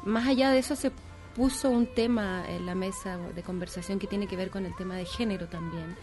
más 0.04 0.26
allá 0.26 0.50
de 0.50 0.58
eso, 0.58 0.74
se 0.74 0.90
puso 1.34 1.70
un 1.70 1.86
tema 1.86 2.44
en 2.48 2.66
la 2.66 2.74
mesa 2.74 3.18
de 3.34 3.42
conversación 3.42 3.98
que 3.98 4.06
tiene 4.06 4.26
que 4.26 4.36
ver 4.36 4.50
con 4.50 4.66
el 4.66 4.74
tema 4.74 4.96
de 4.96 5.04
género 5.04 5.48
también. 5.48 5.96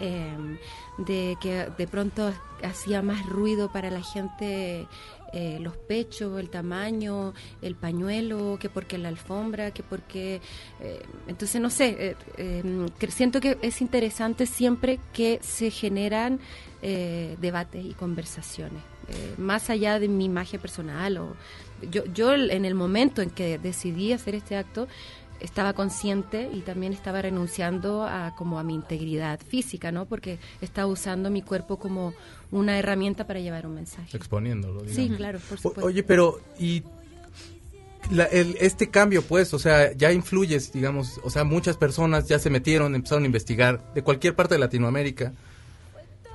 Eh, 0.00 0.58
de 0.96 1.36
que 1.40 1.66
de 1.76 1.86
pronto 1.86 2.32
hacía 2.62 3.02
más 3.02 3.26
ruido 3.26 3.70
para 3.70 3.90
la 3.90 4.02
gente 4.02 4.88
eh, 5.32 5.58
los 5.60 5.76
pechos, 5.76 6.38
el 6.40 6.48
tamaño, 6.50 7.34
el 7.62 7.74
pañuelo, 7.74 8.58
que 8.60 8.68
porque 8.68 8.98
la 8.98 9.08
alfombra, 9.08 9.70
que 9.72 9.82
porque... 9.82 10.40
eh, 10.80 11.02
entonces, 11.28 11.60
no 11.60 11.70
sé, 11.70 12.16
eh, 12.36 12.86
que 12.98 13.10
siento 13.10 13.40
que 13.40 13.58
es 13.62 13.80
interesante 13.80 14.46
siempre 14.46 14.98
que 15.12 15.38
se 15.42 15.70
generan 15.70 16.40
eh, 16.82 17.36
debates 17.40 17.84
y 17.84 17.94
conversaciones. 17.94 18.82
eh, 19.10 19.34
más 19.38 19.70
allá 19.70 19.98
de 19.98 20.08
mi 20.08 20.24
imagen 20.24 20.60
personal 20.60 21.18
o 21.18 21.36
yo, 21.90 22.04
yo 22.12 22.34
en 22.34 22.64
el 22.64 22.74
momento 22.74 23.22
en 23.22 23.30
que 23.30 23.58
decidí 23.58 24.12
hacer 24.12 24.34
este 24.34 24.56
acto 24.56 24.86
estaba 25.40 25.72
consciente 25.72 26.48
y 26.52 26.60
también 26.60 26.92
estaba 26.92 27.22
renunciando 27.22 28.04
a 28.04 28.34
como 28.36 28.58
a 28.58 28.62
mi 28.62 28.74
integridad 28.74 29.40
física, 29.40 29.90
¿no? 29.92 30.06
Porque 30.06 30.38
estaba 30.60 30.86
usando 30.86 31.30
mi 31.30 31.42
cuerpo 31.42 31.78
como 31.78 32.12
una 32.50 32.78
herramienta 32.78 33.26
para 33.26 33.40
llevar 33.40 33.66
un 33.66 33.74
mensaje. 33.74 34.16
Exponiéndolo. 34.16 34.80
Sí, 34.80 34.88
digamos. 35.02 35.16
claro, 35.16 35.38
por 35.48 35.58
O- 35.58 35.60
supuesto. 35.60 35.86
Oye, 35.86 36.02
pero 36.02 36.40
y 36.58 36.82
la- 38.10 38.24
el- 38.24 38.56
este 38.60 38.90
cambio, 38.90 39.22
pues, 39.22 39.52
o 39.54 39.58
sea, 39.58 39.92
ya 39.92 40.12
influyes, 40.12 40.72
digamos, 40.72 41.20
o 41.22 41.30
sea, 41.30 41.44
muchas 41.44 41.76
personas 41.76 42.26
ya 42.28 42.38
se 42.38 42.50
metieron, 42.50 42.94
empezaron 42.94 43.22
a 43.24 43.26
investigar 43.26 43.92
de 43.94 44.02
cualquier 44.02 44.34
parte 44.34 44.54
de 44.54 44.60
Latinoamérica. 44.60 45.32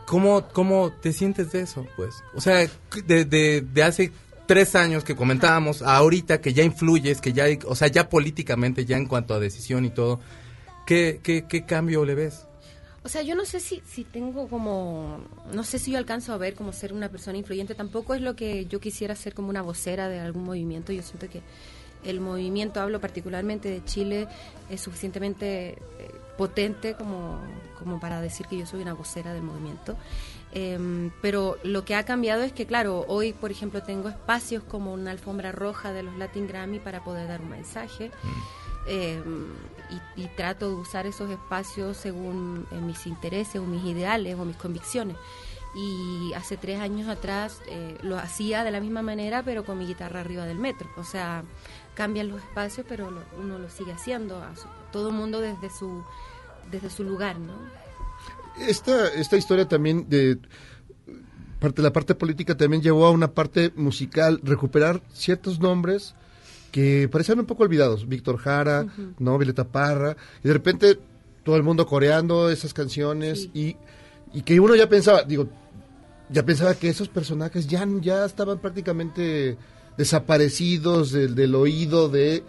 ¿Cómo, 0.05 0.47
cómo 0.53 0.91
te 1.01 1.11
sientes 1.13 1.51
de 1.51 1.61
eso, 1.61 1.87
pues? 1.95 2.13
O 2.35 2.41
sea, 2.41 2.67
de, 3.07 3.25
de, 3.25 3.61
de 3.61 3.83
hace 3.83 4.11
tres 4.45 4.75
años 4.75 5.03
que 5.03 5.15
comentábamos, 5.15 5.81
ahorita 5.81 6.41
que 6.41 6.53
ya 6.53 6.63
influyes, 6.63 7.21
que 7.21 7.33
ya, 7.33 7.45
o 7.65 7.75
sea, 7.75 7.87
ya 7.87 8.09
políticamente, 8.09 8.85
ya 8.85 8.97
en 8.97 9.07
cuanto 9.07 9.33
a 9.33 9.39
decisión 9.39 9.85
y 9.85 9.89
todo, 9.89 10.19
¿qué, 10.85 11.19
qué, 11.23 11.45
qué 11.47 11.65
cambio 11.65 12.05
le 12.05 12.15
ves? 12.15 12.47
O 13.03 13.09
sea, 13.09 13.21
yo 13.21 13.35
no 13.35 13.45
sé 13.45 13.59
si, 13.59 13.83
si 13.85 14.03
tengo 14.03 14.47
como, 14.47 15.19
no 15.53 15.63
sé 15.63 15.77
si 15.77 15.91
yo 15.91 15.99
alcanzo 15.99 16.33
a 16.33 16.37
ver 16.37 16.55
como 16.55 16.73
ser 16.73 16.91
una 16.91 17.09
persona 17.09 17.37
influyente, 17.37 17.75
tampoco 17.75 18.15
es 18.15 18.21
lo 18.21 18.35
que 18.35 18.65
yo 18.65 18.79
quisiera 18.79 19.15
ser 19.15 19.35
como 19.35 19.49
una 19.49 19.61
vocera 19.61 20.09
de 20.09 20.19
algún 20.19 20.43
movimiento, 20.43 20.91
yo 20.91 21.03
siento 21.03 21.29
que 21.29 21.43
el 22.03 22.19
movimiento, 22.19 22.81
hablo 22.81 22.99
particularmente 22.99 23.69
de 23.69 23.83
Chile, 23.83 24.27
es 24.69 24.81
suficientemente 24.81 25.69
eh, 25.69 25.77
potente 26.37 26.95
como, 26.95 27.39
como 27.77 27.99
para 27.99 28.21
decir 28.21 28.47
que 28.47 28.57
yo 28.57 28.65
soy 28.65 28.81
una 28.81 28.93
vocera 28.93 29.33
del 29.33 29.43
movimiento. 29.43 29.95
Em, 30.57 31.11
pero 31.21 31.57
lo 31.63 31.83
que 31.83 31.95
ha 31.95 32.05
cambiado 32.05 32.41
es 32.43 32.53
que, 32.53 32.65
claro, 32.65 33.03
hoy, 33.09 33.33
por 33.33 33.51
ejemplo, 33.51 33.83
tengo 33.83 34.07
espacios 34.09 34.63
como 34.63 34.93
una 34.93 35.11
alfombra 35.11 35.51
roja 35.51 35.91
de 35.91 36.01
los 36.01 36.15
Latin 36.17 36.47
Grammy 36.47 36.79
para 36.79 37.03
poder 37.03 37.27
dar 37.27 37.41
un 37.41 37.49
mensaje. 37.49 38.09
Eh, 38.87 39.21
y, 40.15 40.23
y 40.23 40.27
trato 40.37 40.69
de 40.69 40.75
usar 40.75 41.05
esos 41.07 41.29
espacios 41.29 41.97
según 41.97 42.65
eh, 42.71 42.75
mis 42.75 43.05
intereses 43.05 43.57
o 43.61 43.65
mis 43.65 43.83
ideales 43.83 44.35
o 44.39 44.45
mis 44.45 44.55
convicciones. 44.55 45.17
Y 45.75 46.31
hace 46.33 46.55
tres 46.55 46.79
años 46.79 47.09
atrás 47.09 47.59
eh, 47.67 47.97
lo 48.01 48.17
hacía 48.17 48.63
de 48.63 48.71
la 48.71 48.79
misma 48.79 49.01
manera, 49.01 49.43
pero 49.43 49.65
con 49.65 49.77
mi 49.77 49.85
guitarra 49.85 50.21
arriba 50.21 50.45
del 50.45 50.57
metro. 50.57 50.87
O 50.95 51.03
sea, 51.03 51.43
cambian 51.95 52.29
los 52.29 52.41
espacios, 52.41 52.85
pero 52.87 53.11
lo- 53.11 53.23
uno 53.37 53.59
lo 53.59 53.69
sigue 53.69 53.91
haciendo. 53.91 54.41
todo 54.93 55.09
el 55.09 55.15
mundo 55.15 55.41
desde 55.41 55.69
su, 55.69 56.01
desde 56.71 56.89
su 56.89 57.03
lugar, 57.03 57.37
¿no? 57.39 57.53
Esta, 58.61 59.09
esta 59.09 59.37
historia 59.37 59.67
también 59.67 60.07
de 60.09 60.37
parte 61.59 61.81
la 61.81 61.91
parte 61.93 62.15
política 62.15 62.55
también 62.55 62.81
llevó 62.81 63.05
a 63.05 63.11
una 63.11 63.31
parte 63.31 63.71
musical, 63.75 64.39
recuperar 64.43 65.01
ciertos 65.13 65.59
nombres 65.59 66.15
que 66.71 67.07
parecían 67.11 67.39
un 67.39 67.45
poco 67.45 67.63
olvidados. 67.63 68.07
Víctor 68.07 68.37
Jara, 68.37 68.83
Ujú. 68.83 69.13
¿no? 69.19 69.37
Violeta 69.37 69.63
Parra, 69.65 70.15
y 70.43 70.47
de 70.47 70.53
repente 70.53 70.99
todo 71.43 71.55
el 71.55 71.63
mundo 71.63 71.85
coreando 71.85 72.49
esas 72.49 72.73
canciones 72.73 73.49
y, 73.53 73.77
y 74.33 74.41
que 74.41 74.59
uno 74.59 74.75
ya 74.75 74.89
pensaba, 74.89 75.23
digo, 75.23 75.47
ya 76.29 76.43
pensaba 76.43 76.75
que 76.75 76.89
esos 76.89 77.07
personajes 77.07 77.67
ya, 77.67 77.87
ya 78.01 78.25
estaban 78.25 78.59
prácticamente 78.59 79.57
desaparecidos 79.97 81.11
del, 81.11 81.35
del 81.35 81.55
oído 81.55 82.09
de 82.09 82.43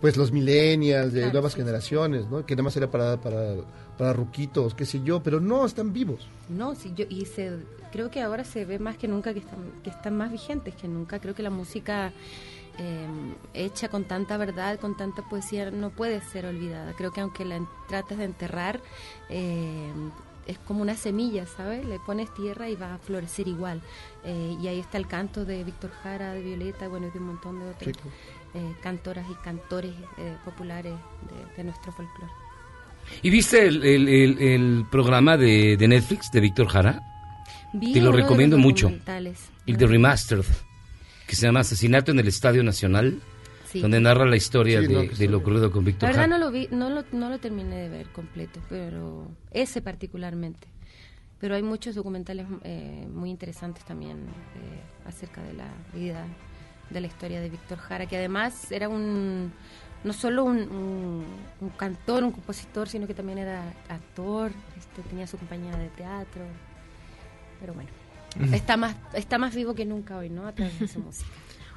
pues 0.00 0.16
los 0.16 0.32
millennials, 0.32 1.12
de 1.12 1.20
Claro, 1.20 1.32
nuevas 1.34 1.52
sí, 1.52 1.58
generaciones, 1.60 2.28
¿no? 2.28 2.44
Que 2.44 2.54
nada 2.54 2.64
más 2.64 2.76
era 2.76 2.90
para, 2.90 3.20
para, 3.20 3.54
para 4.02 4.14
ruquitos, 4.14 4.74
qué 4.74 4.84
sé 4.84 5.00
yo, 5.04 5.22
pero 5.22 5.38
no, 5.38 5.64
están 5.64 5.92
vivos. 5.92 6.26
No, 6.48 6.74
sí, 6.74 6.92
yo, 6.96 7.04
y 7.08 7.24
se, 7.24 7.56
creo 7.92 8.10
que 8.10 8.20
ahora 8.20 8.42
se 8.42 8.64
ve 8.64 8.80
más 8.80 8.96
que 8.96 9.06
nunca 9.06 9.32
que 9.32 9.38
están, 9.38 9.60
que 9.84 9.90
están 9.90 10.16
más 10.16 10.32
vigentes 10.32 10.74
que 10.74 10.88
nunca. 10.88 11.20
Creo 11.20 11.36
que 11.36 11.42
la 11.44 11.50
música 11.50 12.12
eh, 12.78 13.06
hecha 13.54 13.88
con 13.88 14.02
tanta 14.02 14.36
verdad, 14.38 14.80
con 14.80 14.96
tanta 14.96 15.22
poesía, 15.22 15.70
no 15.70 15.90
puede 15.90 16.20
ser 16.20 16.46
olvidada. 16.46 16.94
Creo 16.94 17.12
que 17.12 17.20
aunque 17.20 17.44
la 17.44 17.64
trates 17.88 18.18
de 18.18 18.24
enterrar, 18.24 18.80
eh, 19.28 19.92
es 20.48 20.58
como 20.58 20.82
una 20.82 20.96
semilla, 20.96 21.46
¿sabes? 21.46 21.86
Le 21.86 22.00
pones 22.00 22.34
tierra 22.34 22.68
y 22.68 22.74
va 22.74 22.94
a 22.94 22.98
florecer 22.98 23.46
igual. 23.46 23.82
Eh, 24.24 24.56
y 24.60 24.66
ahí 24.66 24.80
está 24.80 24.98
el 24.98 25.06
canto 25.06 25.44
de 25.44 25.62
Víctor 25.62 25.92
Jara, 26.02 26.32
de 26.32 26.42
Violeta, 26.42 26.88
bueno, 26.88 27.06
y 27.06 27.10
de 27.10 27.20
un 27.20 27.26
montón 27.26 27.60
de 27.60 27.70
otros 27.70 27.94
Sí. 27.94 28.08
eh, 28.58 28.74
cantoras 28.82 29.30
y 29.30 29.34
cantores 29.44 29.94
eh, 30.18 30.36
populares 30.44 30.94
de, 31.30 31.56
de 31.56 31.62
nuestro 31.62 31.92
folclore. 31.92 32.32
¿Y 33.22 33.30
viste 33.30 33.66
el, 33.66 33.84
el- 33.84 34.08
el- 34.08 34.38
el 34.40 34.84
programa 34.90 35.36
de, 35.36 35.76
de 35.76 35.88
Netflix 35.88 36.30
de 36.32 36.40
Víctor 36.40 36.68
Jara? 36.68 37.00
Vi 37.72 37.92
Te 37.92 38.00
lo 38.00 38.12
recomiendo 38.12 38.56
los 38.56 38.64
mucho. 38.64 38.86
documentales. 38.86 39.48
El 39.66 39.76
de 39.76 39.86
Remastered, 39.86 40.44
que 41.26 41.36
se 41.36 41.46
llama 41.46 41.60
Asesinato 41.60 42.10
en 42.12 42.18
el 42.18 42.28
Estadio 42.28 42.62
Nacional, 42.62 43.20
Sí. 43.64 43.80
donde 43.80 44.00
narra 44.00 44.26
la 44.26 44.36
historia 44.36 44.80
Sí, 44.82 44.86
de, 44.86 44.92
no, 44.94 45.02
de 45.16 45.28
lo 45.28 45.38
ocurrido 45.38 45.70
con 45.70 45.82
La 45.82 45.86
Víctor 45.86 46.08
verdad 46.10 46.24
Jara. 46.24 46.38
no 46.38 46.44
lo 46.44 46.50
vi, 46.50 46.68
no 46.70 46.90
lo, 46.90 47.04
no 47.12 47.30
lo 47.30 47.38
terminé 47.38 47.76
de 47.76 47.88
ver 47.88 48.06
completo, 48.08 48.60
pero 48.68 49.30
ese 49.50 49.80
particularmente. 49.80 50.68
Pero 51.40 51.54
hay 51.54 51.62
muchos 51.62 51.94
documentales 51.94 52.46
eh, 52.64 53.06
muy 53.10 53.30
interesantes 53.30 53.82
también 53.86 54.18
eh, 54.18 55.08
acerca 55.08 55.42
de 55.42 55.54
la 55.54 55.68
vida 55.94 56.26
de 56.90 57.00
la 57.00 57.06
historia 57.06 57.40
de 57.40 57.48
Víctor 57.48 57.78
Jara, 57.78 58.04
que 58.04 58.16
además 58.18 58.70
era 58.70 58.90
un 58.90 59.52
no 60.04 60.12
solo 60.12 60.44
un, 60.44 60.58
un- 60.58 61.26
un 61.60 61.68
cantor, 61.70 62.24
un 62.24 62.32
compositor, 62.32 62.88
sino 62.88 63.06
que 63.06 63.14
también 63.14 63.38
era 63.38 63.62
actor, 63.88 64.50
este, 64.78 65.02
tenía 65.08 65.26
su 65.26 65.38
compañía 65.38 65.76
de 65.76 65.88
teatro. 65.90 66.42
Pero 67.60 67.74
bueno, 67.74 67.90
está 68.52 68.76
más 68.76 68.96
está 69.14 69.38
más 69.38 69.54
vivo 69.54 69.74
que 69.74 69.84
nunca 69.84 70.16
hoy, 70.18 70.28
¿no? 70.30 70.46
A 70.46 70.52
través 70.52 70.78
de 70.80 70.88
su 70.88 70.98
música. 71.04 71.28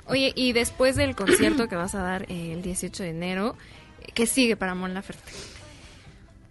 Oye, 0.07 0.33
y 0.35 0.53
después 0.53 0.95
del 0.95 1.15
concierto 1.15 1.67
que 1.67 1.75
vas 1.75 1.95
a 1.95 2.01
dar 2.01 2.23
eh, 2.31 2.53
el 2.53 2.61
18 2.61 3.03
de 3.03 3.09
enero, 3.09 3.55
¿qué 4.13 4.25
sigue 4.27 4.55
para 4.55 4.75
Mon 4.75 4.93
Laferte? 4.93 5.31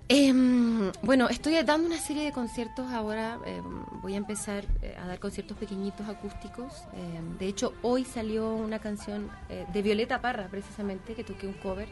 Em, 0.08 0.92
bueno, 1.02 1.30
estoy 1.30 1.54
dando 1.62 1.86
una 1.86 1.96
serie 1.96 2.24
de 2.24 2.32
conciertos 2.32 2.92
ahora. 2.92 3.38
em, 3.46 3.64
voy 4.02 4.14
a 4.14 4.18
empezar 4.18 4.64
eh, 4.82 4.94
a 5.00 5.06
dar 5.06 5.18
conciertos 5.18 5.56
pequeñitos 5.56 6.06
acústicos. 6.08 6.74
Em, 6.92 7.38
de 7.38 7.46
hecho, 7.46 7.72
hoy 7.80 8.04
salió 8.04 8.54
una 8.54 8.78
canción 8.80 9.30
eh, 9.48 9.64
de 9.72 9.82
Violeta 9.82 10.20
Parra, 10.20 10.48
precisamente, 10.48 11.14
que 11.14 11.24
toqué 11.24 11.46
un 11.46 11.54
cover. 11.54 11.88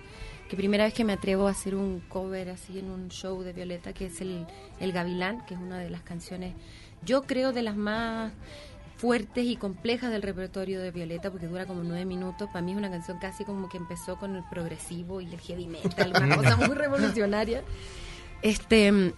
Que 0.50 0.56
primera 0.56 0.84
vez 0.84 0.92
que 0.92 1.04
me 1.04 1.14
atrevo 1.14 1.48
a 1.48 1.52
hacer 1.52 1.74
un 1.74 2.00
cover 2.00 2.50
así 2.50 2.78
en 2.78 2.90
un 2.90 3.08
show 3.08 3.42
de 3.42 3.54
Violeta, 3.54 3.94
que 3.94 4.06
es 4.06 4.20
el, 4.20 4.46
el 4.78 4.92
Gavilán, 4.92 5.46
que 5.46 5.54
es 5.54 5.60
una 5.60 5.78
de 5.78 5.88
las 5.88 6.02
canciones, 6.02 6.54
yo 7.02 7.22
creo, 7.22 7.52
de 7.52 7.62
las 7.62 7.76
más 7.76 8.32
fuertes 9.02 9.44
y 9.46 9.56
complejas 9.56 10.12
del 10.12 10.22
repertorio 10.22 10.80
de 10.80 10.92
Violeta 10.92 11.28
porque 11.28 11.48
dura 11.48 11.66
como 11.66 11.82
nueve 11.82 12.04
minutos. 12.04 12.48
Para 12.52 12.62
mí 12.62 12.70
es 12.70 12.78
una 12.78 12.88
canción 12.88 13.18
casi 13.18 13.44
como 13.44 13.68
que 13.68 13.76
empezó 13.76 14.16
con 14.16 14.36
el 14.36 14.44
progresivo 14.48 15.20
y 15.20 15.26
el 15.26 15.40
heavy 15.40 15.66
metal, 15.66 16.12
una 16.22 16.36
cosa 16.36 16.56
muy 16.68 16.76
revolucionaria. 16.76 17.64
Este, 18.42 18.90
mm, 18.92 19.12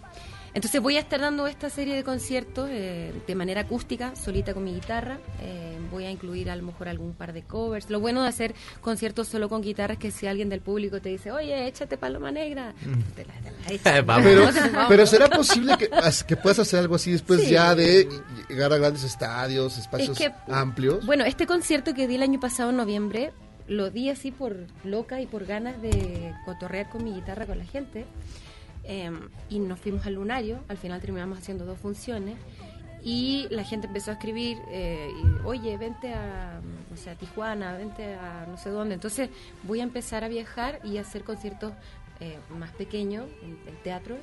entonces 0.55 0.81
voy 0.81 0.97
a 0.97 1.01
estar 1.01 1.21
dando 1.21 1.47
esta 1.49 1.69
serie 1.69 1.97
de 1.97 2.05
conciertos 2.05 2.69
eh, 2.71 3.13
de 3.27 3.35
manera 3.35 3.63
acústica, 3.63 4.15
solita 4.15 4.55
con 4.55 4.63
mi 4.65 4.73
guitarra. 4.75 5.19
Eh, 5.43 5.73
voy 5.91 6.05
a 6.05 6.11
incluir 6.13 6.49
a 6.51 6.55
lo 6.57 6.63
mejor 6.63 6.89
algún 6.89 7.13
par 7.15 7.33
de 7.33 7.43
covers. 7.43 7.91
Lo 7.91 7.99
bueno 7.99 8.23
de 8.23 8.29
hacer 8.29 8.55
conciertos 8.81 9.27
solo 9.29 9.49
con 9.49 9.63
guitarra 9.63 9.95
es 9.95 9.99
que 9.99 10.11
si 10.13 10.27
alguien 10.29 10.49
del 10.49 10.61
público 10.61 11.01
te 11.01 11.09
dice, 11.09 11.33
oye, 11.33 11.67
échate 11.67 11.97
paloma 11.97 12.31
negra, 12.31 12.73
te 13.17 13.25
la, 13.25 13.35
te 13.35 13.51
la 13.51 13.73
echas. 13.73 14.05
Pero, 14.23 14.89
pero 14.89 15.07
será 15.07 15.29
posible 15.29 15.77
que, 15.77 15.91
que 16.27 16.37
puedas 16.37 16.59
hacer 16.61 16.79
algo 16.81 16.95
así 16.97 17.11
después 17.13 17.41
Sí. 17.43 17.51
ya 17.51 17.75
de 17.75 18.09
llegar 18.49 18.73
a 18.73 18.77
grandes 18.79 19.03
estadios, 19.05 19.77
espacios 19.79 20.17
que- 20.17 20.33
amplios. 20.49 21.05
Bueno, 21.05 21.25
este 21.25 21.47
concierto 21.47 21.95
que 21.95 22.07
di 22.07 22.15
el 22.15 22.23
año 22.23 22.39
pasado 22.39 22.71
en 22.71 22.77
noviembre, 22.77 23.33
lo 23.67 23.91
di 23.91 24.09
así 24.11 24.31
por 24.31 24.57
loca 24.85 25.21
y 25.21 25.27
por 25.27 25.47
ganas 25.47 25.81
de 25.83 26.33
cotorrear 26.45 26.89
con 26.91 27.03
mi 27.03 27.13
guitarra 27.13 27.47
con 27.47 27.59
la 27.59 27.65
gente. 27.65 28.05
Eh, 28.85 29.11
y 29.49 29.59
nos 29.59 29.81
fuimos 29.81 30.07
al 30.07 30.15
lunario, 30.15 30.61
al 30.69 30.77
final 30.77 31.01
terminamos 31.01 31.39
haciendo 31.39 31.65
dos 31.65 31.79
funciones. 31.79 32.37
Y 33.07 33.49
la 33.51 33.65
gente 33.65 33.87
empezó 33.87 34.13
a 34.13 34.15
escribir, 34.15 34.57
eh, 34.71 35.11
y, 35.11 35.47
oye, 35.47 35.77
vente 35.77 36.15
a, 36.15 36.59
o 36.93 36.97
sea, 36.97 37.13
a 37.13 37.17
Tijuana, 37.17 37.77
vente 37.77 38.15
a 38.15 38.47
no 38.49 38.57
sé 38.57 38.71
dónde. 38.71 38.95
Entonces 38.95 39.29
voy 39.65 39.81
a 39.81 39.83
empezar 39.83 40.25
a 40.25 40.29
viajar 40.29 40.81
y 40.83 40.97
a 40.97 41.03
hacer 41.03 41.23
conciertos 41.23 41.75
eh, 42.21 42.39
más 42.59 42.73
pequeños 42.73 43.27
en, 43.43 43.59
en 43.69 43.83
teatros 43.83 44.21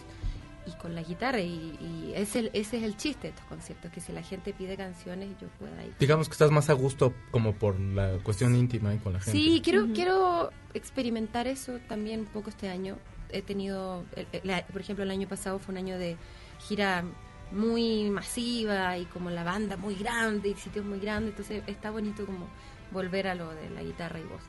y 0.65 0.71
con 0.79 0.95
la 0.95 1.03
guitarra. 1.03 1.41
Y, 1.41 1.77
y 1.79 2.13
ese, 2.15 2.49
ese 2.53 2.77
es 2.77 2.83
el 2.83 2.97
chiste 2.97 3.23
de 3.23 3.29
estos 3.29 3.45
conciertos, 3.45 3.91
que 3.91 4.01
si 4.01 4.11
la 4.13 4.23
gente 4.23 4.51
pide 4.51 4.75
canciones 4.77 5.29
yo 5.39 5.47
pueda 5.59 5.85
ir. 5.85 5.93
Digamos 5.99 6.27
que 6.27 6.33
estás 6.33 6.49
más 6.49 6.71
a 6.71 6.73
gusto 6.73 7.13
como 7.29 7.53
por 7.53 7.79
la 7.79 8.17
cuestión 8.23 8.55
íntima 8.55 8.95
y 8.95 8.97
con 8.97 9.13
la 9.13 9.19
gente. 9.19 9.39
Sí, 9.39 9.61
quiero, 9.63 9.89
quiero 9.93 10.49
experimentar 10.73 11.47
eso 11.47 11.79
también 11.87 12.21
un 12.21 12.25
poco 12.27 12.49
este 12.49 12.67
año. 12.67 12.97
He 13.33 13.41
tenido, 13.41 14.03
el- 14.15 14.27
la- 14.43 14.65
por 14.67 14.81
ejemplo, 14.81 15.03
el 15.03 15.11
año 15.11 15.27
pasado 15.27 15.59
fue 15.59 15.73
un 15.73 15.77
año 15.77 15.97
de 15.97 16.17
gira 16.59 17.03
muy 17.51 18.09
masiva 18.09 18.97
y 18.97 19.05
como 19.05 19.29
la 19.29 19.43
banda 19.43 19.75
muy 19.77 19.95
grande 19.95 20.49
y 20.49 20.55
sitios 20.55 20.85
muy 20.85 20.99
grandes, 20.99 21.31
entonces 21.31 21.63
está 21.67 21.91
bonito 21.91 22.25
como 22.25 22.47
volver 22.91 23.27
a 23.27 23.35
lo 23.35 23.49
de 23.53 23.69
la 23.69 23.83
guitarra 23.83 24.19
y 24.19 24.23
voz. 24.23 24.41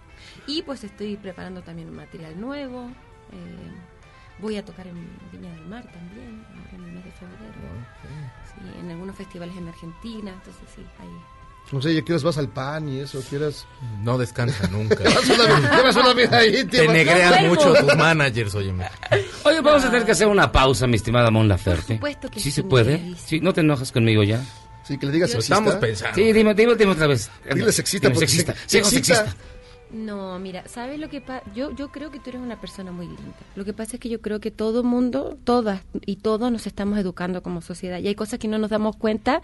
Y 0.47 0.63
pues 0.63 0.85
estoy 0.85 1.17
preparando 1.17 1.63
también 1.63 1.89
un 1.89 1.97
material 1.97 2.41
nuevo. 2.41 2.89
eh, 3.33 3.73
voy 4.39 4.57
a 4.57 4.65
tocar 4.65 4.87
en 4.89 4.95
Viña 5.31 5.51
del 5.55 5.67
Mar 5.67 5.85
también, 5.93 6.45
ahora 6.49 6.71
en 6.75 6.85
el 6.85 6.93
mes 6.93 7.05
de 7.05 7.13
febrero. 7.13 7.53
Sí, 8.45 8.79
en 8.81 8.91
algunos 8.91 9.17
festivales 9.17 9.57
en 9.57 9.69
Argentina, 9.69 10.33
entonces 10.33 10.65
sí, 10.75 10.85
ahí. 10.99 11.09
No 11.71 11.81
sé, 11.81 11.95
ya 11.95 12.03
quieres 12.03 12.23
vas 12.23 12.37
al 12.37 12.49
pan 12.49 12.87
y 12.89 12.99
eso, 13.01 13.23
quieras... 13.31 13.67
No 14.03 14.19
descansa 14.19 14.67
nunca. 14.69 14.97
Llevas 15.27 15.97
una, 15.97 16.13
vida 16.13 16.37
ahí, 16.37 16.65
Te 16.65 16.85
vas- 16.87 16.93
negrean 16.95 17.45
No 17.45 17.49
mucho 17.49 17.73
tus 17.73 17.97
managers, 17.97 18.55
óyeme. 18.55 18.87
Oye, 19.45 19.61
vamos 19.63 19.83
a 19.85 19.91
tener 19.91 20.05
que 20.05 20.13
hacer 20.13 20.27
una 20.29 20.53
pausa, 20.53 20.87
mi 20.87 20.97
estimada 20.97 21.31
Mon 21.31 21.49
Laferte. 21.49 21.95
supuesto 21.95 22.29
que 22.31 22.41
sí. 22.41 22.51
sí, 22.51 22.51
se 22.51 22.63
puede? 22.65 23.15
Sí, 23.25 23.41
¿no 23.41 23.55
te 23.55 23.63
enojas 23.63 23.91
conmigo 23.91 24.23
ya? 24.23 24.45
Sí, 24.85 24.99
que 24.99 25.07
le 25.07 25.13
digas 25.13 25.31
sexista. 25.31 25.55
estamos 25.55 25.75
pensando. 25.77 26.15
Sí, 26.17 26.33
dime, 26.33 26.53
dime, 26.55 26.75
dime 26.75 26.93
otra 26.93 27.07
vez. 27.07 27.31
Dile 27.55 27.73
sexista 27.73 28.09
Dime 28.09 28.21
se- 28.21 28.27
sexista. 28.27 28.55
sexista. 28.67 29.35
No, 29.93 30.39
mira, 30.39 30.65
¿sabes 30.69 30.99
lo 30.99 31.11
que 31.11 31.21
pasa? 31.21 31.43
Yo, 31.55 31.71
yo 31.77 31.89
creo 31.93 32.11
que 32.11 32.19
tú 32.19 32.31
eres 32.31 32.41
una 32.41 32.59
persona 32.61 32.93
muy 32.93 33.07
linda. 33.07 33.23
Lo 33.57 33.65
que 33.65 33.75
pasa 33.75 33.97
es 33.97 34.01
que 34.01 34.09
yo 34.09 34.23
creo 34.23 34.41
que 34.41 34.51
todo 34.51 34.83
mundo, 34.83 35.37
todas 35.45 35.83
y 36.07 36.17
todos 36.17 36.51
nos 36.51 36.67
estamos 36.67 36.99
educando 36.99 37.43
como 37.43 37.61
sociedad. 37.61 37.99
Y 37.99 38.09
hay 38.09 38.15
cosas 38.15 38.39
que 38.39 38.49
no 38.49 38.57
nos 38.59 38.71
damos 38.71 38.97
cuenta 38.97 39.43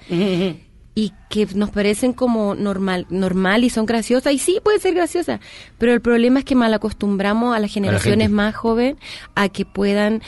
y 0.95 1.13
que 1.31 1.47
nos 1.55 1.71
parecen 1.71 2.13
como 2.13 2.55
normal, 2.55 3.07
normal 3.09 3.65
y 3.65 3.71
son 3.71 3.87
graciosas. 3.87 4.33
Y 4.33 4.39
sí, 4.39 4.59
puede 4.63 4.81
ser 4.81 4.95
graciosa. 4.95 5.41
Pero 5.79 5.93
el 5.93 6.01
problema 6.01 6.41
es 6.41 6.45
que 6.45 6.55
mal 6.55 6.75
acostumbramos 6.75 7.55
a 7.55 7.61
las 7.61 7.73
generaciones 7.73 8.31
más 8.31 8.57
jóvenes 8.57 8.97
a 9.35 9.49
que 9.49 9.65
puedan 9.65 10.23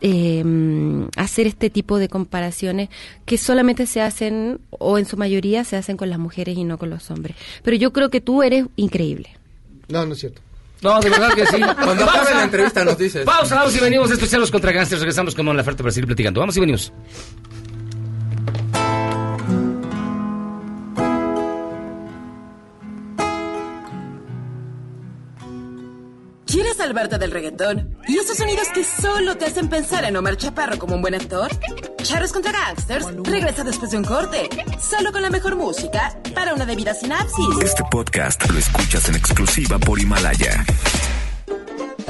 eh, 0.00 0.44
hacer 1.16 1.46
este 1.46 1.70
tipo 1.70 1.98
de 1.98 2.08
comparaciones 2.08 2.88
que 3.24 3.38
solamente 3.38 3.86
se 3.86 4.00
hacen, 4.00 4.60
o 4.70 4.98
en 4.98 5.06
su 5.06 5.16
mayoría 5.16 5.62
se 5.62 5.76
hacen 5.76 5.96
con 5.96 6.10
las 6.10 6.18
mujeres 6.18 6.58
y 6.58 6.64
no 6.64 6.78
con 6.78 6.90
los 6.90 7.08
hombres. 7.10 7.36
Pero 7.62 7.76
yo 7.76 7.92
creo 7.92 8.10
que 8.10 8.20
tú 8.20 8.42
eres 8.42 8.66
increíble. 8.74 9.36
No, 9.88 10.04
no 10.04 10.14
es 10.14 10.20
cierto. 10.20 10.42
No, 10.82 10.98
de 10.98 11.10
verdad 11.10 11.32
que 11.32 11.46
sí. 11.46 11.60
Cuando 11.84 12.04
Pausa. 12.04 12.22
acabe 12.22 12.34
la 12.34 12.44
entrevista 12.44 12.84
nos 12.84 12.98
dices. 12.98 13.24
Pausa, 13.24 13.54
vamos 13.54 13.76
y 13.76 13.78
venimos 13.78 14.10
a 14.10 14.14
escuchar 14.14 14.40
los 14.40 14.50
contra 14.50 14.72
Gangsters. 14.72 15.00
Regresamos 15.00 15.34
con 15.34 15.46
Mon 15.46 15.56
Laferte 15.56 15.84
para 15.84 15.92
seguir 15.92 16.06
platicando. 16.06 16.40
Vamos 16.40 16.56
y 16.56 16.60
venimos. 16.60 16.92
Salvarte 26.82 27.16
del 27.16 27.30
reggaetón? 27.30 27.96
¿Y 28.08 28.18
esos 28.18 28.36
sonidos 28.36 28.66
que 28.74 28.82
solo 28.82 29.36
te 29.36 29.44
hacen 29.44 29.68
pensar 29.68 30.04
en 30.04 30.16
Omar 30.16 30.36
Chaparro 30.36 30.78
como 30.78 30.96
un 30.96 31.00
buen 31.00 31.14
actor? 31.14 31.48
Charros 32.02 32.32
contra 32.32 32.50
Gangsters 32.50 33.06
regresa 33.22 33.62
después 33.62 33.92
de 33.92 33.98
un 33.98 34.04
corte, 34.04 34.48
solo 34.80 35.12
con 35.12 35.22
la 35.22 35.30
mejor 35.30 35.54
música 35.54 36.18
para 36.34 36.52
una 36.54 36.66
debida 36.66 36.92
sinapsis. 36.92 37.46
Este 37.62 37.84
podcast 37.88 38.50
lo 38.50 38.58
escuchas 38.58 39.08
en 39.08 39.14
exclusiva 39.14 39.78
por 39.78 40.00
Himalaya. 40.00 40.64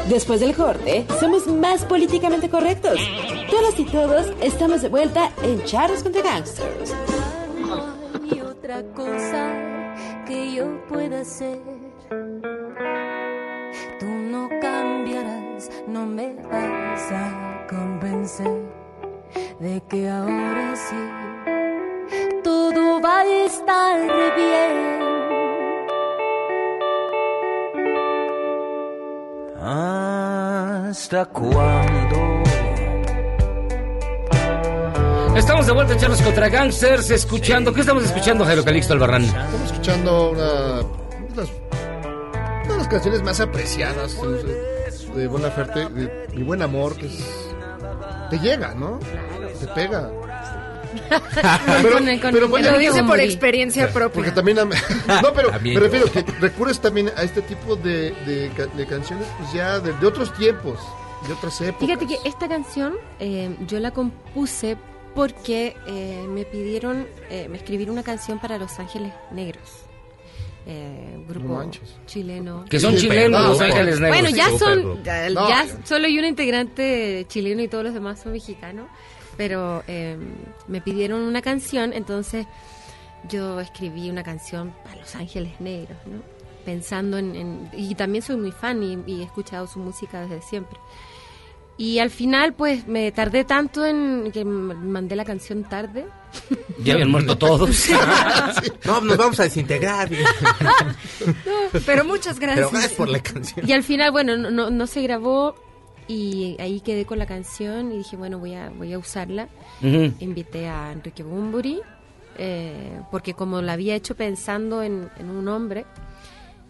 Después 0.09 0.41
del 0.41 0.55
corte, 0.55 1.07
somos 1.21 1.47
más 1.47 1.85
políticamente 1.85 2.49
correctos. 2.49 2.99
Todas 3.51 3.79
y 3.79 3.85
todos 3.85 4.33
estamos 4.41 4.81
de 4.81 4.89
vuelta 4.89 5.33
en 5.43 5.63
Charros 5.65 6.03
contra 6.03 6.23
Gangsters. 6.23 6.95
hay 8.23 8.41
otra 8.41 8.83
cosa 8.95 10.25
que 10.27 10.55
yo 10.55 10.87
pueda 10.89 11.21
hacer. 11.21 11.61
No 14.33 14.49
cambiarás, 14.63 15.71
no 15.87 16.07
me 16.07 16.35
vas 16.51 17.13
a 17.13 17.67
convencer 17.69 18.63
de 19.61 19.83
que 19.91 20.09
ahora 20.09 20.75
sí 20.75 20.97
todo 22.43 22.99
va 23.03 23.19
a 23.19 23.27
estar 23.45 24.01
bien. 24.35 25.03
¿Hasta 29.61 31.27
cuándo? 31.27 32.43
Estamos 35.37 35.67
de 35.67 35.73
vuelta 35.73 35.93
en 35.93 35.99
Charlos 35.99 36.23
contra 36.23 36.49
Gangsters, 36.49 37.11
escuchando. 37.11 37.75
¿Qué 37.75 37.81
estamos 37.83 38.03
escuchando, 38.05 38.47
Jairo 38.47 38.65
Calixto 38.65 38.95
Albarrán? 38.95 39.25
Estamos 39.25 39.63
escuchando 39.67 40.31
una, 40.31 41.02
canciones 42.93 43.23
más 43.23 43.41
apreciadas 43.41 44.17
de, 44.23 44.93
de 45.21 45.27
Bon 45.29 45.43
Laferte, 45.43 45.89
de 45.89 46.29
Mi 46.35 46.43
Buen 46.43 46.63
Amor, 46.63 46.97
que 46.97 47.07
es- 47.07 47.49
te 48.31 48.39
llega, 48.39 48.75
¿no? 48.75 48.99
Te 49.61 49.67
pega. 49.69 50.11
Pero- 51.83 51.93
Con 51.95 52.09
el- 52.09 52.21
con 52.21 52.33
pero 52.33 52.45
el- 52.47 52.51
bueno, 52.51 52.71
Lo 52.73 52.79
dice 52.79 53.03
por 53.05 53.19
experiencia 53.21 53.91
propia. 53.93 54.13
Porque 54.15 54.31
también... 54.31 54.59
am- 54.59 54.71
no, 55.23 55.33
pero 55.35 55.51
me 55.61 55.79
refiero 55.81 56.11
que 56.11 56.23
recurres 56.41 56.81
también 56.81 57.11
a 57.17 57.23
este 57.23 57.43
tipo 57.43 57.77
de, 57.77 58.13
de, 58.27 58.51
de 58.77 58.87
canciones 58.87 59.27
pues 59.39 59.53
ya 59.53 59.79
de, 59.81 59.93
de 59.95 60.07
otros 60.07 60.33
tiempos, 60.35 60.79
de 61.27 61.33
otras 61.35 61.61
épocas. 61.61 61.87
Fíjate 61.87 62.07
que 62.07 62.17
esta 62.29 62.49
canción 62.49 62.95
eh, 63.21 63.55
yo 63.67 63.79
la 63.81 63.91
compuse 63.91 64.77
porque 65.15 65.77
eh, 65.87 66.25
me 66.29 66.45
pidieron, 66.45 67.07
eh, 67.31 67.47
me 67.51 67.59
escribir 67.59 67.91
una 67.91 68.03
canción 68.03 68.39
para 68.39 68.57
Los 68.59 68.79
Ángeles 68.79 69.13
Negros. 69.31 69.85
Eh, 70.67 71.25
grupo 71.29 71.65
No 71.65 71.71
chileno. 72.07 72.65
Que 72.71 72.79
son 72.79 72.93
Sí, 72.95 73.01
chilenos, 73.09 73.49
Los 73.49 73.61
Ángeles 73.61 73.99
Negros. 74.01 74.21
Bueno, 74.21 74.37
ya 74.37 74.51
son, 74.59 75.03
No. 75.35 75.49
ya 75.49 75.67
solo 75.85 76.07
hay 76.07 76.19
un 76.19 76.25
integrante 76.25 77.25
chileno 77.29 77.63
y 77.63 77.69
todos 77.69 77.85
los 77.85 77.95
demás 77.95 78.21
son 78.21 78.33
mexicanos, 78.33 78.87
pero 79.37 79.83
eh, 79.89 80.17
me 80.69 80.81
pidieron 80.81 81.21
una 81.23 81.43
canción, 81.43 81.93
entonces 81.93 82.47
yo 83.29 83.59
escribí 83.61 84.09
una 84.11 84.23
canción 84.23 84.73
para 84.85 84.97
Los 85.01 85.15
Ángeles 85.17 85.61
Negros, 85.61 85.99
¿no? 86.07 86.21
Pensando 86.65 87.19
en, 87.19 87.35
en- 87.35 87.71
y 87.73 87.95
también 87.97 88.23
soy 88.23 88.37
muy 88.37 88.53
fan 88.53 88.83
y, 88.85 88.99
y 89.07 89.23
he 89.23 89.25
escuchado 89.25 89.67
su 89.67 89.81
música 89.81 90.21
desde 90.23 90.43
siempre. 90.43 90.79
Y 91.77 91.99
al 91.99 92.11
final, 92.11 92.53
pues, 92.53 92.87
me 92.87 93.11
tardé 93.11 93.45
tanto 93.45 93.85
en 93.85 94.31
que 94.33 94.45
mandé 94.45 95.17
la 95.17 95.25
canción 95.25 95.65
tarde. 95.65 96.07
Ya 96.85 96.95
habían 96.95 97.11
muerto 97.11 97.37
todos. 97.37 97.89
No, 98.85 99.01
nos 99.01 99.17
vamos 99.17 99.39
a 99.41 99.45
desintegrar. 99.45 100.11
Pero 101.87 102.05
muchas 102.05 102.39
gracias. 102.39 102.67
Pero 102.67 102.71
gracias 102.71 102.93
por 102.93 103.09
la 103.09 103.21
canción. 103.21 103.69
Y 103.69 103.73
al 103.73 103.83
final, 103.83 104.11
bueno, 104.11 104.37
no, 104.37 104.71
no, 104.71 104.87
se 104.87 105.03
grabó 105.03 105.55
y 106.09 106.57
ahí 106.59 106.81
quedé 106.81 107.05
con 107.05 107.19
la 107.19 107.27
canción 107.27 107.93
y 107.93 107.99
dije, 107.99 108.17
bueno, 108.17 108.39
voy 108.39 108.55
a, 108.55 108.71
voy 108.71 108.93
a 108.93 108.99
usarla. 108.99 109.49
Invité 109.81 110.69
a 110.69 110.93
Enrique 110.93 111.23
Bumburi, 111.23 111.81
eh, 112.39 113.01
porque 113.11 113.35
como 113.35 113.63
la 113.63 113.75
había 113.75 113.95
hecho 113.95 114.15
pensando 114.17 114.83
en, 114.83 115.09
en 115.19 115.31
un 115.31 115.49
hombre, 115.49 115.87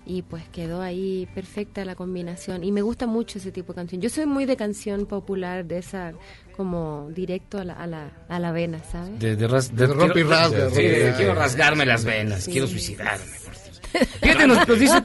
y 0.05 0.23
pues 0.23 0.49
quedó 0.49 0.83
ahí 0.83 1.29
perfecta 1.35 1.85
la 1.85 1.95
combinación. 1.95 2.65
Y 2.65 2.73
me 2.73 2.83
gusta 2.83 3.07
mucho 3.07 3.39
ese 3.39 3.53
tipo 3.53 3.73
de 3.73 3.77
canción. 3.77 4.01
Yo 4.01 4.11
soy 4.11 4.27
muy 4.27 4.45
de 4.45 4.57
canción 4.57 5.07
popular, 5.07 5.65
de 5.65 5.79
esa 5.79 6.13
como 6.57 7.09
directo 7.15 7.59
a 7.59 7.65
la, 7.65 7.74
a 7.74 7.87
la, 7.87 8.11
a 8.29 8.39
la 8.39 8.53
vena, 8.53 8.79
¿sabes? 8.91 9.19
De, 9.19 9.37
de 9.37 9.49
ras- 9.49 9.74
De 9.74 9.87
rompe 9.87 10.20
y 10.20 10.23
rasga, 10.23 10.69
Sí, 10.70 10.83
quiero 11.16 11.35
rasgarme 11.35 11.85
las 11.87 12.05
venas, 12.05 12.47
quiero 12.47 12.66
suicidarme. 12.66 13.24
por 13.45 13.53
Dios. 13.55 13.81
Fíjate, 14.23 14.47
nos, 14.47 14.66
nos 14.69 14.79
dice, 14.79 15.03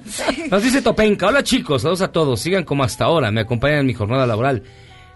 nos 0.50 0.64
dice 0.64 0.82
Topenka. 0.82 1.28
Hola 1.28 1.44
chicos, 1.44 1.82
saludos 1.82 2.02
a 2.02 2.12
todos. 2.12 2.40
Sigan 2.40 2.64
como 2.64 2.84
hasta 2.84 3.06
ahora, 3.06 3.32
me 3.32 3.42
acompañan 3.42 3.80
en 3.80 3.86
mi 3.88 3.94
jornada 3.94 4.26
laboral. 4.28 4.64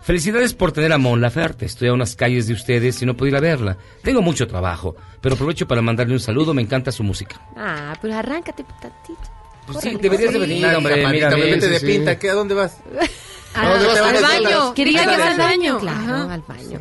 Felicidades 0.01 0.53
por 0.55 0.71
tener 0.71 0.91
a 0.93 0.97
Mon 0.97 1.21
Laferte. 1.21 1.65
Estoy 1.67 1.89
a 1.89 1.93
unas 1.93 2.15
calles 2.15 2.47
de 2.47 2.53
ustedes 2.53 2.99
y 3.01 3.05
no 3.05 3.15
puedo 3.15 3.29
ir 3.29 3.35
a 3.35 3.39
verla. 3.39 3.77
Tengo 4.03 4.21
mucho 4.23 4.47
trabajo, 4.47 4.95
pero 5.21 5.35
aprovecho 5.35 5.67
para 5.67 5.81
mandarle 5.83 6.13
un 6.13 6.19
saludo. 6.19 6.53
Me 6.55 6.63
encanta 6.63 6.91
su 6.91 7.03
música. 7.03 7.39
Ah, 7.55 7.93
pero 8.01 8.15
arráncate 8.15 8.63
tantito. 8.81 9.29
Pues 9.67 9.77
sí, 9.79 9.95
deberías 10.01 10.33
de 10.33 10.39
venir, 10.39 10.65
hombre. 10.75 11.07
Mira, 11.07 11.29
de 11.29 11.79
pinta. 11.81 12.17
¿A 12.31 12.33
dónde 12.33 12.55
vas? 12.55 12.77
Ah, 13.53 13.67
¿A 13.67 13.69
dónde 13.73 13.87
vas? 13.87 13.99
al 13.99 14.17
¿A 14.17 14.21
baño. 14.21 14.73
Quería 14.73 15.05
que 15.05 15.15
al 15.21 15.37
baño. 15.37 15.71
Ajá. 15.77 15.79
Claro, 15.81 16.29
al 16.31 16.41
baño. 16.47 16.79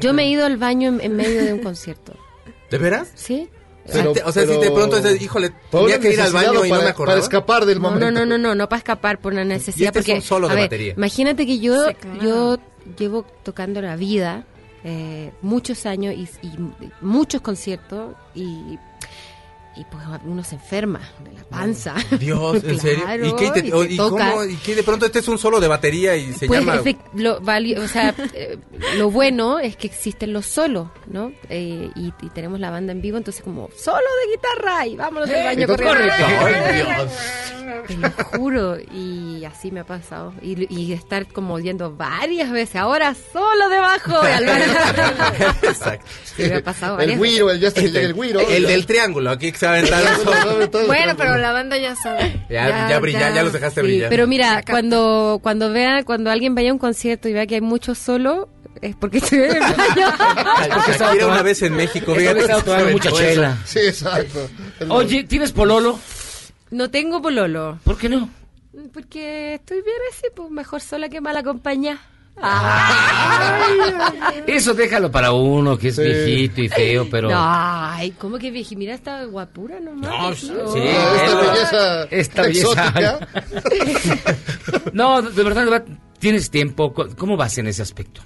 Yo, 0.00 0.12
me 0.12 0.24
he 0.24 0.28
ido 0.30 0.46
al 0.46 0.56
baño 0.56 0.88
en, 0.90 1.00
en 1.00 1.16
medio 1.16 1.44
de 1.44 1.52
un 1.52 1.58
concierto. 1.60 2.14
¿De 2.70 2.78
veras? 2.78 3.10
¿Sí? 3.14 3.48
Pero- 3.92 4.12
o 4.24 4.32
sea, 4.32 4.46
si 4.46 4.56
de 4.58 4.70
pronto 4.70 4.96
dices, 4.96 5.20
híjole, 5.20 5.52
tenía 5.70 5.98
que 6.00 6.12
ir 6.12 6.20
al 6.20 6.32
baño 6.32 6.64
y 6.64 6.68
no 6.70 6.74
para- 6.76 6.84
me 6.84 6.90
acordaba. 6.90 7.14
Para 7.16 7.22
escapar 7.22 7.66
del 7.66 7.80
No, 7.82 7.90
momento. 7.90 8.10
no, 8.10 8.20
no, 8.20 8.26
no, 8.26 8.38
no, 8.38 8.54
no 8.54 8.68
para 8.68 8.78
escapar 8.78 9.18
por 9.20 9.32
una 9.34 9.44
necesidad. 9.44 9.88
este 9.88 9.98
es 9.98 10.04
porque, 10.06 10.14
un 10.14 10.22
solo 10.22 10.46
a 10.46 10.50
de 10.50 10.56
ver, 10.56 10.64
batería. 10.66 10.94
Imagínate 10.96 11.46
que 11.46 11.58
yo, 11.58 11.88
Sí, 11.88 11.94
claro. 11.94 12.20
yo 12.22 12.58
llevo 12.98 13.26
tocando 13.42 13.82
la 13.82 13.96
vida 13.96 14.44
eh, 14.84 15.32
muchos 15.42 15.84
años 15.86 16.14
y, 16.14 16.28
y 16.46 16.50
muchos 17.02 17.40
conciertos 17.42 18.14
y, 18.34 18.78
y 19.76 19.84
pues 19.84 20.02
uno 20.24 20.44
se 20.44 20.54
enferma 20.56 21.00
de 21.24 21.32
la 21.32 21.44
panza. 21.44 21.94
Dios, 22.18 22.62
¿en 22.64 22.80
serio? 22.80 23.04
Claro, 23.04 23.26
¿Y, 23.26 23.36
qué 23.36 23.50
te- 23.50 23.66
y 23.68 23.72
o- 23.72 23.86
te 23.86 23.92
y 23.92 23.96
toca. 23.96 24.30
cómo? 24.30 24.44
¿Y 24.44 24.56
qué 24.56 24.74
de 24.74 24.82
pronto 24.82 25.06
este 25.06 25.18
es 25.18 25.28
un 25.28 25.38
solo 25.38 25.60
de 25.60 25.68
batería 25.68 26.16
y 26.16 26.32
se 26.32 26.46
Pues, 26.46 26.60
llama... 26.60 26.76
efect- 26.80 27.00
lo, 27.14 27.38
o 27.82 27.88
sea, 27.88 28.14
eh, 28.34 28.58
lo 28.96 29.10
bueno 29.10 29.58
es 29.58 29.76
que 29.76 29.86
existen 29.86 30.32
los 30.32 30.46
solos, 30.46 30.88
¿no? 31.06 31.32
Eh, 31.48 31.90
y, 31.96 32.12
y 32.22 32.28
tenemos 32.30 32.60
la 32.60 32.70
banda 32.70 32.92
en 32.92 33.00
vivo, 33.02 33.16
entonces 33.18 33.42
como 33.42 33.68
solo 33.76 33.98
de 33.98 34.32
guitarra 34.36 34.86
y 34.86 34.96
vámonos 34.96 35.28
del 35.28 35.44
baño 35.44 35.66
corriendo. 35.66 35.94
correcto. 35.98 36.24
Ay, 36.44 36.74
Dios. 36.98 37.12
Te 37.88 37.96
lo 37.96 38.10
juro, 38.38 38.76
y 38.78 39.44
así 39.44 39.70
me 39.70 39.80
ha 39.80 39.84
pasado. 39.84 40.32
Y, 40.42 40.72
y 40.74 40.92
estar 40.92 41.26
como 41.26 41.58
yendo 41.58 41.94
varias 41.94 42.50
veces, 42.50 42.76
ahora 42.76 43.14
solo 43.32 43.68
debajo. 43.68 44.20
Exacto. 45.62 46.06
Sí, 46.36 46.42
me 46.44 46.56
ha 46.56 46.62
pasado 46.62 46.92
El 46.94 46.98
varias 46.98 47.18
güiro, 47.18 47.50
el 47.50 47.64
el 47.96 48.14
güiro. 48.14 48.40
El 48.40 48.66
del 48.66 48.86
triángulo, 48.86 49.30
aquí 49.30 49.48
se 49.64 49.66
va 49.66 49.72
a 49.72 49.78
aventar 49.78 50.18
un 50.18 50.70
solo. 50.70 50.86
Bueno, 50.86 51.14
pero 51.16 51.36
la 51.38 51.52
banda 51.52 51.76
ya 51.78 51.94
sabe. 51.96 52.44
Ya, 52.50 52.88
ya, 52.88 52.98
brilla, 53.00 53.34
ya 53.34 53.42
los 53.42 53.52
dejaste 53.52 53.80
Sí, 53.80 53.86
brillar. 53.86 54.08
pero 54.10 54.26
mira, 54.26 54.62
cuando 54.68 55.38
cuando 55.42 55.70
vea, 55.70 56.04
cuando 56.04 56.30
alguien 56.30 56.54
vaya 56.54 56.70
a 56.70 56.72
un 56.72 56.78
concierto 56.78 57.28
y 57.28 57.32
vea 57.32 57.46
que 57.46 57.56
hay 57.56 57.60
mucho 57.60 57.94
solo, 57.94 58.48
es 58.80 58.94
porque 58.96 59.18
estoy 59.18 59.38
en 59.40 59.56
el 59.56 59.60
baño. 59.60 60.12
Shakira 60.98 61.26
una 61.26 61.42
vez 61.42 61.62
en 61.62 61.74
México, 61.74 62.06
porque 62.12 62.34
fíjate, 62.34 62.92
mucha 62.92 63.10
chela. 63.12 63.56
Sí, 63.64 63.78
exacto. 63.80 64.48
Oye, 64.88 65.24
¿tienes 65.24 65.52
pololo? 65.52 65.98
No 66.70 66.90
tengo 66.90 67.22
pololo. 67.22 67.78
¿Por 67.84 67.96
qué 67.98 68.08
no? 68.08 68.28
Porque 68.92 69.54
estoy 69.54 69.82
bien 69.82 69.96
así, 70.12 70.26
pues 70.34 70.50
mejor 70.50 70.80
sola 70.80 71.08
que 71.08 71.20
mal 71.20 71.36
acompañada. 71.36 72.00
Eso 74.46 74.74
déjalo 74.74 75.10
para 75.10 75.32
uno 75.32 75.78
que 75.78 75.88
es 75.88 75.98
viejito 75.98 76.60
y 76.60 76.68
feo, 76.68 77.08
pero... 77.10 77.30
Ay, 77.32 78.10
¿cómo 78.12 78.38
que 78.38 78.50
vieji? 78.50 78.76
Mira, 78.76 78.94
esta 78.94 79.24
guapura 79.24 79.80
nomás. 79.80 80.10
No, 80.10 80.34
sí, 80.34 80.52
Oh. 80.54 80.76
esta 80.76 81.40
belleza 81.40 82.04
esta 82.10 82.42
belleza. 82.42 82.92
no, 84.92 85.22
de 85.22 85.42
verdad, 85.42 85.84
¿tienes 86.18 86.50
tiempo? 86.50 86.92
¿Cómo 86.92 87.36
vas 87.36 87.56
en 87.58 87.68
ese 87.68 87.82
aspecto? 87.82 88.20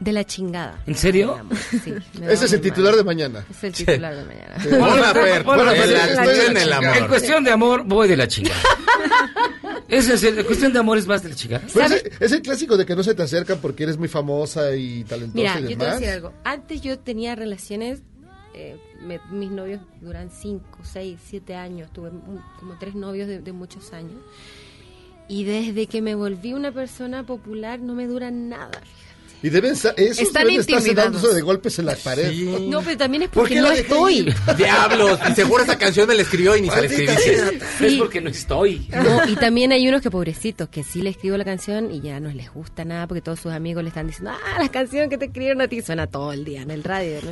De 0.00 0.12
la 0.12 0.24
chingada. 0.24 0.82
¿En 0.86 0.94
serio? 0.96 1.38
Sí, 1.82 1.94
Ese 2.28 2.44
es 2.46 2.52
el 2.52 2.60
titular 2.60 2.92
mal. 2.92 2.98
de 2.98 3.04
mañana. 3.04 3.46
Es 3.50 3.64
el 3.64 3.72
titular 3.72 4.14
de 4.14 4.24
mañana. 4.24 4.54
Hola, 4.84 5.12
Fer, 5.14 5.42
Hola, 5.46 5.74
en 5.74 5.80
Fer, 5.82 5.88
la 5.90 6.04
estoy 6.04 6.24
cuestión 6.24 6.54
del 6.54 6.70
la 6.70 6.76
amor. 6.78 6.96
En 6.96 7.06
cuestión 7.08 7.44
de 7.44 7.50
amor, 7.52 7.84
voy 7.84 8.08
de 8.08 8.16
la 8.16 8.28
chingada. 8.28 8.60
Es 9.88 10.24
en 10.24 10.36
la 10.36 10.42
cuestión 10.44 10.72
de 10.72 10.78
amor 10.80 10.98
es 10.98 11.06
más 11.06 11.22
de 11.22 11.28
la 11.28 11.34
chingada. 11.36 11.64
Es, 11.66 12.04
es 12.20 12.32
el 12.32 12.42
clásico 12.42 12.76
de 12.76 12.84
que 12.84 12.96
no 12.96 13.02
se 13.04 13.14
te 13.14 13.22
acercan 13.22 13.58
porque 13.60 13.84
eres 13.84 13.96
muy 13.96 14.08
famosa 14.08 14.74
y 14.74 15.04
talentosa 15.04 15.36
Mira, 15.38 15.60
y 15.60 15.62
yo 15.62 15.68
te 15.68 15.74
voy 15.76 15.84
a 15.84 15.86
demás. 15.86 16.00
decir 16.00 16.14
algo. 16.14 16.32
Antes 16.42 16.80
yo 16.82 16.98
tenía 16.98 17.36
relaciones, 17.36 18.00
eh, 18.54 18.76
me- 19.02 19.20
mis 19.30 19.50
novios 19.52 19.80
duran 20.00 20.30
5, 20.30 20.80
6, 20.82 21.18
7 21.28 21.54
años. 21.54 21.92
Tuve 21.92 22.08
un- 22.08 22.42
como 22.58 22.76
tres 22.78 22.94
novios 22.96 23.28
de, 23.28 23.38
de 23.40 23.52
muchos 23.52 23.92
años. 23.92 24.16
Y 25.28 25.44
desde 25.44 25.86
que 25.86 26.02
me 26.02 26.14
volví 26.16 26.54
una 26.54 26.72
persona 26.72 27.24
popular 27.24 27.78
no 27.78 27.94
me 27.94 28.06
duran 28.08 28.48
nada. 28.48 28.80
Y 29.44 29.50
deben 29.50 29.72
esos 29.72 29.92
Están 29.98 30.46
deben 30.46 30.60
intimidados. 30.60 30.94
dándose 30.94 31.34
de 31.34 31.42
golpes 31.42 31.78
en 31.78 31.84
la 31.84 31.96
pared. 31.96 32.30
Sí. 32.30 32.66
No, 32.70 32.80
pero 32.80 32.96
también 32.96 33.24
es 33.24 33.28
¿Por 33.28 33.42
porque 33.42 33.60
no 33.60 33.70
estoy. 33.70 34.34
Diablos, 34.56 35.18
seguro 35.36 35.62
esa 35.64 35.76
canción 35.76 36.08
me 36.08 36.14
la 36.14 36.22
escribió 36.22 36.56
y 36.56 36.62
ni 36.62 36.70
se 36.70 37.04
la 37.04 37.18
sea. 37.18 37.50
Es 37.78 37.94
porque 37.96 38.22
no 38.22 38.30
estoy. 38.30 38.88
No, 38.90 39.28
y 39.28 39.36
también 39.36 39.70
hay 39.72 39.86
unos 39.86 40.00
que 40.00 40.10
pobrecitos, 40.10 40.70
que 40.70 40.82
sí 40.82 41.02
le 41.02 41.10
escribo 41.10 41.36
la 41.36 41.44
canción 41.44 41.92
y 41.92 42.00
ya 42.00 42.20
no 42.20 42.30
les 42.30 42.50
gusta 42.54 42.86
nada 42.86 43.06
porque 43.06 43.20
todos 43.20 43.38
sus 43.38 43.52
amigos 43.52 43.82
le 43.82 43.88
están 43.88 44.06
diciendo, 44.06 44.30
ah, 44.30 44.58
la 44.58 44.70
canción 44.70 45.10
que 45.10 45.18
te 45.18 45.26
escribieron 45.26 45.60
a 45.60 45.68
ti 45.68 45.82
suena 45.82 46.06
todo 46.06 46.32
el 46.32 46.46
día 46.46 46.62
en 46.62 46.70
el 46.70 46.82
radio, 46.82 47.18
¿no? 47.22 47.30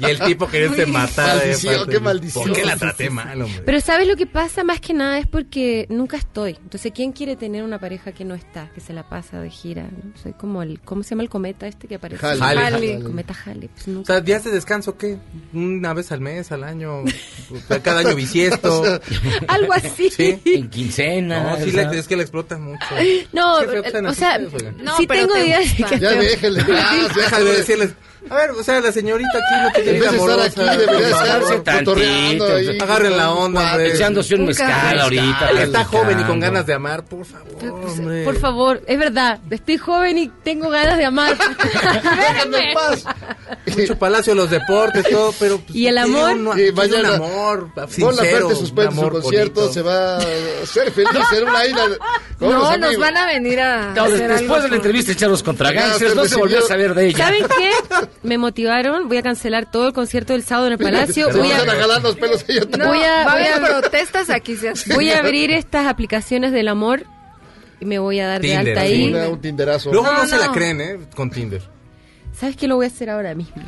Y 0.00 0.10
el 0.12 0.20
tipo 0.20 0.48
queriéndose 0.48 0.86
matar. 0.86 1.36
Maldición, 1.36 1.74
aparte. 1.74 1.92
qué 1.92 2.00
maldición. 2.00 2.44
¿Por 2.44 2.56
qué 2.56 2.64
la 2.64 2.76
traté 2.78 3.10
mal, 3.10 3.42
hombre? 3.42 3.62
Pero 3.66 3.80
¿sabes 3.82 4.08
lo 4.08 4.16
que 4.16 4.26
pasa? 4.26 4.64
Más 4.64 4.80
que 4.80 4.94
nada 4.94 5.18
es 5.18 5.26
porque 5.26 5.84
nunca 5.90 6.16
estoy. 6.16 6.52
Entonces, 6.52 6.90
¿quién 6.94 7.12
quiere 7.12 7.36
tener 7.36 7.64
una 7.64 7.78
pareja 7.78 8.12
que 8.12 8.24
no 8.24 8.34
está, 8.34 8.70
que 8.74 8.80
se 8.80 8.94
la 8.94 9.06
pasa 9.10 9.42
de 9.42 9.50
gira? 9.50 9.82
¿no? 9.82 10.16
Soy 10.22 10.32
como 10.32 10.62
el, 10.62 10.80
¿cómo 10.80 11.02
se 11.02 11.10
llama 11.10 11.22
el 11.22 11.33
cometa 11.34 11.66
este 11.66 11.88
que 11.88 11.96
aparece? 11.96 12.24
Halley. 12.24 12.40
Halley. 12.40 12.74
Halley. 12.92 13.02
Cometa 13.02 13.34
Halley. 13.44 13.66
Pues 13.68 13.88
O 13.88 13.90
nunca. 13.90 14.12
sea, 14.12 14.20
días 14.20 14.44
de 14.44 14.52
descanso, 14.52 14.96
¿qué? 14.96 15.18
¿Una 15.52 15.92
vez 15.92 16.12
al 16.12 16.20
mes, 16.20 16.52
al 16.52 16.62
año? 16.62 17.02
Pues, 17.48 17.80
Cada 17.82 18.00
año 18.00 18.14
bisiesto. 18.24 19.00
Algo 19.48 19.72
así. 19.72 20.10
Sí. 20.10 20.40
En 20.44 20.70
quincena. 20.70 21.42
No, 21.42 21.64
sí, 21.64 21.72
es 21.76 22.06
que 22.06 22.14
la 22.14 22.22
explotan 22.22 22.62
mucho. 22.62 22.86
No, 23.32 23.58
que 23.68 23.90
sean 23.90 24.06
o 24.06 24.14
sea. 24.14 24.38
No, 24.38 24.96
sí 24.96 25.08
pero 25.08 25.22
tengo 25.22 25.34
te 25.34 25.42
días 25.42 25.74
que 25.74 25.98
Ya 25.98 26.10
déjenle. 26.12 26.62
decirles. 27.56 27.90
A 28.30 28.34
ver, 28.36 28.50
o 28.52 28.62
sea, 28.64 28.80
la 28.80 28.90
señorita 28.90 29.28
aquí 29.32 29.62
no 29.62 29.70
tiene 29.72 29.90
En 29.90 30.00
vez 30.00 30.10
de 30.12 30.16
estar 30.16 30.40
aquí, 30.40 30.78
debería 30.78 31.08
estar 31.08 31.40
Tantito, 31.62 31.90
cotorreando 31.92 32.54
ahí. 32.54 32.78
Agarren 32.80 33.16
la 33.16 33.32
onda, 33.32 33.70
hombre. 33.72 33.94
Echándose 33.94 34.34
un 34.34 34.40
Un 34.42 34.46
mezcal 34.48 34.98
ahorita. 35.00 35.50
Él 35.50 35.58
está 35.58 35.84
joven 35.84 36.20
y 36.20 36.24
con 36.24 36.40
ganas 36.40 36.66
de 36.66 36.72
amar, 36.74 37.04
por 37.04 37.24
favor, 37.26 37.84
hombre. 37.90 38.24
Por 38.24 38.38
favor, 38.38 38.82
es 38.86 38.98
verdad, 38.98 39.40
estoy 39.50 39.76
joven 39.76 40.18
y 40.18 40.28
tengo 40.42 40.70
ganas 40.70 40.96
de 40.96 41.04
amar. 41.04 41.36
Déjenme 42.18 42.68
en 42.70 42.74
paz. 42.74 43.04
Mucho 43.76 43.98
palacio 43.98 44.32
de 44.34 44.40
los 44.40 44.50
deportes, 44.50 45.04
todo, 45.10 45.34
pero... 45.38 45.58
pues, 45.58 45.74
¿Y 45.76 45.86
el 45.86 45.98
amor? 45.98 46.32
uno- 46.32 46.54
Sí, 46.54 46.70
vaya 46.70 47.00
un 47.00 47.06
amor 47.06 47.68
Con 47.74 47.82
la 47.84 47.88
sincero, 47.88 48.48
parte 48.48 48.54
suspende 48.60 48.94
su 48.94 49.00
amor 49.00 49.12
concierto, 49.22 49.60
bonito. 49.62 49.72
se 49.74 49.82
va 49.82 50.16
a 50.16 50.20
ser 50.66 50.90
feliz 50.92 51.10
en 51.36 51.48
una 51.48 51.66
isla 51.66 51.86
No, 52.40 52.52
nos 52.52 52.70
amigos. 52.70 52.98
van 52.98 53.16
a 53.16 53.26
venir 53.26 53.60
a 53.60 53.92
No, 53.94 54.04
hacer 54.04 54.12
des- 54.14 54.22
algo 54.22 54.38
después 54.40 54.62
de 54.64 54.68
la 54.70 54.76
entrevista 54.76 55.12
echaros 55.12 55.42
contra 55.42 55.72
gangsters, 55.72 56.14
no 56.14 56.24
se 56.24 56.36
volvió 56.36 56.58
a 56.58 56.62
saber 56.62 56.94
de 56.94 57.06
ella. 57.08 57.18
¿Saben 57.26 57.46
qué? 57.58 57.70
Me 58.22 58.38
motivaron, 58.38 59.08
voy 59.08 59.18
a 59.18 59.22
cancelar 59.22 59.70
todo 59.70 59.88
el 59.88 59.92
concierto 59.92 60.32
del 60.32 60.42
sábado 60.44 60.68
en 60.68 60.72
el 60.74 60.78
Palacio. 60.78 61.26
Se 61.32 61.38
Voy 61.38 61.50
a 61.52 61.56
a, 61.58 61.66
jalar 61.66 62.02
los 62.02 62.16
pelos 62.16 62.44
ella 62.48 62.62
No, 62.78 62.86
Voy 62.88 63.02
a- 63.02 63.24
voy 63.32 63.42
a- 63.46 63.60
protestas 63.80 64.30
aquí. 64.30 64.56
Se 64.60 64.70
hace. 64.70 64.94
voy 64.94 65.10
a 65.10 65.18
abrir 65.18 65.50
estas 65.50 65.86
aplicaciones 65.86 66.52
del 66.52 66.68
amor 66.68 67.04
y 67.80 67.84
me 67.84 67.98
voy 67.98 68.20
a 68.20 68.28
dar 68.28 68.40
de 68.40 68.56
alta 68.56 68.80
ahí. 68.80 69.10
Una- 69.12 69.28
un 69.28 69.40
tinderazo. 69.40 69.92
Luego 69.92 70.06
no, 70.10 70.18
No, 70.22 70.26
se 70.26 70.38
la 70.38 70.52
creen, 70.52 70.80
¿eh? 70.80 70.98
Con 71.14 71.30
Tinder. 71.30 71.62
¿Sabes 72.38 72.56
qué 72.56 72.66
lo 72.66 72.76
voy 72.76 72.86
a 72.86 72.88
hacer 72.88 73.10
ahora 73.10 73.34
mismo? 73.34 73.62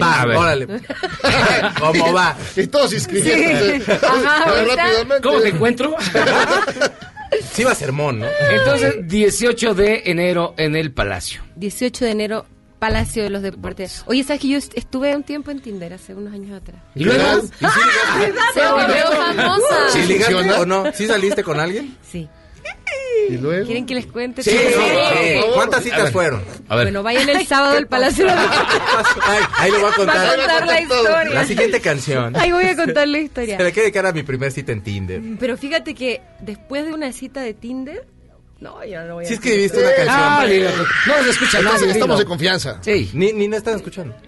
Va, 0.00 0.20
A 0.20 0.26
ver. 0.26 0.36
órale. 0.36 0.66
¿Cómo 1.78 2.12
va? 2.12 2.36
Y 2.56 2.66
todos 2.66 2.92
inscribiéndose. 2.92 3.80
Sí. 3.80 3.90
Ajá, 3.92 4.42
A 4.44 4.50
ver, 4.50 4.58
ahorita. 4.64 4.76
rápidamente. 4.84 5.28
¿Cómo 5.28 5.40
te 5.40 5.48
encuentro? 5.48 5.96
Sí 7.52 7.64
va 7.64 7.72
a 7.72 7.74
sermón, 7.74 8.20
¿no? 8.20 8.26
Entonces, 8.50 8.96
18 9.06 9.74
de 9.74 10.02
enero 10.06 10.54
en 10.56 10.76
el 10.76 10.92
Palacio. 10.92 11.42
18 11.56 12.04
de 12.04 12.10
enero 12.10 12.46
Palacio 12.78 13.22
de 13.22 13.30
los 13.30 13.42
Deportes. 13.42 14.02
Oye, 14.06 14.24
¿sabes 14.24 14.40
que 14.40 14.48
yo 14.48 14.56
est- 14.58 14.72
estuve 14.76 15.14
un 15.14 15.22
tiempo 15.22 15.50
en 15.50 15.60
Tinder 15.60 15.92
hace 15.92 16.14
unos 16.14 16.32
años 16.32 16.52
atrás? 16.60 16.82
¿Y 16.94 17.04
luego? 17.04 17.22
¿Y 17.38 17.46
sí 17.46 17.50
Se 18.54 18.60
volvió 18.72 19.04
famosa. 19.12 19.76
¿Sí 19.92 20.02
ligaste 20.04 20.34
o 20.34 20.64
no? 20.66 20.84
¿Sí 20.94 21.06
saliste 21.06 21.42
con 21.44 21.60
alguien? 21.60 21.96
Sí. 22.10 22.28
¿Y 23.30 23.38
luego? 23.38 23.66
¿Quieren 23.66 23.86
que 23.86 23.94
les 23.94 24.06
cuente? 24.06 24.42
Sí, 24.42 24.50
sí, 24.50 24.56
sí. 24.74 25.40
¿Cuántas 25.54 25.80
A 25.80 25.82
citas 25.82 26.02
ver. 26.04 26.12
fueron? 26.12 26.42
A 26.68 26.76
ver. 26.76 26.86
Bueno, 26.86 27.02
vayan 27.02 27.28
el 27.28 27.46
sábado 27.46 27.76
al 27.76 27.86
Palacio 27.86 28.24
de 28.26 28.32
Deportes. 28.32 28.80
Ay, 29.22 29.42
ahí 29.58 29.70
le 29.70 29.78
voy 29.78 29.90
a 29.90 29.94
contar. 29.94 30.16
Va 30.16 30.32
a 30.32 30.36
contar 30.36 30.66
la 30.66 30.80
historia. 30.80 31.24
La 31.34 31.44
siguiente 31.44 31.80
canción. 31.80 32.36
Ahí 32.36 32.52
voy 32.52 32.64
a 32.64 32.76
contar 32.76 33.06
la 33.08 33.18
historia. 33.18 33.56
Se 33.56 33.62
le 33.64 33.72
quiere 33.72 33.84
dedicar 33.86 34.06
a 34.06 34.12
mi 34.12 34.22
primer 34.22 34.50
cita 34.52 34.72
en 34.72 34.82
Tinder. 34.82 35.20
Pero 35.38 35.56
fíjate 35.56 35.94
que 35.94 36.20
después 36.40 36.84
de 36.86 36.92
una 36.92 37.12
cita 37.12 37.40
de 37.40 37.54
Tinder, 37.54 38.06
no, 38.60 38.84
yo 38.84 39.02
no 39.04 39.14
voy 39.14 39.24
a 39.24 39.28
Si 39.28 39.34
decir. 39.36 39.50
escribiste 39.52 39.78
una 39.78 39.88
canción. 39.94 40.16
Ah, 40.18 40.44
no 41.06 41.24
se 41.24 41.30
escucha 41.30 41.62
nada. 41.62 41.76
Estamos, 41.76 41.94
estamos 41.94 42.16
dilo. 42.18 42.20
en 42.20 42.28
confianza. 42.28 42.78
Sí. 42.82 43.10
Ni, 43.14 43.32
ni 43.32 43.48
no 43.48 43.56
están 43.56 43.76
escuchando. 43.76 44.14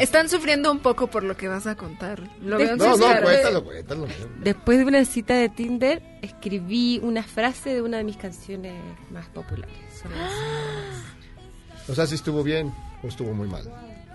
Están 0.00 0.28
sufriendo 0.28 0.70
un 0.72 0.78
poco 0.80 1.06
por 1.08 1.22
lo 1.22 1.36
que 1.36 1.46
vas 1.48 1.66
a 1.66 1.76
contar. 1.76 2.20
Lo 2.42 2.56
veo 2.58 2.72
en 2.72 2.78
No, 2.78 2.96
no, 2.96 3.06
caras. 3.06 3.22
cuéntalo, 3.22 3.64
cuéntalo. 3.64 4.06
Después 4.42 4.78
de 4.78 4.84
una 4.84 5.04
cita 5.04 5.34
de 5.34 5.48
Tinder, 5.48 6.02
escribí 6.22 6.98
una 7.02 7.22
frase 7.22 7.74
de 7.74 7.82
una 7.82 7.98
de 7.98 8.04
mis 8.04 8.16
canciones 8.16 8.74
más 9.10 9.26
populares. 9.28 9.74
Son 10.00 10.10
las- 10.12 11.88
O 11.88 11.94
sea, 11.94 12.06
si 12.06 12.14
estuvo 12.14 12.42
bien 12.42 12.72
o 13.02 13.08
estuvo 13.08 13.32
muy 13.34 13.48
mal. 13.48 13.64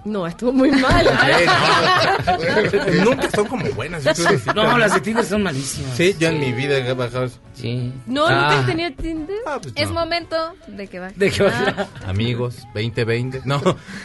No, 0.06 0.28
estuvo 0.28 0.52
muy 0.54 0.70
mal. 0.72 1.04
Nunca 3.04 3.30
son 3.32 3.48
como 3.48 3.66
buenas. 3.72 4.04
yo 4.04 4.14
creo 4.14 4.28
que 4.30 4.38
sí. 4.40 4.50
No, 4.56 4.78
las 4.78 4.94
de 4.94 5.02
Tinder 5.02 5.26
son 5.26 5.44
malísimas. 5.44 5.96
Sí, 5.98 6.16
yo 6.20 6.28
en 6.30 6.40
mi 6.40 6.52
vida 6.54 6.78
he 6.78 6.94
bajado. 6.94 7.30
Sí. 7.54 7.92
No, 8.06 8.28
Ah. 8.28 8.52
nunca 8.54 8.66
tenía 8.68 8.96
Tinder. 8.96 9.38
Es 9.76 9.90
momento 9.92 10.36
de 10.68 10.88
que 10.88 11.00
baje. 11.00 11.14
¿De 11.18 11.32
qué 11.32 11.44
Ah. 11.48 11.88
va? 12.04 12.10
Amigos, 12.10 12.58
2020. 12.74 13.42
No, 13.46 13.62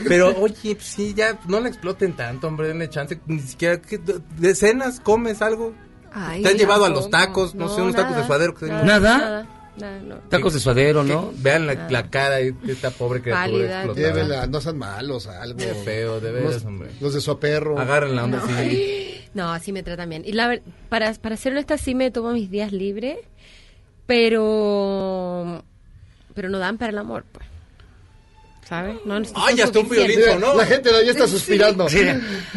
pero 0.09 0.35
oye, 0.41 0.75
pues 0.75 0.85
sí, 0.87 1.13
ya 1.15 1.39
no 1.47 1.61
la 1.61 1.69
exploten 1.69 2.15
tanto, 2.15 2.49
hombre, 2.49 2.69
denle 2.69 2.89
chance. 2.89 3.21
Ni 3.27 3.41
siquiera, 3.41 3.81
¿qué- 3.81 3.99
de 3.99 4.55
cenas, 4.55 5.01
comes 5.01 5.43
algo. 5.43 5.75
Ay, 6.13 6.43
Te 6.43 6.49
han 6.49 6.57
llevado 6.57 6.85
a 6.87 6.89
los 6.89 7.09
tacos, 7.11 7.55
no, 7.55 7.67
No, 7.67 7.75
sé, 7.75 7.83
unos 7.83 7.95
tacos 7.95 8.17
de 8.17 8.25
suadero. 8.27 8.55
que 8.55 8.67
nada. 8.67 8.85
¿Nada? 8.85 9.47
Nada, 9.81 10.01
no. 10.01 10.17
Tacos 10.29 10.55
de 10.55 10.61
suadero, 10.61 11.03
¿no? 11.05 11.33
Vean 11.37 11.67
la, 11.67 11.89
la 11.91 12.09
cara 12.11 12.37
de 12.37 12.55
esta 12.69 12.91
pobre 12.91 13.21
criatura. 13.23 13.85
Llévela, 13.95 14.47
no 14.47 14.61
sean 14.61 14.79
malos, 14.79 15.27
algo. 15.27 15.59
Qué 15.59 15.75
feo, 15.75 16.21
de 16.21 16.33
veras, 16.33 16.55
Los- 16.55 16.65
hombre. 16.65 16.91
Los 17.01 17.15
de 17.15 17.21
su 17.21 17.39
perro. 17.39 17.79
Agarren 17.79 18.15
la 18.17 18.25
onda 18.25 18.43
así. 18.45 19.07
No, 19.33 19.53
así 19.53 19.73
me 19.73 19.85
tratan 19.85 20.09
bien. 20.11 20.25
Y 20.27 20.33
la 20.33 20.49
ver- 20.49 20.63
para, 20.89 21.13
para 21.15 21.37
ser 21.37 21.53
honesta, 21.53 21.79
sí 21.79 21.95
me 21.95 22.11
tomo 22.11 22.33
mis 22.33 22.51
días 22.51 22.73
libres, 22.73 23.17
pero 24.31 25.65
pero 26.35 26.49
no 26.49 26.59
dan 26.59 26.79
para 26.79 26.91
el 26.91 26.99
amor, 26.99 27.25
pues. 27.31 27.47
¿Sabes? 28.71 28.95
No, 29.05 29.19
no 29.19 29.27
Ay, 29.35 29.57
ya 29.57 29.65
está 29.65 29.81
un 29.81 29.89
violín 29.89 30.21
sonó. 30.25 30.55
La 30.55 30.65
gente 30.65 30.91
de 30.93 30.97
ahí 30.99 31.09
está 31.09 31.27
suspirando. 31.27 31.89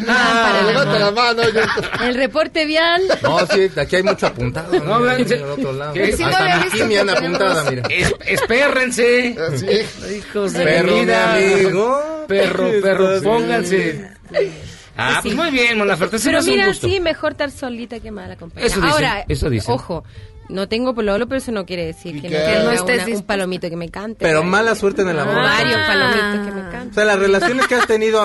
Ah, 0.06 0.62
levanta 0.64 0.98
la 1.00 1.10
mano. 1.10 1.42
yo- 1.50 1.60
El 2.04 2.14
reporte 2.14 2.64
vial. 2.66 3.02
No, 3.20 3.44
sí, 3.48 3.68
aquí 3.76 3.96
hay 3.96 4.02
mucho 4.04 4.28
apuntado. 4.28 4.72
No, 4.78 5.00
Sí, 5.24 5.34
no 5.40 5.56
visto 5.56 6.70
Kimi 6.70 6.88
que 6.94 7.00
anda 7.00 7.14
tenemos- 7.14 7.40
apuntada, 7.40 7.70
mira. 7.70 7.82
Es- 7.90 8.14
espérrense. 8.26 9.36
Hijos 10.16 10.52
de 10.52 10.64
Perro, 10.64 10.92
mi 11.02 11.12
amigo. 11.12 12.24
Perro, 12.28 12.66
Aquí 12.68 12.80
perro, 12.80 13.08
estás. 13.14 13.22
pónganse. 13.24 14.10
Ah, 14.96 15.18
pues 15.20 15.34
muy 15.34 15.50
bien, 15.50 15.76
Mon 15.76 15.88
Laferte, 15.88 16.18
Pero 16.22 16.40
mira, 16.44 16.68
gusto. 16.68 16.86
sí, 16.88 17.00
mejor 17.00 17.32
estar 17.32 17.50
solita 17.50 17.98
que 17.98 18.12
mal 18.12 18.30
acompañada. 18.30 18.88
Ahora, 18.88 19.24
eso 19.28 19.50
dicen. 19.50 19.74
ojo, 19.74 20.04
no 20.54 20.68
tengo 20.68 20.94
pololo, 20.94 21.26
pero 21.26 21.38
eso 21.38 21.52
no 21.52 21.66
quiere 21.66 21.84
decir 21.86 22.20
que 22.22 22.28
no, 22.30 22.36
que 22.38 22.54
no 22.58 22.64
una- 22.64 22.74
estés 22.74 23.08
un 23.16 23.22
palomito 23.24 23.68
que 23.68 23.76
me 23.76 23.90
cante. 23.90 24.18
Pero 24.24 24.42
mala 24.42 24.74
suerte 24.74 25.02
en 25.02 25.08
el 25.08 25.18
amor. 25.18 25.34
Varios 25.34 25.76
Ah. 25.76 25.86
palomitos 25.86 26.46
que 26.46 26.52
me 26.62 26.68
O 26.68 26.70
canten. 26.70 26.94
sea, 26.94 27.04
las 27.04 27.18
relaciones 27.18 27.66
que 27.66 27.74
has 27.74 27.86
tenido 27.86 28.22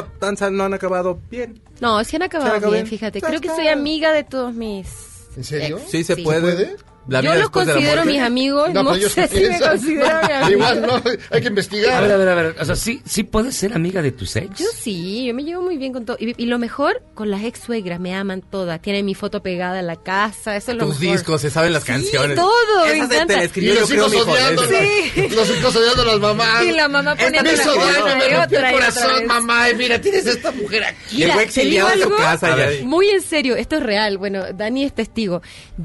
no 0.51 0.63
han 0.63 0.73
acabado 0.73 1.19
bien. 1.29 1.61
No, 1.81 2.03
sí 2.03 2.15
han 2.15 2.23
acabado 2.23 2.49
¿Se 2.49 2.51
han 2.51 2.57
acabado 2.57 2.73
bien, 2.73 2.83
bien? 2.85 2.89
fíjate. 2.99 3.21
Creo 3.21 3.41
que 3.41 3.49
soy 3.49 3.67
amiga 3.67 4.11
de 4.13 4.23
todos 4.23 4.53
mis... 4.53 4.87
¿En 5.35 5.43
serio? 5.43 5.77
ex. 5.77 5.91
Sí 5.91 6.03
se 6.03 6.15
Sí. 6.15 6.23
puede. 6.23 6.39
¿Se 6.55 6.65
puede? 6.65 6.75
La 7.09 7.21
Yo 7.21 7.29
los 7.33 7.39
después 7.43 7.65
de 7.67 7.73
la 7.73 7.79
considero 7.79 8.05
mis 8.05 8.21
amigos, 8.21 8.69
no, 8.73 8.95
ellos 8.95 9.11
sé 9.11 9.27
si 9.27 9.41
me 9.41 9.55
amigos. 9.55 10.51
Igual 10.51 10.81
no, 10.81 10.95
hay 10.95 11.01
que 11.01 11.09
A 11.09 11.31
ver, 11.31 11.43
a 11.43 11.47
investigar. 11.47 12.03
ver, 12.17 12.27
a 12.29 12.35
ver. 12.35 12.55
O 12.59 12.65
sea, 12.65 12.75
sí, 12.75 13.01
sí 13.05 13.23
puedes 13.23 13.55
ser 13.55 13.73
amiga 13.73 14.01
de 14.01 14.11
tus 14.11 14.35
ex. 14.35 14.57
Yo 14.59 14.65
sí, 14.77 15.25
yo 15.25 15.33
me 15.33 15.43
llevo 15.43 15.61
muy 15.63 15.77
bien 15.77 15.93
con 15.93 16.05
todo. 16.05 16.17
Y, 16.19 16.33
y 16.41 16.45
lo 16.45 16.59
mejor, 16.59 17.01
con 17.15 17.29
las 17.31 17.43
ex 17.43 17.59
suegras, 17.61 17.99
me 17.99 18.13
aman 18.15 18.41
todas. 18.41 18.81
Tienen 18.81 19.05
mi 19.05 19.15
foto 19.15 19.41
pegada 19.41 19.79
en 19.79 19.87
la 19.87 19.95
casa, 19.95 20.55
eso 20.55 20.71
es 20.71 20.77
lo 20.77 20.85
Tus 20.85 20.99
mejor. 20.99 21.15
discos, 21.17 21.41
se 21.41 21.49
saben 21.49 21.73
las 21.73 21.83
canciones. 21.85 22.35
todo, 22.35 22.85
me 22.85 22.91
Esa 22.97 23.07
se 23.07 23.13
encanta. 23.15 23.47
te 23.47 23.59
Y 23.59 23.65
los 23.73 23.91
hijos 23.91 24.13
odiando, 24.15 24.63
Ese- 24.63 25.29
los 25.35 25.49
hijos 25.57 25.75
odiando 25.75 26.01
a 26.03 26.05
las 26.05 26.19
mamás. 26.19 26.63
Y 26.65 26.71
la 26.71 26.87
mamá 26.87 27.15
Me 27.15 27.23
poniendo 27.23 27.51
hizo 27.53 27.73
daño, 27.75 28.05
me 28.17 28.29
rompió 28.37 28.59
el 28.59 28.71
corazón, 28.73 29.25
mamá. 29.27 29.69
Y 29.69 29.75
mira, 29.75 29.99
tienes 30.01 30.25
esta 30.25 30.51
mujer 30.51 30.83
aquí. 30.83 31.17
Llegó 31.17 31.39
exiliado 31.39 31.89
¿te 31.89 32.01
a 32.01 32.03
su 32.03 32.09
casa. 32.15 32.57
Muy 32.83 33.09
en 33.09 33.21
serio, 33.21 33.55
esto 33.55 33.77
es 33.77 33.83
real. 33.83 34.17
Bueno, 34.17 34.43
Dani 34.53 34.83
es 34.83 34.93
testigo. 34.93 35.41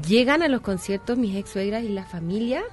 Llegan 0.07 0.41
a 0.41 0.47
los 0.47 0.61
conciertos 0.61 1.14
mis 1.17 1.35
ex 1.35 1.49
suegras 1.51 1.83
y 1.83 1.89
la 1.89 2.05
familia 2.05 2.63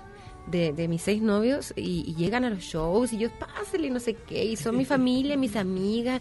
de, 0.46 0.72
de 0.72 0.88
mis 0.88 1.02
seis 1.02 1.22
novios 1.22 1.72
y, 1.76 2.04
y 2.06 2.14
llegan 2.14 2.44
a 2.44 2.50
los 2.50 2.60
shows 2.60 3.12
y 3.12 3.18
yo, 3.18 3.30
pásale, 3.38 3.90
no 3.90 4.00
sé 4.00 4.14
qué. 4.14 4.44
Y 4.44 4.56
son 4.56 4.76
mi 4.76 4.84
familia, 4.84 5.36
mis 5.36 5.56
amigas. 5.56 6.20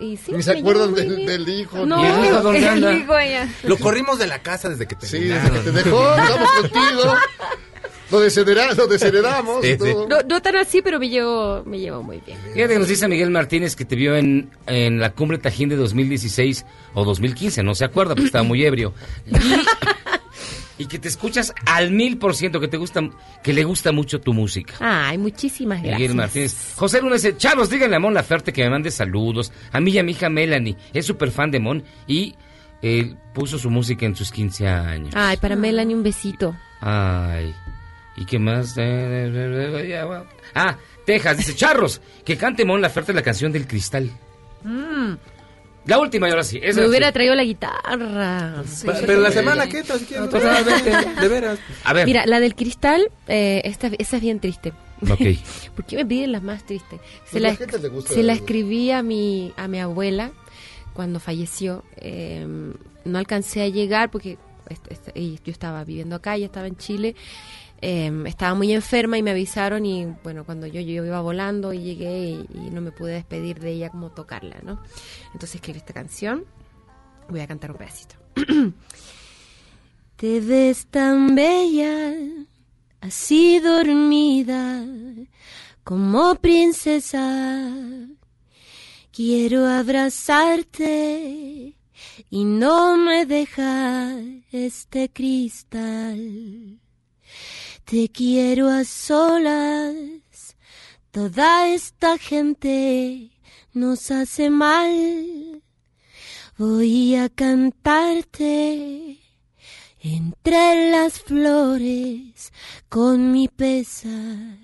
Y 0.00 0.16
sí, 0.16 0.32
Ni 0.32 0.42
se 0.42 0.54
me 0.54 0.60
acuerdan 0.60 0.92
del, 0.94 1.24
del 1.24 1.48
hijo. 1.48 1.86
No, 1.86 2.02
¿Y 2.02 2.06
el 2.06 2.24
hijo 2.26 2.40
dónde 2.42 2.68
anda? 2.68 2.90
El 2.92 2.98
hijo 3.02 3.16
ella. 3.18 3.48
Lo 3.62 3.76
corrimos 3.78 4.18
de 4.18 4.26
la 4.26 4.40
casa 4.40 4.68
desde 4.68 4.86
que 4.86 4.96
te 4.96 5.06
Sí, 5.06 5.20
desde 5.20 5.50
que 5.50 5.58
te 5.60 5.70
dejó, 5.72 6.16
estamos 6.16 6.50
contigo. 6.60 7.14
Lo 8.10 8.20
desheredamos, 8.20 8.76
lo 8.76 8.86
desheredamos. 8.86 9.64
Sí, 9.64 9.76
sí. 9.80 9.94
No, 10.08 10.18
no 10.28 10.42
tan 10.42 10.56
así, 10.56 10.82
pero 10.82 10.98
me 11.00 11.08
llevo, 11.08 11.62
me 11.64 11.78
llevo 11.78 12.02
muy 12.02 12.20
bien. 12.24 12.38
Fíjate 12.52 12.78
nos 12.78 12.88
dice 12.88 13.08
Miguel 13.08 13.30
Martínez 13.30 13.74
que 13.76 13.84
te 13.84 13.96
vio 13.96 14.14
en, 14.16 14.50
en 14.66 15.00
la 15.00 15.12
cumbre 15.12 15.38
Tajín 15.38 15.68
de 15.68 15.76
2016 15.76 16.66
o 16.92 17.04
2015, 17.04 17.62
no 17.62 17.74
se 17.74 17.84
acuerda 17.84 18.14
porque 18.14 18.26
estaba 18.26 18.44
muy 18.44 18.64
ebrio. 18.64 18.92
Y, 19.26 19.32
y 20.78 20.86
que 20.86 20.98
te 20.98 21.08
escuchas 21.08 21.54
al 21.66 21.90
mil 21.90 22.18
por 22.18 22.34
ciento, 22.34 22.60
que 22.60 22.68
te 22.68 22.76
gusta, 22.76 23.02
que 23.42 23.52
le 23.52 23.64
gusta 23.64 23.92
mucho 23.92 24.20
tu 24.20 24.32
música. 24.32 24.74
Ay, 24.80 25.18
muchísimas 25.18 25.78
gracias. 25.78 25.98
Miguel 26.00 26.16
Martínez. 26.16 26.74
José 26.76 27.00
Luna 27.00 27.14
dice, 27.14 27.36
chavos, 27.36 27.70
díganle 27.70 27.96
a 27.96 28.00
Mon 28.00 28.14
Laferte 28.14 28.52
que 28.52 28.62
me 28.64 28.70
mande 28.70 28.90
saludos. 28.90 29.52
A 29.72 29.80
mí 29.80 29.92
y 29.92 29.98
a 29.98 30.02
mi 30.02 30.12
hija 30.12 30.28
Melanie. 30.28 30.76
Es 30.92 31.06
súper 31.06 31.30
fan 31.30 31.50
de 31.50 31.60
Mon 31.60 31.82
y 32.06 32.34
eh, 32.82 33.14
puso 33.32 33.58
su 33.58 33.70
música 33.70 34.06
en 34.06 34.16
sus 34.16 34.30
15 34.30 34.68
años. 34.68 35.14
Ay, 35.14 35.36
para 35.36 35.56
Melanie 35.56 35.94
un 35.94 36.02
besito. 36.02 36.56
Ay. 36.80 37.54
¿Y 38.16 38.24
qué 38.26 38.38
más? 38.38 38.76
Ah, 40.54 40.76
Texas, 41.04 41.36
dice 41.36 41.54
Charros, 41.54 42.00
que 42.24 42.36
cante 42.36 42.64
Mon 42.64 42.80
Laferte 42.80 43.12
la 43.12 43.22
canción 43.22 43.52
del 43.52 43.66
cristal. 43.66 44.10
La 45.86 45.98
última 45.98 46.28
y 46.28 46.30
ahora 46.30 46.44
sí. 46.44 46.58
esa 46.62 46.80
Me 46.80 46.84
sí. 46.86 46.88
hubiera 46.90 47.12
traído 47.12 47.34
la 47.34 47.44
guitarra. 47.44 48.62
Pa- 48.86 48.94
Pero 49.06 49.20
la 49.20 49.30
semana 49.30 49.68
que 49.68 49.78
entra, 49.80 49.98
si 49.98 50.04
quieres. 50.06 50.30
De 50.30 51.28
veras. 51.28 51.58
A 51.84 51.92
ver. 51.92 52.06
Mira, 52.06 52.24
la 52.26 52.40
del 52.40 52.54
cristal, 52.54 53.10
eh, 53.28 53.60
esta, 53.64 53.90
esa 53.98 54.16
es 54.16 54.22
bien 54.22 54.40
triste. 54.40 54.72
Ok. 55.02 55.20
¿Por 55.76 55.84
qué 55.84 55.96
me 55.96 56.06
piden 56.06 56.32
las 56.32 56.42
más 56.42 56.64
tristes? 56.64 57.00
Se, 57.26 57.38
Pues 57.38 57.42
la, 57.42 57.50
la 57.50 58.02
se 58.06 58.22
la 58.22 58.32
escribí 58.32 58.90
a 58.90 59.02
mi, 59.02 59.52
a 59.56 59.68
mi 59.68 59.78
abuela 59.80 60.32
cuando 60.94 61.20
falleció. 61.20 61.84
Eh, 61.96 62.46
no 63.04 63.18
alcancé 63.18 63.62
a 63.62 63.68
llegar 63.68 64.10
porque 64.10 64.38
est- 64.70 64.90
est- 64.90 65.14
y 65.16 65.38
yo 65.44 65.52
estaba 65.52 65.84
viviendo 65.84 66.16
acá, 66.16 66.36
ella 66.36 66.46
estaba 66.46 66.66
en 66.66 66.76
Chile. 66.76 67.14
Eh, 67.86 68.10
estaba 68.24 68.54
muy 68.54 68.72
enferma 68.72 69.18
y 69.18 69.22
me 69.22 69.32
avisaron 69.32 69.84
y 69.84 70.06
bueno, 70.22 70.46
cuando 70.46 70.66
yo, 70.66 70.80
yo 70.80 71.04
iba 71.04 71.20
volando 71.20 71.74
y 71.74 71.80
llegué 71.80 72.30
y, 72.30 72.46
y 72.54 72.70
no 72.70 72.80
me 72.80 72.92
pude 72.92 73.12
despedir 73.12 73.60
de 73.60 73.72
ella 73.72 73.90
como 73.90 74.10
tocarla, 74.10 74.58
¿no? 74.62 74.80
Entonces 75.34 75.56
escribí 75.56 75.80
esta 75.80 75.92
canción. 75.92 76.46
Voy 77.28 77.40
a 77.40 77.46
cantar 77.46 77.72
un 77.72 77.76
pedacito. 77.76 78.14
Te 80.16 80.40
ves 80.40 80.86
tan 80.86 81.34
bella, 81.34 82.14
así 83.02 83.60
dormida, 83.60 84.86
como 85.82 86.36
princesa. 86.36 87.70
Quiero 89.12 89.66
abrazarte 89.66 91.76
y 92.30 92.44
no 92.44 92.96
me 92.96 93.26
deja 93.26 94.16
este 94.52 95.10
cristal. 95.10 96.80
Te 97.84 98.08
quiero 98.08 98.70
a 98.70 98.82
solas, 98.84 100.56
toda 101.10 101.68
esta 101.68 102.16
gente 102.16 103.30
nos 103.74 104.10
hace 104.10 104.48
mal. 104.48 105.62
Voy 106.56 107.14
a 107.16 107.28
cantarte 107.28 109.18
entre 110.00 110.90
las 110.90 111.20
flores 111.20 112.54
con 112.88 113.30
mi 113.30 113.48
pesar 113.48 114.56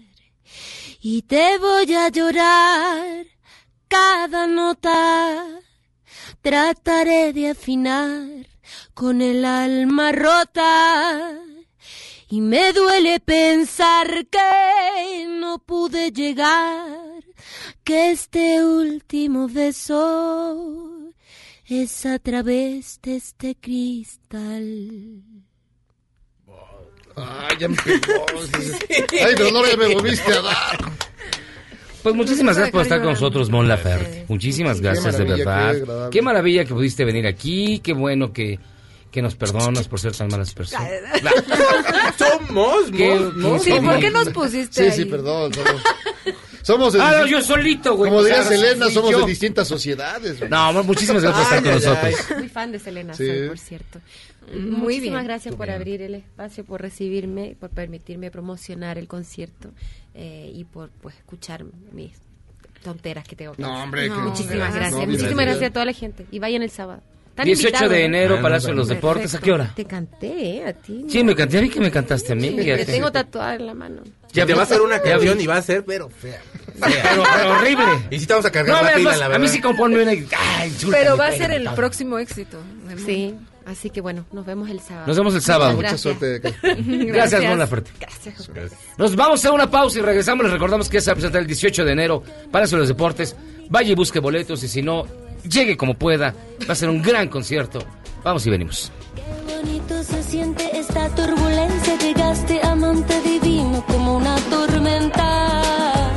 y 1.02 1.20
te 1.20 1.58
voy 1.58 1.94
a 1.94 2.08
llorar 2.08 3.26
cada 3.86 4.46
nota. 4.46 5.44
Trataré 6.40 7.34
de 7.34 7.50
afinar 7.50 8.46
con 8.94 9.20
el 9.20 9.44
alma 9.44 10.10
rota 10.10 11.49
Y 12.32 12.40
me 12.40 12.72
duele 12.72 13.18
pensar 13.18 14.06
que 14.30 15.26
no 15.26 15.58
pude 15.58 16.12
llegar, 16.12 17.24
que 17.82 18.12
este 18.12 18.64
último 18.64 19.48
beso 19.48 21.10
es 21.66 22.06
a 22.06 22.20
través 22.20 23.00
de 23.02 23.16
este 23.16 23.56
cristal. 23.56 25.24
Ay, 27.16 27.56
ya 27.58 27.68
me 27.68 27.76
pegó. 27.76 28.24
Ay, 29.26 29.34
pero 29.36 29.50
no 29.50 29.62
me 29.62 29.94
volviste 29.94 30.32
a 30.32 30.40
dar. 30.40 30.78
Pues 32.04 32.14
muchísimas 32.14 32.56
gracias 32.56 32.72
por 32.72 32.82
estar 32.82 33.00
con 33.00 33.10
nosotros, 33.10 33.50
Mon 33.50 33.66
Laferte. 33.66 34.24
Muchísimas 34.28 34.80
gracias, 34.80 35.18
de 35.18 35.26
qué 35.26 35.32
verdad. 35.32 36.10
Qué 36.10 36.22
maravilla 36.22 36.64
que 36.64 36.74
pudiste 36.74 37.04
venir 37.04 37.26
aquí. 37.26 37.80
Qué 37.80 37.92
bueno 37.92 38.32
que, 38.32 38.60
que 39.10 39.22
nos 39.22 39.34
perdonas 39.34 39.88
por 39.88 39.98
ser 40.00 40.12
tan 40.16 40.28
malas 40.28 40.54
personas. 40.54 40.88
Somos, 42.18 42.90
¿Qué- 42.90 43.18
mos. 43.36 43.62
Sí, 43.62 43.72
¿por 43.82 43.98
qué 43.98 44.10
nos 44.10 44.28
pusiste 44.30 44.82
Sí, 44.84 44.90
ahí? 44.90 44.96
sí, 44.96 45.04
perdón. 45.06 45.52
Somos, 46.62 46.92
somos 46.92 46.94
Ah, 46.96 47.18
no, 47.20 47.26
yo 47.26 47.40
solito, 47.42 47.96
güey. 47.96 48.10
Como 48.10 48.22
O 48.22 48.24
sea, 48.24 48.42
diría 48.42 48.48
Selena, 48.68 48.90
somos 48.90 49.10
yo. 49.10 49.20
de 49.20 49.26
distintas 49.26 49.66
sociedades. 49.68 50.38
güey. 50.38 50.50
No, 50.50 50.82
muchísimas 50.84 51.22
gracias 51.22 51.46
por 51.48 51.56
estar 51.56 51.58
Ay, 51.58 51.64
con 51.64 51.72
ay, 52.06 52.12
nosotros. 52.14 52.38
Muy 52.38 52.48
fan 52.48 52.72
de 52.72 52.78
Selena, 52.78 53.14
Sí. 53.14 53.26
soy, 53.26 53.48
por 53.48 53.58
cierto. 53.58 54.00
Muy 54.52 54.60
Muchísimas 54.60 55.20
bien. 55.20 55.24
gracias 55.24 55.54
por 55.54 55.70
abrir 55.70 56.02
el 56.02 56.14
espacio, 56.16 56.64
por 56.64 56.80
recibirme, 56.82 57.56
por 57.58 57.70
permitirme 57.70 58.30
promocionar 58.30 58.98
el 58.98 59.06
concierto 59.06 59.70
eh, 60.14 60.50
y 60.54 60.64
por 60.64 60.90
pues, 60.90 61.14
escuchar 61.16 61.64
mis 61.92 62.12
tonteras 62.82 63.26
que 63.26 63.36
tengo. 63.36 63.52
que 63.54 63.62
No, 63.62 63.68
decir. 63.68 63.82
hombre, 63.84 64.02
que- 64.08 64.10
muchísimas 64.14 64.68
no, 64.70 64.74
gracias. 64.74 64.92
no, 65.00 65.06
muchísimas 65.06 65.44
gracias 65.46 65.70
a 65.70 65.72
toda 65.72 65.84
la 65.84 65.92
gente. 65.92 66.26
Y 66.30 66.38
vayan 66.40 66.62
el 66.62 66.70
sábado. 66.70 67.02
Están 67.30 67.46
18 67.46 67.66
invitados, 67.68 67.90
de 67.92 68.04
enero, 68.04 68.36
Ah, 68.38 68.42
Palacio 68.42 68.68
de 68.70 68.74
los 68.74 68.88
Perfecto. 68.88 69.06
Deportes. 69.08 69.34
¿A 69.34 69.38
qué 69.40 69.52
hora? 69.52 69.72
Te 69.74 69.84
canté, 69.86 70.26
¿eh? 70.56 70.64
A 70.66 70.72
ti. 70.74 71.04
Sí, 71.08 71.24
me 71.24 71.34
canté. 71.34 71.58
A 71.58 71.62
mí 71.62 71.70
que 71.70 71.80
me 71.80 71.90
cantaste 71.90 72.32
a 72.32 72.36
mí. 72.36 72.48
Sí, 72.50 72.56
te 72.56 72.84
tengo 72.84 73.10
tatuada 73.10 73.54
en 73.54 73.66
la 73.66 73.74
mano. 73.74 74.02
Ya 74.32 74.44
te 74.46 74.52
va 74.54 74.60
a 74.60 74.64
hacer 74.64 74.80
una 74.80 75.00
canción 75.00 75.40
y 75.40 75.46
va 75.46 75.56
a 75.56 75.62
ser, 75.62 75.84
pero 75.84 76.08
fea. 76.10 76.40
Pero, 76.80 77.22
pero 77.34 77.50
horrible. 77.52 77.84
Y 78.10 78.18
si 78.20 78.26
te 78.26 78.32
vamos 78.32 78.46
a 78.46 78.50
cargar 78.50 78.76
No, 78.76 78.88
la 78.88 78.94
pila, 78.94 79.16
la 79.16 79.24
a 79.24 79.28
verdad. 79.28 79.40
mí 79.42 79.48
sí 79.48 79.60
componme 79.60 80.02
una... 80.02 80.12
Ay, 80.12 80.72
Pero 80.90 81.16
va 81.16 81.26
a 81.28 81.32
ser 81.32 81.50
el 81.52 81.68
próximo 81.74 82.18
éxito. 82.18 82.58
Sí, 83.04 83.34
así 83.66 83.90
que 83.90 84.00
bueno, 84.00 84.24
nos 84.32 84.44
vemos 84.46 84.68
el 84.70 84.80
sábado. 84.80 85.06
Nos 85.06 85.16
vemos 85.16 85.34
el 85.34 85.42
sábado. 85.42 85.70
Mucha 85.72 85.88
gracias. 85.94 86.00
suerte. 86.00 86.40
Gracias, 87.06 87.42
Mon 87.44 87.58
Laferte. 87.58 87.90
Gracias. 87.98 88.50
Nos 88.98 89.16
vamos 89.16 89.44
a 89.44 89.52
una 89.52 89.70
pausa 89.70 89.98
y 89.98 90.02
regresamos. 90.02 90.44
Les 90.44 90.52
recordamos 90.52 90.88
que 90.88 91.00
se 91.00 91.06
va 91.10 91.12
a 91.12 91.16
presentar 91.16 91.40
el 91.40 91.46
18 91.46 91.84
de 91.84 91.92
enero 91.92 92.22
Palacio 92.50 92.76
de 92.76 92.80
los 92.82 92.88
Deportes. 92.88 93.34
Vaya 93.68 93.90
y 93.92 93.94
busque 93.94 94.18
boletos 94.20 94.62
y 94.64 94.68
si 94.68 94.82
no, 94.82 95.06
llegue 95.42 95.76
como 95.76 95.94
pueda. 95.94 96.34
Va 96.68 96.72
a 96.72 96.76
ser 96.76 96.88
un 96.88 97.02
gran 97.02 97.28
concierto. 97.28 97.80
Vamos 98.22 98.46
y 98.46 98.50
venimos. 98.50 98.92
Qué 99.14 99.56
bonito 99.56 100.02
se 100.02 100.22
siente 100.22 100.78
esta 100.78 101.08
turbulencia. 101.14 101.96
Llegaste 101.98 102.60
amante 102.62 103.20
divino 103.22 103.84
como 103.86 104.16
una 104.16 104.36
tormenta. 104.50 106.09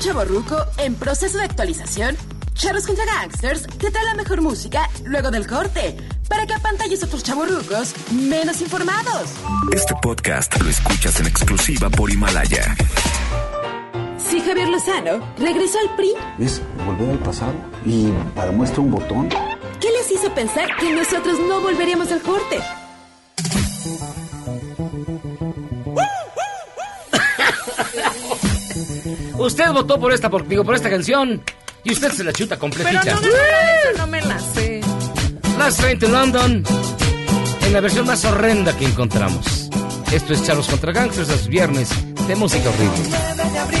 El. 0.00 0.06
¿Eres 0.06 0.06
un 0.06 0.12
chavo 0.12 0.24
ruco 0.24 0.56
en 0.78 0.94
proceso 0.94 1.38
de 1.38 1.44
actualización? 1.44 2.16
Charros 2.54 2.86
contra 2.86 3.04
Gangsters 3.04 3.66
te 3.78 3.90
trae 3.90 4.04
la 4.04 4.14
mejor 4.14 4.40
música 4.40 4.88
luego 5.04 5.30
del 5.30 5.46
corte 5.46 5.96
para 6.28 6.46
que 6.46 6.54
apantalles 6.54 7.02
a 7.02 7.06
otros 7.06 7.22
chavorrucos 7.22 7.94
menos 8.12 8.60
informados. 8.60 9.30
Este 9.72 9.94
podcast 10.02 10.58
lo 10.60 10.68
escuchas 10.68 11.20
en 11.20 11.26
exclusiva 11.26 11.88
por 11.90 12.10
Himalaya. 12.10 12.76
Si 14.18 14.40
Javier 14.40 14.68
Lozano 14.68 15.34
regresó 15.38 15.78
al 15.78 15.96
PRI, 15.96 16.14
Es 16.38 16.60
volver 16.86 17.10
al 17.10 17.18
pasado 17.18 17.54
y 17.84 18.10
para 18.34 18.52
muestra 18.52 18.80
un 18.80 18.90
botón. 18.90 19.28
¿qué 19.80 19.88
les 19.90 20.10
hizo 20.10 20.32
pensar 20.34 20.76
que 20.78 20.94
nosotros 20.94 21.38
no 21.48 21.60
volveríamos 21.60 22.12
al 22.12 22.20
corte? 22.20 22.58
Usted 29.40 29.72
votó 29.72 29.98
por 29.98 30.12
esta, 30.12 30.28
por, 30.28 30.46
digo, 30.46 30.64
por 30.64 30.74
esta 30.74 30.90
canción 30.90 31.42
y 31.82 31.92
usted 31.92 32.12
se 32.12 32.24
la 32.24 32.32
chuta 32.32 32.56
Pero 32.56 32.60
completita. 32.60 33.14
no, 33.14 33.20
no, 33.22 33.98
no 33.98 34.06
me 34.06 34.20
la 34.20 34.38
sé. 34.38 34.82
Last 35.58 35.80
Train 35.80 35.98
to 35.98 36.08
London 36.08 36.62
en 37.62 37.72
la 37.72 37.80
versión 37.80 38.06
más 38.06 38.22
horrenda 38.26 38.76
que 38.76 38.84
encontramos. 38.84 39.70
Esto 40.12 40.34
es 40.34 40.44
Charlos 40.44 40.68
contra 40.68 40.92
Gangsters 40.92 41.28
los 41.28 41.48
viernes 41.48 41.88
de 42.28 42.36
música 42.36 42.68
horrible. 42.68 43.79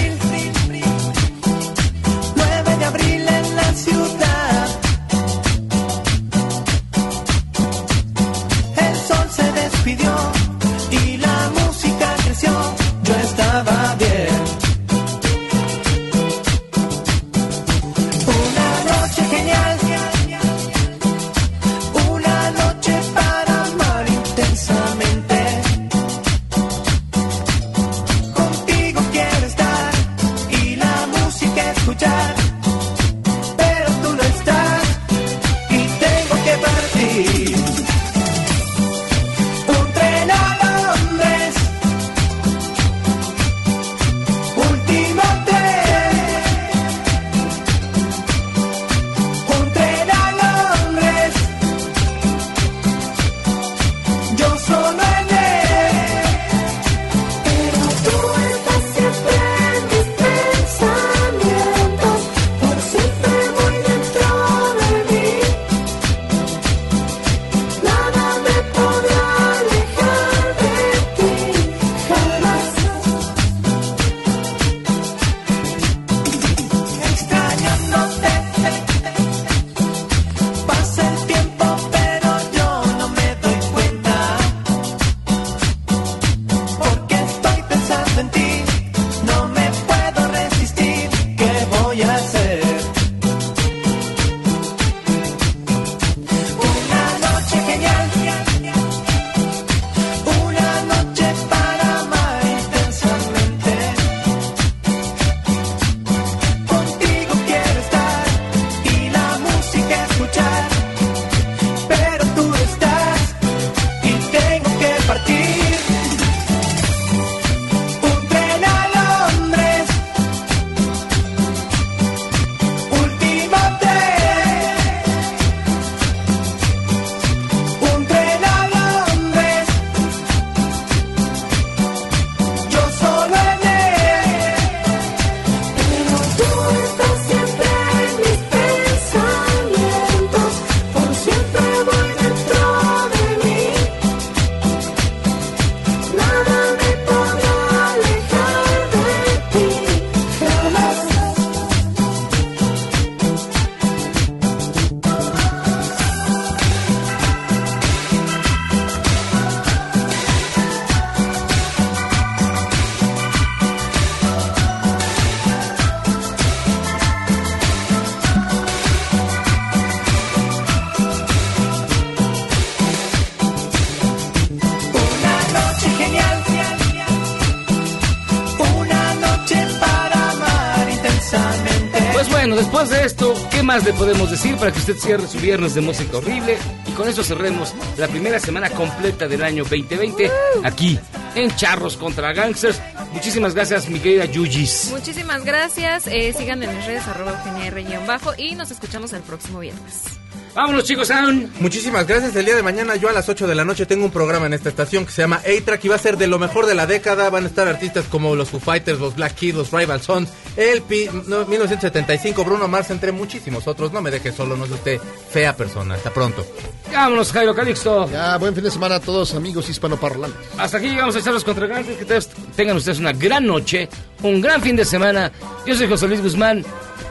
Esto, 183.20 183.48
¿qué 183.50 183.62
más 183.62 183.84
le 183.84 183.92
podemos 183.92 184.30
decir 184.30 184.56
para 184.56 184.72
que 184.72 184.78
usted 184.78 184.96
cierre 184.96 185.26
su 185.26 185.38
viernes 185.38 185.74
de 185.74 185.82
música 185.82 186.16
horrible? 186.16 186.56
Y 186.86 186.92
con 186.92 187.06
eso 187.06 187.22
cerremos 187.22 187.74
la 187.98 188.08
primera 188.08 188.40
semana 188.40 188.70
completa 188.70 189.28
del 189.28 189.42
año 189.42 189.62
2020 189.64 190.30
aquí 190.64 190.98
en 191.34 191.54
Charros 191.54 191.98
contra 191.98 192.32
Gangsters. 192.32 192.80
Muchísimas 193.12 193.54
gracias, 193.54 193.90
mi 193.90 194.00
querida 194.00 194.24
Yuyis. 194.24 194.88
Muchísimas 194.90 195.44
gracias. 195.44 196.06
Eh, 196.06 196.34
sigan 196.36 196.62
en 196.62 196.74
mis 196.74 196.86
redes 196.86 197.06
arroba 197.08 197.32
Eugenia 197.32 197.66
R 197.66 197.82
guion 197.82 198.06
bajo 198.06 198.32
y 198.38 198.54
nos 198.54 198.70
escuchamos 198.70 199.12
el 199.12 199.20
próximo 199.20 199.58
viernes. 199.58 200.20
Vámonos, 200.54 200.84
chicos, 200.84 201.10
aún. 201.10 201.52
Muchísimas 201.60 202.06
gracias. 202.06 202.34
El 202.34 202.44
día 202.44 202.56
de 202.56 202.62
mañana, 202.62 202.96
yo 202.96 203.08
a 203.08 203.12
las 203.12 203.28
8 203.28 203.46
de 203.46 203.54
la 203.54 203.64
noche, 203.64 203.86
tengo 203.86 204.04
un 204.04 204.10
programa 204.10 204.46
en 204.46 204.54
esta 204.54 204.68
estación 204.68 205.06
que 205.06 205.12
se 205.12 205.22
llama 205.22 205.36
A-Track 205.36 205.84
y 205.84 205.88
va 205.88 205.94
a 205.94 205.98
ser 205.98 206.16
de 206.16 206.26
lo 206.26 206.40
mejor 206.40 206.66
de 206.66 206.74
la 206.74 206.86
década. 206.86 207.30
Van 207.30 207.44
a 207.44 207.46
estar 207.46 207.68
artistas 207.68 208.06
como 208.06 208.34
los 208.34 208.48
Foo 208.48 208.58
Fighters, 208.58 208.98
los 208.98 209.14
Black 209.14 209.34
Keys, 209.34 209.54
los 209.54 209.70
Rival 209.70 210.00
Sons, 210.00 210.28
el 210.60 210.82
Pi- 210.82 211.08
no, 211.26 211.44
1975, 211.46 212.44
Bruno 212.44 212.68
Mars, 212.68 212.90
entre 212.90 213.12
muchísimos 213.12 213.66
otros. 213.66 213.92
No 213.92 214.00
me 214.02 214.10
deje 214.10 214.30
solo, 214.32 214.56
no 214.56 214.64
es 214.66 214.70
usted 214.70 215.00
fea 215.30 215.56
persona. 215.56 215.94
Hasta 215.94 216.10
pronto. 216.10 216.46
Vámonos, 216.92 217.32
Jairo 217.32 217.54
Calixto. 217.54 218.10
Ya, 218.10 218.36
buen 218.36 218.54
fin 218.54 218.64
de 218.64 218.70
semana 218.70 218.96
a 218.96 219.00
todos, 219.00 219.34
amigos 219.34 219.68
hispanoparlantes. 219.68 220.38
Hasta 220.58 220.78
aquí 220.78 220.88
llegamos 220.88 221.16
a 221.16 221.22
Charlos 221.22 221.44
contra 221.44 221.66
Gangsters. 221.66 222.26
Que 222.26 222.34
tengan 222.56 222.76
ustedes 222.76 222.98
una 222.98 223.12
gran 223.12 223.46
noche, 223.46 223.88
un 224.22 224.40
gran 224.40 224.60
fin 224.60 224.76
de 224.76 224.84
semana. 224.84 225.30
Yo 225.66 225.74
soy 225.74 225.88
José 225.88 226.08
Luis 226.08 226.22
Guzmán. 226.22 226.64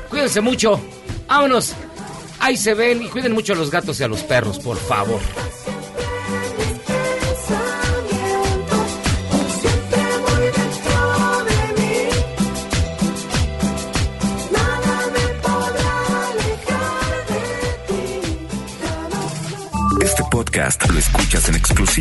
Cuídense 0.09 0.41
mucho. 0.41 0.80
Vámonos. 1.27 1.73
Ahí 2.41 2.55
se 2.55 2.73
ven 2.73 3.01
y 3.03 3.09
cuiden 3.09 3.34
mucho 3.34 3.53
a 3.53 3.55
los 3.55 3.69
gatos 3.69 3.99
y 3.99 4.03
a 4.03 4.07
los 4.07 4.21
perros, 4.21 4.59
por 4.59 4.77
favor. 4.77 5.19